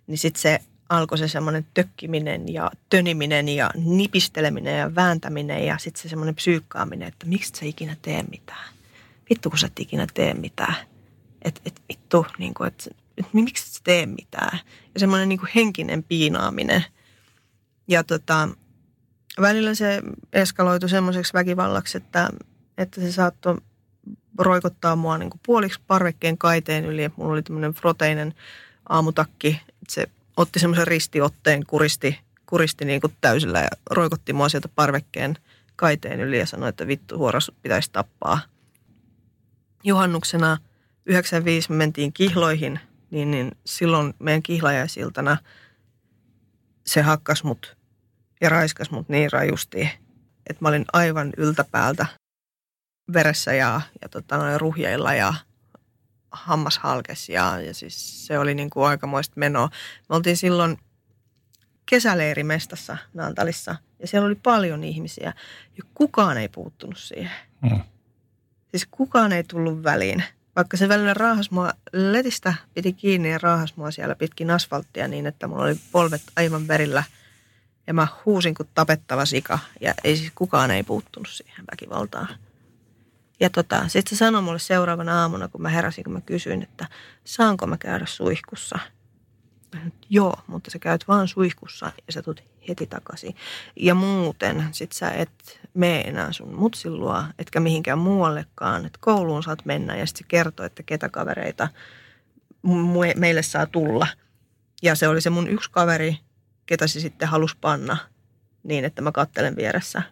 Niin 0.06 0.18
sitten 0.18 0.42
se 0.42 0.58
alkoi 0.88 1.18
se 1.18 1.28
semmoinen 1.28 1.66
tökkiminen 1.74 2.52
ja 2.52 2.70
töniminen 2.90 3.48
ja 3.48 3.70
nipisteleminen 3.74 4.78
ja 4.78 4.94
vääntäminen 4.94 5.66
ja 5.66 5.78
sitten 5.78 6.02
se 6.02 6.08
semmoinen 6.08 6.34
psyykkaaminen, 6.34 7.08
että 7.08 7.26
miksi 7.26 7.52
sä 7.56 7.66
ikinä 7.66 7.96
tee 8.02 8.24
mitään. 8.30 8.74
Vittu, 9.30 9.50
kun 9.50 9.58
sä 9.58 9.66
et 9.66 9.80
ikinä 9.80 10.06
tee 10.14 10.34
mitään. 10.34 10.74
Että 11.42 11.60
et, 11.64 11.82
vittu, 11.88 12.26
niin 12.38 12.54
kuin, 12.54 12.68
että 12.68 12.84
et, 13.18 13.26
miksi 13.32 13.72
sä 13.72 13.80
tee 13.84 14.06
mitään. 14.06 14.58
Ja 14.94 15.00
semmoinen 15.00 15.28
niin 15.28 15.38
kuin 15.38 15.50
henkinen 15.54 16.02
piinaaminen. 16.02 16.84
Ja 17.88 18.04
tota, 18.04 18.48
välillä 19.40 19.74
se 19.74 20.02
eskaloitu 20.32 20.88
semmoiseksi 20.88 21.32
väkivallaksi, 21.32 21.96
että 21.96 22.30
että 22.78 23.00
se 23.00 23.12
saattoi 23.12 23.58
roikottaa 24.38 24.96
mua 24.96 25.18
niin 25.18 25.30
kuin 25.30 25.40
puoliksi 25.46 25.80
parvekkeen 25.86 26.38
kaiteen 26.38 26.84
yli. 26.84 27.10
Mulla 27.16 27.32
oli 27.32 27.42
tämmöinen 27.42 27.72
froteinen 27.72 28.34
aamutakki. 28.88 29.60
Se 29.88 30.06
otti 30.36 30.58
semmoisen 30.58 30.86
ristiotteen, 30.86 31.66
kuristi, 31.66 32.18
kuristi 32.46 32.84
niin 32.84 33.00
kuin 33.00 33.12
täysillä 33.20 33.60
ja 33.60 33.68
roikotti 33.90 34.32
mua 34.32 34.48
sieltä 34.48 34.68
parvekkeen 34.68 35.38
kaiteen 35.76 36.20
yli 36.20 36.38
ja 36.38 36.46
sanoi, 36.46 36.68
että 36.68 36.86
vittu 36.86 37.18
huoras 37.18 37.52
pitäisi 37.62 37.90
tappaa. 37.92 38.40
Juhannuksena 39.84 40.58
95 41.06 41.70
me 41.70 41.76
mentiin 41.76 42.12
kihloihin, 42.12 42.80
niin, 43.10 43.30
niin 43.30 43.52
silloin 43.64 44.14
meidän 44.18 44.42
kihlajaisiltana 44.42 45.36
se 46.86 47.02
hakkas 47.02 47.44
mut 47.44 47.76
ja 48.40 48.48
raiskas 48.48 48.90
mut 48.90 49.08
niin 49.08 49.32
rajusti, 49.32 49.90
että 50.46 50.58
mä 50.60 50.68
olin 50.68 50.84
aivan 50.92 51.32
yltäpäältä 51.36 52.06
veressä 53.12 53.54
ja, 53.54 53.80
ja 54.02 54.08
tota, 54.08 54.36
noin 54.36 54.60
ruhjeilla 54.60 55.14
ja 55.14 55.34
hammas 56.30 56.78
halkes 56.78 57.28
ja, 57.28 57.60
ja 57.60 57.74
siis 57.74 58.26
se 58.26 58.38
oli 58.38 58.54
niin 58.54 58.70
kuin 58.70 58.86
aikamoista 58.86 59.34
menoa. 59.36 59.68
Me 60.08 60.16
oltiin 60.16 60.36
silloin 60.36 60.78
kesäleirimestassa 61.86 62.96
Naantalissa 63.14 63.76
ja 63.98 64.06
siellä 64.06 64.26
oli 64.26 64.34
paljon 64.34 64.84
ihmisiä 64.84 65.32
ja 65.76 65.84
kukaan 65.94 66.38
ei 66.38 66.48
puuttunut 66.48 66.98
siihen. 66.98 67.36
Mm. 67.62 67.80
Siis 68.70 68.86
kukaan 68.90 69.32
ei 69.32 69.44
tullut 69.44 69.84
väliin. 69.84 70.24
Vaikka 70.56 70.76
se 70.76 70.88
välillä 70.88 71.14
raahas 71.14 71.50
mua, 71.50 71.72
letistä 71.92 72.54
piti 72.74 72.92
kiinni 72.92 73.30
ja 73.30 73.38
raahas 73.42 73.76
mua 73.76 73.90
siellä 73.90 74.14
pitkin 74.14 74.50
asfalttia 74.50 75.08
niin, 75.08 75.26
että 75.26 75.46
mulla 75.48 75.64
oli 75.64 75.80
polvet 75.92 76.22
aivan 76.36 76.68
verillä. 76.68 77.04
Ja 77.86 77.94
mä 77.94 78.06
huusin 78.24 78.54
kuin 78.54 78.68
tapettava 78.74 79.24
sika 79.24 79.58
ja 79.80 79.94
ei 80.04 80.16
siis 80.16 80.32
kukaan 80.34 80.70
ei 80.70 80.82
puuttunut 80.82 81.28
siihen 81.28 81.64
väkivaltaan. 81.72 82.28
Ja 83.40 83.50
tota, 83.50 83.88
sitten 83.88 84.16
se 84.16 84.18
sanoi 84.18 84.42
mulle 84.42 84.58
seuraavana 84.58 85.22
aamuna, 85.22 85.48
kun 85.48 85.62
mä 85.62 85.68
heräsin, 85.68 86.04
kun 86.04 86.12
mä 86.12 86.20
kysyin, 86.20 86.62
että 86.62 86.86
saanko 87.24 87.66
mä 87.66 87.76
käydä 87.78 88.06
suihkussa. 88.06 88.78
Joo, 90.10 90.34
mutta 90.46 90.70
sä 90.70 90.78
käyt 90.78 91.08
vaan 91.08 91.28
suihkussa 91.28 91.92
ja 92.06 92.12
sä 92.12 92.22
tulet 92.22 92.44
heti 92.68 92.86
takaisin. 92.86 93.36
Ja 93.76 93.94
muuten 93.94 94.64
sit 94.72 94.92
sä 94.92 95.10
et 95.10 95.60
mene 95.74 96.00
enää 96.00 96.32
sun 96.32 96.54
mutsin 96.54 96.96
luo, 97.00 97.22
etkä 97.38 97.60
mihinkään 97.60 97.98
muuallekaan. 97.98 98.86
Että 98.86 98.98
kouluun 99.02 99.42
saat 99.42 99.64
mennä 99.64 99.96
ja 99.96 100.06
sitten 100.06 100.24
se 100.24 100.28
kertoo, 100.28 100.66
että 100.66 100.82
ketä 100.82 101.08
kavereita 101.08 101.68
meille 103.16 103.42
saa 103.42 103.66
tulla. 103.66 104.06
Ja 104.82 104.94
se 104.94 105.08
oli 105.08 105.20
se 105.20 105.30
mun 105.30 105.48
yksi 105.48 105.70
kaveri, 105.70 106.18
ketä 106.66 106.86
se 106.86 107.00
sitten 107.00 107.28
halusi 107.28 107.56
panna 107.60 107.96
niin, 108.62 108.84
että 108.84 109.02
mä 109.02 109.12
kattelen 109.12 109.56
vieressä. 109.56 110.02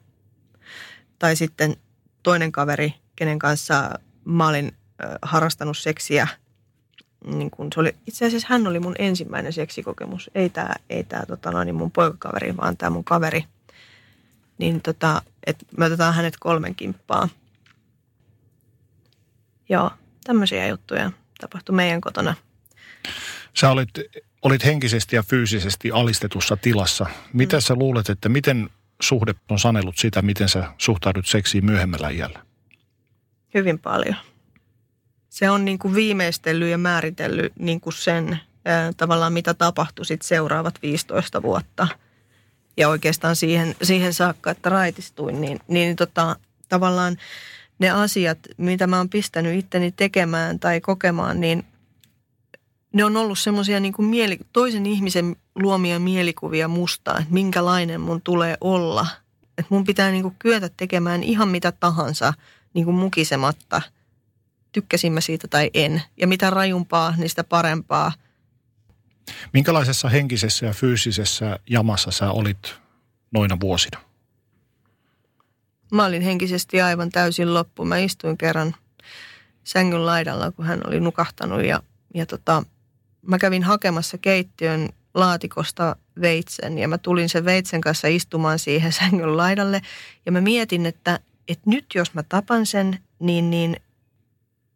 Tai 1.19 1.37
sitten 1.37 1.77
toinen 2.23 2.53
kaveri, 2.53 2.95
kenen 3.17 3.39
kanssa 3.39 3.99
mä 4.25 4.49
olin 4.49 4.73
harrastanut 5.23 5.79
seksiä. 5.79 6.29
Niin 7.27 7.51
kun 7.51 7.69
se 7.75 7.81
oli, 7.81 7.95
itse 8.07 8.27
asiassa 8.27 8.49
hän 8.51 8.67
oli 8.67 8.81
mun 8.81 8.95
ensimmäinen 8.99 9.53
seksikokemus. 9.53 10.31
Ei 10.35 10.51
tämä 10.51 10.75
ei 10.91 11.05
tää, 11.05 11.27
tota 11.27 11.51
noin, 11.51 11.75
mun 11.75 11.91
poikakaveri, 11.91 12.57
vaan 12.57 12.77
tämä 12.77 12.91
mun 12.91 13.05
kaveri. 13.05 13.45
Niin 14.59 14.81
tota, 14.81 15.23
että 15.47 15.67
me 15.77 15.85
otetaan 15.85 16.15
hänet 16.15 16.35
kolmen 16.41 16.75
kimppaa. 16.75 17.29
Joo, 19.69 19.91
tämmöisiä 20.25 20.67
juttuja 20.67 21.13
tapahtui 21.41 21.77
meidän 21.77 22.01
kotona. 22.01 22.35
Sä 23.55 23.71
olit, 23.71 23.91
olit 24.43 24.65
henkisesti 24.65 25.17
ja 25.17 25.23
fyysisesti 25.23 25.91
alistetussa 25.91 26.57
tilassa. 26.57 27.07
Mitä 27.33 27.57
mm. 27.57 27.61
sä 27.61 27.75
luulet, 27.75 28.09
että 28.09 28.29
miten 28.29 28.71
suhde 29.03 29.35
on 29.51 29.59
sanellut 29.59 29.97
sitä, 29.99 30.23
miten 30.23 30.49
sä 30.49 30.65
suhtaudut 30.79 31.27
seksiin 31.27 31.65
myöhemmällä 31.65 32.09
iällä? 32.09 32.54
Hyvin 33.55 33.79
paljon. 33.79 34.17
se 35.29 35.51
on 35.51 35.65
niin 35.65 35.79
kuin 35.79 35.95
viimeistellyt 35.95 36.69
ja 36.69 36.79
määritellyt 36.79 37.53
niin 37.59 37.81
kuin 37.81 37.95
sen 37.95 38.41
ää, 38.65 38.93
tavallaan, 38.97 39.33
mitä 39.33 39.55
tapahtui 39.55 40.05
sit 40.05 40.23
seuraavat 40.23 40.83
15 40.83 41.43
vuotta. 41.43 41.89
Ja 42.77 42.89
oikeastaan 42.89 43.37
siihen, 43.37 43.75
siihen 43.83 44.15
saakka, 44.15 44.51
että 44.51 44.71
raitistuin, 44.71 45.41
niin, 45.41 45.61
niin 45.69 45.97
tota, 45.97 46.37
tavallaan 46.69 47.17
ne 47.79 47.91
asiat, 47.91 48.39
mitä 48.57 48.87
mä 48.87 48.97
oon 48.97 49.09
pistänyt 49.09 49.59
itteni 49.59 49.93
tekemään 49.93 50.61
tai 50.61 50.81
kokemaan, 50.81 51.41
niin 51.41 51.65
ne 52.93 53.05
on 53.05 53.17
ollut 53.17 53.39
semmoisia 53.39 53.81
niin 53.81 53.95
toisen 54.53 54.87
ihmisen 54.87 55.37
luomia 55.55 55.99
mielikuvia 55.99 56.69
musta, 56.69 57.19
että 57.19 57.35
minkälainen 57.35 58.01
mun 58.01 58.23
tulee 58.23 58.57
olla. 58.61 59.07
Että 59.59 59.75
mun 59.75 59.85
pitää 59.85 60.11
niin 60.11 60.23
kuin 60.23 60.37
kyetä 60.39 60.71
tekemään 60.77 61.23
ihan 61.23 61.49
mitä 61.49 61.73
tahansa 61.73 62.33
niin 62.75 62.85
kuin 62.85 62.97
mukisematta, 62.97 63.83
tykkäsin 64.73 65.13
mä 65.13 65.21
siitä 65.21 65.49
tai 65.49 65.71
en. 65.75 66.03
Ja 66.17 66.27
mitä 66.27 66.51
rajumpaa, 66.51 67.15
niin 67.17 67.29
sitä 67.29 67.45
parempaa. 67.45 68.13
Minkälaisessa 69.53 70.09
henkisessä 70.09 70.67
ja 70.67 70.73
fyysisessä 70.73 71.59
jamassa 71.71 72.11
sä 72.11 72.31
olit 72.31 72.75
noina 73.31 73.61
vuosina? 73.61 74.01
Mä 75.93 76.05
olin 76.05 76.23
henkisesti 76.23 76.81
aivan 76.81 77.11
täysin 77.11 77.55
loppu. 77.55 77.85
Mä 77.85 77.99
istuin 77.99 78.39
kerran 78.39 78.75
sängyn 79.65 80.07
laidalla, 80.07 80.51
kun 80.51 80.65
hän 80.65 80.81
oli 80.87 81.01
nukahtanut 81.01 81.65
ja, 81.65 81.83
ja 82.15 82.27
tota, 82.27 82.63
mä 83.27 83.39
kävin 83.39 83.63
hakemassa 83.63 84.19
keittiön 84.19 84.89
laatikosta 85.15 85.97
veitsen 86.21 86.79
ja 86.79 86.89
mä 86.89 86.99
tulin 86.99 87.29
sen 87.29 87.45
veitsen 87.45 87.81
kanssa 87.81 88.09
istumaan 88.09 88.59
siihen 88.59 88.93
sängyn 89.03 89.37
laidalle 89.37 89.83
ja 90.27 90.33
mä 90.33 90.41
mietin, 90.41 90.87
että, 90.87 91.21
että 91.49 91.71
nyt 91.71 91.87
jos 91.95 92.15
mä 92.15 92.23
tapan 92.23 92.67
sen, 92.67 92.99
niin, 93.19 93.51
niin 93.51 93.77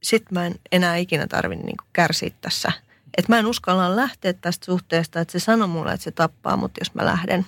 sit 0.03 0.31
mä 0.31 0.47
en 0.47 0.55
enää 0.73 0.97
ikinä 0.97 1.27
tarvitse 1.27 1.65
niin 1.65 1.77
kärsiä 1.93 2.31
tässä. 2.41 2.73
Että 3.17 3.33
mä 3.33 3.39
en 3.39 3.47
uskalla 3.47 3.97
lähteä 3.97 4.33
tästä 4.33 4.65
suhteesta, 4.65 5.21
että 5.21 5.33
se 5.33 5.39
sanoi 5.39 5.69
mulle, 5.69 5.93
että 5.93 6.05
se 6.05 6.11
tappaa 6.11 6.57
mut, 6.57 6.73
jos 6.79 6.95
mä 6.95 7.05
lähden. 7.05 7.47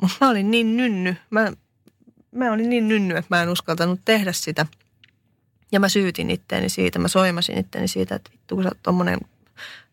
Mutta 0.00 0.16
mä 0.20 0.30
olin 0.30 0.50
niin 0.50 0.76
nynny, 0.76 1.16
mä, 1.30 1.52
mä 2.30 2.52
olin 2.52 2.70
niin 2.70 2.88
nynny, 2.88 3.16
että 3.16 3.36
mä 3.36 3.42
en 3.42 3.48
uskaltanut 3.48 4.00
tehdä 4.04 4.32
sitä. 4.32 4.66
Ja 5.72 5.80
mä 5.80 5.88
syytin 5.88 6.30
itteeni 6.30 6.68
siitä, 6.68 6.98
mä 6.98 7.08
soimasin 7.08 7.58
itteeni 7.58 7.88
siitä, 7.88 8.14
että 8.14 8.30
vittu 8.32 8.54
kun 8.54 8.64
sä 8.64 8.68
oot 8.68 8.82
tommonen, 8.82 9.20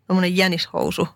tommonen 0.07 0.37
jänishousu. 0.37 1.07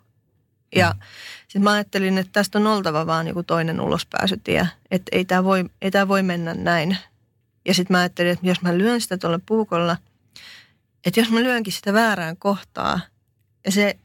Ja 0.76 0.90
mm. 0.90 1.00
sitten 1.48 1.64
mä 1.64 1.72
ajattelin, 1.72 2.18
että 2.18 2.32
tästä 2.34 2.60
on 2.60 2.68
oltava 2.68 3.08
vaan 3.08 3.28
joku 3.28 3.44
toinen 3.44 3.82
ulospääsytie. 3.82 4.68
Että 4.92 5.10
ei 5.12 5.26
tämä 5.26 5.44
voi, 5.44 5.66
ei 5.82 5.92
tää 5.92 6.08
voi 6.08 6.24
mennä 6.24 6.54
näin. 6.54 6.98
Ja 7.66 7.74
sitten 7.74 7.94
mä 7.94 8.00
ajattelin, 8.00 8.32
että 8.32 8.48
jos 8.48 8.62
mä 8.62 8.78
lyön 8.78 9.02
sitä 9.02 9.18
tuolla 9.18 9.40
puukolla, 9.46 9.98
että 11.06 11.20
jos 11.20 11.30
mä 11.30 11.44
lyönkin 11.44 11.74
sitä 11.74 11.94
väärään 11.94 12.38
kohtaa 12.38 13.00
ja 13.66 13.72
se 13.72 13.98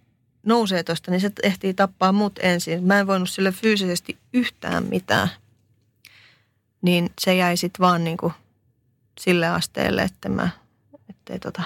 nousee 0.43 0.83
tuosta, 0.83 1.11
niin 1.11 1.21
se 1.21 1.31
ehtii 1.43 1.75
tappaa 1.75 2.13
mut 2.13 2.39
ensin. 2.43 2.85
Mä 2.85 3.01
en 3.01 3.07
voinut 3.07 3.31
sille 3.31 3.53
fyysisesti 3.53 4.19
yhtään 4.33 4.85
mitään. 4.85 5.29
Niin 6.83 7.11
se 7.21 7.35
jäi 7.35 7.57
sitten 7.57 7.81
vaan 7.81 8.05
niin 8.05 8.17
kuin 8.17 8.33
sille 9.21 9.47
asteelle, 9.47 10.03
että 10.03 10.29
mä 10.29 10.49
ettei 11.09 11.39
tota, 11.39 11.63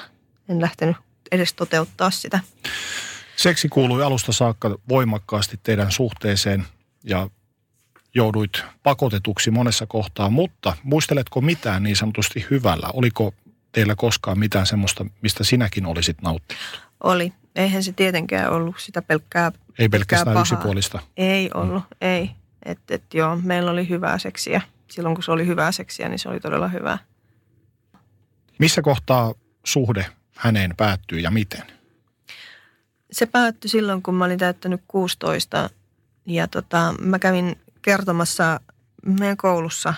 en 0.48 0.60
lähtenyt 0.60 0.96
edes 1.32 1.54
toteuttaa 1.54 2.10
sitä. 2.10 2.40
Seksi 3.36 3.68
kuului 3.68 4.02
alusta 4.02 4.32
saakka 4.32 4.78
voimakkaasti 4.88 5.60
teidän 5.62 5.92
suhteeseen 5.92 6.64
ja 7.04 7.30
jouduit 8.14 8.64
pakotetuksi 8.82 9.50
monessa 9.50 9.86
kohtaa, 9.86 10.30
mutta 10.30 10.76
muisteletko 10.82 11.40
mitään 11.40 11.82
niin 11.82 11.96
sanotusti 11.96 12.46
hyvällä? 12.50 12.88
Oliko 12.92 13.34
teillä 13.72 13.94
koskaan 13.94 14.38
mitään 14.38 14.66
semmoista, 14.66 15.06
mistä 15.22 15.44
sinäkin 15.44 15.86
olisit 15.86 16.22
nauttinut? 16.22 16.82
Oli. 17.02 17.32
Eihän 17.56 17.82
se 17.82 17.92
tietenkään 17.92 18.52
ollut 18.52 18.74
sitä 18.78 19.02
pelkkää 19.02 19.52
Ei 19.78 19.88
pelkästään 19.88 20.24
pahaa. 20.24 20.40
yksipuolista. 20.40 21.00
Ei 21.16 21.50
ollut, 21.54 21.82
mm. 21.82 21.96
ei. 22.00 22.30
Että 22.62 22.94
et, 22.94 23.14
joo, 23.14 23.36
meillä 23.42 23.70
oli 23.70 23.88
hyvää 23.88 24.18
seksiä. 24.18 24.60
Silloin 24.90 25.14
kun 25.14 25.24
se 25.24 25.32
oli 25.32 25.46
hyvää 25.46 25.72
seksiä, 25.72 26.08
niin 26.08 26.18
se 26.18 26.28
oli 26.28 26.40
todella 26.40 26.68
hyvää. 26.68 26.98
Missä 28.58 28.82
kohtaa 28.82 29.34
suhde 29.64 30.06
häneen 30.36 30.74
päättyy 30.76 31.18
ja 31.18 31.30
miten? 31.30 31.62
Se 33.10 33.26
päättyi 33.26 33.70
silloin, 33.70 34.02
kun 34.02 34.14
mä 34.14 34.24
olin 34.24 34.38
täyttänyt 34.38 34.80
16 34.88 35.70
ja 36.26 36.48
tota, 36.48 36.94
mä 37.00 37.18
kävin 37.18 37.56
kertomassa 37.85 38.61
meidän 39.06 39.36
koulussa 39.36 39.94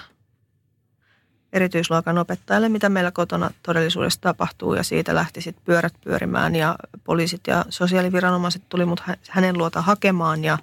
erityisluokan 1.53 2.19
opettajalle, 2.19 2.69
mitä 2.69 2.89
meillä 2.89 3.11
kotona 3.11 3.51
todellisuudessa 3.63 4.21
tapahtuu 4.21 4.75
ja 4.75 4.83
siitä 4.83 5.15
lähti 5.15 5.41
sitten 5.41 5.65
pyörät 5.65 5.95
pyörimään 6.05 6.57
ja 6.57 6.77
poliisit 7.05 7.41
ja 7.47 7.65
sosiaaliviranomaiset 7.69 8.63
tuli 8.69 8.85
mut 8.85 9.01
hä- 9.01 9.17
hänen 9.31 9.59
luota 9.59 9.83
hakemaan 9.83 10.45
ja, 10.45 10.59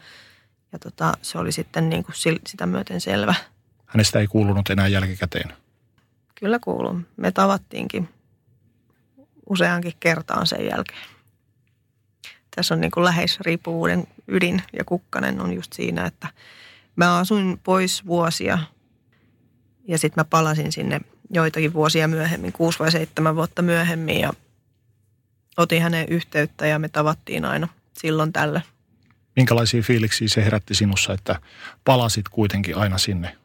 ja 0.71 0.79
tota, 0.79 1.13
se 1.21 1.37
oli 1.37 1.51
sitten 1.51 1.89
niin 1.89 2.03
kuin 2.03 2.15
sitä 2.47 2.65
myöten 2.65 3.01
selvä. 3.01 3.35
Hänestä 3.85 4.19
ei 4.19 4.27
kuulunut 4.27 4.69
enää 4.69 4.87
jälkikäteen. 4.87 5.53
Kyllä 6.35 6.59
kuuluu. 6.59 7.01
Me 7.17 7.31
tavattiinkin 7.31 8.09
useankin 9.49 9.93
kertaan 9.99 10.47
sen 10.47 10.65
jälkeen. 10.65 11.07
Tässä 12.55 12.73
on 12.73 12.81
niin 12.81 12.91
kuin 12.91 13.03
läheisriippuvuuden 13.03 14.07
ydin 14.27 14.61
ja 14.77 14.83
kukkanen 14.83 15.41
on 15.41 15.53
just 15.53 15.73
siinä, 15.73 16.05
että 16.05 16.27
mä 16.95 17.17
asuin 17.17 17.59
pois 17.63 18.05
vuosia 18.05 18.59
ja 19.87 19.97
sitten 19.97 20.21
mä 20.21 20.25
palasin 20.25 20.71
sinne 20.71 21.01
joitakin 21.29 21.73
vuosia 21.73 22.07
myöhemmin, 22.07 22.53
kuusi 22.53 22.79
vai 22.79 22.91
seitsemän 22.91 23.35
vuotta 23.35 23.61
myöhemmin 23.61 24.19
ja 24.19 24.33
otin 25.57 25.81
hänen 25.81 26.07
yhteyttä 26.09 26.67
ja 26.67 26.79
me 26.79 26.89
tavattiin 26.89 27.45
aina 27.45 27.67
silloin 27.97 28.33
tällä. 28.33 28.61
Minkälaisia 29.35 29.81
fiiliksiä 29.81 30.27
se 30.27 30.45
herätti 30.45 30.75
sinussa, 30.75 31.13
että 31.13 31.39
palasit 31.85 32.29
kuitenkin 32.29 32.77
aina 32.77 32.97
sinne 32.97 33.37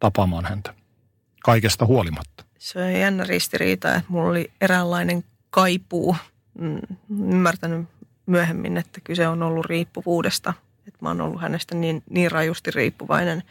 tapaamaan 0.00 0.44
häntä? 0.44 0.74
Kaikesta 1.42 1.86
huolimatta. 1.86 2.44
Se 2.58 2.78
on 2.78 2.92
jännä 2.92 3.24
ristiriita, 3.24 3.94
että 3.94 4.04
mulla 4.08 4.30
oli 4.30 4.50
eräänlainen 4.60 5.24
kaipuu. 5.50 6.16
Mm, 6.58 6.80
Ymmärtänyt 7.10 7.88
myöhemmin, 8.26 8.76
että 8.76 9.00
kyse 9.04 9.28
on 9.28 9.42
ollut 9.42 9.66
riippuvuudesta. 9.66 10.54
Että 10.86 10.98
mä 11.00 11.08
oon 11.08 11.20
ollut 11.20 11.40
hänestä 11.40 11.74
niin, 11.74 12.02
niin 12.10 12.30
rajusti 12.30 12.70
riippuvainen, 12.70 13.42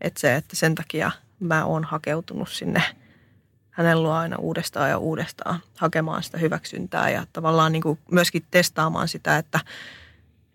että 0.00 0.20
se, 0.20 0.34
että 0.34 0.56
sen 0.56 0.74
takia 0.74 1.10
mä 1.40 1.64
oon 1.64 1.84
hakeutunut 1.84 2.48
sinne 2.48 2.82
hänen 3.70 4.02
luo 4.02 4.12
aina 4.12 4.36
uudestaan 4.36 4.90
ja 4.90 4.98
uudestaan 4.98 5.60
hakemaan 5.76 6.22
sitä 6.22 6.38
hyväksyntää 6.38 7.10
ja 7.10 7.26
tavallaan 7.32 7.72
niin 7.72 7.82
kuin 7.82 7.98
myöskin 8.10 8.44
testaamaan 8.50 9.08
sitä, 9.08 9.38
että 9.38 9.60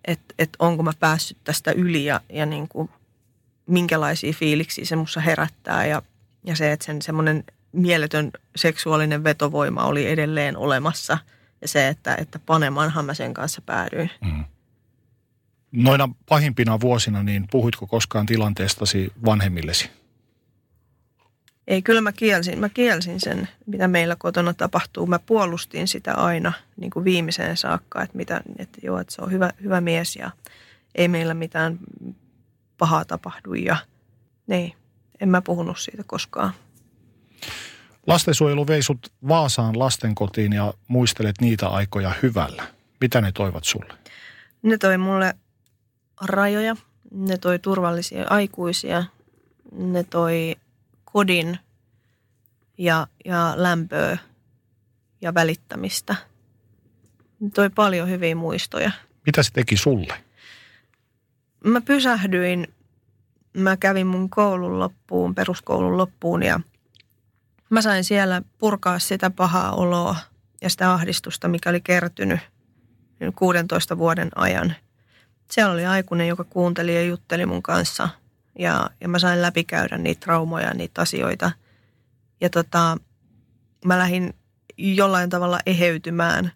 et, 0.06 0.19
et 0.39 0.49
onko 0.60 0.84
mä 0.84 0.91
päässyt 0.99 1.38
tästä 1.43 1.72
yli 1.72 2.06
ja, 2.06 2.22
ja 2.30 2.45
niin 2.45 2.68
kuin 2.68 2.89
minkälaisia 3.65 4.34
fiiliksiä 4.34 4.85
se 4.85 4.95
mussa 4.95 5.19
herättää 5.19 5.85
ja, 5.85 6.01
ja 6.43 6.56
se, 6.56 6.72
että 6.72 6.85
sen 6.85 7.01
semmoinen 7.01 7.43
mieletön 7.72 8.31
seksuaalinen 8.56 9.23
vetovoima 9.23 9.84
oli 9.84 10.07
edelleen 10.07 10.57
olemassa 10.57 11.18
ja 11.61 11.68
se, 11.68 11.88
että, 11.88 12.15
että 12.15 12.39
panemanhan 12.39 13.06
mä 13.06 13.14
sen 13.14 13.34
kanssa 13.34 13.61
päädyin. 13.61 14.11
Mm. 14.22 14.45
Noina 15.71 16.09
pahimpina 16.29 16.79
vuosina, 16.79 17.23
niin 17.23 17.45
puhuitko 17.51 17.87
koskaan 17.87 18.25
tilanteestasi 18.25 19.13
vanhemmillesi? 19.25 19.89
Ei, 21.67 21.81
kyllä 21.81 22.01
mä 22.01 22.11
kielsin, 22.11 22.59
mä 22.59 22.69
kielsin 22.69 23.19
sen, 23.19 23.49
mitä 23.65 23.87
meillä 23.87 24.15
kotona 24.15 24.53
tapahtuu. 24.53 25.05
Mä 25.05 25.19
puolustin 25.19 25.87
sitä 25.87 26.13
aina 26.13 26.53
niin 26.77 26.91
kuin 26.91 27.05
viimeiseen 27.05 27.57
saakka, 27.57 28.03
että, 28.03 28.17
mitä, 28.17 28.41
että 28.57 28.79
joo, 28.83 28.99
että 28.99 29.13
se 29.15 29.21
on 29.21 29.31
hyvä, 29.31 29.49
hyvä 29.63 29.81
mies 29.81 30.15
ja 30.15 30.31
ei 30.95 31.07
meillä 31.07 31.33
mitään 31.33 31.79
pahaa 32.77 33.05
tapahdu 33.05 33.53
ja 33.53 33.77
niin, 34.47 34.73
en 35.19 35.29
mä 35.29 35.41
puhunut 35.41 35.79
siitä 35.79 36.03
koskaan. 36.07 36.53
Lastensuojelu 38.07 38.67
vei 38.67 38.81
sut 38.81 39.11
Vaasaan 39.27 39.79
lastenkotiin 39.79 40.53
ja 40.53 40.73
muistelet 40.87 41.35
niitä 41.41 41.67
aikoja 41.67 42.13
hyvällä. 42.23 42.63
Mitä 43.01 43.21
ne 43.21 43.31
toivat 43.31 43.63
sulle? 43.63 43.93
Ne 44.61 44.77
toi 44.77 44.97
mulle 44.97 45.35
rajoja, 46.21 46.75
ne 47.11 47.37
toi 47.37 47.59
turvallisia 47.59 48.25
aikuisia, 48.29 49.03
ne 49.71 50.03
toi 50.03 50.55
kodin 51.05 51.59
ja, 52.77 53.07
ja 53.25 53.53
lämpöä 53.55 54.17
ja 55.21 55.33
välittämistä. 55.33 56.15
Ne 57.39 57.49
toi 57.49 57.69
paljon 57.69 58.09
hyviä 58.09 58.35
muistoja. 58.35 58.91
Mitä 59.25 59.43
se 59.43 59.51
teki 59.53 59.77
sulle? 59.77 60.13
Mä 61.65 61.81
pysähdyin, 61.81 62.67
mä 63.53 63.77
kävin 63.77 64.07
mun 64.07 64.29
koulun 64.29 64.79
loppuun, 64.79 65.35
peruskoulun 65.35 65.97
loppuun 65.97 66.43
ja 66.43 66.59
mä 67.69 67.81
sain 67.81 68.03
siellä 68.03 68.41
purkaa 68.57 68.99
sitä 68.99 69.29
pahaa 69.29 69.71
oloa 69.71 70.15
ja 70.61 70.69
sitä 70.69 70.93
ahdistusta, 70.93 71.47
mikä 71.47 71.69
oli 71.69 71.81
kertynyt 71.81 72.39
16 73.35 73.97
vuoden 73.97 74.29
ajan. 74.35 74.75
Siellä 75.51 75.73
oli 75.73 75.85
aikuinen, 75.85 76.27
joka 76.27 76.43
kuunteli 76.43 76.95
ja 76.95 77.03
jutteli 77.03 77.45
mun 77.45 77.63
kanssa 77.63 78.09
ja, 78.59 78.89
ja 79.01 79.07
mä 79.07 79.19
sain 79.19 79.41
läpikäydä 79.41 79.97
niitä 79.97 80.19
traumoja 80.19 80.67
ja 80.67 80.73
niitä 80.73 81.01
asioita. 81.01 81.51
Ja 82.41 82.49
tota, 82.49 82.97
mä 83.85 83.99
lähdin 83.99 84.34
jollain 84.77 85.30
tavalla 85.30 85.59
eheytymään. 85.65 86.51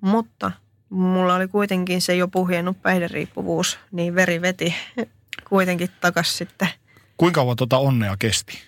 Mutta 0.00 0.52
mulla 0.88 1.34
oli 1.34 1.48
kuitenkin 1.48 2.00
se 2.00 2.16
jo 2.16 2.28
puhjennut 2.28 2.82
päihderiippuvuus, 2.82 3.78
niin 3.92 4.14
veri 4.14 4.42
veti 4.42 4.74
kuitenkin 5.48 5.88
takas 6.00 6.38
sitten. 6.38 6.68
Kuinka 7.16 7.40
kauan 7.40 7.56
tuota 7.56 7.78
onnea 7.78 8.16
kesti? 8.18 8.58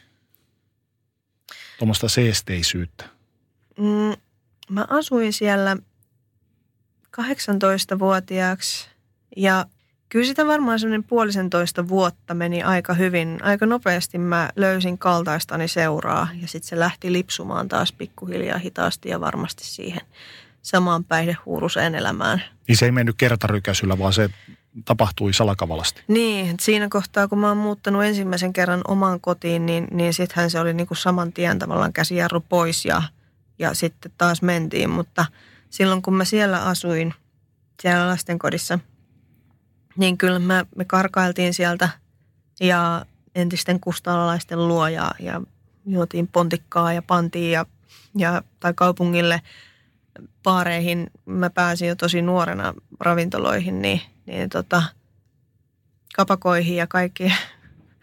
Tuommoista 1.79 2.09
seesteisyyttä. 2.09 3.05
Mm, 3.79 4.17
mä 4.71 4.87
asuin 4.89 5.33
siellä 5.33 5.77
18-vuotiaaksi 7.17 8.94
ja 9.37 9.67
kyllä 10.09 10.27
sitä 10.27 10.47
varmaan 10.47 10.79
semmoinen 10.79 11.05
puolisentoista 11.05 11.89
vuotta 11.89 12.35
meni 12.35 12.63
aika 12.63 12.95
hyvin. 12.95 13.39
Aika 13.43 13.67
nopeasti 13.67 14.19
mä 14.19 14.51
löysin 14.57 14.99
kaltaistani 14.99 15.69
seuraa 15.69 16.29
ja 16.41 16.49
sitten 16.49 16.69
se 16.69 16.79
lähti 16.79 17.13
lipsumaan 17.13 17.69
taas 17.69 17.93
pikkuhiljaa 17.93 18.59
hitaasti 18.59 19.09
ja 19.09 19.21
varmasti 19.21 19.65
siihen 19.65 20.01
samaan 20.63 21.05
päihdehuuruseen 21.05 21.95
elämään. 21.95 22.43
Niin 22.69 22.77
se 22.77 22.85
ei 22.85 22.93
mennyt 22.93 23.17
kertarykäisyllä, 23.19 23.99
vaan 23.99 24.13
se 24.13 24.31
tapahtui 24.85 25.33
salakavalasti. 25.33 26.03
Niin, 26.09 26.57
siinä 26.61 26.89
kohtaa 26.89 27.29
kun 27.29 27.39
mä 27.39 27.49
oon 27.49 27.57
muuttanut 27.57 28.05
ensimmäisen 28.05 28.53
kerran 28.53 28.81
omaan 28.89 29.21
kotiin, 29.21 29.67
niin, 29.67 29.89
niin 29.91 30.15
sittenhän 30.15 30.51
se 30.51 30.61
oli 30.61 30.75
niinku 30.75 30.95
saman 30.95 31.33
tien 31.33 31.59
tavallaan 31.59 31.93
käsijarru 31.93 32.41
pois 32.41 32.85
ja, 32.85 33.03
ja 33.59 33.75
sitten 33.75 34.13
taas 34.19 34.43
mentiin. 34.43 34.91
Mutta 34.91 35.27
silloin 35.71 36.03
kun 36.03 36.15
mä 36.15 36.25
siellä 36.25 36.65
asuin, 36.65 37.15
siellä 37.83 38.09
lastenkodissa, 38.09 38.79
niin 39.97 40.19
kyllä 40.19 40.39
me, 40.39 40.67
me 40.77 40.85
karkailtiin 40.85 41.55
sieltä 41.55 41.89
ja 42.61 43.07
entisten 43.35 43.81
kustalalaisten 43.81 44.69
luo 44.69 44.89
ja, 44.89 45.11
ja 45.21 45.41
juotiin 45.87 46.29
pontikkaa 46.29 46.93
ja 46.93 47.03
pantiin 47.03 47.53
ja, 47.53 47.67
ja, 48.17 48.43
tai 48.61 48.73
kaupungille 48.75 49.43
paareihin. 50.43 51.11
Mä 51.27 51.51
pääsin 51.51 51.89
jo 51.89 51.97
tosi 51.97 52.23
nuorena 52.23 52.75
ravintoloihin, 53.01 53.83
niin, 53.83 54.01
niin 54.27 54.51
tota, 54.51 54.83
kapakoihin 56.15 56.77
ja 56.77 56.87
kaikki 56.87 57.33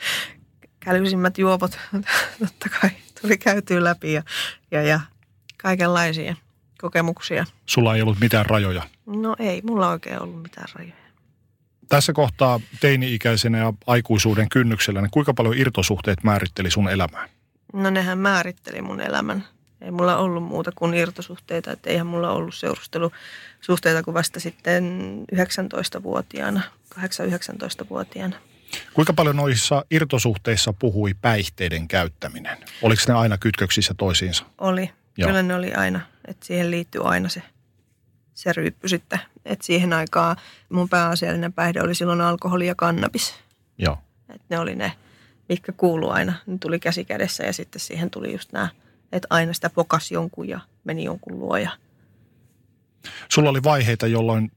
kälyisimmät 0.86 1.38
juopot 1.38 1.72
totta 2.40 2.70
kai 2.82 2.90
tuli 3.22 3.38
käytyä 3.38 3.84
läpi 3.84 4.14
ja, 4.14 4.24
ja, 4.72 4.84
ja 4.84 5.00
kaikenlaisia 5.58 6.36
kokemuksia. 6.82 7.46
Sulla 7.66 7.96
ei 7.96 8.02
ollut 8.02 8.20
mitään 8.20 8.46
rajoja? 8.46 8.84
No 9.06 9.36
ei, 9.40 9.62
mulla 9.62 9.90
oikein 9.90 10.22
ollut 10.22 10.42
mitään 10.42 10.68
rajoja. 10.76 11.01
Tässä 11.92 12.14
kohtaa 12.14 12.60
teini-ikäisenä 12.80 13.58
ja 13.58 13.74
aikuisuuden 13.88 14.50
kynnyksellä, 14.50 15.02
niin 15.02 15.12
kuinka 15.12 15.34
paljon 15.34 15.58
irtosuhteet 15.58 16.24
määritteli 16.24 16.72
sun 16.72 16.90
elämää? 16.90 17.30
No 17.74 17.90
nehän 17.90 18.18
määritteli 18.18 18.82
mun 18.82 19.02
elämän. 19.02 19.46
Ei 19.82 19.92
mulla 19.92 20.18
ollut 20.18 20.44
muuta 20.44 20.72
kuin 20.76 20.94
irtosuhteita, 20.94 21.72
että 21.72 21.90
eihän 21.90 22.08
mulla 22.08 22.32
ollut 22.32 22.56
seurustelusuhteita 22.56 24.04
kuin 24.04 24.14
vasta 24.14 24.40
sitten 24.40 24.84
19-vuotiaana, 25.36 26.62
8-19-vuotiaana. 27.00 28.36
Kuinka 28.94 29.14
paljon 29.14 29.36
noissa 29.36 29.86
irtosuhteissa 29.92 30.74
puhui 30.74 31.14
päihteiden 31.22 31.88
käyttäminen? 31.88 32.58
Oliko 32.82 33.02
ne 33.08 33.14
aina 33.14 33.38
kytköksissä 33.38 33.94
toisiinsa? 33.94 34.46
Oli. 34.58 34.90
Joo. 35.18 35.28
Kyllä 35.28 35.44
ne 35.44 35.56
oli 35.56 35.74
aina. 35.74 36.00
Että 36.28 36.46
siihen 36.46 36.72
liittyy 36.72 37.02
aina 37.10 37.30
se, 37.30 37.42
se 38.34 38.54
ryyppy 38.54 38.88
sitten. 38.88 39.20
Että 39.46 39.66
siihen 39.66 39.94
aikaan 39.94 40.36
mun 40.70 40.90
pääasiallinen 40.90 41.54
päihde 41.54 41.82
oli 41.82 41.96
silloin 41.96 42.22
alkoholi 42.22 42.68
ja 42.68 42.76
kannabis. 42.76 43.36
Joo. 43.78 43.98
Että 44.30 44.46
ne 44.50 44.60
oli 44.60 44.76
ne, 44.76 44.94
mitkä 45.50 45.72
kuuluu 45.72 46.10
aina. 46.10 46.34
Ne 46.46 46.58
tuli 46.58 46.80
käsi 46.80 47.06
kädessä 47.06 47.44
ja 47.44 47.54
sitten 47.54 47.80
siihen 47.80 48.10
tuli 48.10 48.32
just 48.32 48.52
nämä, 48.52 48.70
että 49.12 49.28
aina 49.30 49.54
sitä 49.54 49.70
pokas 49.70 50.12
jonkun 50.12 50.50
ja 50.50 50.60
meni 50.84 51.04
jonkun 51.04 51.40
luo. 51.40 51.58
Ja... 51.58 51.72
Sulla 53.30 53.50
oli 53.50 53.64
vaiheita, 53.64 54.08
jolloin 54.08 54.52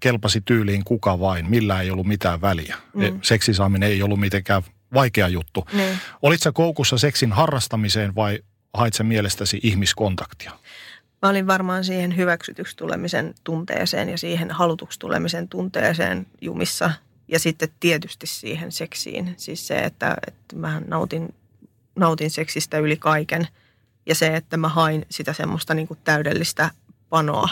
kelpasi 0.00 0.40
tyyliin 0.40 0.84
kuka 0.84 1.20
vain, 1.20 1.50
millä 1.50 1.80
ei 1.80 1.90
ollut 1.90 2.06
mitään 2.06 2.40
väliä. 2.40 2.76
Mm. 2.94 3.18
Seksisaaminen 3.22 3.88
ei 3.88 4.02
ollut 4.02 4.20
mitenkään 4.20 4.62
vaikea 4.94 5.28
juttu. 5.28 5.66
Niin. 5.72 5.98
Olitko 6.22 6.52
koukussa 6.52 6.98
seksin 6.98 7.32
harrastamiseen 7.32 8.14
vai 8.14 8.38
hait 8.74 8.94
sä 8.94 9.04
mielestäsi 9.04 9.60
ihmiskontaktia? 9.62 10.52
Mä 11.22 11.28
olin 11.28 11.46
varmaan 11.46 11.84
siihen 11.84 12.16
hyväksytyksi 12.16 12.76
tulemisen 12.76 13.34
tunteeseen 13.44 14.08
ja 14.08 14.18
siihen 14.18 14.50
halutuksi 14.50 14.98
tulemisen 14.98 15.48
tunteeseen 15.48 16.26
jumissa. 16.40 16.90
Ja 17.28 17.38
sitten 17.38 17.68
tietysti 17.80 18.26
siihen 18.26 18.72
seksiin. 18.72 19.34
Siis 19.36 19.66
se, 19.66 19.78
että, 19.78 20.16
että 20.26 20.56
mä 20.56 20.82
nautin, 20.86 21.34
nautin 21.96 22.30
seksistä 22.30 22.78
yli 22.78 22.96
kaiken. 22.96 23.48
Ja 24.06 24.14
se, 24.14 24.36
että 24.36 24.56
mä 24.56 24.68
hain 24.68 25.06
sitä 25.10 25.32
semmoista 25.32 25.74
niin 25.74 25.88
kuin 25.88 25.98
täydellistä 26.04 26.70
panoa. 27.08 27.48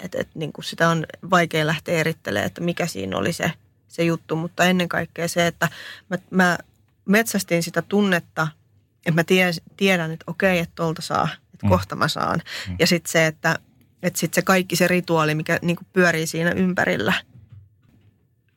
Että 0.00 0.18
et, 0.20 0.28
niin 0.34 0.52
sitä 0.62 0.88
on 0.88 1.06
vaikea 1.30 1.66
lähteä 1.66 1.98
erittelemään, 1.98 2.46
että 2.46 2.60
mikä 2.60 2.86
siinä 2.86 3.16
oli 3.16 3.32
se, 3.32 3.52
se 3.88 4.04
juttu. 4.04 4.36
Mutta 4.36 4.64
ennen 4.64 4.88
kaikkea 4.88 5.28
se, 5.28 5.46
että 5.46 5.68
mä, 6.10 6.18
mä 6.30 6.58
metsästin 7.04 7.62
sitä 7.62 7.82
tunnetta, 7.82 8.48
että 9.06 9.20
mä 9.20 9.24
tiedän, 9.76 10.10
että 10.10 10.24
okei, 10.26 10.58
että 10.58 10.72
tuolta 10.74 11.02
saa– 11.02 11.28
että 11.56 11.66
mm. 11.66 11.70
kohta 11.70 11.96
mä 11.96 12.08
saan. 12.08 12.42
Mm. 12.68 12.76
Ja 12.78 12.86
sitten 12.86 13.12
se, 13.12 13.26
että, 13.26 13.58
että 14.02 14.18
sit 14.18 14.34
se 14.34 14.42
kaikki 14.42 14.76
se 14.76 14.88
rituaali, 14.88 15.34
mikä 15.34 15.58
niin 15.62 15.76
pyörii 15.92 16.26
siinä 16.26 16.50
ympärillä. 16.50 17.14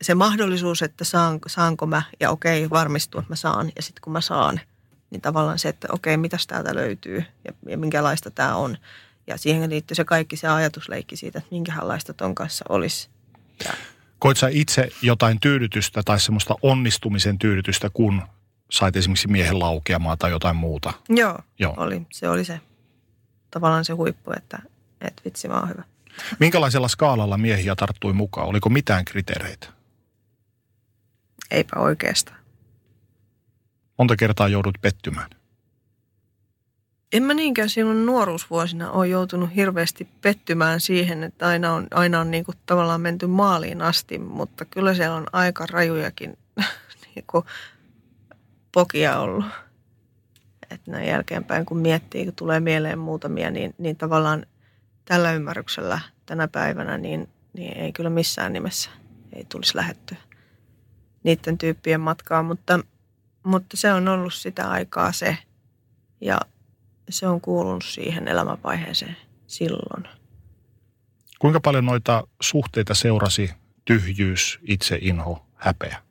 Se 0.02 0.14
mahdollisuus, 0.14 0.82
että 0.82 1.04
saan, 1.04 1.38
saanko 1.46 1.86
mä 1.86 2.02
ja 2.20 2.30
okei, 2.30 2.70
varmistuu, 2.70 3.18
että 3.18 3.32
mä 3.32 3.36
saan. 3.36 3.72
Ja 3.76 3.82
sitten 3.82 4.00
kun 4.02 4.12
mä 4.12 4.20
saan, 4.20 4.60
niin 5.10 5.20
tavallaan 5.20 5.58
se, 5.58 5.68
että 5.68 5.88
okei, 5.92 6.16
mitäs 6.16 6.46
täältä 6.46 6.74
löytyy 6.74 7.24
ja, 7.44 7.52
ja 7.68 7.78
minkälaista 7.78 8.30
tämä 8.30 8.56
on. 8.56 8.76
Ja 9.26 9.36
siihen 9.38 9.70
liittyy 9.70 9.94
se 9.94 10.04
kaikki 10.04 10.36
se 10.36 10.48
ajatusleikki 10.48 11.16
siitä, 11.16 11.38
että 11.38 11.50
minkälaista 11.50 12.14
ton 12.14 12.34
kanssa 12.34 12.64
olisi. 12.68 13.08
Ja. 13.64 13.72
Koit 14.18 14.36
sä 14.36 14.48
itse 14.48 14.88
jotain 15.02 15.40
tyydytystä 15.40 16.02
tai 16.02 16.20
semmoista 16.20 16.54
onnistumisen 16.62 17.38
tyydytystä, 17.38 17.90
kun 17.94 18.22
sait 18.70 18.96
esimerkiksi 18.96 19.28
miehen 19.28 19.58
laukeamaan 19.58 20.18
tai 20.18 20.30
jotain 20.30 20.56
muuta? 20.56 20.92
Joo, 21.08 21.38
Joo. 21.58 21.74
Oli, 21.76 22.02
se 22.12 22.28
oli 22.28 22.44
se 22.44 22.60
tavallaan 23.50 23.84
se 23.84 23.92
huippu, 23.92 24.32
että, 24.36 24.62
että 25.00 25.22
vitsi 25.24 25.48
mä 25.48 25.60
oon 25.60 25.68
hyvä. 25.68 25.82
Minkälaisella 26.40 26.88
skaalalla 26.88 27.38
miehiä 27.38 27.76
tarttui 27.76 28.12
mukaan? 28.12 28.46
Oliko 28.46 28.68
mitään 28.68 29.04
kriteereitä? 29.04 29.66
Eipä 31.50 31.80
oikeastaan. 31.80 32.38
Monta 33.98 34.16
kertaa 34.16 34.48
joudut 34.48 34.78
pettymään? 34.80 35.30
En 37.12 37.22
mä 37.22 37.34
niinkään 37.34 37.68
silloin 37.68 38.06
nuoruusvuosina 38.06 38.90
ole 38.90 39.08
joutunut 39.08 39.54
hirveästi 39.54 40.08
pettymään 40.20 40.80
siihen, 40.80 41.24
että 41.24 41.46
aina 41.46 41.72
on, 41.72 41.86
aina 41.90 42.20
on 42.20 42.30
niin 42.30 42.44
kuin 42.44 42.56
tavallaan 42.66 43.00
menty 43.00 43.26
maaliin 43.26 43.82
asti, 43.82 44.18
mutta 44.18 44.64
kyllä 44.64 44.94
siellä 44.94 45.16
on 45.16 45.26
aika 45.32 45.66
rajujakin 45.66 46.38
niin 47.14 47.24
kuin 47.26 47.44
pokia 48.72 49.18
ollut 49.18 49.44
että 50.70 50.90
näin 50.90 51.08
jälkeenpäin 51.08 51.66
kun 51.66 51.78
miettii, 51.78 52.24
kun 52.24 52.34
tulee 52.34 52.60
mieleen 52.60 52.98
muutamia, 52.98 53.50
niin, 53.50 53.74
niin 53.78 53.96
tavallaan 53.96 54.46
tällä 55.04 55.32
ymmärryksellä 55.32 56.00
tänä 56.26 56.48
päivänä, 56.48 56.98
niin, 56.98 57.28
niin 57.52 57.76
ei 57.76 57.92
kyllä 57.92 58.10
missään 58.10 58.52
nimessä 58.52 58.90
ei 59.32 59.44
tulisi 59.44 59.76
lähettyä 59.76 60.18
niiden 61.22 61.58
tyyppien 61.58 62.00
matkaa, 62.00 62.42
mutta, 62.42 62.80
mutta 63.42 63.76
se 63.76 63.92
on 63.92 64.08
ollut 64.08 64.34
sitä 64.34 64.70
aikaa 64.70 65.12
se 65.12 65.38
ja 66.20 66.40
se 67.10 67.26
on 67.26 67.40
kuulunut 67.40 67.84
siihen 67.84 68.28
elämänvaiheeseen 68.28 69.16
silloin. 69.46 70.08
Kuinka 71.38 71.60
paljon 71.60 71.86
noita 71.86 72.28
suhteita 72.40 72.94
seurasi 72.94 73.50
tyhjyys, 73.84 74.58
itseinho, 74.62 75.46
häpeä? 75.54 76.02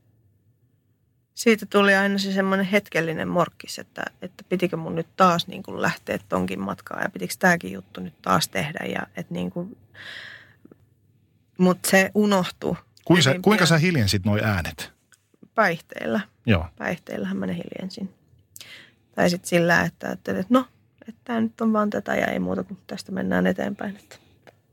Siitä 1.39 1.65
tuli 1.65 1.95
aina 1.95 2.17
se 2.17 2.31
semmoinen 2.31 2.65
hetkellinen 2.65 3.27
morkkis, 3.27 3.79
että, 3.79 4.03
että 4.21 4.43
pitikö 4.49 4.77
mun 4.77 4.95
nyt 4.95 5.07
taas 5.17 5.47
niin 5.47 5.63
kuin 5.63 5.81
lähteä 5.81 6.19
tonkin 6.29 6.59
matkaan 6.59 7.03
ja 7.03 7.09
pitikö 7.09 7.33
tämäkin 7.39 7.71
juttu 7.71 8.01
nyt 8.01 8.21
taas 8.21 8.47
tehdä. 8.47 8.85
Ja, 8.85 9.01
että 9.15 9.33
niin 9.33 9.51
kuin, 9.51 9.77
mutta 11.57 11.89
se 11.89 12.11
unohtui. 12.13 12.75
Kuinka, 13.05 13.23
sä, 13.23 13.35
kuinka 13.41 13.65
sä 13.65 13.77
hiljensit 13.77 14.25
nuo 14.25 14.39
äänet? 14.43 14.91
Päihteillä. 15.55 16.19
Joo. 16.45 16.65
Päihteillähän 16.77 17.37
mä 17.37 17.45
ne 17.45 17.55
hiljensin. 17.55 18.13
Tai 19.15 19.29
sitten 19.29 19.49
sillä, 19.49 19.81
että, 19.81 20.11
että, 20.11 20.31
että 20.31 20.53
no, 20.53 20.65
että 21.07 21.21
tämä 21.23 21.41
nyt 21.41 21.61
on 21.61 21.73
vaan 21.73 21.89
tätä 21.89 22.15
ja 22.15 22.27
ei 22.27 22.39
muuta 22.39 22.63
kuin 22.63 22.79
tästä 22.87 23.11
mennään 23.11 23.47
eteenpäin. 23.47 23.95
Että 23.95 24.15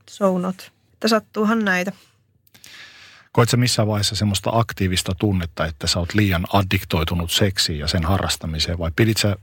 so 0.09 0.37
not. 0.37 0.71
Että 0.93 1.07
sattuuhan 1.07 1.65
näitä. 1.65 1.91
Koet 3.37 3.49
sä 3.49 3.57
missään 3.57 3.87
vaiheessa 3.87 4.15
semmoista 4.15 4.49
aktiivista 4.53 5.15
tunnetta, 5.19 5.65
että 5.65 5.87
sä 5.87 5.99
oot 5.99 6.13
liian 6.13 6.45
addiktoitunut 6.53 7.31
seksiin 7.31 7.79
ja 7.79 7.87
sen 7.87 8.03
harrastamiseen 8.03 8.79
vai 8.79 8.91
pidit 8.95 9.17
sä 9.17 9.35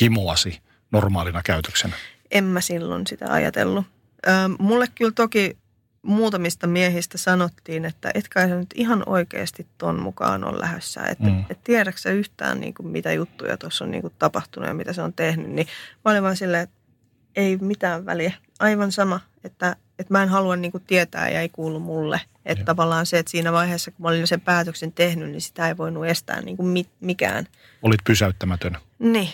himoasi 0.00 0.60
normaalina 0.90 1.42
käytöksenä? 1.44 1.96
En 2.30 2.44
mä 2.44 2.60
silloin 2.60 3.06
sitä 3.06 3.32
ajatellut. 3.32 3.86
Ö, 4.26 4.30
mulle 4.58 4.86
kyllä 4.94 5.12
toki 5.14 5.56
muutamista 6.02 6.66
miehistä 6.66 7.18
sanottiin, 7.18 7.84
että 7.84 8.10
etkä 8.14 8.48
sä 8.48 8.54
nyt 8.56 8.74
ihan 8.74 9.02
oikeasti 9.06 9.66
ton 9.78 10.02
mukaan 10.02 10.44
on 10.44 10.60
lähdössä. 10.60 11.02
Että 11.04 11.24
mm. 11.24 11.44
et 11.50 11.64
tiedätkö 11.64 12.00
sä 12.00 12.10
yhtään 12.10 12.60
niin 12.60 12.74
kuin, 12.74 12.86
mitä 12.88 13.12
juttuja 13.12 13.56
tuossa 13.56 13.84
on 13.84 13.90
niin 13.90 14.02
kuin, 14.02 14.14
tapahtunut 14.18 14.68
ja 14.68 14.74
mitä 14.74 14.92
se 14.92 15.02
on 15.02 15.12
tehnyt. 15.12 15.50
Niin 15.50 15.66
mä 16.04 16.10
olin 16.10 16.22
vaan 16.22 16.36
silleen, 16.36 16.62
että 16.62 16.76
ei 17.36 17.56
mitään 17.56 18.06
väliä. 18.06 18.32
Aivan 18.58 18.92
sama, 18.92 19.20
että, 19.44 19.76
että 19.98 20.14
mä 20.14 20.22
en 20.22 20.28
halua 20.28 20.56
niin 20.56 20.72
kuin 20.72 20.84
tietää 20.86 21.28
ja 21.28 21.40
ei 21.40 21.48
kuulu 21.48 21.80
mulle. 21.80 22.20
Että 22.44 22.60
Joo. 22.60 22.66
tavallaan 22.66 23.06
se, 23.06 23.18
että 23.18 23.30
siinä 23.30 23.52
vaiheessa, 23.52 23.90
kun 23.90 24.02
mä 24.02 24.08
olin 24.08 24.26
sen 24.26 24.40
päätöksen 24.40 24.92
tehnyt, 24.92 25.30
niin 25.30 25.40
sitä 25.40 25.68
ei 25.68 25.76
voinut 25.76 26.06
estää 26.06 26.40
niin 26.40 26.56
kuin 26.56 26.66
mi- 26.68 26.90
mikään. 27.00 27.46
Olit 27.82 28.00
pysäyttämätön. 28.06 28.76
Niin, 28.98 29.28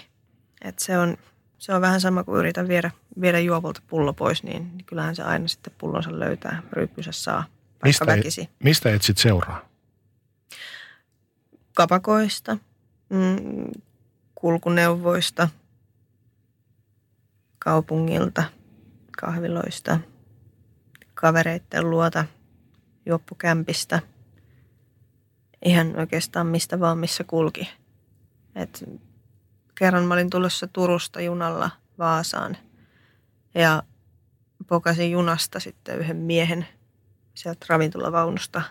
että 0.63 0.85
se 0.85 0.99
on, 0.99 1.17
se 1.59 1.75
on 1.75 1.81
vähän 1.81 2.01
sama 2.01 2.25
kuin 2.25 2.39
yritän 2.39 2.69
viedä, 2.69 2.91
viedä 3.21 3.39
juovolta 3.39 3.83
pullo 3.89 4.13
pois, 4.13 4.43
niin, 4.43 4.71
kyllähän 4.87 5.17
se 5.17 5.23
aina 5.23 5.49
sitten 5.49 5.73
pullonsa 5.79 6.19
löytää, 6.21 6.63
ryyppynsä 6.73 7.13
saa, 7.13 7.45
Mistä, 7.85 8.07
väkisi. 8.07 8.49
mistä 8.65 8.91
etsit 8.91 9.19
seuraa? 9.19 9.69
Kapakoista, 11.77 12.59
mm, 13.09 13.71
kulkuneuvoista, 14.35 15.49
kaupungilta, 17.59 18.45
kahviloista, 19.21 19.99
kavereitten 21.15 21.91
luota, 21.91 22.25
juoppukämpistä. 23.07 24.03
Ihan 25.65 25.97
oikeastaan 25.97 26.47
mistä 26.47 26.81
vaan 26.81 26.99
missä 26.99 27.25
kulki. 27.25 27.71
Et 28.55 28.85
kerran 29.79 30.05
mä 30.05 30.15
olin 30.15 30.31
tulossa 30.31 30.67
Turusta 30.67 31.21
junalla 31.21 31.71
Vaasaan 31.99 32.57
ja 33.55 33.83
pokasin 34.67 35.11
junasta 35.11 35.61
sitten 35.61 35.99
yhden 35.99 36.17
miehen 36.17 36.67
sieltä 37.35 37.67
ravintolavaunusta 37.69 38.63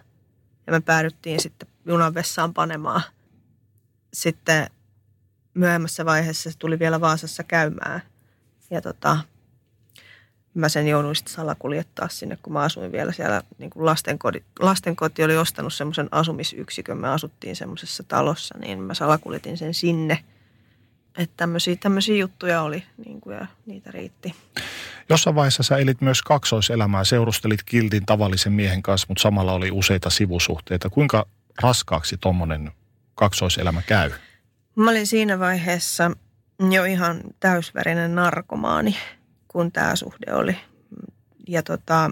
ja 0.68 0.74
me 0.74 0.82
päädyttiin 0.82 1.41
sitten 1.41 1.68
junan 1.86 2.14
vessaan 2.14 2.53
panemaan. 2.53 3.02
Sitten 4.14 4.70
myöhemmässä 5.53 6.06
vaiheessa 6.06 6.52
se 6.52 6.57
tuli 6.57 6.80
vielä 6.80 7.02
Vaasassa 7.02 7.44
käymään 7.44 8.02
ja 8.70 8.82
tota, 8.82 9.20
mä 10.53 10.69
sen 10.69 10.88
jouduin 10.88 11.15
sitten 11.15 11.34
salakuljettaa 11.34 12.09
sinne, 12.09 12.38
kun 12.43 12.53
mä 12.53 12.61
asuin 12.61 12.91
vielä 12.91 13.11
siellä 13.11 13.41
niin 13.57 13.69
kuin 13.69 13.85
lastenkoti, 13.85 14.43
lastenkoti 14.59 15.23
oli 15.23 15.38
ostanut 15.38 15.73
semmoisen 15.73 16.09
asumisyksikön. 16.11 16.97
Me 16.97 17.09
asuttiin 17.09 17.55
semmoisessa 17.55 18.03
talossa, 18.03 18.57
niin 18.57 18.80
mä 18.80 18.93
salakuljetin 18.93 19.57
sen 19.57 19.73
sinne. 19.73 20.23
Että 21.17 21.34
tämmöisiä, 21.38 21.75
tämmöisiä 21.75 22.15
juttuja 22.15 22.61
oli 22.61 22.84
niin 23.05 23.21
kuin, 23.21 23.35
ja 23.35 23.47
niitä 23.65 23.91
riitti. 23.91 24.35
Jossain 25.09 25.35
vaiheessa 25.35 25.63
sä 25.63 25.77
elit 25.77 26.01
myös 26.01 26.21
kaksoiselämää, 26.21 27.03
seurustelit 27.03 27.63
kiltin 27.63 28.05
tavallisen 28.05 28.53
miehen 28.53 28.84
kanssa, 28.84 29.05
mutta 29.09 29.21
samalla 29.21 29.53
oli 29.53 29.71
useita 29.71 30.09
sivusuhteita. 30.09 30.89
Kuinka 30.89 31.25
raskaaksi 31.61 32.17
tuommoinen 32.17 32.71
kaksoiselämä 33.15 33.81
käy? 33.81 34.11
Mä 34.75 34.91
olin 34.91 35.07
siinä 35.07 35.39
vaiheessa 35.39 36.11
jo 36.71 36.84
ihan 36.84 37.21
täysverinen 37.39 38.15
narkomaani, 38.15 38.97
kun 39.53 39.71
tämä 39.71 39.95
suhde 39.95 40.34
oli. 40.34 40.57
Ja 41.47 41.63
tota, 41.63 42.11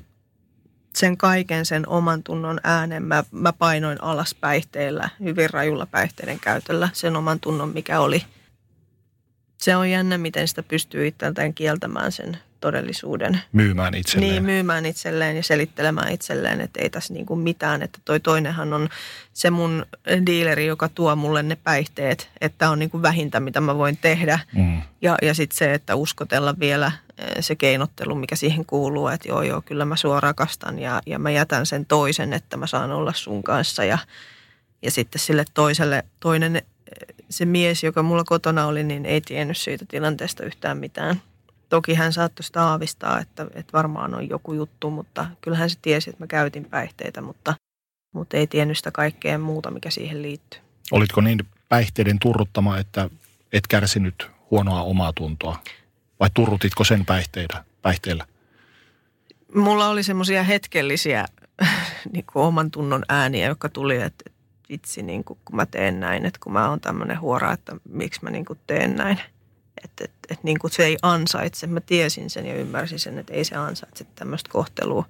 sen 0.95 1.17
kaiken 1.17 1.65
sen 1.65 1.87
oman 1.87 2.23
tunnon 2.23 2.59
äänen 2.63 3.03
mä, 3.03 3.23
mä 3.31 3.53
painoin 3.53 4.03
alas 4.03 4.35
päihteillä, 4.35 5.09
hyvin 5.19 5.49
rajulla 5.49 5.85
päihteiden 5.85 6.39
käytöllä, 6.39 6.89
sen 6.93 7.15
oman 7.15 7.39
tunnon 7.39 7.69
mikä 7.69 7.99
oli. 7.99 8.23
Se 9.57 9.75
on 9.75 9.89
jännä, 9.89 10.17
miten 10.17 10.47
sitä 10.47 10.63
pystyy 10.63 11.07
itseltään 11.07 11.53
kieltämään 11.53 12.11
sen 12.11 12.37
todellisuuden. 12.59 13.41
Myymään 13.51 13.93
itselleen. 13.93 14.31
Niin, 14.31 14.43
myymään 14.43 14.85
itselleen 14.85 15.35
ja 15.35 15.43
selittelemään 15.43 16.11
itselleen, 16.11 16.61
että 16.61 16.81
ei 16.81 16.89
tässä 16.89 17.13
niin 17.13 17.25
kuin 17.25 17.39
mitään. 17.39 17.81
Että 17.81 17.99
toi 18.05 18.19
toinenhan 18.19 18.73
on 18.73 18.89
se 19.33 19.49
mun 19.49 19.85
diileri, 20.25 20.65
joka 20.65 20.89
tuo 20.89 21.15
mulle 21.15 21.43
ne 21.43 21.57
päihteet, 21.63 22.29
että 22.41 22.69
on 22.69 22.79
niin 22.79 22.89
kuin 22.89 23.01
vähintä, 23.01 23.39
mitä 23.39 23.61
mä 23.61 23.77
voin 23.77 23.97
tehdä. 23.97 24.39
Mm. 24.55 24.81
Ja, 25.01 25.17
ja 25.21 25.33
sitten 25.33 25.57
se, 25.57 25.73
että 25.73 25.95
uskotella 25.95 26.55
vielä 26.59 26.91
se 27.39 27.55
keinottelu, 27.55 28.15
mikä 28.15 28.35
siihen 28.35 28.65
kuuluu, 28.65 29.07
että 29.07 29.27
joo, 29.27 29.41
joo, 29.41 29.61
kyllä 29.61 29.85
mä 29.85 29.95
sua 29.95 30.19
rakastan 30.19 30.79
ja, 30.79 31.01
ja 31.05 31.19
mä 31.19 31.31
jätän 31.31 31.65
sen 31.65 31.85
toisen, 31.85 32.33
että 32.33 32.57
mä 32.57 32.67
saan 32.67 32.91
olla 32.91 33.13
sun 33.13 33.43
kanssa. 33.43 33.83
Ja, 33.83 33.97
ja 34.81 34.91
sitten 34.91 35.19
sille 35.19 35.45
toiselle, 35.53 36.03
toinen, 36.19 36.55
eh, 36.55 36.63
se 37.29 37.45
mies, 37.45 37.83
joka 37.83 38.03
mulla 38.03 38.23
kotona 38.23 38.65
oli, 38.65 38.83
niin 38.83 39.05
ei 39.05 39.21
tiennyt 39.21 39.57
siitä 39.57 39.85
tilanteesta 39.87 40.43
yhtään 40.43 40.77
mitään. 40.77 41.21
Toki 41.69 41.93
hän 41.93 42.13
saattoi 42.13 42.43
sitä 42.43 42.63
aavistaa, 42.63 43.19
että, 43.19 43.47
että 43.53 43.73
varmaan 43.73 44.15
on 44.15 44.29
joku 44.29 44.53
juttu, 44.53 44.89
mutta 44.89 45.25
kyllähän 45.41 45.69
se 45.69 45.77
tiesi, 45.81 46.09
että 46.09 46.23
mä 46.23 46.27
käytin 46.27 46.65
päihteitä, 46.65 47.21
mutta, 47.21 47.53
mutta 48.13 48.37
ei 48.37 48.47
tiennyt 48.47 48.77
sitä 48.77 48.91
kaikkea 48.91 49.37
muuta, 49.37 49.71
mikä 49.71 49.89
siihen 49.89 50.21
liittyy. 50.21 50.59
Olitko 50.91 51.21
niin 51.21 51.39
päihteiden 51.69 52.19
turruttama, 52.19 52.77
että 52.77 53.09
et 53.53 53.67
kärsinyt 53.67 54.31
huonoa 54.51 54.81
omaa 54.81 55.13
tuntoa? 55.13 55.59
Vai 56.21 56.29
turrutitko 56.33 56.83
sen 56.83 57.05
päihteillä? 57.05 57.63
päihteillä? 57.81 58.25
Mulla 59.55 59.89
oli 59.89 60.03
semmoisia 60.03 60.43
hetkellisiä 60.43 61.25
niin 62.13 62.25
kuin 62.33 62.43
oman 62.43 62.71
tunnon 62.71 63.03
ääniä, 63.09 63.47
jotka 63.47 63.69
tuli, 63.69 64.01
että 64.01 64.31
vitsi, 64.69 65.03
niin 65.03 65.23
kuin, 65.23 65.39
kun 65.45 65.55
mä 65.55 65.65
teen 65.65 65.99
näin, 65.99 66.25
että 66.25 66.39
kun 66.43 66.53
mä 66.53 66.69
oon 66.69 66.81
tämmöinen 66.81 67.21
huora, 67.21 67.53
että 67.53 67.75
miksi 67.89 68.19
mä 68.23 68.29
niin 68.29 68.45
kuin 68.45 68.59
teen 68.67 68.95
näin. 68.95 69.19
Että, 69.83 70.03
että, 70.03 70.17
että 70.29 70.43
niin 70.43 70.59
kuin 70.59 70.71
se 70.71 70.85
ei 70.85 70.97
ansaitse. 71.01 71.67
Mä 71.67 71.81
tiesin 71.81 72.29
sen 72.29 72.45
ja 72.45 72.55
ymmärsin 72.55 72.99
sen, 72.99 73.17
että 73.17 73.33
ei 73.33 73.43
se 73.43 73.55
ansaitse 73.55 74.05
tämmöistä 74.15 74.49
kohtelua. 74.51 75.05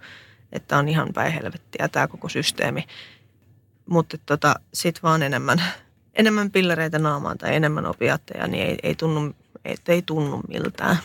Että 0.51 0.77
on 0.77 0.89
ihan 0.89 1.09
päin 1.13 1.33
helvettiä 1.33 1.87
tämä 1.87 2.07
koko 2.07 2.29
systeemi. 2.29 2.87
Mutta 3.85 4.17
tota, 4.25 4.55
sit 4.73 5.03
vaan 5.03 5.23
enemmän, 5.23 5.63
enemmän 6.19 6.51
pillereitä 6.51 6.99
naamaan 6.99 7.37
tai 7.37 7.55
enemmän 7.55 7.85
opiatteja, 7.85 8.47
niin 8.47 8.67
ei, 8.67 8.77
ei, 8.83 8.95
tunnu, 8.95 9.35
ei, 9.65 9.75
ei 9.87 10.01
tunnu 10.01 10.41
miltään. 10.47 10.97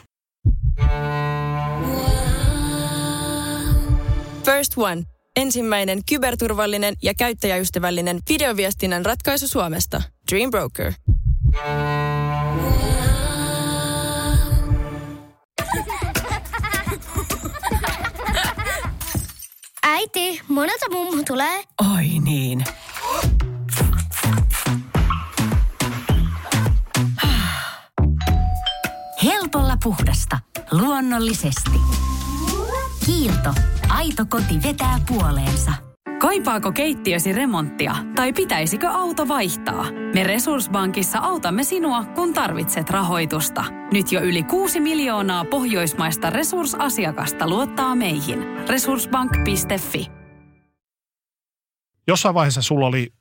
First 4.44 4.72
One. 4.76 5.02
Ensimmäinen 5.36 6.00
kyberturvallinen 6.08 6.94
ja 7.02 7.14
käyttäjäystävällinen 7.14 8.20
videoviestinnän 8.28 9.06
ratkaisu 9.06 9.48
Suomesta. 9.48 10.02
Dream 10.32 10.50
Broker. 10.50 10.92
Äiti, 19.82 20.40
monelta 20.48 20.90
mummu 20.90 21.22
tulee? 21.26 21.62
Oi 21.94 22.08
niin. 22.24 22.64
Puhdasta. 29.86 30.38
Luonnollisesti. 30.70 31.80
Kiilto. 33.06 33.54
Aito 33.88 34.26
koti 34.28 34.62
vetää 34.62 35.00
puoleensa. 35.08 35.72
Kaipaako 36.18 36.72
keittiösi 36.72 37.32
remonttia 37.32 37.96
tai 38.16 38.32
pitäisikö 38.32 38.88
auto 38.88 39.28
vaihtaa? 39.28 39.84
Me 40.14 40.24
Resurssbankissa 40.24 41.18
autamme 41.18 41.64
sinua, 41.64 42.04
kun 42.04 42.34
tarvitset 42.34 42.90
rahoitusta. 42.90 43.64
Nyt 43.92 44.12
jo 44.12 44.20
yli 44.20 44.42
6 44.42 44.80
miljoonaa 44.80 45.44
pohjoismaista 45.44 46.30
resursasiakasta 46.30 47.48
luottaa 47.48 47.94
meihin. 47.94 48.38
Resurssbank.fi 48.68 50.06
Jossain 52.08 52.34
vaiheessa 52.34 52.62
sulla 52.62 52.86
oli 52.86 53.12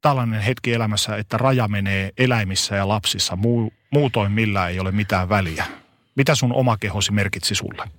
tällainen 0.00 0.40
hetki 0.40 0.72
elämässä, 0.72 1.16
että 1.16 1.38
raja 1.38 1.68
menee 1.68 2.10
eläimissä 2.18 2.76
ja 2.76 2.88
lapsissa. 2.88 3.36
Muu, 3.36 3.72
muutoin 3.90 4.32
millään 4.32 4.70
ei 4.70 4.80
ole 4.80 4.92
mitään 4.92 5.28
väliä. 5.28 5.66
Mitä 6.14 6.34
sun 6.34 6.52
oma 6.52 6.76
kehosi 6.76 7.12
merkitsi 7.12 7.54
sulle? 7.54 7.90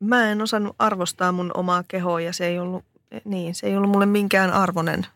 Mä 0.00 0.30
en 0.30 0.42
osannut 0.42 0.76
arvostaa 0.78 1.32
mun 1.32 1.50
omaa 1.54 1.84
kehoa 1.88 2.20
ja 2.20 2.32
se 2.32 2.46
ei 2.46 2.58
ollut, 2.58 2.84
niin, 3.24 3.54
se 3.54 3.66
ei 3.66 3.76
ollut 3.76 3.90
mulle 3.90 4.06
minkään 4.06 4.52
arvonen, 4.52 5.06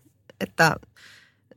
että 0.41 0.77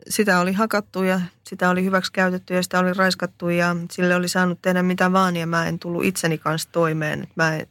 sitä 0.10 0.40
oli 0.40 0.54
hakattu 0.54 1.04
ja 1.04 1.22
sitä 1.48 1.70
oli 1.70 1.84
hyväksi 1.84 2.12
käytetty 2.12 2.54
ja 2.54 2.64
sitä 2.64 2.80
oli 2.80 2.94
raiskattu 2.94 3.50
ja 3.50 3.76
sille 3.92 4.16
oli 4.16 4.28
saanut 4.28 4.62
tehdä 4.62 4.84
mitä 4.84 5.12
vaan 5.12 5.36
ja 5.36 5.48
mä 5.48 5.68
en 5.68 5.80
tullut 5.80 6.04
itseni 6.04 6.38
kanssa 6.38 6.70
toimeen. 6.72 7.28
Mä 7.36 7.56
en, 7.56 7.68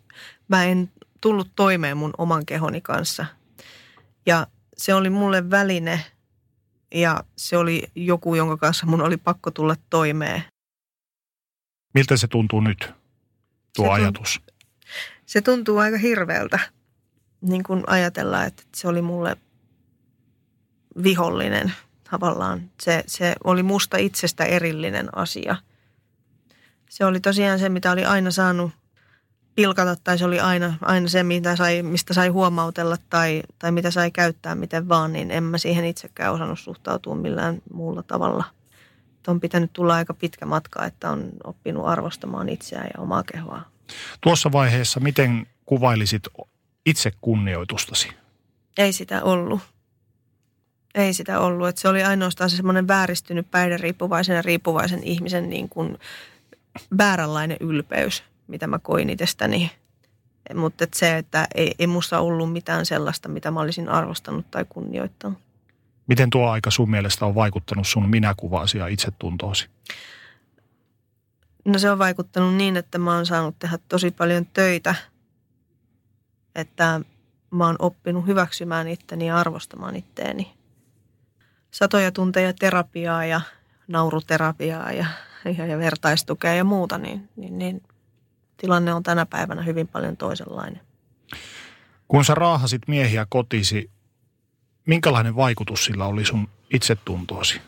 mä 0.49 0.65
en 0.65 0.91
tullut 1.21 1.51
toimeen 1.57 1.97
mun 1.97 2.15
oman 2.19 2.47
kehoni 2.47 2.81
kanssa. 2.81 3.27
Ja 4.27 4.47
se 4.77 4.95
oli 4.95 5.11
mulle 5.11 5.51
väline 5.51 6.01
ja 6.95 7.25
se 7.37 7.57
oli 7.57 7.83
joku, 7.95 8.35
jonka 8.35 8.57
kanssa 8.57 8.87
mun 8.87 9.01
oli 9.01 9.17
pakko 9.17 9.51
tulla 9.51 9.77
toimeen. 9.91 10.45
Miltä 11.95 12.17
se 12.17 12.27
tuntuu 12.29 12.61
nyt, 12.61 12.93
tuo 13.77 13.87
Se 13.87 13.91
tunt- 13.91 13.95
ajatus? 13.95 14.41
Se 15.27 15.41
tuntuu 15.41 15.79
aika 15.79 15.99
hirveältä, 15.99 16.59
niin 17.41 17.63
kuin 17.63 17.85
ajatella, 17.87 18.45
että 18.45 18.63
se 18.77 18.89
oli 18.89 19.03
mulle 19.03 19.37
vihollinen 21.03 21.73
tavallaan. 22.11 22.71
Se, 22.83 23.05
se 23.07 23.35
oli 23.45 23.63
musta 23.63 23.97
itsestä 23.97 24.45
erillinen 24.45 25.19
asia. 25.19 25.57
Se 26.91 27.05
oli 27.05 27.21
tosiaan 27.21 27.59
se, 27.59 27.69
mitä 27.69 27.93
oli 27.93 28.05
aina 28.05 28.31
saanut 28.31 28.73
pilkata 29.55 29.97
tai 30.05 30.19
se 30.19 30.25
oli 30.25 30.41
aina, 30.41 30.75
aina 30.81 31.09
se, 31.09 31.23
mitä 31.23 31.57
sai, 31.57 31.83
mistä 31.83 32.15
sai 32.15 32.29
huomautella 32.29 32.97
tai, 33.11 33.43
tai 33.59 33.73
mitä 33.73 33.91
sai 33.91 34.11
käyttää 34.11 34.55
miten 34.55 34.89
vaan, 34.89 35.13
niin 35.13 35.31
en 35.31 35.43
mä 35.43 35.59
siihen 35.59 35.85
itsekään 35.85 36.33
osannut 36.33 36.59
suhtautua 36.59 37.15
millään 37.15 37.63
muulla 37.73 38.03
tavalla. 38.03 38.45
että 39.17 39.31
on 39.31 39.41
pitänyt 39.41 39.73
tulla 39.73 39.95
aika 39.95 40.15
pitkä 40.15 40.47
matka, 40.47 40.85
että 40.85 41.11
on 41.11 41.31
oppinut 41.45 41.87
arvostamaan 41.87 42.49
itseään 42.49 42.91
ja 42.95 43.03
omaa 43.03 43.23
kehoa. 43.23 43.63
Tuossa 44.21 44.53
vaiheessa 44.53 45.01
miten 45.01 45.47
kuvailisit 45.67 46.23
itse 46.87 47.13
kunnioitustasi? 47.21 48.09
Ei 48.79 48.93
sitä 48.93 49.23
ollut. 49.23 49.61
Ei 50.95 51.15
sitä 51.15 51.41
ollut. 51.41 51.69
Että 51.69 51.81
se 51.81 51.89
oli 51.89 52.03
ainoastaan 52.03 52.51
se 52.51 52.57
semmoinen 52.57 52.89
vääristynyt 52.89 53.51
päihderiippuvaisen 53.51 54.37
ja 54.37 54.43
riippuvaisen 54.43 55.03
ihmisen 55.03 55.51
niin 55.51 55.69
kuin 55.69 55.99
vääränlainen 56.99 57.57
ylpeys, 57.61 58.23
mitä 58.47 58.67
mä 58.67 58.79
koin 58.79 59.11
itsestäni. 59.11 59.71
Mutta 60.55 60.85
et 60.85 60.95
se, 60.95 61.19
että 61.19 61.47
ei, 61.55 61.75
ei 61.79 61.87
musta 61.87 62.21
ollut 62.21 62.53
mitään 62.53 62.87
sellaista, 62.87 63.29
mitä 63.29 63.51
mä 63.51 63.61
olisin 63.61 63.89
arvostanut 63.89 64.51
tai 64.51 64.65
kunnioittanut. 64.69 65.39
Miten 66.07 66.31
tuo 66.31 66.51
aika 66.51 66.71
sun 66.71 66.91
mielestä 66.91 67.27
on 67.27 67.35
vaikuttanut 67.35 67.87
sun 67.87 68.09
minäkuvaasi 68.09 68.79
ja 68.79 68.87
itsetuntoosi? 68.87 69.69
No 71.65 71.79
se 71.79 71.91
on 71.91 71.99
vaikuttanut 71.99 72.55
niin, 72.55 72.77
että 72.77 72.99
mä 72.99 73.15
oon 73.15 73.27
saanut 73.27 73.59
tehdä 73.59 73.79
tosi 73.89 74.11
paljon 74.11 74.47
töitä, 74.47 74.95
että 76.55 77.01
mä 77.51 77.67
oon 77.67 77.77
oppinut 77.79 78.27
hyväksymään 78.27 78.89
itteni 78.89 79.27
ja 79.27 79.39
arvostamaan 79.39 79.97
itteeni. 79.97 80.53
Satoja 81.71 82.13
tunteja 82.13 82.53
terapiaa 82.53 83.25
ja 83.25 83.41
nauruterapiaa 83.89 84.93
ja, 84.93 85.07
ja, 85.59 85.67
ja 85.67 85.79
vertaistukea 85.79 86.55
ja 86.55 86.65
muuta, 86.65 86.99
niin, 86.99 87.29
niin, 87.37 87.59
niin 87.59 87.83
tilanne 88.57 88.95
on 88.95 89.03
tänä 89.03 89.27
päivänä 89.27 89.63
hyvin 89.63 89.89
paljon 89.89 90.17
toisenlainen. 90.17 90.81
Kun 92.09 92.25
sä 92.25 92.35
raahasit 92.35 92.83
miehiä 92.89 93.27
kotisi, 93.29 93.91
minkälainen 94.87 95.37
vaikutus 95.37 95.85
sillä 95.85 96.07
oli 96.07 96.25
sun 96.25 96.49
itsetuntoosi? 96.75 97.61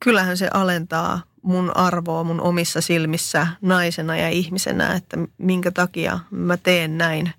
Kyllähän 0.00 0.36
se 0.36 0.48
alentaa 0.54 1.22
mun 1.42 1.76
arvoa 1.76 2.24
mun 2.24 2.40
omissa 2.40 2.80
silmissä 2.80 3.46
naisena 3.60 4.16
ja 4.16 4.28
ihmisenä, 4.28 4.94
että 4.94 5.16
minkä 5.38 5.70
takia 5.70 6.18
mä 6.30 6.56
teen 6.56 6.98
näin, 6.98 7.32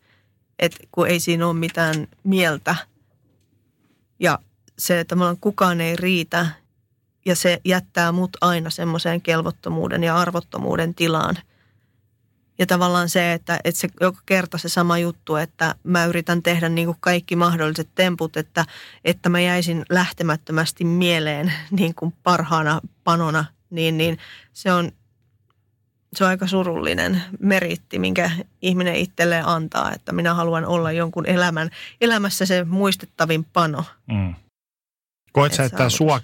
että 0.59 0.77
kun 0.91 1.07
ei 1.07 1.19
siinä 1.19 1.47
ole 1.47 1.53
mitään 1.53 2.07
mieltä. 2.23 2.75
Ja 4.19 4.39
se, 4.77 4.99
että 4.99 5.15
mulla 5.15 5.35
kukaan 5.41 5.81
ei 5.81 5.95
riitä 5.95 6.47
ja 7.25 7.35
se 7.35 7.61
jättää 7.65 8.11
mut 8.11 8.37
aina 8.41 8.69
semmoiseen 8.69 9.21
kelvottomuuden 9.21 10.03
ja 10.03 10.17
arvottomuuden 10.17 10.95
tilaan– 10.95 11.37
ja 12.59 12.65
tavallaan 12.65 13.09
se, 13.09 13.33
että, 13.33 13.59
että 13.63 13.81
se 13.81 13.87
joka 14.01 14.21
kerta 14.25 14.57
se 14.57 14.69
sama 14.69 14.97
juttu, 14.97 15.35
että 15.35 15.75
mä 15.83 16.05
yritän 16.05 16.43
tehdä 16.43 16.69
niin 16.69 16.85
kuin 16.85 16.97
kaikki 16.99 17.35
mahdolliset 17.35 17.89
temput, 17.95 18.37
että, 18.37 18.65
että 19.05 19.29
mä 19.29 19.39
jäisin 19.39 19.85
lähtemättömästi 19.89 20.85
mieleen 20.85 21.53
niin 21.79 21.95
kuin 21.95 22.13
parhaana 22.23 22.81
panona, 23.03 23.45
niin, 23.69 23.97
niin 23.97 24.17
se 24.53 24.73
on, 24.73 24.91
se 26.15 26.23
on 26.23 26.29
aika 26.29 26.47
surullinen 26.47 27.21
meritti, 27.39 27.99
minkä 27.99 28.31
ihminen 28.61 28.95
itselleen 28.95 29.47
antaa, 29.47 29.93
että 29.93 30.11
minä 30.11 30.33
haluan 30.33 30.65
olla 30.65 30.91
jonkun 30.91 31.25
elämän, 31.25 31.69
elämässä 32.01 32.45
se 32.45 32.63
muistettavin 32.63 33.43
pano. 33.43 33.83
Mm. 34.07 34.35
Koet 35.31 35.53
sä, 35.53 35.63
että 35.63 35.89
sua 35.89 36.19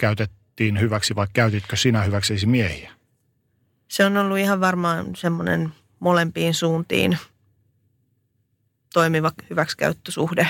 käytettiin 0.59 0.79
hyväksi 0.79 1.15
vai 1.15 1.27
käytitkö 1.33 1.75
sinä 1.75 2.01
hyväksesi 2.01 2.45
miehiä? 2.45 2.91
Se 3.87 4.05
on 4.05 4.17
ollut 4.17 4.37
ihan 4.37 4.59
varmaan 4.59 5.15
semmoinen 5.15 5.73
molempiin 5.99 6.53
suuntiin 6.53 7.17
toimiva 8.93 9.31
hyväksikäyttösuhde 9.49 10.47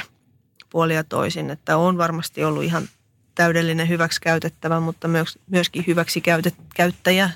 puolia 0.70 1.04
toisin. 1.04 1.50
Että 1.50 1.78
on 1.78 1.98
varmasti 1.98 2.44
ollut 2.44 2.64
ihan 2.64 2.88
täydellinen 3.36 3.90
hyväksikäytettävä, 3.90 4.80
mutta 4.80 5.08
myös, 5.08 5.40
myöskin 5.50 5.84
hyväksikäyttäjä. 5.88 7.30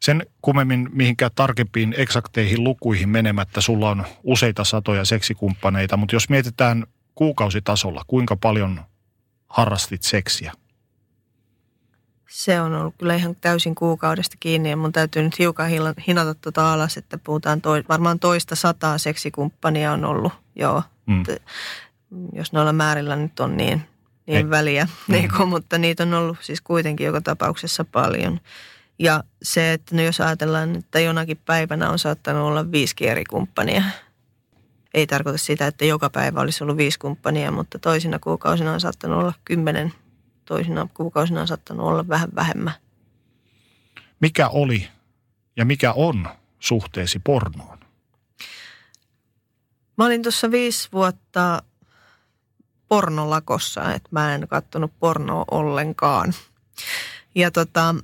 Sen 0.00 0.26
kummemmin 0.42 0.88
mihinkään 0.92 1.30
tarkempiin 1.34 1.94
eksakteihin 1.96 2.64
lukuihin 2.64 3.08
menemättä, 3.08 3.60
sulla 3.60 3.90
on 3.90 4.04
useita 4.22 4.64
satoja 4.64 5.04
seksikumppaneita, 5.04 5.96
mutta 5.96 6.16
jos 6.16 6.28
mietitään 6.28 6.86
kuukausitasolla, 7.14 8.04
kuinka 8.06 8.36
paljon 8.36 8.80
harrastit 9.48 10.02
seksiä? 10.02 10.52
Se 12.28 12.60
on 12.60 12.74
ollut 12.74 12.94
kyllä 12.98 13.14
ihan 13.14 13.36
täysin 13.40 13.74
kuukaudesta 13.74 14.36
kiinni 14.40 14.70
ja 14.70 14.76
mun 14.76 14.92
täytyy 14.92 15.22
nyt 15.22 15.38
hiukan 15.38 15.68
hinata 16.06 16.34
tuota 16.34 16.72
alas, 16.72 16.96
että 16.96 17.18
puhutaan 17.18 17.60
toi, 17.60 17.84
varmaan 17.88 18.18
toista 18.18 18.56
sataa 18.56 18.98
seksikumppania 18.98 19.92
on 19.92 20.04
ollut, 20.04 20.32
joo. 20.56 20.82
Mm. 21.06 21.24
Jos 22.32 22.52
noilla 22.52 22.72
määrillä 22.72 23.16
nyt 23.16 23.40
on 23.40 23.56
niin, 23.56 23.82
niin 24.26 24.36
Ei. 24.36 24.50
väliä, 24.50 24.84
mm. 24.84 25.12
niin 25.12 25.30
mutta 25.46 25.78
niitä 25.78 26.02
on 26.02 26.14
ollut 26.14 26.36
siis 26.40 26.60
kuitenkin 26.60 27.06
joka 27.06 27.20
tapauksessa 27.20 27.84
paljon. 27.84 28.40
Ja 28.98 29.24
se, 29.42 29.72
että 29.72 29.96
no 29.96 30.02
jos 30.02 30.20
ajatellaan, 30.20 30.76
että 30.76 31.00
jonakin 31.00 31.40
päivänä 31.46 31.90
on 31.90 31.98
saattanut 31.98 32.42
olla 32.42 32.72
viisi 32.72 32.94
eri 33.00 33.24
kumppania, 33.24 33.82
ei 34.94 35.06
tarkoita 35.06 35.38
sitä, 35.38 35.66
että 35.66 35.84
joka 35.84 36.10
päivä 36.10 36.40
olisi 36.40 36.64
ollut 36.64 36.76
viisi 36.76 36.98
kumppania, 36.98 37.50
mutta 37.50 37.78
toisina 37.78 38.18
kuukausina 38.18 38.72
on 38.72 38.80
saattanut 38.80 39.18
olla 39.18 39.32
kymmenen 39.44 39.92
toisina 40.48 40.88
kuukausina 40.94 41.40
on 41.40 41.48
saattanut 41.48 41.86
olla 41.86 42.08
vähän 42.08 42.28
vähemmän. 42.34 42.74
Mikä 44.20 44.48
oli 44.48 44.88
ja 45.56 45.64
mikä 45.64 45.92
on 45.92 46.28
suhteesi 46.60 47.18
pornoon? 47.18 47.78
Mä 49.98 50.06
olin 50.06 50.22
tuossa 50.22 50.50
viisi 50.50 50.88
vuotta 50.92 51.62
pornolakossa, 52.88 53.94
että 53.94 54.08
mä 54.10 54.34
en 54.34 54.48
katsonut 54.48 54.92
pornoa 55.00 55.44
ollenkaan. 55.50 56.34
Ja 57.34 57.50
tota, 57.50 57.94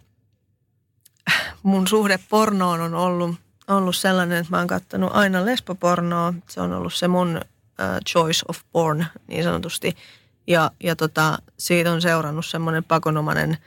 mun 1.63 1.89
suhde 1.89 2.19
pornoon 2.29 2.81
on 2.81 2.95
ollut, 2.95 3.37
ollut 3.69 3.97
sellainen, 3.97 4.39
että 4.39 4.51
mä 4.51 4.59
oon 4.59 4.67
katsonut 4.67 5.11
aina 5.15 5.45
lesbopornoa. 5.45 6.35
Se 6.49 6.61
on 6.61 6.73
ollut 6.73 6.95
se 6.95 7.09
mun 7.09 7.37
uh, 7.37 8.01
choice 8.09 8.45
of 8.49 8.61
porn 8.73 9.05
niin 9.29 9.45
sanotusti– 9.45 9.97
ja, 10.47 10.71
ja 10.81 10.97
tota, 10.97 11.39
siitä 11.59 11.93
on 11.93 12.03
seurannut 12.03 12.47
semmoinen 12.47 12.85
pakonomainen, 12.85 13.59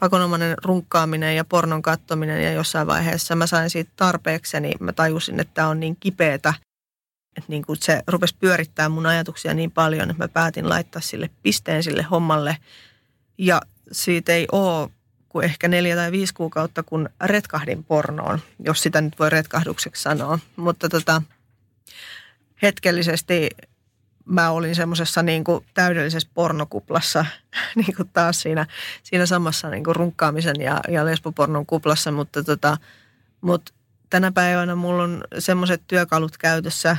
pakonomainen 0.00 0.54
runkkaaminen 0.64 1.36
ja 1.36 1.44
pornon 1.44 1.82
kattominen. 1.82 2.42
Ja 2.44 2.52
jossain 2.52 2.86
vaiheessa 2.86 3.36
mä 3.36 3.46
sain 3.46 3.70
siitä 3.70 3.90
tarpeekseni. 3.96 4.72
Mä 4.80 4.92
tajusin, 4.92 5.40
että 5.40 5.54
tämä 5.54 5.68
on 5.68 5.80
niin 5.80 5.96
kipeätä, 6.00 6.54
että 7.36 7.48
niin 7.48 7.66
kuin 7.66 7.78
se 7.82 8.02
rupesi 8.06 8.36
pyörittää 8.38 8.88
mun 8.88 9.06
ajatuksia 9.06 9.54
niin 9.54 9.70
paljon, 9.70 10.10
että 10.10 10.24
mä 10.24 10.28
päätin 10.28 10.68
laittaa 10.68 11.02
sille 11.02 11.30
pisteen 11.42 11.82
sille 11.82 12.02
hommalle. 12.02 12.56
Ja 13.38 13.60
siitä 13.92 14.32
ei 14.32 14.46
ole 14.52 14.90
kuin 15.28 15.44
ehkä 15.44 15.68
neljä 15.68 15.96
tai 15.96 16.12
viisi 16.12 16.34
kuukautta, 16.34 16.82
kun 16.82 17.08
retkahdin 17.20 17.84
pornoon, 17.84 18.40
jos 18.58 18.82
sitä 18.82 19.00
nyt 19.00 19.18
voi 19.18 19.30
retkahdukseksi 19.30 20.02
sanoa. 20.02 20.38
Mutta 20.56 20.88
tota, 20.88 21.22
hetkellisesti 22.62 23.50
mä 24.24 24.50
olin 24.50 24.74
semmoisessa 24.74 25.22
niin 25.22 25.44
kuin 25.44 25.66
täydellisessä 25.74 26.28
pornokuplassa 26.34 27.26
niin 27.76 27.96
kuin 27.96 28.10
taas 28.12 28.40
siinä, 28.40 28.66
siinä 29.02 29.26
samassa 29.26 29.70
niin 29.70 29.84
kuin 29.84 29.96
runkkaamisen 29.96 30.60
ja, 30.60 30.80
ja 30.88 31.04
lesbopornon 31.04 31.66
kuplassa, 31.66 32.12
mutta 32.12 32.44
tota, 32.44 32.76
mut 33.40 33.74
tänä 34.10 34.32
päivänä 34.32 34.74
mulla 34.74 35.02
on 35.02 35.24
semmoiset 35.38 35.82
työkalut 35.86 36.38
käytössä, 36.38 36.96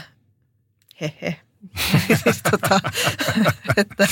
hehe, 1.01 1.39
siis 2.23 2.41
tota, 2.51 2.79
että, 3.77 4.07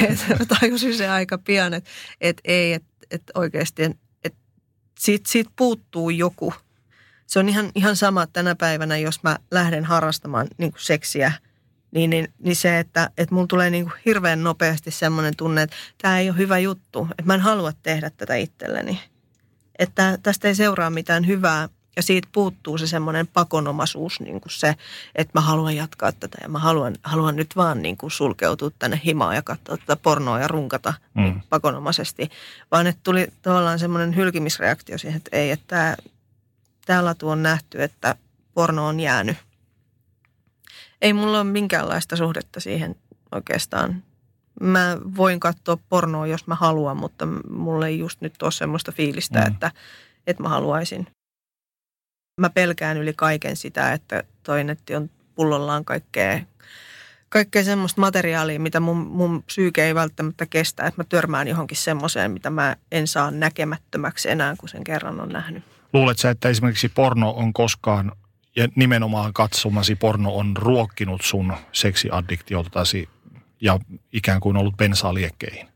että 0.00 0.46
tajusin 0.60 0.96
se 0.96 1.08
aika 1.08 1.38
pian, 1.38 1.74
että, 1.74 1.90
että 2.20 2.42
ei, 2.44 2.72
että, 2.72 2.88
että 3.10 3.32
oikeasti, 3.34 3.82
että 4.24 4.38
siitä, 4.98 5.30
siitä 5.30 5.50
puuttuu 5.56 6.10
joku. 6.10 6.54
Se 7.26 7.38
on 7.38 7.48
ihan, 7.48 7.70
ihan 7.74 7.96
sama 7.96 8.26
tänä 8.26 8.54
päivänä, 8.54 8.96
jos 8.96 9.22
mä 9.22 9.38
lähden 9.50 9.84
harrastamaan 9.84 10.46
niin 10.58 10.72
seksiä– 10.76 11.32
niin, 11.96 12.10
niin, 12.10 12.28
niin 12.38 12.56
se, 12.56 12.78
että, 12.78 13.10
että 13.18 13.34
mulla 13.34 13.46
tulee 13.46 13.70
niin 13.70 13.84
kuin 13.84 13.94
hirveän 14.06 14.42
nopeasti 14.42 14.90
semmoinen 14.90 15.36
tunne, 15.36 15.62
että 15.62 15.76
tämä 16.02 16.18
ei 16.18 16.30
ole 16.30 16.38
hyvä 16.38 16.58
juttu, 16.58 17.08
että 17.10 17.22
mä 17.22 17.34
en 17.34 17.40
halua 17.40 17.72
tehdä 17.82 18.10
tätä 18.10 18.34
itselleni. 18.34 19.00
Että 19.78 20.18
tästä 20.22 20.48
ei 20.48 20.54
seuraa 20.54 20.90
mitään 20.90 21.26
hyvää 21.26 21.68
ja 21.96 22.02
siitä 22.02 22.28
puuttuu 22.32 22.78
se 22.78 22.86
semmoinen 22.86 23.26
pakonomaisuus, 23.26 24.20
niin 24.20 24.40
kuin 24.40 24.52
se, 24.52 24.74
että 25.14 25.30
mä 25.34 25.40
haluan 25.40 25.76
jatkaa 25.76 26.12
tätä 26.12 26.38
ja 26.42 26.48
mä 26.48 26.58
haluan, 26.58 26.94
haluan 27.02 27.36
nyt 27.36 27.56
vaan 27.56 27.82
niin 27.82 27.96
kuin 27.96 28.10
sulkeutua 28.10 28.70
tänne 28.78 29.00
himaan 29.04 29.34
ja 29.34 29.42
katsoa 29.42 29.76
tätä 29.76 29.96
pornoa 29.96 30.40
ja 30.40 30.48
runkata 30.48 30.94
mm. 31.14 31.22
niin 31.22 31.42
pakonomaisesti. 31.48 32.28
Vaan 32.70 32.86
että 32.86 33.00
tuli 33.02 33.28
tavallaan 33.42 33.78
semmoinen 33.78 34.16
hylkimisreaktio 34.16 34.98
siihen, 34.98 35.16
että 35.16 35.36
ei, 35.36 35.50
että 35.50 35.66
tämä, 35.66 35.96
tämä 36.86 37.04
latu 37.04 37.28
on 37.28 37.42
nähty, 37.42 37.82
että 37.82 38.16
porno 38.54 38.86
on 38.86 39.00
jäänyt 39.00 39.36
ei 41.02 41.12
mulla 41.12 41.40
ole 41.40 41.50
minkäänlaista 41.50 42.16
suhdetta 42.16 42.60
siihen 42.60 42.96
oikeastaan. 43.32 44.02
Mä 44.60 44.98
voin 45.16 45.40
katsoa 45.40 45.78
pornoa, 45.88 46.26
jos 46.26 46.46
mä 46.46 46.54
haluan, 46.54 46.96
mutta 46.96 47.26
mulla 47.50 47.86
ei 47.86 47.98
just 47.98 48.20
nyt 48.20 48.42
ole 48.42 48.52
semmoista 48.52 48.92
fiilistä, 48.92 49.40
mm. 49.40 49.46
että, 49.46 49.70
että 50.26 50.42
mä 50.42 50.48
haluaisin. 50.48 51.06
Mä 52.40 52.50
pelkään 52.50 52.96
yli 52.96 53.12
kaiken 53.16 53.56
sitä, 53.56 53.92
että 53.92 54.24
toi 54.42 54.64
netti 54.64 54.94
on 54.94 55.10
pullollaan 55.34 55.84
kaikkea, 55.84 56.40
kaikkea 57.28 57.64
semmoista 57.64 58.00
materiaalia, 58.00 58.60
mitä 58.60 58.80
mun, 58.80 58.96
mun 58.96 59.42
psyyke 59.42 59.84
ei 59.84 59.94
välttämättä 59.94 60.46
kestä, 60.46 60.86
että 60.86 61.00
mä 61.00 61.04
törmään 61.08 61.48
johonkin 61.48 61.76
semmoiseen, 61.76 62.30
mitä 62.30 62.50
mä 62.50 62.76
en 62.92 63.06
saa 63.06 63.30
näkemättömäksi 63.30 64.30
enää, 64.30 64.54
kun 64.58 64.68
sen 64.68 64.84
kerran 64.84 65.20
on 65.20 65.28
nähnyt. 65.28 65.64
Luuletko 65.92 66.20
sä, 66.20 66.30
että 66.30 66.48
esimerkiksi 66.48 66.88
porno 66.88 67.30
on 67.30 67.52
koskaan, 67.52 68.12
ja 68.56 68.68
nimenomaan 68.74 69.32
katsomasi 69.32 69.94
porno 69.94 70.36
on 70.36 70.56
ruokkinut 70.56 71.20
sun 71.22 71.52
seksiaddiktiotasi 71.72 73.08
ja 73.60 73.78
ikään 74.12 74.40
kuin 74.40 74.56
ollut 74.56 74.76
bensaa 74.76 75.14
liekkeihin? 75.14 75.68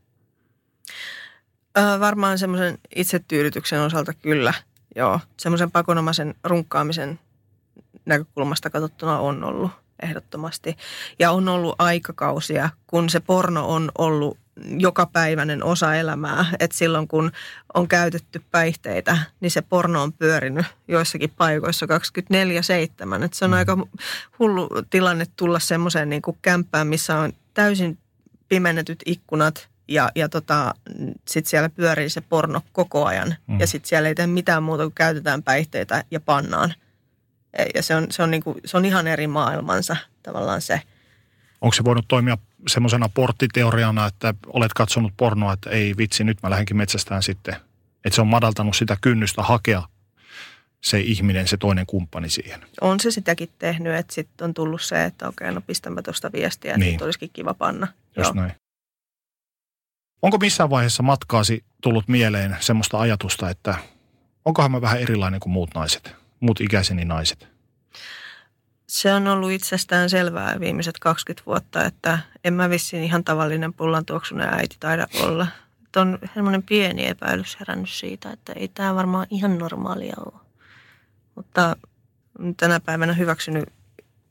Öö, 1.77 1.99
varmaan 1.99 2.37
semmoisen 2.37 2.77
itsetyydytyksen 2.95 3.81
osalta 3.81 4.13
kyllä, 4.13 4.53
joo. 4.95 5.19
Semmoisen 5.37 5.71
pakonomaisen 5.71 6.35
runkkaamisen 6.43 7.19
näkökulmasta 8.05 8.69
katsottuna 8.69 9.19
on 9.19 9.43
ollut 9.43 9.71
ehdottomasti. 10.03 10.77
Ja 11.19 11.31
on 11.31 11.47
ollut 11.47 11.75
aikakausia, 11.79 12.69
kun 12.87 13.09
se 13.09 13.19
porno 13.19 13.67
on 13.67 13.91
ollut 13.97 14.37
jokapäiväinen 14.79 15.63
osa 15.63 15.95
elämää. 15.95 16.45
Että 16.59 16.77
silloin 16.77 17.07
kun 17.07 17.31
on 17.73 17.87
käytetty 17.87 18.41
päihteitä, 18.51 19.17
niin 19.39 19.51
se 19.51 19.61
porno 19.61 20.03
on 20.03 20.13
pyörinyt 20.13 20.65
joissakin 20.87 21.33
paikoissa 21.37 21.85
24-7. 21.85 23.23
Että 23.23 23.37
se 23.37 23.45
on 23.45 23.53
aika 23.53 23.77
hullu 24.39 24.69
tilanne 24.89 25.25
tulla 25.35 25.59
semmoiseen 25.59 26.09
niin 26.09 26.21
kuin 26.21 26.37
kämppään, 26.41 26.87
missä 26.87 27.19
on 27.19 27.33
täysin 27.53 27.97
pimennetyt 28.49 28.99
ikkunat 29.05 29.69
ja, 29.87 30.11
ja 30.15 30.29
tota, 30.29 30.73
sitten 31.27 31.49
siellä 31.49 31.69
pyörii 31.69 32.09
se 32.09 32.21
porno 32.21 32.61
koko 32.71 33.05
ajan. 33.05 33.35
Mm. 33.47 33.59
Ja 33.59 33.67
sitten 33.67 33.89
siellä 33.89 34.09
ei 34.09 34.15
tee 34.15 34.27
mitään 34.27 34.63
muuta 34.63 34.83
kuin 34.83 34.93
käytetään 34.95 35.43
päihteitä 35.43 36.03
ja 36.11 36.19
pannaan. 36.19 36.73
Ja 37.75 37.83
se 37.83 37.95
on, 37.95 38.07
se 38.09 38.23
on, 38.23 38.31
niin 38.31 38.43
kuin, 38.43 38.57
se 38.65 38.77
on 38.77 38.85
ihan 38.85 39.07
eri 39.07 39.27
maailmansa 39.27 39.95
tavallaan 40.23 40.61
se. 40.61 40.81
Onko 41.61 41.73
se 41.73 41.83
voinut 41.83 42.05
toimia 42.07 42.37
semmoisena 42.67 43.09
porttiteoriana, 43.09 44.05
että 44.05 44.33
olet 44.47 44.73
katsonut 44.73 45.13
pornoa, 45.17 45.53
että 45.53 45.69
ei 45.69 45.97
vitsi, 45.97 46.23
nyt 46.23 46.37
mä 46.43 46.49
lähdenkin 46.49 46.77
metsästään 46.77 47.23
sitten. 47.23 47.55
Että 48.05 48.15
se 48.15 48.21
on 48.21 48.27
madaltanut 48.27 48.75
sitä 48.75 48.97
kynnystä 49.01 49.43
hakea 49.43 49.83
se 50.81 50.99
ihminen, 50.99 51.47
se 51.47 51.57
toinen 51.57 51.85
kumppani 51.85 52.29
siihen. 52.29 52.61
On 52.81 52.99
se 52.99 53.11
sitäkin 53.11 53.49
tehnyt, 53.59 53.93
että 53.93 54.13
sitten 54.13 54.45
on 54.45 54.53
tullut 54.53 54.81
se, 54.81 55.05
että 55.05 55.27
okei, 55.27 55.51
no 55.51 55.61
pistämme 55.61 56.01
tuosta 56.01 56.31
viestiä, 56.31 56.77
niin. 56.77 56.91
että 56.93 57.05
olisikin 57.05 57.29
kiva 57.33 57.53
panna. 57.53 57.87
Jos 58.15 58.27
Joo. 58.27 58.33
näin. 58.33 58.51
Onko 60.21 60.37
missään 60.37 60.69
vaiheessa 60.69 61.03
matkaasi 61.03 61.63
tullut 61.81 62.07
mieleen 62.07 62.57
semmoista 62.59 62.99
ajatusta, 62.99 63.49
että 63.49 63.75
onkohan 64.45 64.71
mä 64.71 64.81
vähän 64.81 64.99
erilainen 65.01 65.39
kuin 65.39 65.53
muut 65.53 65.69
naiset, 65.75 66.15
muut 66.39 66.61
ikäiseni 66.61 67.05
naiset? 67.05 67.50
Se 68.91 69.13
on 69.13 69.27
ollut 69.27 69.51
itsestään 69.51 70.09
selvää 70.09 70.59
viimeiset 70.59 70.99
20 70.99 71.45
vuotta, 71.45 71.85
että 71.85 72.19
en 72.43 72.53
mä 72.53 72.69
vissiin 72.69 73.03
ihan 73.03 73.23
tavallinen 73.23 73.73
pullantuoksunen 73.73 74.53
äiti 74.53 74.75
taida 74.79 75.07
olla. 75.23 75.47
Että 75.83 76.01
on 76.01 76.19
semmoinen 76.33 76.63
pieni 76.63 77.07
epäilys 77.07 77.59
herännyt 77.59 77.89
siitä, 77.89 78.31
että 78.31 78.53
ei 78.53 78.67
tämä 78.67 78.95
varmaan 78.95 79.27
ihan 79.29 79.57
normaalia 79.57 80.15
ole. 80.25 80.39
Mutta 81.35 81.75
tänä 82.57 82.79
päivänä 82.79 83.13
hyväksynyt, 83.13 83.63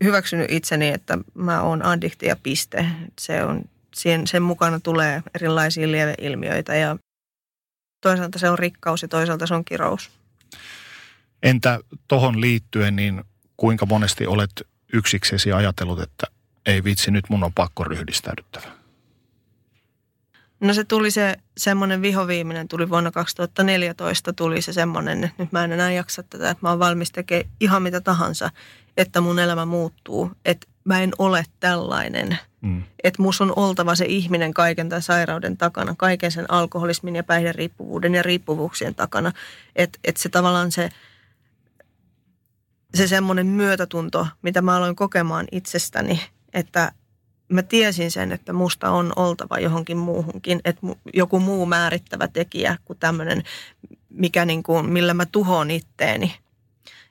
hyväksynyt 0.05 0.51
itseni, 0.51 0.89
että 0.89 1.19
mä 1.35 1.63
oon 1.63 1.85
addikti 1.85 2.27
ja 2.27 2.37
piste. 2.43 2.87
Se 3.19 3.45
on, 3.45 3.65
sen, 3.95 4.27
sen 4.27 4.43
mukana 4.43 4.81
tulee 4.81 5.23
erilaisia 5.35 5.93
lieveilmiöitä 5.93 6.75
ja 6.75 6.97
toisaalta 8.01 8.39
se 8.39 8.51
on 8.51 8.59
rikkaus 8.59 9.03
ja 9.03 9.09
toisaalta 9.09 9.47
se 9.47 9.55
on 9.55 9.65
kirous. 9.65 10.11
Entä 11.43 11.81
tohon 12.09 12.41
liittyen, 12.41 12.97
niin 12.97 13.25
kuinka 13.61 13.87
monesti 13.87 14.27
olet 14.27 14.51
yksiksesi 14.93 15.53
ajatellut, 15.53 16.01
että 16.01 16.27
ei 16.67 16.85
vitsi, 16.85 17.11
nyt 17.11 17.25
mun 17.29 17.45
on 17.45 17.53
pakko 17.53 17.85
ryhdistäydyttävä? 17.85 18.67
No 20.61 20.75
se 20.75 20.85
tuli 20.85 21.11
se 21.11 21.37
semmoinen 21.57 22.03
vihoviiminen, 22.03 22.69
tuli 22.69 22.89
vuonna 22.89 23.11
2014, 23.11 24.33
tuli 24.33 24.63
se 24.63 24.73
semmoinen, 24.73 25.25
että 25.25 25.43
nyt 25.43 25.53
mä 25.53 25.65
en 25.65 25.73
enää 25.73 25.93
jaksa 25.93 26.23
tätä, 26.23 26.51
että 26.51 26.67
mä 26.67 26.71
oon 26.71 26.79
valmis 26.79 27.13
tekemään 27.13 27.51
ihan 27.61 27.83
mitä 27.83 28.01
tahansa, 28.01 28.51
että 28.97 29.21
mun 29.21 29.39
elämä 29.39 29.65
muuttuu, 29.65 30.31
että 30.45 30.67
mä 30.85 31.03
en 31.03 31.13
ole 31.19 31.45
tällainen. 31.61 32.39
Mm. 32.61 32.83
Että 33.05 33.23
mus 33.23 33.41
on 33.41 33.53
oltava 33.57 33.95
se 33.95 34.05
ihminen 34.05 34.55
kaiken 34.55 34.89
tämän 34.89 35.03
sairauden 35.03 35.57
takana, 35.57 35.95
kaiken 35.99 36.33
sen 36.33 36.51
alkoholismin 36.51 37.17
ja 37.17 37.25
päihderiippuvuuden 37.25 38.15
ja 38.15 38.23
riippuvuuksien 38.23 38.95
takana. 38.95 39.33
Että 39.77 39.99
et 40.05 40.17
se 40.17 40.29
tavallaan 40.29 40.73
se, 40.73 40.91
se 42.95 43.07
semmoinen 43.07 43.47
myötätunto, 43.47 44.27
mitä 44.43 44.63
mä 44.63 44.77
aloin 44.77 44.97
kokemaan 44.97 45.47
itsestäni, 45.53 46.21
että 46.55 46.93
mä 47.49 47.63
tiesin 47.63 48.11
sen, 48.11 48.33
että 48.33 48.53
musta 48.53 48.91
on 48.91 49.13
oltava 49.17 49.59
johonkin 49.59 49.97
muuhunkin, 49.97 50.61
että 50.65 50.87
joku 51.15 51.41
muu 51.41 51.67
määrittävä 51.67 52.29
tekijä 52.29 52.77
kuin 52.85 52.99
tämmöinen, 52.99 53.43
mikä 54.11 54.45
niin 54.45 54.63
kuin, 54.63 54.87
millä 54.87 55.15
mä 55.15 55.27
tuhoon 55.27 55.71
itteeni. 55.71 56.35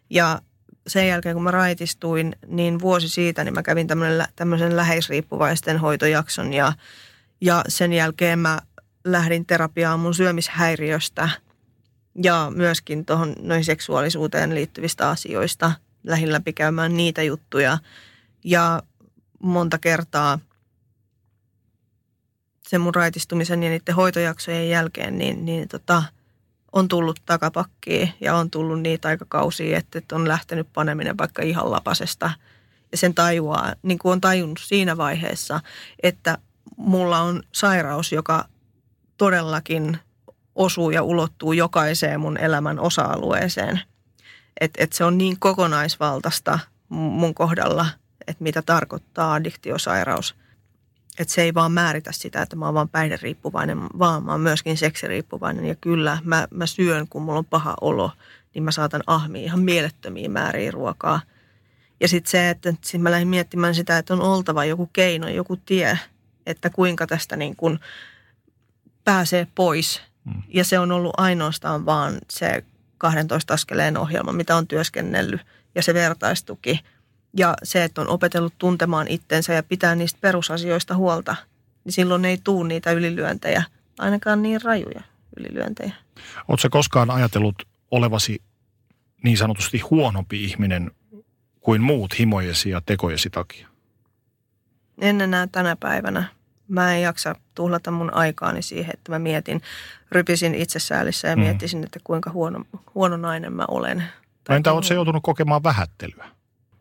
Ja 0.10 0.42
sen 0.88 1.08
jälkeen, 1.08 1.36
kun 1.36 1.44
mä 1.44 1.52
raitistuin, 1.52 2.36
niin 2.48 2.80
vuosi 2.80 3.10
siitä, 3.10 3.44
niin 3.44 3.54
mä 3.54 3.64
kävin 3.64 3.88
tämmöisen 4.36 4.76
läheisriippuvaisten 4.76 5.78
hoitojakson 5.78 6.54
ja, 6.54 6.74
ja 7.42 7.64
sen 7.68 7.94
jälkeen 7.94 8.40
mä 8.40 8.60
lähdin 9.04 9.46
terapiaan 9.46 10.00
mun 10.00 10.14
syömishäiriöstä 10.14 11.30
ja 12.24 12.52
myöskin 12.56 13.06
tuohon 13.06 13.36
noin 13.42 13.64
seksuaalisuuteen 13.64 14.56
liittyvistä 14.56 15.10
asioista 15.10 15.72
lähin 16.04 16.32
läpikäymään 16.32 16.98
niitä 16.98 17.24
juttuja. 17.24 17.78
Ja 18.44 18.84
monta 19.44 19.78
kertaa 19.78 20.40
sen 22.68 22.82
mun 22.82 22.96
raitistumisen 22.96 23.64
ja 23.64 23.70
niiden 23.70 23.96
hoitojaksojen 23.96 24.70
jälkeen, 24.70 25.18
niin, 25.18 25.46
niin 25.46 25.68
tota, 25.68 26.04
on 26.72 26.88
tullut 26.88 27.20
takapakkiin 27.26 28.14
ja 28.22 28.36
on 28.36 28.52
tullut 28.52 28.82
niitä 28.82 29.08
aikakausia, 29.08 29.78
että, 29.78 29.98
että 29.98 30.16
on 30.16 30.28
lähtenyt 30.28 30.68
paneminen 30.74 31.18
vaikka 31.18 31.42
ihan 31.42 31.72
lapasesta. 31.72 32.32
Ja 32.92 32.98
sen 32.98 33.14
tajuaa, 33.14 33.74
niin 33.84 34.00
kuin 34.00 34.12
on 34.12 34.22
tajunnut 34.22 34.60
siinä 34.64 34.98
vaiheessa, 34.98 35.62
että 36.04 36.38
mulla 36.78 37.20
on 37.20 37.44
sairaus, 37.52 38.12
joka 38.12 38.46
todellakin 39.18 39.98
osuu 40.56 40.90
ja 40.90 41.04
ulottuu 41.04 41.54
jokaiseen 41.54 42.20
mun 42.20 42.38
elämän 42.38 42.80
osa-alueeseen. 42.80 43.82
Että 44.62 44.84
et 44.84 44.94
se 44.94 45.04
on 45.04 45.18
niin 45.18 45.40
kokonaisvaltaista 45.40 46.60
mun 46.90 47.34
kohdalla– 47.34 47.86
että 48.30 48.44
mitä 48.44 48.62
tarkoittaa 48.62 49.34
addiktiosairaus. 49.34 50.36
Että 51.20 51.34
se 51.34 51.42
ei 51.42 51.54
vaan 51.54 51.72
määritä 51.72 52.12
sitä, 52.12 52.42
että 52.42 52.56
mä 52.56 52.66
oon 52.66 52.74
vaan 52.74 52.90
päihderiippuvainen, 52.90 53.82
vaan 53.82 54.24
mä 54.24 54.32
oon 54.32 54.42
myöskin 54.42 54.78
seksiriippuvainen. 54.78 55.66
Ja 55.66 55.76
kyllä, 55.76 56.18
mä, 56.24 56.48
mä 56.52 56.66
syön, 56.66 57.08
kun 57.08 57.22
mulla 57.22 57.40
on 57.40 57.46
paha 57.46 57.76
olo, 57.82 58.12
niin 58.54 58.64
mä 58.64 58.72
saatan 58.72 59.04
ahmia 59.08 59.44
ihan 59.44 59.60
mielettömiä 59.60 60.30
määriä 60.30 60.72
ruokaa. 60.72 61.22
Ja 62.00 62.08
sitten 62.08 62.32
se, 62.32 62.50
että 62.50 62.74
sit 62.84 63.02
mä 63.02 63.12
lähdin 63.12 63.28
miettimään 63.28 63.76
sitä, 63.76 63.98
että 63.98 64.14
on 64.14 64.22
oltava 64.22 64.66
joku 64.66 64.90
keino, 64.94 65.28
joku 65.28 65.58
tie, 65.58 66.00
että 66.46 66.70
kuinka 66.70 67.08
tästä 67.08 67.36
niin 67.36 67.56
kuin 67.56 67.80
pääsee 69.04 69.48
pois. 69.56 70.02
Mm. 70.26 70.44
Ja 70.48 70.64
se 70.64 70.80
on 70.80 70.92
ollut 70.92 71.14
ainoastaan 71.18 71.86
vaan 71.86 72.14
se 72.30 72.64
12 72.98 73.54
askeleen 73.54 73.98
ohjelma, 73.98 74.32
mitä 74.32 74.56
on 74.56 74.68
työskennellyt 74.68 75.42
ja 75.76 75.84
se 75.84 75.94
vertaistuki– 75.94 76.80
ja 77.38 77.54
se, 77.64 77.84
että 77.84 78.02
on 78.02 78.10
opetellut 78.10 78.54
tuntemaan 78.58 79.08
itsensä 79.08 79.54
ja 79.54 79.64
pitää 79.64 79.96
niistä 79.96 80.20
perusasioista 80.22 80.96
huolta, 80.96 81.36
niin 81.84 81.94
silloin 81.94 82.26
ei 82.26 82.38
tuu 82.44 82.64
niitä 82.64 82.92
ylilyöntejä, 82.92 83.64
ainakaan 84.00 84.42
niin 84.42 84.62
rajuja 84.62 85.02
ylilyöntejä. 85.38 85.94
Oletko 86.48 86.70
koskaan 86.72 87.12
ajatellut 87.12 87.68
olevasi 87.92 88.42
niin 89.24 89.38
sanotusti 89.38 89.80
huonompi 89.80 90.44
ihminen 90.44 90.92
kuin 91.60 91.82
muut 91.82 92.20
himojesi 92.20 92.70
ja 92.70 92.82
tekojesi 92.86 93.30
takia? 93.30 93.68
En 95.02 95.22
enää 95.22 95.48
tänä 95.48 95.76
päivänä. 95.76 96.39
Mä 96.70 96.96
en 96.96 97.02
jaksa 97.02 97.36
tuhlata 97.56 97.92
mun 97.92 98.14
aikaani 98.14 98.62
siihen, 98.62 98.94
että 98.94 99.12
mä 99.12 99.20
mietin, 99.20 99.62
rypisin 100.12 100.56
itsesäälissä 100.56 101.28
ja 101.28 101.36
mm. 101.36 101.42
miettisin, 101.42 101.84
että 101.84 102.00
kuinka 102.04 102.32
huono, 102.32 102.66
huono 102.96 103.18
nainen 103.18 103.54
mä 103.54 103.66
olen. 103.68 104.04
No 104.50 104.56
entä 104.56 104.74
oletko 104.74 104.94
joutunut 104.94 105.24
kokemaan 105.24 105.64
vähättelyä? 105.64 106.30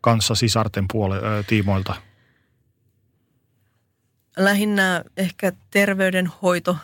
kanssa 0.01 0.35
sisarten 0.35 0.85
puole, 0.91 1.17
ö, 1.17 1.43
tiimoilta? 1.47 1.95
Lähinnä 4.37 5.03
ehkä 5.17 5.51
terveydenhoito 5.71 6.77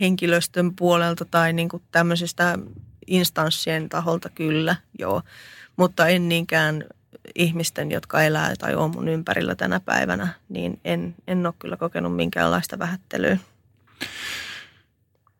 henkilöstön 0.00 0.76
puolelta 0.76 1.24
tai 1.24 1.52
niin 1.52 1.68
kuin 1.68 1.82
tämmöisestä 1.90 2.58
instanssien 3.06 3.88
taholta 3.88 4.28
kyllä, 4.28 4.76
joo. 4.98 5.22
Mutta 5.76 6.08
en 6.08 6.28
niinkään 6.28 6.84
ihmisten, 7.34 7.90
jotka 7.90 8.22
elää 8.22 8.56
tai 8.56 8.74
on 8.74 8.90
mun 8.90 9.08
ympärillä 9.08 9.54
tänä 9.54 9.80
päivänä, 9.80 10.28
niin 10.48 10.80
en, 10.84 11.14
en 11.26 11.46
ole 11.46 11.54
kyllä 11.58 11.76
kokenut 11.76 12.16
minkäänlaista 12.16 12.78
vähättelyä. 12.78 13.38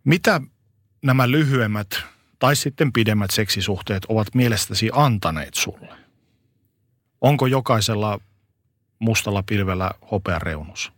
Mitä 0.05 0.41
nämä 1.03 1.31
lyhyemmät 1.31 1.89
tai 2.39 2.57
sitten 2.57 2.93
pidemmät 2.93 3.31
seksisuhteet 3.31 4.05
ovat 4.09 4.35
mielestäsi 4.35 4.91
antaneet 4.93 5.55
sulle? 5.55 6.09
onko 7.21 7.47
jokaisella 7.47 8.21
mustalla 8.99 9.43
pilvellä 9.43 9.91
hopean 10.11 10.43
reunus? 10.43 10.93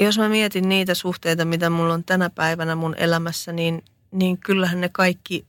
Jos 0.00 0.18
mä 0.18 0.28
mietin 0.28 0.68
niitä 0.68 0.94
suhteita, 0.94 1.44
mitä 1.44 1.70
mulla 1.70 1.94
on 1.94 2.04
tänä 2.04 2.30
päivänä 2.30 2.74
mun 2.74 2.94
elämässä, 2.98 3.52
niin, 3.52 3.84
niin 4.12 4.38
kyllähän 4.38 4.80
ne 4.80 4.88
kaikki 4.88 5.46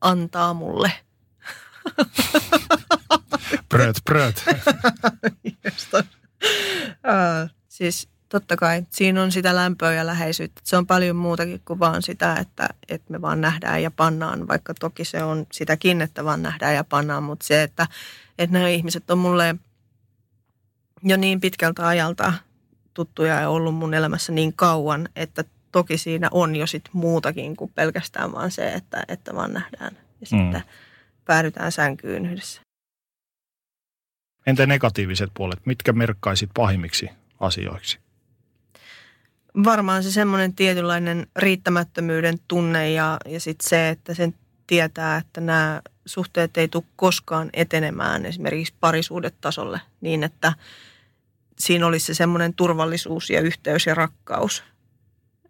antaa 0.00 0.54
mulle. 0.54 0.92
Bröt. 3.68 4.44
uh, 7.04 7.50
siis 7.68 8.08
totta 8.28 8.56
kai 8.56 8.86
siinä 8.90 9.22
on 9.22 9.32
sitä 9.32 9.54
lämpöä 9.54 9.92
ja 9.92 10.06
läheisyyttä. 10.06 10.60
Se 10.64 10.76
on 10.76 10.86
paljon 10.86 11.16
muutakin 11.16 11.60
kuin 11.64 11.78
vaan 11.78 12.02
sitä, 12.02 12.36
että, 12.36 12.68
että 12.88 13.12
me 13.12 13.20
vaan 13.20 13.40
nähdään 13.40 13.82
ja 13.82 13.90
pannaan, 13.90 14.48
vaikka 14.48 14.74
toki 14.74 15.04
se 15.04 15.22
on 15.22 15.46
sitäkin, 15.52 16.02
että 16.02 16.24
vaan 16.24 16.42
nähdään 16.42 16.74
ja 16.74 16.84
pannaan, 16.84 17.22
mutta 17.22 17.46
se, 17.46 17.62
että, 17.62 17.86
että 18.38 18.52
nämä 18.52 18.68
ihmiset 18.68 19.10
on 19.10 19.18
mulle 19.18 19.56
jo 21.02 21.16
niin 21.16 21.40
pitkältä 21.40 21.86
ajalta 21.86 22.32
tuttuja 22.94 23.40
ja 23.40 23.48
ollut 23.48 23.74
mun 23.74 23.94
elämässä 23.94 24.32
niin 24.32 24.52
kauan, 24.52 25.08
että 25.16 25.44
toki 25.72 25.98
siinä 25.98 26.28
on 26.32 26.56
jo 26.56 26.66
sit 26.66 26.84
muutakin 26.92 27.56
kuin 27.56 27.72
pelkästään 27.74 28.32
vaan 28.32 28.50
se, 28.50 28.72
että, 28.72 29.02
että 29.08 29.34
vaan 29.34 29.52
nähdään 29.52 29.96
ja 30.20 30.26
sitten 30.26 30.62
mm. 30.66 30.87
Päädytään 31.28 31.72
sänkyyn 31.72 32.26
yhdessä. 32.26 32.62
Entä 34.46 34.66
negatiiviset 34.66 35.30
puolet? 35.34 35.66
Mitkä 35.66 35.92
merkkaisit 35.92 36.50
pahimmiksi 36.54 37.10
asioiksi? 37.40 37.98
Varmaan 39.64 40.02
se 40.02 40.12
semmoinen 40.12 40.54
tietynlainen 40.54 41.26
riittämättömyyden 41.36 42.38
tunne 42.48 42.90
ja, 42.90 43.16
ja 43.26 43.40
sitten 43.40 43.68
se, 43.68 43.88
että 43.88 44.14
sen 44.14 44.34
tietää, 44.66 45.16
että 45.16 45.40
nämä 45.40 45.82
suhteet 46.06 46.56
ei 46.56 46.68
tule 46.68 46.84
koskaan 46.96 47.50
etenemään 47.52 48.26
esimerkiksi 48.26 48.74
parisuudetasolle 48.80 49.80
niin, 50.00 50.24
että 50.24 50.52
siinä 51.58 51.86
olisi 51.86 52.06
se 52.06 52.14
semmoinen 52.14 52.54
turvallisuus 52.54 53.30
ja 53.30 53.40
yhteys 53.40 53.86
ja 53.86 53.94
rakkaus. 53.94 54.64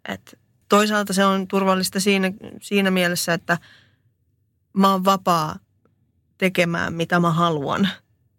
Et 0.07 0.39
toisaalta 0.69 1.13
se 1.13 1.25
on 1.25 1.47
turvallista 1.47 1.99
siinä, 1.99 2.31
siinä 2.61 2.91
mielessä, 2.91 3.33
että 3.33 3.57
mä 4.73 4.91
oon 4.91 5.05
vapaa 5.05 5.59
tekemään 6.39 6.93
mitä 6.93 7.19
mä 7.19 7.31
haluan. 7.31 7.89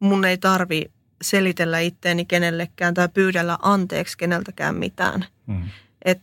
Mun 0.00 0.24
ei 0.24 0.38
tarvi 0.38 0.90
selitellä 1.22 1.80
itteeni 1.80 2.24
kenellekään 2.24 2.94
tai 2.94 3.08
pyydellä 3.08 3.58
anteeksi 3.62 4.18
keneltäkään 4.18 4.74
mitään. 4.74 5.24
Mm. 5.46 5.68
Et, 6.04 6.20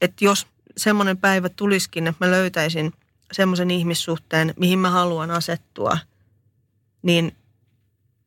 et 0.00 0.12
jos 0.20 0.46
semmoinen 0.76 1.16
päivä 1.16 1.48
tulisikin, 1.48 2.06
että 2.06 2.26
mä 2.26 2.30
löytäisin 2.30 2.92
semmoisen 3.32 3.70
ihmissuhteen, 3.70 4.54
mihin 4.56 4.78
mä 4.78 4.90
haluan 4.90 5.30
asettua, 5.30 5.98
niin 7.02 7.36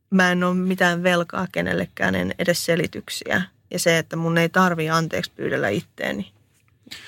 mä 0.09 0.31
en 0.31 0.43
ole 0.43 0.55
mitään 0.55 1.03
velkaa 1.03 1.47
kenellekään, 1.51 2.15
en 2.15 2.35
edes 2.39 2.65
selityksiä. 2.65 3.41
Ja 3.71 3.79
se, 3.79 3.97
että 3.97 4.15
mun 4.15 4.37
ei 4.37 4.49
tarvi 4.49 4.89
anteeksi 4.89 5.31
pyydellä 5.35 5.69
itteeni 5.69 6.31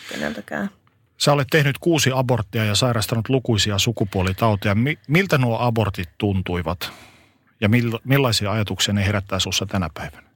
keneltäkään. 0.09 0.69
Sä 1.21 1.33
olet 1.33 1.47
tehnyt 1.51 1.77
kuusi 1.77 2.11
aborttia 2.13 2.65
ja 2.65 2.75
sairastanut 2.75 3.29
lukuisia 3.29 3.77
sukupuolitauteja. 3.77 4.75
Miltä 5.07 5.37
nuo 5.37 5.59
abortit 5.59 6.09
tuntuivat? 6.17 6.91
Ja 7.61 7.69
millaisia 8.03 8.51
ajatuksia 8.51 8.93
ne 8.93 9.05
herättää 9.05 9.39
sinussa 9.39 9.65
tänä 9.65 9.89
päivänä? 9.93 10.29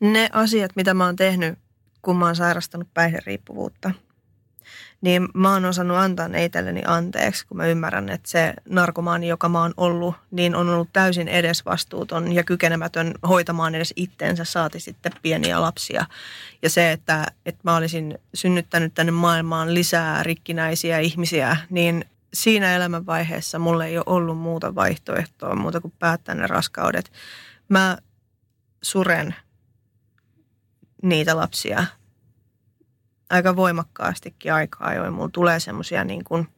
Ne 0.00 0.28
asiat, 0.32 0.76
mitä 0.76 0.94
mä 0.94 1.04
oon 1.04 1.16
tehnyt, 1.16 1.58
kun 2.02 2.16
mä 2.16 2.24
oon 2.24 2.36
sairastanut 2.36 2.88
päihderiippuvuutta, 2.94 3.90
niin 5.00 5.28
mä 5.34 5.52
oon 5.52 5.64
osannut 5.64 5.96
antaa 5.96 6.28
ne 6.28 6.44
itselleni 6.44 6.82
anteeksi, 6.86 7.46
kun 7.46 7.56
mä 7.56 7.66
ymmärrän, 7.66 8.08
että 8.08 8.30
se 8.30 8.54
narkomaani, 8.68 9.28
joka 9.28 9.48
mä 9.48 9.62
oon 9.62 9.74
ollut, 9.76 10.14
niin 10.30 10.54
on 10.54 10.68
ollut 10.68 10.88
täysin 10.92 11.28
edesvastuuton 11.28 12.32
ja 12.32 12.44
kykenemätön 12.44 13.14
hoitamaan 13.28 13.74
edes 13.74 13.92
itteensä, 13.96 14.44
saati 14.44 14.80
sitten 14.80 15.12
pieniä 15.22 15.60
lapsia. 15.60 16.06
Ja 16.62 16.70
se, 16.70 16.92
että, 16.92 17.26
että 17.46 17.60
mä 17.64 17.76
olisin 17.76 18.18
synnyttänyt 18.34 18.94
tänne 18.94 19.12
maailmaan 19.12 19.74
lisää 19.74 20.22
rikkinäisiä 20.22 20.98
ihmisiä, 20.98 21.56
niin 21.70 22.04
siinä 22.34 22.74
elämänvaiheessa 22.76 23.58
mulle 23.58 23.86
ei 23.86 23.96
ole 23.96 24.04
ollut 24.06 24.38
muuta 24.38 24.74
vaihtoehtoa 24.74 25.54
muuta 25.54 25.80
kuin 25.80 25.94
päättää 25.98 26.34
ne 26.34 26.46
raskaudet. 26.46 27.12
Mä 27.68 27.98
suren 28.82 29.34
niitä 31.02 31.36
lapsia 31.36 31.84
aika 33.30 33.56
voimakkaastikin 33.56 34.52
aikaa 34.52 34.88
ajoin. 34.88 35.12
Mulla 35.12 35.30
tulee 35.32 35.60
semmoisia 35.60 36.04
niin 36.04 36.24
kuin, 36.24 36.48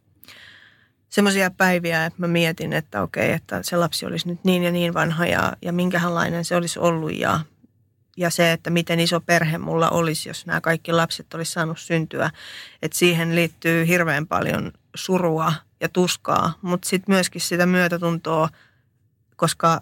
semmoisia 1.08 1.50
päiviä, 1.50 2.06
että 2.06 2.20
mä 2.20 2.26
mietin, 2.26 2.72
että 2.72 3.02
okei, 3.02 3.32
että 3.32 3.62
se 3.62 3.76
lapsi 3.76 4.06
olisi 4.06 4.28
nyt 4.28 4.44
niin 4.44 4.62
ja 4.62 4.72
niin 4.72 4.94
vanha 4.94 5.26
ja, 5.26 5.52
ja 5.62 5.72
minkälainen 5.72 6.44
se 6.44 6.56
olisi 6.56 6.78
ollut 6.78 7.18
ja, 7.18 7.40
ja 8.16 8.30
se, 8.30 8.52
että 8.52 8.70
miten 8.70 9.00
iso 9.00 9.20
perhe 9.20 9.58
mulla 9.58 9.90
olisi, 9.90 10.28
jos 10.28 10.46
nämä 10.46 10.60
kaikki 10.60 10.92
lapset 10.92 11.34
olisi 11.34 11.52
saanut 11.52 11.78
syntyä. 11.78 12.30
Että 12.82 12.98
siihen 12.98 13.34
liittyy 13.34 13.86
hirveän 13.86 14.26
paljon 14.26 14.72
surua 14.94 15.52
ja 15.80 15.88
tuskaa, 15.88 16.52
mutta 16.62 16.88
sitten 16.88 17.14
myöskin 17.14 17.40
sitä 17.40 17.66
myötätuntoa, 17.66 18.48
koska 19.36 19.80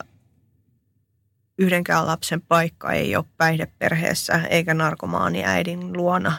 yhdenkään 1.58 2.06
lapsen 2.06 2.40
paikka 2.40 2.92
ei 2.92 3.16
ole 3.16 3.24
päihdeperheessä 3.36 4.40
eikä 4.50 4.74
narkomaani 4.74 5.44
äidin 5.44 5.92
luona, 5.96 6.32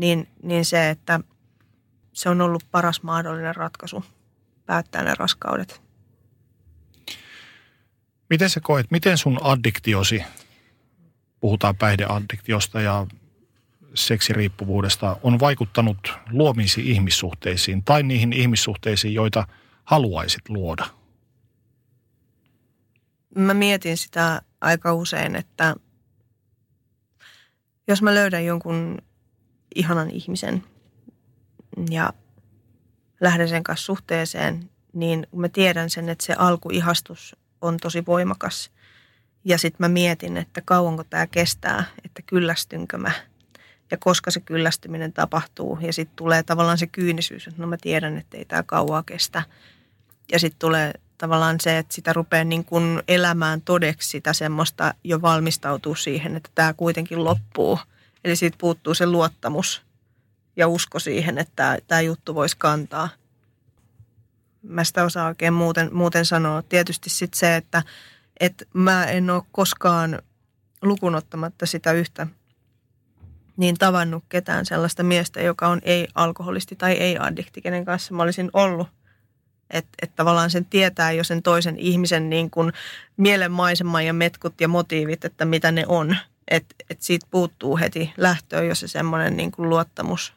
niin, 0.00 0.28
niin 0.42 0.64
se, 0.64 0.90
että 0.90 1.20
se 2.12 2.28
on 2.28 2.40
ollut 2.40 2.64
paras 2.70 3.02
mahdollinen 3.02 3.56
ratkaisu 3.56 4.04
päättää 4.66 5.02
ne 5.02 5.14
raskaudet. 5.18 5.82
Miten 8.30 8.50
sä 8.50 8.60
koet, 8.60 8.90
miten 8.90 9.18
sun 9.18 9.38
addiktiosi, 9.42 10.24
puhutaan 11.40 11.76
päihdeaddiktiosta 11.76 12.80
ja 12.80 13.06
seksiriippuvuudesta 13.94 15.16
on 15.22 15.40
vaikuttanut 15.40 16.12
luomisi 16.30 16.90
ihmissuhteisiin 16.90 17.84
tai 17.84 18.02
niihin 18.02 18.32
ihmissuhteisiin, 18.32 19.14
joita 19.14 19.46
haluaisit 19.84 20.48
luoda? 20.48 20.86
Mä 23.36 23.54
mietin 23.54 23.96
sitä 23.96 24.42
aika 24.60 24.94
usein, 24.94 25.36
että 25.36 25.76
jos 27.88 28.02
mä 28.02 28.14
löydän 28.14 28.44
jonkun 28.44 28.98
ihanan 29.74 30.10
ihmisen 30.10 30.64
ja 31.90 32.12
lähden 33.20 33.48
sen 33.48 33.62
kanssa 33.62 33.86
suhteeseen, 33.86 34.70
niin 34.92 35.26
mä 35.34 35.48
tiedän 35.48 35.90
sen, 35.90 36.08
että 36.08 36.26
se 36.26 36.32
alkuihastus 36.32 37.36
on 37.60 37.76
tosi 37.76 38.06
voimakas. 38.06 38.70
Ja 39.44 39.58
sitten 39.58 39.84
mä 39.84 39.88
mietin, 39.88 40.36
että 40.36 40.62
kauanko 40.64 41.04
tämä 41.04 41.26
kestää, 41.26 41.84
että 42.04 42.22
kyllästynkö 42.22 42.98
mä– 42.98 43.12
ja 43.90 43.96
koska 43.96 44.30
se 44.30 44.40
kyllästyminen 44.40 45.12
tapahtuu. 45.12 45.78
Ja 45.80 45.92
sitten 45.92 46.16
tulee 46.16 46.42
tavallaan 46.42 46.78
se 46.78 46.86
kyynisyys, 46.86 47.46
että 47.46 47.62
no 47.62 47.68
mä 47.68 47.76
tiedän, 47.80 48.18
että 48.18 48.36
ei 48.36 48.44
tämä 48.44 48.62
kauaa 48.62 49.02
kestä. 49.02 49.42
Ja 50.32 50.38
sitten 50.38 50.58
tulee 50.58 50.92
tavallaan 51.18 51.60
se, 51.60 51.78
että 51.78 51.94
sitä 51.94 52.12
rupeaa 52.12 52.44
niin 52.44 52.64
kuin 52.64 53.02
elämään 53.08 53.62
todeksi 53.62 54.08
sitä 54.08 54.32
semmoista 54.32 54.94
jo 55.04 55.22
valmistautuu 55.22 55.94
siihen, 55.94 56.36
että 56.36 56.50
tämä 56.54 56.72
kuitenkin 56.72 57.24
loppuu. 57.24 57.78
Eli 58.24 58.36
siitä 58.36 58.56
puuttuu 58.60 58.94
se 58.94 59.06
luottamus 59.06 59.82
ja 60.56 60.68
usko 60.68 60.98
siihen, 60.98 61.38
että 61.38 61.78
tämä 61.86 62.00
juttu 62.00 62.34
voisi 62.34 62.56
kantaa. 62.56 63.08
Mä 64.62 64.84
sitä 64.84 65.04
osaa 65.04 65.26
oikein 65.26 65.52
muuten, 65.52 65.94
muuten 65.94 66.24
sanoa. 66.24 66.62
Tietysti 66.62 67.10
sitten 67.10 67.38
se, 67.38 67.56
että, 67.56 67.82
että 68.40 68.64
mä 68.74 69.04
en 69.04 69.30
ole 69.30 69.42
koskaan 69.52 70.22
lukunottamatta 70.82 71.66
sitä 71.66 71.92
yhtä 71.92 72.26
niin 73.56 73.76
tavannut 73.78 74.24
ketään 74.28 74.66
sellaista 74.66 75.02
miestä, 75.02 75.40
joka 75.40 75.68
on 75.68 75.80
ei-alkoholisti 75.82 76.76
tai 76.76 76.92
ei-addikti, 76.92 77.60
kenen 77.60 77.84
kanssa 77.84 78.14
mä 78.14 78.22
olisin 78.22 78.50
ollut. 78.52 78.88
Että 79.70 79.90
et 80.02 80.16
tavallaan 80.16 80.50
sen 80.50 80.64
tietää 80.64 81.12
jo 81.12 81.24
sen 81.24 81.42
toisen 81.42 81.78
ihmisen 81.78 82.30
niin 82.30 82.50
kuin 82.50 82.72
mielenmaiseman 83.16 84.06
ja 84.06 84.12
metkut 84.12 84.60
ja 84.60 84.68
motiivit, 84.68 85.24
että 85.24 85.44
mitä 85.44 85.72
ne 85.72 85.84
on. 85.86 86.16
Että 86.50 86.74
et 86.90 87.02
siitä 87.02 87.26
puuttuu 87.30 87.76
heti 87.76 88.12
lähtöön 88.16 88.66
jo 88.66 88.74
se 88.74 88.88
semmoinen 88.88 89.36
niin 89.36 89.52
kuin 89.52 89.68
luottamus, 89.68 90.34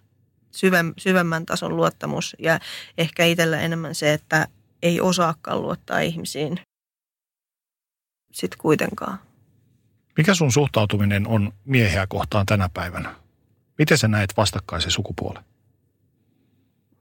syvem, 0.51 0.93
syvemmän 0.97 1.45
tason 1.45 1.77
luottamus. 1.77 2.35
Ja 2.39 2.59
ehkä 2.97 3.25
itsellä 3.25 3.61
enemmän 3.61 3.95
se, 3.95 4.13
että 4.13 4.47
ei 4.81 5.01
osaakaan 5.01 5.61
luottaa 5.61 5.99
ihmisiin 5.99 6.59
sitten 8.33 8.59
kuitenkaan. 8.59 9.19
Mikä 10.17 10.33
sun 10.33 10.51
suhtautuminen 10.51 11.27
on 11.27 11.53
miehiä 11.65 12.07
kohtaan 12.07 12.45
tänä 12.45 12.69
päivänä? 12.73 13.15
Miten 13.77 13.97
sä 13.97 14.07
näet 14.07 14.33
vastakkaisen 14.37 14.91
sukupuolen? 14.91 15.43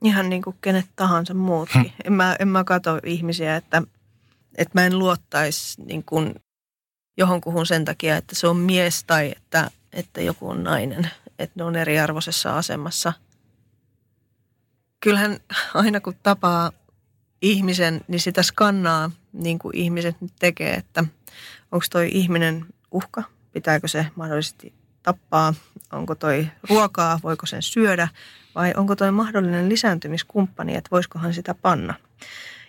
Ihan 0.05 0.30
niin 0.30 0.43
kuin 0.43 0.56
kenet 0.60 0.86
tahansa 0.97 1.34
muutkin. 1.34 1.80
Hmm. 1.80 1.90
En, 2.05 2.12
mä, 2.12 2.36
en 2.39 2.48
mä 2.48 2.64
katso 2.64 2.98
ihmisiä, 3.05 3.56
että, 3.56 3.82
että 4.59 4.80
mä 4.80 4.86
en 4.86 4.98
luottaisi 4.98 5.82
niin 5.82 6.05
kuin 6.05 6.34
johonkuhun 7.16 7.66
sen 7.66 7.84
takia, 7.84 8.16
että 8.16 8.34
se 8.34 8.47
on 8.47 8.56
mies 8.56 9.05
tai 9.05 9.32
että, 9.36 9.70
että 9.93 10.20
joku 10.20 10.48
on 10.48 10.64
nainen. 10.64 11.10
Että 11.39 11.52
ne 11.56 11.64
on 11.64 11.76
eriarvoisessa 11.76 12.59
asemassa. 12.59 13.12
Kyllähän 15.01 15.36
aina 15.74 16.01
kun 16.01 16.14
tapaa 16.22 16.72
ihmisen, 17.43 18.01
niin 18.09 18.20
sitä 18.20 18.43
skannaa 18.43 19.10
niin 19.32 19.59
kuin 19.59 19.76
ihmiset 19.76 20.20
nyt 20.20 20.32
tekee, 20.39 20.74
että 20.74 21.05
onko 21.72 21.86
toi 21.90 22.09
ihminen 22.12 22.66
uhka, 22.90 23.22
pitääkö 23.52 23.89
se 23.89 24.06
mahdollisesti 24.14 24.74
tappaa, 25.02 25.55
onko 25.93 26.14
toi 26.14 26.48
ruokaa, 26.70 27.20
voiko 27.22 27.47
sen 27.47 27.62
syödä 27.62 28.09
vai 28.55 28.72
onko 28.76 28.97
toi 28.97 29.12
mahdollinen 29.12 29.68
lisääntymiskumppani, 29.68 30.74
että 30.74 30.90
voisikohan 30.90 31.34
sitä 31.34 31.55
panna. 31.55 31.94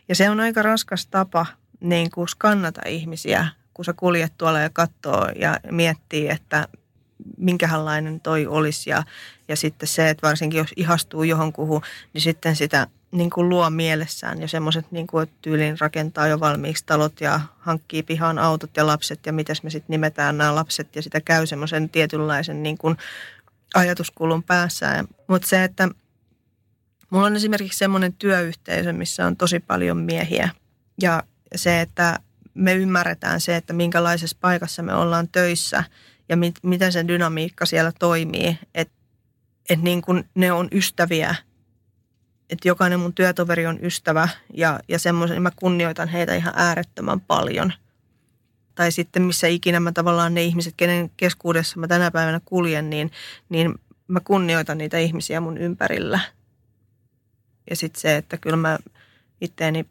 Ja 0.10 0.15
se 0.15 0.30
on 0.30 0.40
aika 0.40 0.61
raskas 0.61 1.07
tapa 1.07 1.45
niin 1.80 2.11
kuin 2.11 2.28
skannata 2.28 2.82
ihmisiä, 2.88 3.48
kun 3.74 3.86
sä 3.86 3.94
kuljet 3.94 4.34
tuolla 4.38 4.60
ja 4.60 4.70
katsoo 4.70 5.30
ja 5.36 5.60
miettii, 5.72 6.30
että 6.30 6.68
minkälainen 7.38 8.20
toi 8.20 8.48
olisi. 8.48 8.90
Ja, 8.90 9.04
ja 9.48 9.56
sitten 9.56 9.88
se, 9.88 10.10
että 10.10 10.28
varsinkin 10.28 10.58
jos 10.58 10.74
ihastuu 10.76 11.24
johonkuhun, 11.24 11.82
niin 12.14 12.22
sitten 12.22 12.56
sitä 12.56 12.88
niin 13.12 13.30
kuin 13.30 13.50
luo 13.50 13.70
mielessään 13.70 14.41
ja 14.41 14.48
semmoiset 14.48 14.91
niin 14.91 15.08
tyyliin 15.41 15.80
rakentaa 15.80 16.28
jo 16.28 16.40
valmiiksi 16.40 16.84
talot 16.86 17.22
ja 17.22 17.40
hankkii 17.60 18.04
pihaan 18.04 18.40
autot 18.40 18.78
ja 18.78 18.88
lapset 18.88 19.26
ja 19.26 19.34
mitäs 19.34 19.64
me 19.64 19.70
sitten 19.70 19.94
nimetään 19.94 20.38
nämä 20.38 20.56
lapset 20.56 20.95
ja 20.95 21.02
sitä 21.02 21.22
käy 21.22 21.45
semmoisen 21.45 21.90
tietynlaisen 21.90 22.64
niin 22.64 22.78
kuin 22.78 22.98
ajatuskulun 23.74 24.44
päässä. 24.44 25.04
Mutta 25.28 25.48
se, 25.48 25.64
että 25.64 25.90
mulla 27.10 27.26
on 27.26 27.36
esimerkiksi 27.36 27.78
semmoinen 27.78 28.14
työyhteisö, 28.14 28.94
missä 28.94 29.26
on 29.26 29.38
tosi 29.38 29.60
paljon 29.60 29.98
miehiä 29.98 30.50
ja 31.02 31.24
se, 31.56 31.82
että 31.82 32.20
me 32.53 32.73
ymmärretään 32.73 33.41
se, 33.41 33.55
että 33.55 33.73
minkälaisessa 33.73 34.38
paikassa 34.41 34.84
me 34.84 34.93
ollaan 34.93 35.27
töissä 35.27 35.84
ja 36.30 36.38
mit, 36.38 36.55
miten 36.63 36.91
se 36.91 37.07
dynamiikka 37.07 37.65
siellä 37.65 37.91
toimii, 37.99 38.59
että 38.75 38.93
et 39.69 39.81
niin 39.81 40.01
ne 40.35 40.51
on 40.51 40.67
ystäviä– 40.71 41.35
että 42.53 42.67
jokainen 42.67 42.99
mun 42.99 43.13
työtoveri 43.13 43.65
on 43.65 43.80
ystävä 43.81 44.30
ja, 44.53 44.80
ja 44.88 44.99
semmoisen, 44.99 45.41
mä 45.41 45.51
kunnioitan 45.55 46.07
heitä 46.07 46.35
ihan 46.35 46.53
äärettömän 46.55 47.21
paljon. 47.21 47.73
Tai 48.75 48.91
sitten 48.91 49.21
missä 49.21 49.47
ikinä 49.47 49.80
mä 49.80 49.91
tavallaan 49.91 50.34
ne 50.34 50.43
ihmiset, 50.43 50.73
kenen 50.77 51.09
keskuudessa 51.17 51.80
mä 51.80 51.88
tänä 51.88 52.11
päivänä 52.11 52.41
kuljen, 52.45 52.89
niin, 52.89 53.11
niin 53.49 53.75
mä 54.07 54.19
kunnioitan 54.19 54.77
niitä 54.77 54.97
ihmisiä 54.97 55.41
mun 55.41 55.57
ympärillä. 55.57 56.19
Ja 57.69 57.75
sitten 57.75 58.01
se, 58.01 58.17
että 58.17 58.38
kyllä 58.38 58.57
mä 58.57 58.80
itteeni 59.41 59.85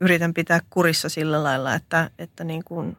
yritän 0.00 0.34
pitää 0.34 0.60
kurissa 0.70 1.08
sillä 1.08 1.42
lailla, 1.42 1.74
että, 1.74 2.10
että 2.18 2.44
niin 2.44 2.64
kuin, 2.64 2.96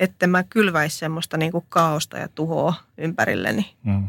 että 0.00 0.26
mä 0.26 0.42
kylväisi 0.42 0.98
semmoista 0.98 1.36
niin 1.36 1.52
kuin 1.52 1.64
kaaosta 1.68 2.18
ja 2.18 2.28
tuhoa 2.28 2.74
ympärilleni. 2.98 3.76
Mm. 3.84 4.08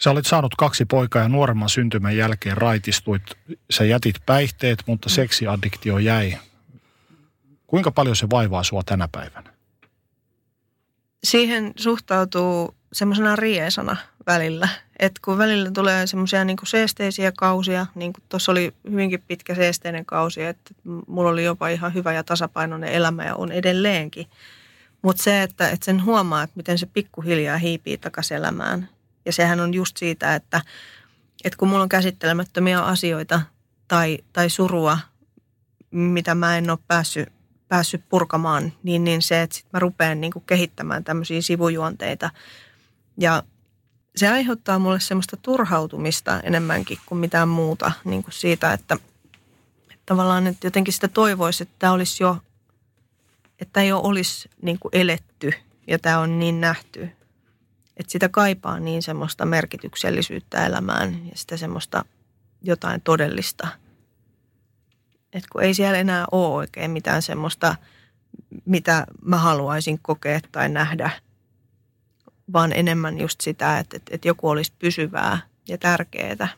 Sä 0.00 0.10
olit 0.10 0.26
saanut 0.26 0.54
kaksi 0.54 0.84
poikaa 0.84 1.22
ja 1.22 1.28
nuoremman 1.28 1.68
syntymän 1.68 2.16
jälkeen 2.16 2.56
raitistuit. 2.56 3.22
Sä 3.70 3.84
jätit 3.84 4.16
päihteet, 4.26 4.82
mutta 4.86 5.08
mm. 5.08 5.12
seksiaddiktio 5.12 5.98
jäi. 5.98 6.38
Kuinka 7.66 7.90
paljon 7.90 8.16
se 8.16 8.30
vaivaa 8.30 8.62
sua 8.62 8.82
tänä 8.82 9.08
päivänä? 9.12 9.52
Siihen 11.24 11.72
suhtautuu 11.76 12.74
semmoisena 12.92 13.36
riesana 13.36 13.96
välillä. 14.26 14.68
Että 15.00 15.20
kun 15.24 15.38
välillä 15.38 15.70
tulee 15.70 16.06
semmoisia 16.06 16.44
niin 16.44 16.56
seesteisiä 16.64 17.32
kausia, 17.36 17.86
niin 17.94 18.12
tuossa 18.28 18.52
oli 18.52 18.74
hyvinkin 18.90 19.22
pitkä 19.26 19.54
seesteinen 19.54 20.06
kausi, 20.06 20.42
että 20.42 20.74
mulla 21.06 21.30
oli 21.30 21.44
jopa 21.44 21.68
ihan 21.68 21.94
hyvä 21.94 22.12
ja 22.12 22.24
tasapainoinen 22.24 22.92
elämä 22.92 23.24
ja 23.24 23.34
on 23.34 23.52
edelleenkin. 23.52 24.26
Mutta 25.02 25.22
se, 25.22 25.42
että, 25.42 25.68
että 25.68 25.84
sen 25.84 26.04
huomaa, 26.04 26.42
että 26.42 26.56
miten 26.56 26.78
se 26.78 26.86
pikkuhiljaa 26.86 27.58
hiipii 27.58 27.98
takaisin 27.98 28.36
elämään– 28.36 28.88
ja 29.24 29.32
sehän 29.32 29.60
on 29.60 29.74
just 29.74 29.96
siitä, 29.96 30.34
että, 30.34 30.62
että 31.44 31.56
kun 31.56 31.68
mulla 31.68 31.82
on 31.82 31.88
käsittelemättömiä 31.88 32.80
asioita 32.80 33.40
tai, 33.88 34.18
tai 34.32 34.50
surua, 34.50 34.98
mitä 35.90 36.34
mä 36.34 36.58
en 36.58 36.70
ole 36.70 36.78
päässyt, 36.88 37.28
päässyt 37.68 38.02
purkamaan, 38.08 38.72
niin, 38.82 39.04
niin 39.04 39.22
se, 39.22 39.42
että 39.42 39.56
sit 39.56 39.66
mä 39.72 39.78
rupean 39.78 40.20
niin 40.20 40.32
kuin 40.32 40.44
kehittämään 40.46 41.04
tämmöisiä 41.04 41.42
sivujuonteita. 41.42 42.30
Ja 43.16 43.42
se 44.16 44.28
aiheuttaa 44.28 44.78
mulle 44.78 45.00
semmoista 45.00 45.36
turhautumista 45.36 46.40
enemmänkin 46.40 46.98
kuin 47.06 47.18
mitään 47.18 47.48
muuta 47.48 47.92
niin 48.04 48.22
kuin 48.22 48.34
siitä, 48.34 48.72
että, 48.72 48.94
että 49.90 50.02
tavallaan 50.06 50.46
että 50.46 50.66
jotenkin 50.66 50.94
sitä 50.94 51.08
toivoisi, 51.08 51.62
että 51.62 51.74
tämä 51.78 51.92
olisi 51.92 52.22
jo, 52.22 52.36
että 53.60 53.80
ei 53.80 53.92
ole 53.92 54.02
olisi 54.04 54.50
niin 54.62 54.78
kuin 54.78 54.96
eletty 54.96 55.52
ja 55.86 55.98
tämä 55.98 56.18
on 56.18 56.38
niin 56.38 56.60
nähty 56.60 57.10
että 58.00 58.12
sitä 58.12 58.28
kaipaa 58.28 58.80
niin 58.80 59.02
semmoista 59.02 59.46
merkityksellisyyttä 59.46 60.66
elämään 60.66 61.26
ja 61.26 61.32
sitä 61.34 61.56
semmoista 61.56 62.04
jotain 62.62 63.00
todellista. 63.00 63.68
Että 65.32 65.48
kun 65.52 65.62
ei 65.62 65.74
siellä 65.74 65.98
enää 65.98 66.24
ole 66.32 66.54
oikein 66.54 66.90
mitään 66.90 67.22
semmoista, 67.22 67.76
mitä 68.64 69.06
mä 69.24 69.36
haluaisin 69.36 69.98
kokea 70.02 70.40
tai 70.52 70.68
nähdä, 70.68 71.10
vaan 72.52 72.72
enemmän 72.72 73.18
just 73.18 73.40
sitä, 73.40 73.78
että, 73.78 73.96
että, 73.96 74.14
että 74.14 74.28
joku 74.28 74.48
olisi 74.48 74.72
pysyvää 74.78 75.38
ja 75.68 75.78
tärkeää 75.78 76.48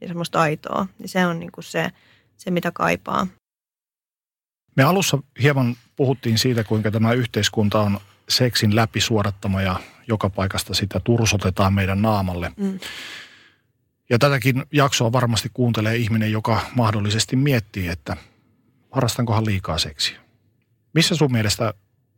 ja 0.00 0.08
semmoista 0.08 0.40
aitoa. 0.40 0.86
Ja 0.98 1.08
se 1.08 1.26
on 1.26 1.40
niin 1.40 1.52
kuin 1.52 1.64
se, 1.64 1.90
se, 2.36 2.50
mitä 2.50 2.70
kaipaa. 2.70 3.26
Me 4.76 4.82
alussa 4.82 5.18
hieman 5.42 5.76
puhuttiin 5.96 6.38
siitä, 6.38 6.64
kuinka 6.64 6.90
tämä 6.90 7.12
yhteiskunta 7.12 7.80
on 7.80 8.00
seksin 8.28 8.76
läpisuodattama 8.76 9.62
ja 9.62 9.80
joka 10.06 10.30
paikasta 10.30 10.74
sitä 10.74 11.00
tursotetaan 11.00 11.74
meidän 11.74 12.02
naamalle. 12.02 12.52
Mm. 12.56 12.78
Ja 14.10 14.18
tätäkin 14.18 14.64
jaksoa 14.72 15.12
varmasti 15.12 15.50
kuuntelee 15.54 15.96
ihminen, 15.96 16.32
joka 16.32 16.60
mahdollisesti 16.74 17.36
miettii, 17.36 17.88
että 17.88 18.16
harrastankohan 18.90 19.46
liikaa 19.46 19.78
seksiä. 19.78 20.20
Missä 20.94 21.16
sun 21.16 21.32
mielestä 21.32 21.74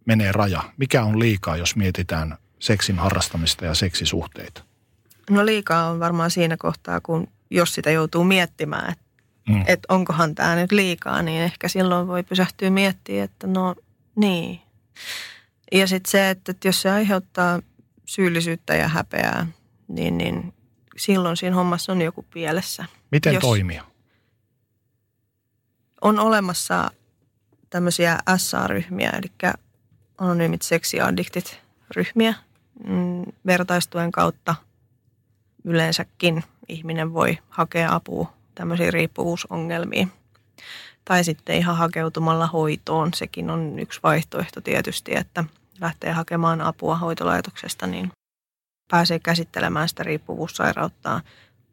menee 0.06 0.32
raja? 0.32 0.62
Mikä 0.76 1.04
on 1.04 1.18
liikaa, 1.18 1.56
jos 1.56 1.76
mietitään 1.76 2.38
seksin 2.62 2.98
harrastamista 2.98 3.64
ja 3.64 3.74
seksisuhteita? 3.74 4.62
No 5.30 5.46
liikaa 5.46 5.90
on 5.90 6.00
varmaan 6.00 6.30
siinä 6.30 6.56
kohtaa, 6.56 7.00
kun 7.00 7.28
jos 7.50 7.74
sitä 7.74 7.90
joutuu 7.90 8.24
miettimään, 8.24 8.92
että 8.92 9.04
mm. 9.48 9.64
et 9.66 9.80
onkohan 9.88 10.34
tämä 10.34 10.56
nyt 10.56 10.72
liikaa, 10.72 11.22
niin 11.22 11.42
ehkä 11.42 11.68
silloin 11.68 12.08
voi 12.08 12.22
pysähtyä 12.22 12.70
miettimään, 12.70 13.24
että 13.24 13.46
no 13.46 13.74
niin. 14.16 14.60
Ja 15.72 15.86
sitten 15.86 16.10
se, 16.10 16.30
että 16.30 16.54
jos 16.64 16.82
se 16.82 16.90
aiheuttaa 16.90 17.60
syyllisyyttä 18.06 18.74
ja 18.74 18.88
häpeää, 18.88 19.46
niin, 19.88 20.18
niin 20.18 20.54
silloin 20.96 21.36
siinä 21.36 21.56
hommassa 21.56 21.92
on 21.92 22.02
joku 22.02 22.22
pielessä. 22.22 22.84
Miten 23.10 23.34
Jos 23.34 23.40
toimia? 23.40 23.84
On 26.00 26.18
olemassa 26.18 26.90
tämmöisiä 27.70 28.18
SA-ryhmiä, 28.36 29.10
eli 29.10 29.52
anonyymit 30.18 30.62
seksiaddiktit 30.62 31.60
ryhmiä. 31.96 32.34
Mm, 32.86 33.24
vertaistuen 33.46 34.12
kautta 34.12 34.54
yleensäkin 35.64 36.44
ihminen 36.68 37.14
voi 37.14 37.38
hakea 37.48 37.94
apua 37.94 38.32
tämmöisiin 38.54 38.92
riippuvuusongelmiin. 38.92 40.12
Tai 41.04 41.24
sitten 41.24 41.56
ihan 41.56 41.76
hakeutumalla 41.76 42.46
hoitoon. 42.46 43.14
Sekin 43.14 43.50
on 43.50 43.78
yksi 43.78 44.00
vaihtoehto 44.02 44.60
tietysti, 44.60 45.16
että– 45.16 45.44
lähtee 45.82 46.12
hakemaan 46.12 46.60
apua 46.60 46.96
hoitolaitoksesta, 46.96 47.86
niin 47.86 48.12
pääsee 48.90 49.18
käsittelemään 49.18 49.88
sitä 49.88 50.02
riippuvuussairauttaa. 50.02 51.20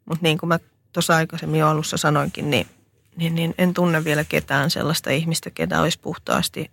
Mutta 0.05 0.23
niin 0.23 0.37
kuin 0.37 0.47
mä 0.47 0.59
tuossa 0.93 1.15
aikaisemmin 1.15 1.59
jo 1.59 1.67
alussa 1.67 1.97
sanoinkin, 1.97 2.49
niin, 2.49 2.67
niin, 3.15 3.35
niin 3.35 3.55
en 3.57 3.73
tunne 3.73 4.03
vielä 4.03 4.23
ketään 4.23 4.71
sellaista 4.71 5.09
ihmistä, 5.09 5.49
ketä 5.49 5.81
olisi 5.81 5.99
puhtaasti 5.99 6.71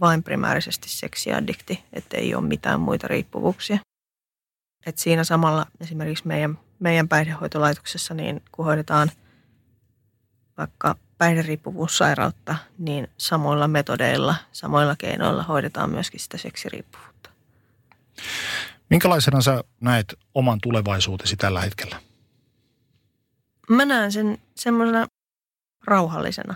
vain 0.00 0.22
primäärisesti 0.22 0.88
seksiaddikti, 0.88 1.84
että 1.92 2.16
ei 2.16 2.34
ole 2.34 2.46
mitään 2.46 2.80
muita 2.80 3.08
riippuvuuksia. 3.08 3.78
Et 4.86 4.98
siinä 4.98 5.24
samalla 5.24 5.66
esimerkiksi 5.80 6.26
meidän, 6.26 6.58
meidän 6.78 7.08
päihdehoitolaitoksessa, 7.08 8.14
niin 8.14 8.42
kun 8.52 8.64
hoidetaan 8.64 9.10
vaikka 10.58 10.96
päihderiippuvuussairautta, 11.18 12.56
niin 12.78 13.08
samoilla 13.18 13.68
metodeilla, 13.68 14.34
samoilla 14.52 14.96
keinoilla 14.96 15.42
hoidetaan 15.42 15.90
myöskin 15.90 16.20
sitä 16.20 16.38
seksiriippuvuutta. 16.38 17.30
Minkälaisena 18.90 19.40
sä 19.40 19.64
näet 19.80 20.14
oman 20.34 20.58
tulevaisuutesi 20.62 21.36
tällä 21.36 21.60
hetkellä? 21.60 22.00
Mä 23.70 23.84
näen 23.84 24.12
sen 24.12 24.38
semmoisena 24.56 25.06
rauhallisena 25.84 26.54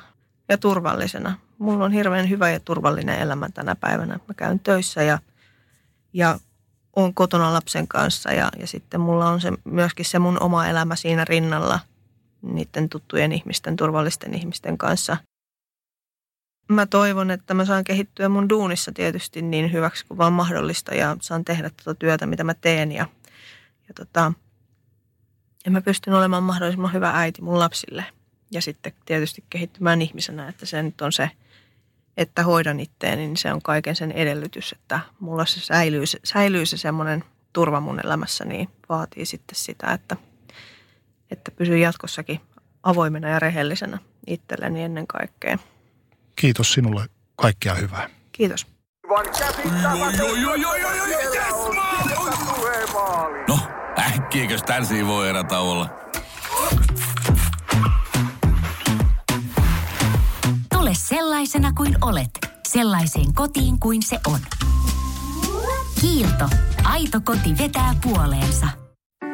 ja 0.48 0.58
turvallisena. 0.58 1.38
Mulla 1.60 1.84
on 1.84 1.92
hirveän 1.92 2.30
hyvä 2.30 2.50
ja 2.50 2.60
turvallinen 2.60 3.18
elämä 3.18 3.48
tänä 3.54 3.74
päivänä. 3.74 4.18
Mä 4.28 4.34
käyn 4.36 4.60
töissä 4.60 5.02
ja, 5.02 5.18
ja 6.12 6.38
on 6.96 7.14
kotona 7.14 7.52
lapsen 7.52 7.88
kanssa 7.88 8.32
ja, 8.32 8.48
ja 8.58 8.66
sitten 8.66 9.00
mulla 9.00 9.28
on 9.28 9.40
se, 9.40 9.52
myöskin 9.64 10.04
se 10.04 10.18
mun 10.18 10.42
oma 10.42 10.66
elämä 10.66 10.96
siinä 10.96 11.24
rinnalla– 11.24 11.80
niiden 12.42 12.88
tuttujen 12.88 13.32
ihmisten, 13.32 13.76
turvallisten 13.76 14.34
ihmisten 14.34 14.78
kanssa. 14.78 15.16
Mä 16.68 16.86
toivon, 16.86 17.30
että 17.30 17.54
mä 17.54 17.64
saan 17.64 17.84
kehittyä 17.84 18.28
mun 18.28 18.48
duunissa 18.48 18.92
tietysti 18.92 19.42
niin 19.42 19.72
hyväksi 19.72 20.06
kuin 20.06 20.18
vaan 20.18 20.32
mahdollista 20.32 20.94
ja 20.94 21.16
saan 21.20 21.44
tehdä 21.44 21.70
tuota 21.84 21.98
työtä, 21.98 22.26
mitä 22.26 22.44
mä 22.44 22.54
teen. 22.54 22.92
Ja, 22.92 23.06
ja, 23.88 23.94
tota, 23.94 24.32
ja 25.64 25.70
mä 25.70 25.80
pystyn 25.80 26.14
olemaan 26.14 26.42
mahdollisimman 26.42 26.92
hyvä 26.92 27.10
äiti 27.14 27.42
mun 27.42 27.58
lapsille. 27.58 28.04
ja 28.50 28.62
sitten 28.62 28.92
tietysti 29.04 29.44
kehittymään 29.50 30.02
ihmisenä, 30.02 30.48
että 30.48 30.66
se 30.66 30.82
nyt 30.82 31.00
on 31.00 31.12
se, 31.12 31.30
että 32.20 32.42
hoidan 32.42 32.80
itteeni, 32.80 33.26
niin 33.26 33.36
se 33.36 33.52
on 33.52 33.62
kaiken 33.62 33.96
sen 33.96 34.12
edellytys, 34.12 34.72
että 34.72 35.00
mulla 35.20 35.44
se 35.46 35.60
säilyy, 35.60 36.04
säilyy 36.24 36.66
se 36.66 36.76
semmoinen 36.76 37.24
turva 37.52 37.80
mun 37.80 38.00
elämässä, 38.04 38.44
niin 38.44 38.68
vaatii 38.88 39.26
sitten 39.26 39.56
sitä, 39.56 39.92
että, 39.92 40.16
että 41.30 41.50
pysyy 41.50 41.78
jatkossakin 41.78 42.40
avoimena 42.82 43.28
ja 43.28 43.38
rehellisenä 43.38 43.98
itselleni 44.26 44.82
ennen 44.82 45.06
kaikkea. 45.06 45.58
Kiitos 46.36 46.72
sinulle. 46.72 47.06
Kaikkea 47.36 47.74
hyvää. 47.74 48.10
Kiitos. 48.32 48.66
No, 53.48 53.58
äkkiäkös 53.98 54.62
tän 54.62 54.84
voi 55.06 55.28
erätauolla? 55.28 56.09
Tule 60.90 60.98
sellaisena 60.98 61.72
kuin 61.72 61.96
olet, 62.02 62.30
sellaiseen 62.68 63.34
kotiin 63.34 63.80
kuin 63.80 64.02
se 64.02 64.20
on. 64.26 64.38
Kiilto. 66.00 66.48
Aito 66.84 67.20
koti 67.24 67.58
vetää 67.58 67.94
puoleensa. 68.02 68.66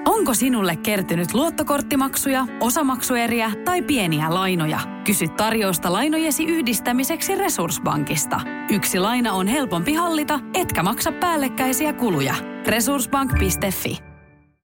Onko 0.06 0.34
sinulle 0.34 0.76
kertynyt 0.76 1.34
luottokorttimaksuja, 1.34 2.46
osamaksueriä 2.60 3.52
tai 3.64 3.82
pieniä 3.82 4.34
lainoja? 4.34 4.80
Kysy 5.04 5.28
tarjousta 5.28 5.92
lainojesi 5.92 6.44
yhdistämiseksi 6.44 7.34
Resurssbankista. 7.34 8.40
Yksi 8.70 8.98
laina 8.98 9.32
on 9.32 9.46
helpompi 9.46 9.94
hallita, 9.94 10.40
etkä 10.54 10.82
maksa 10.82 11.12
päällekkäisiä 11.12 11.92
kuluja. 11.92 12.34
Resurssbank.fi 12.66 14.05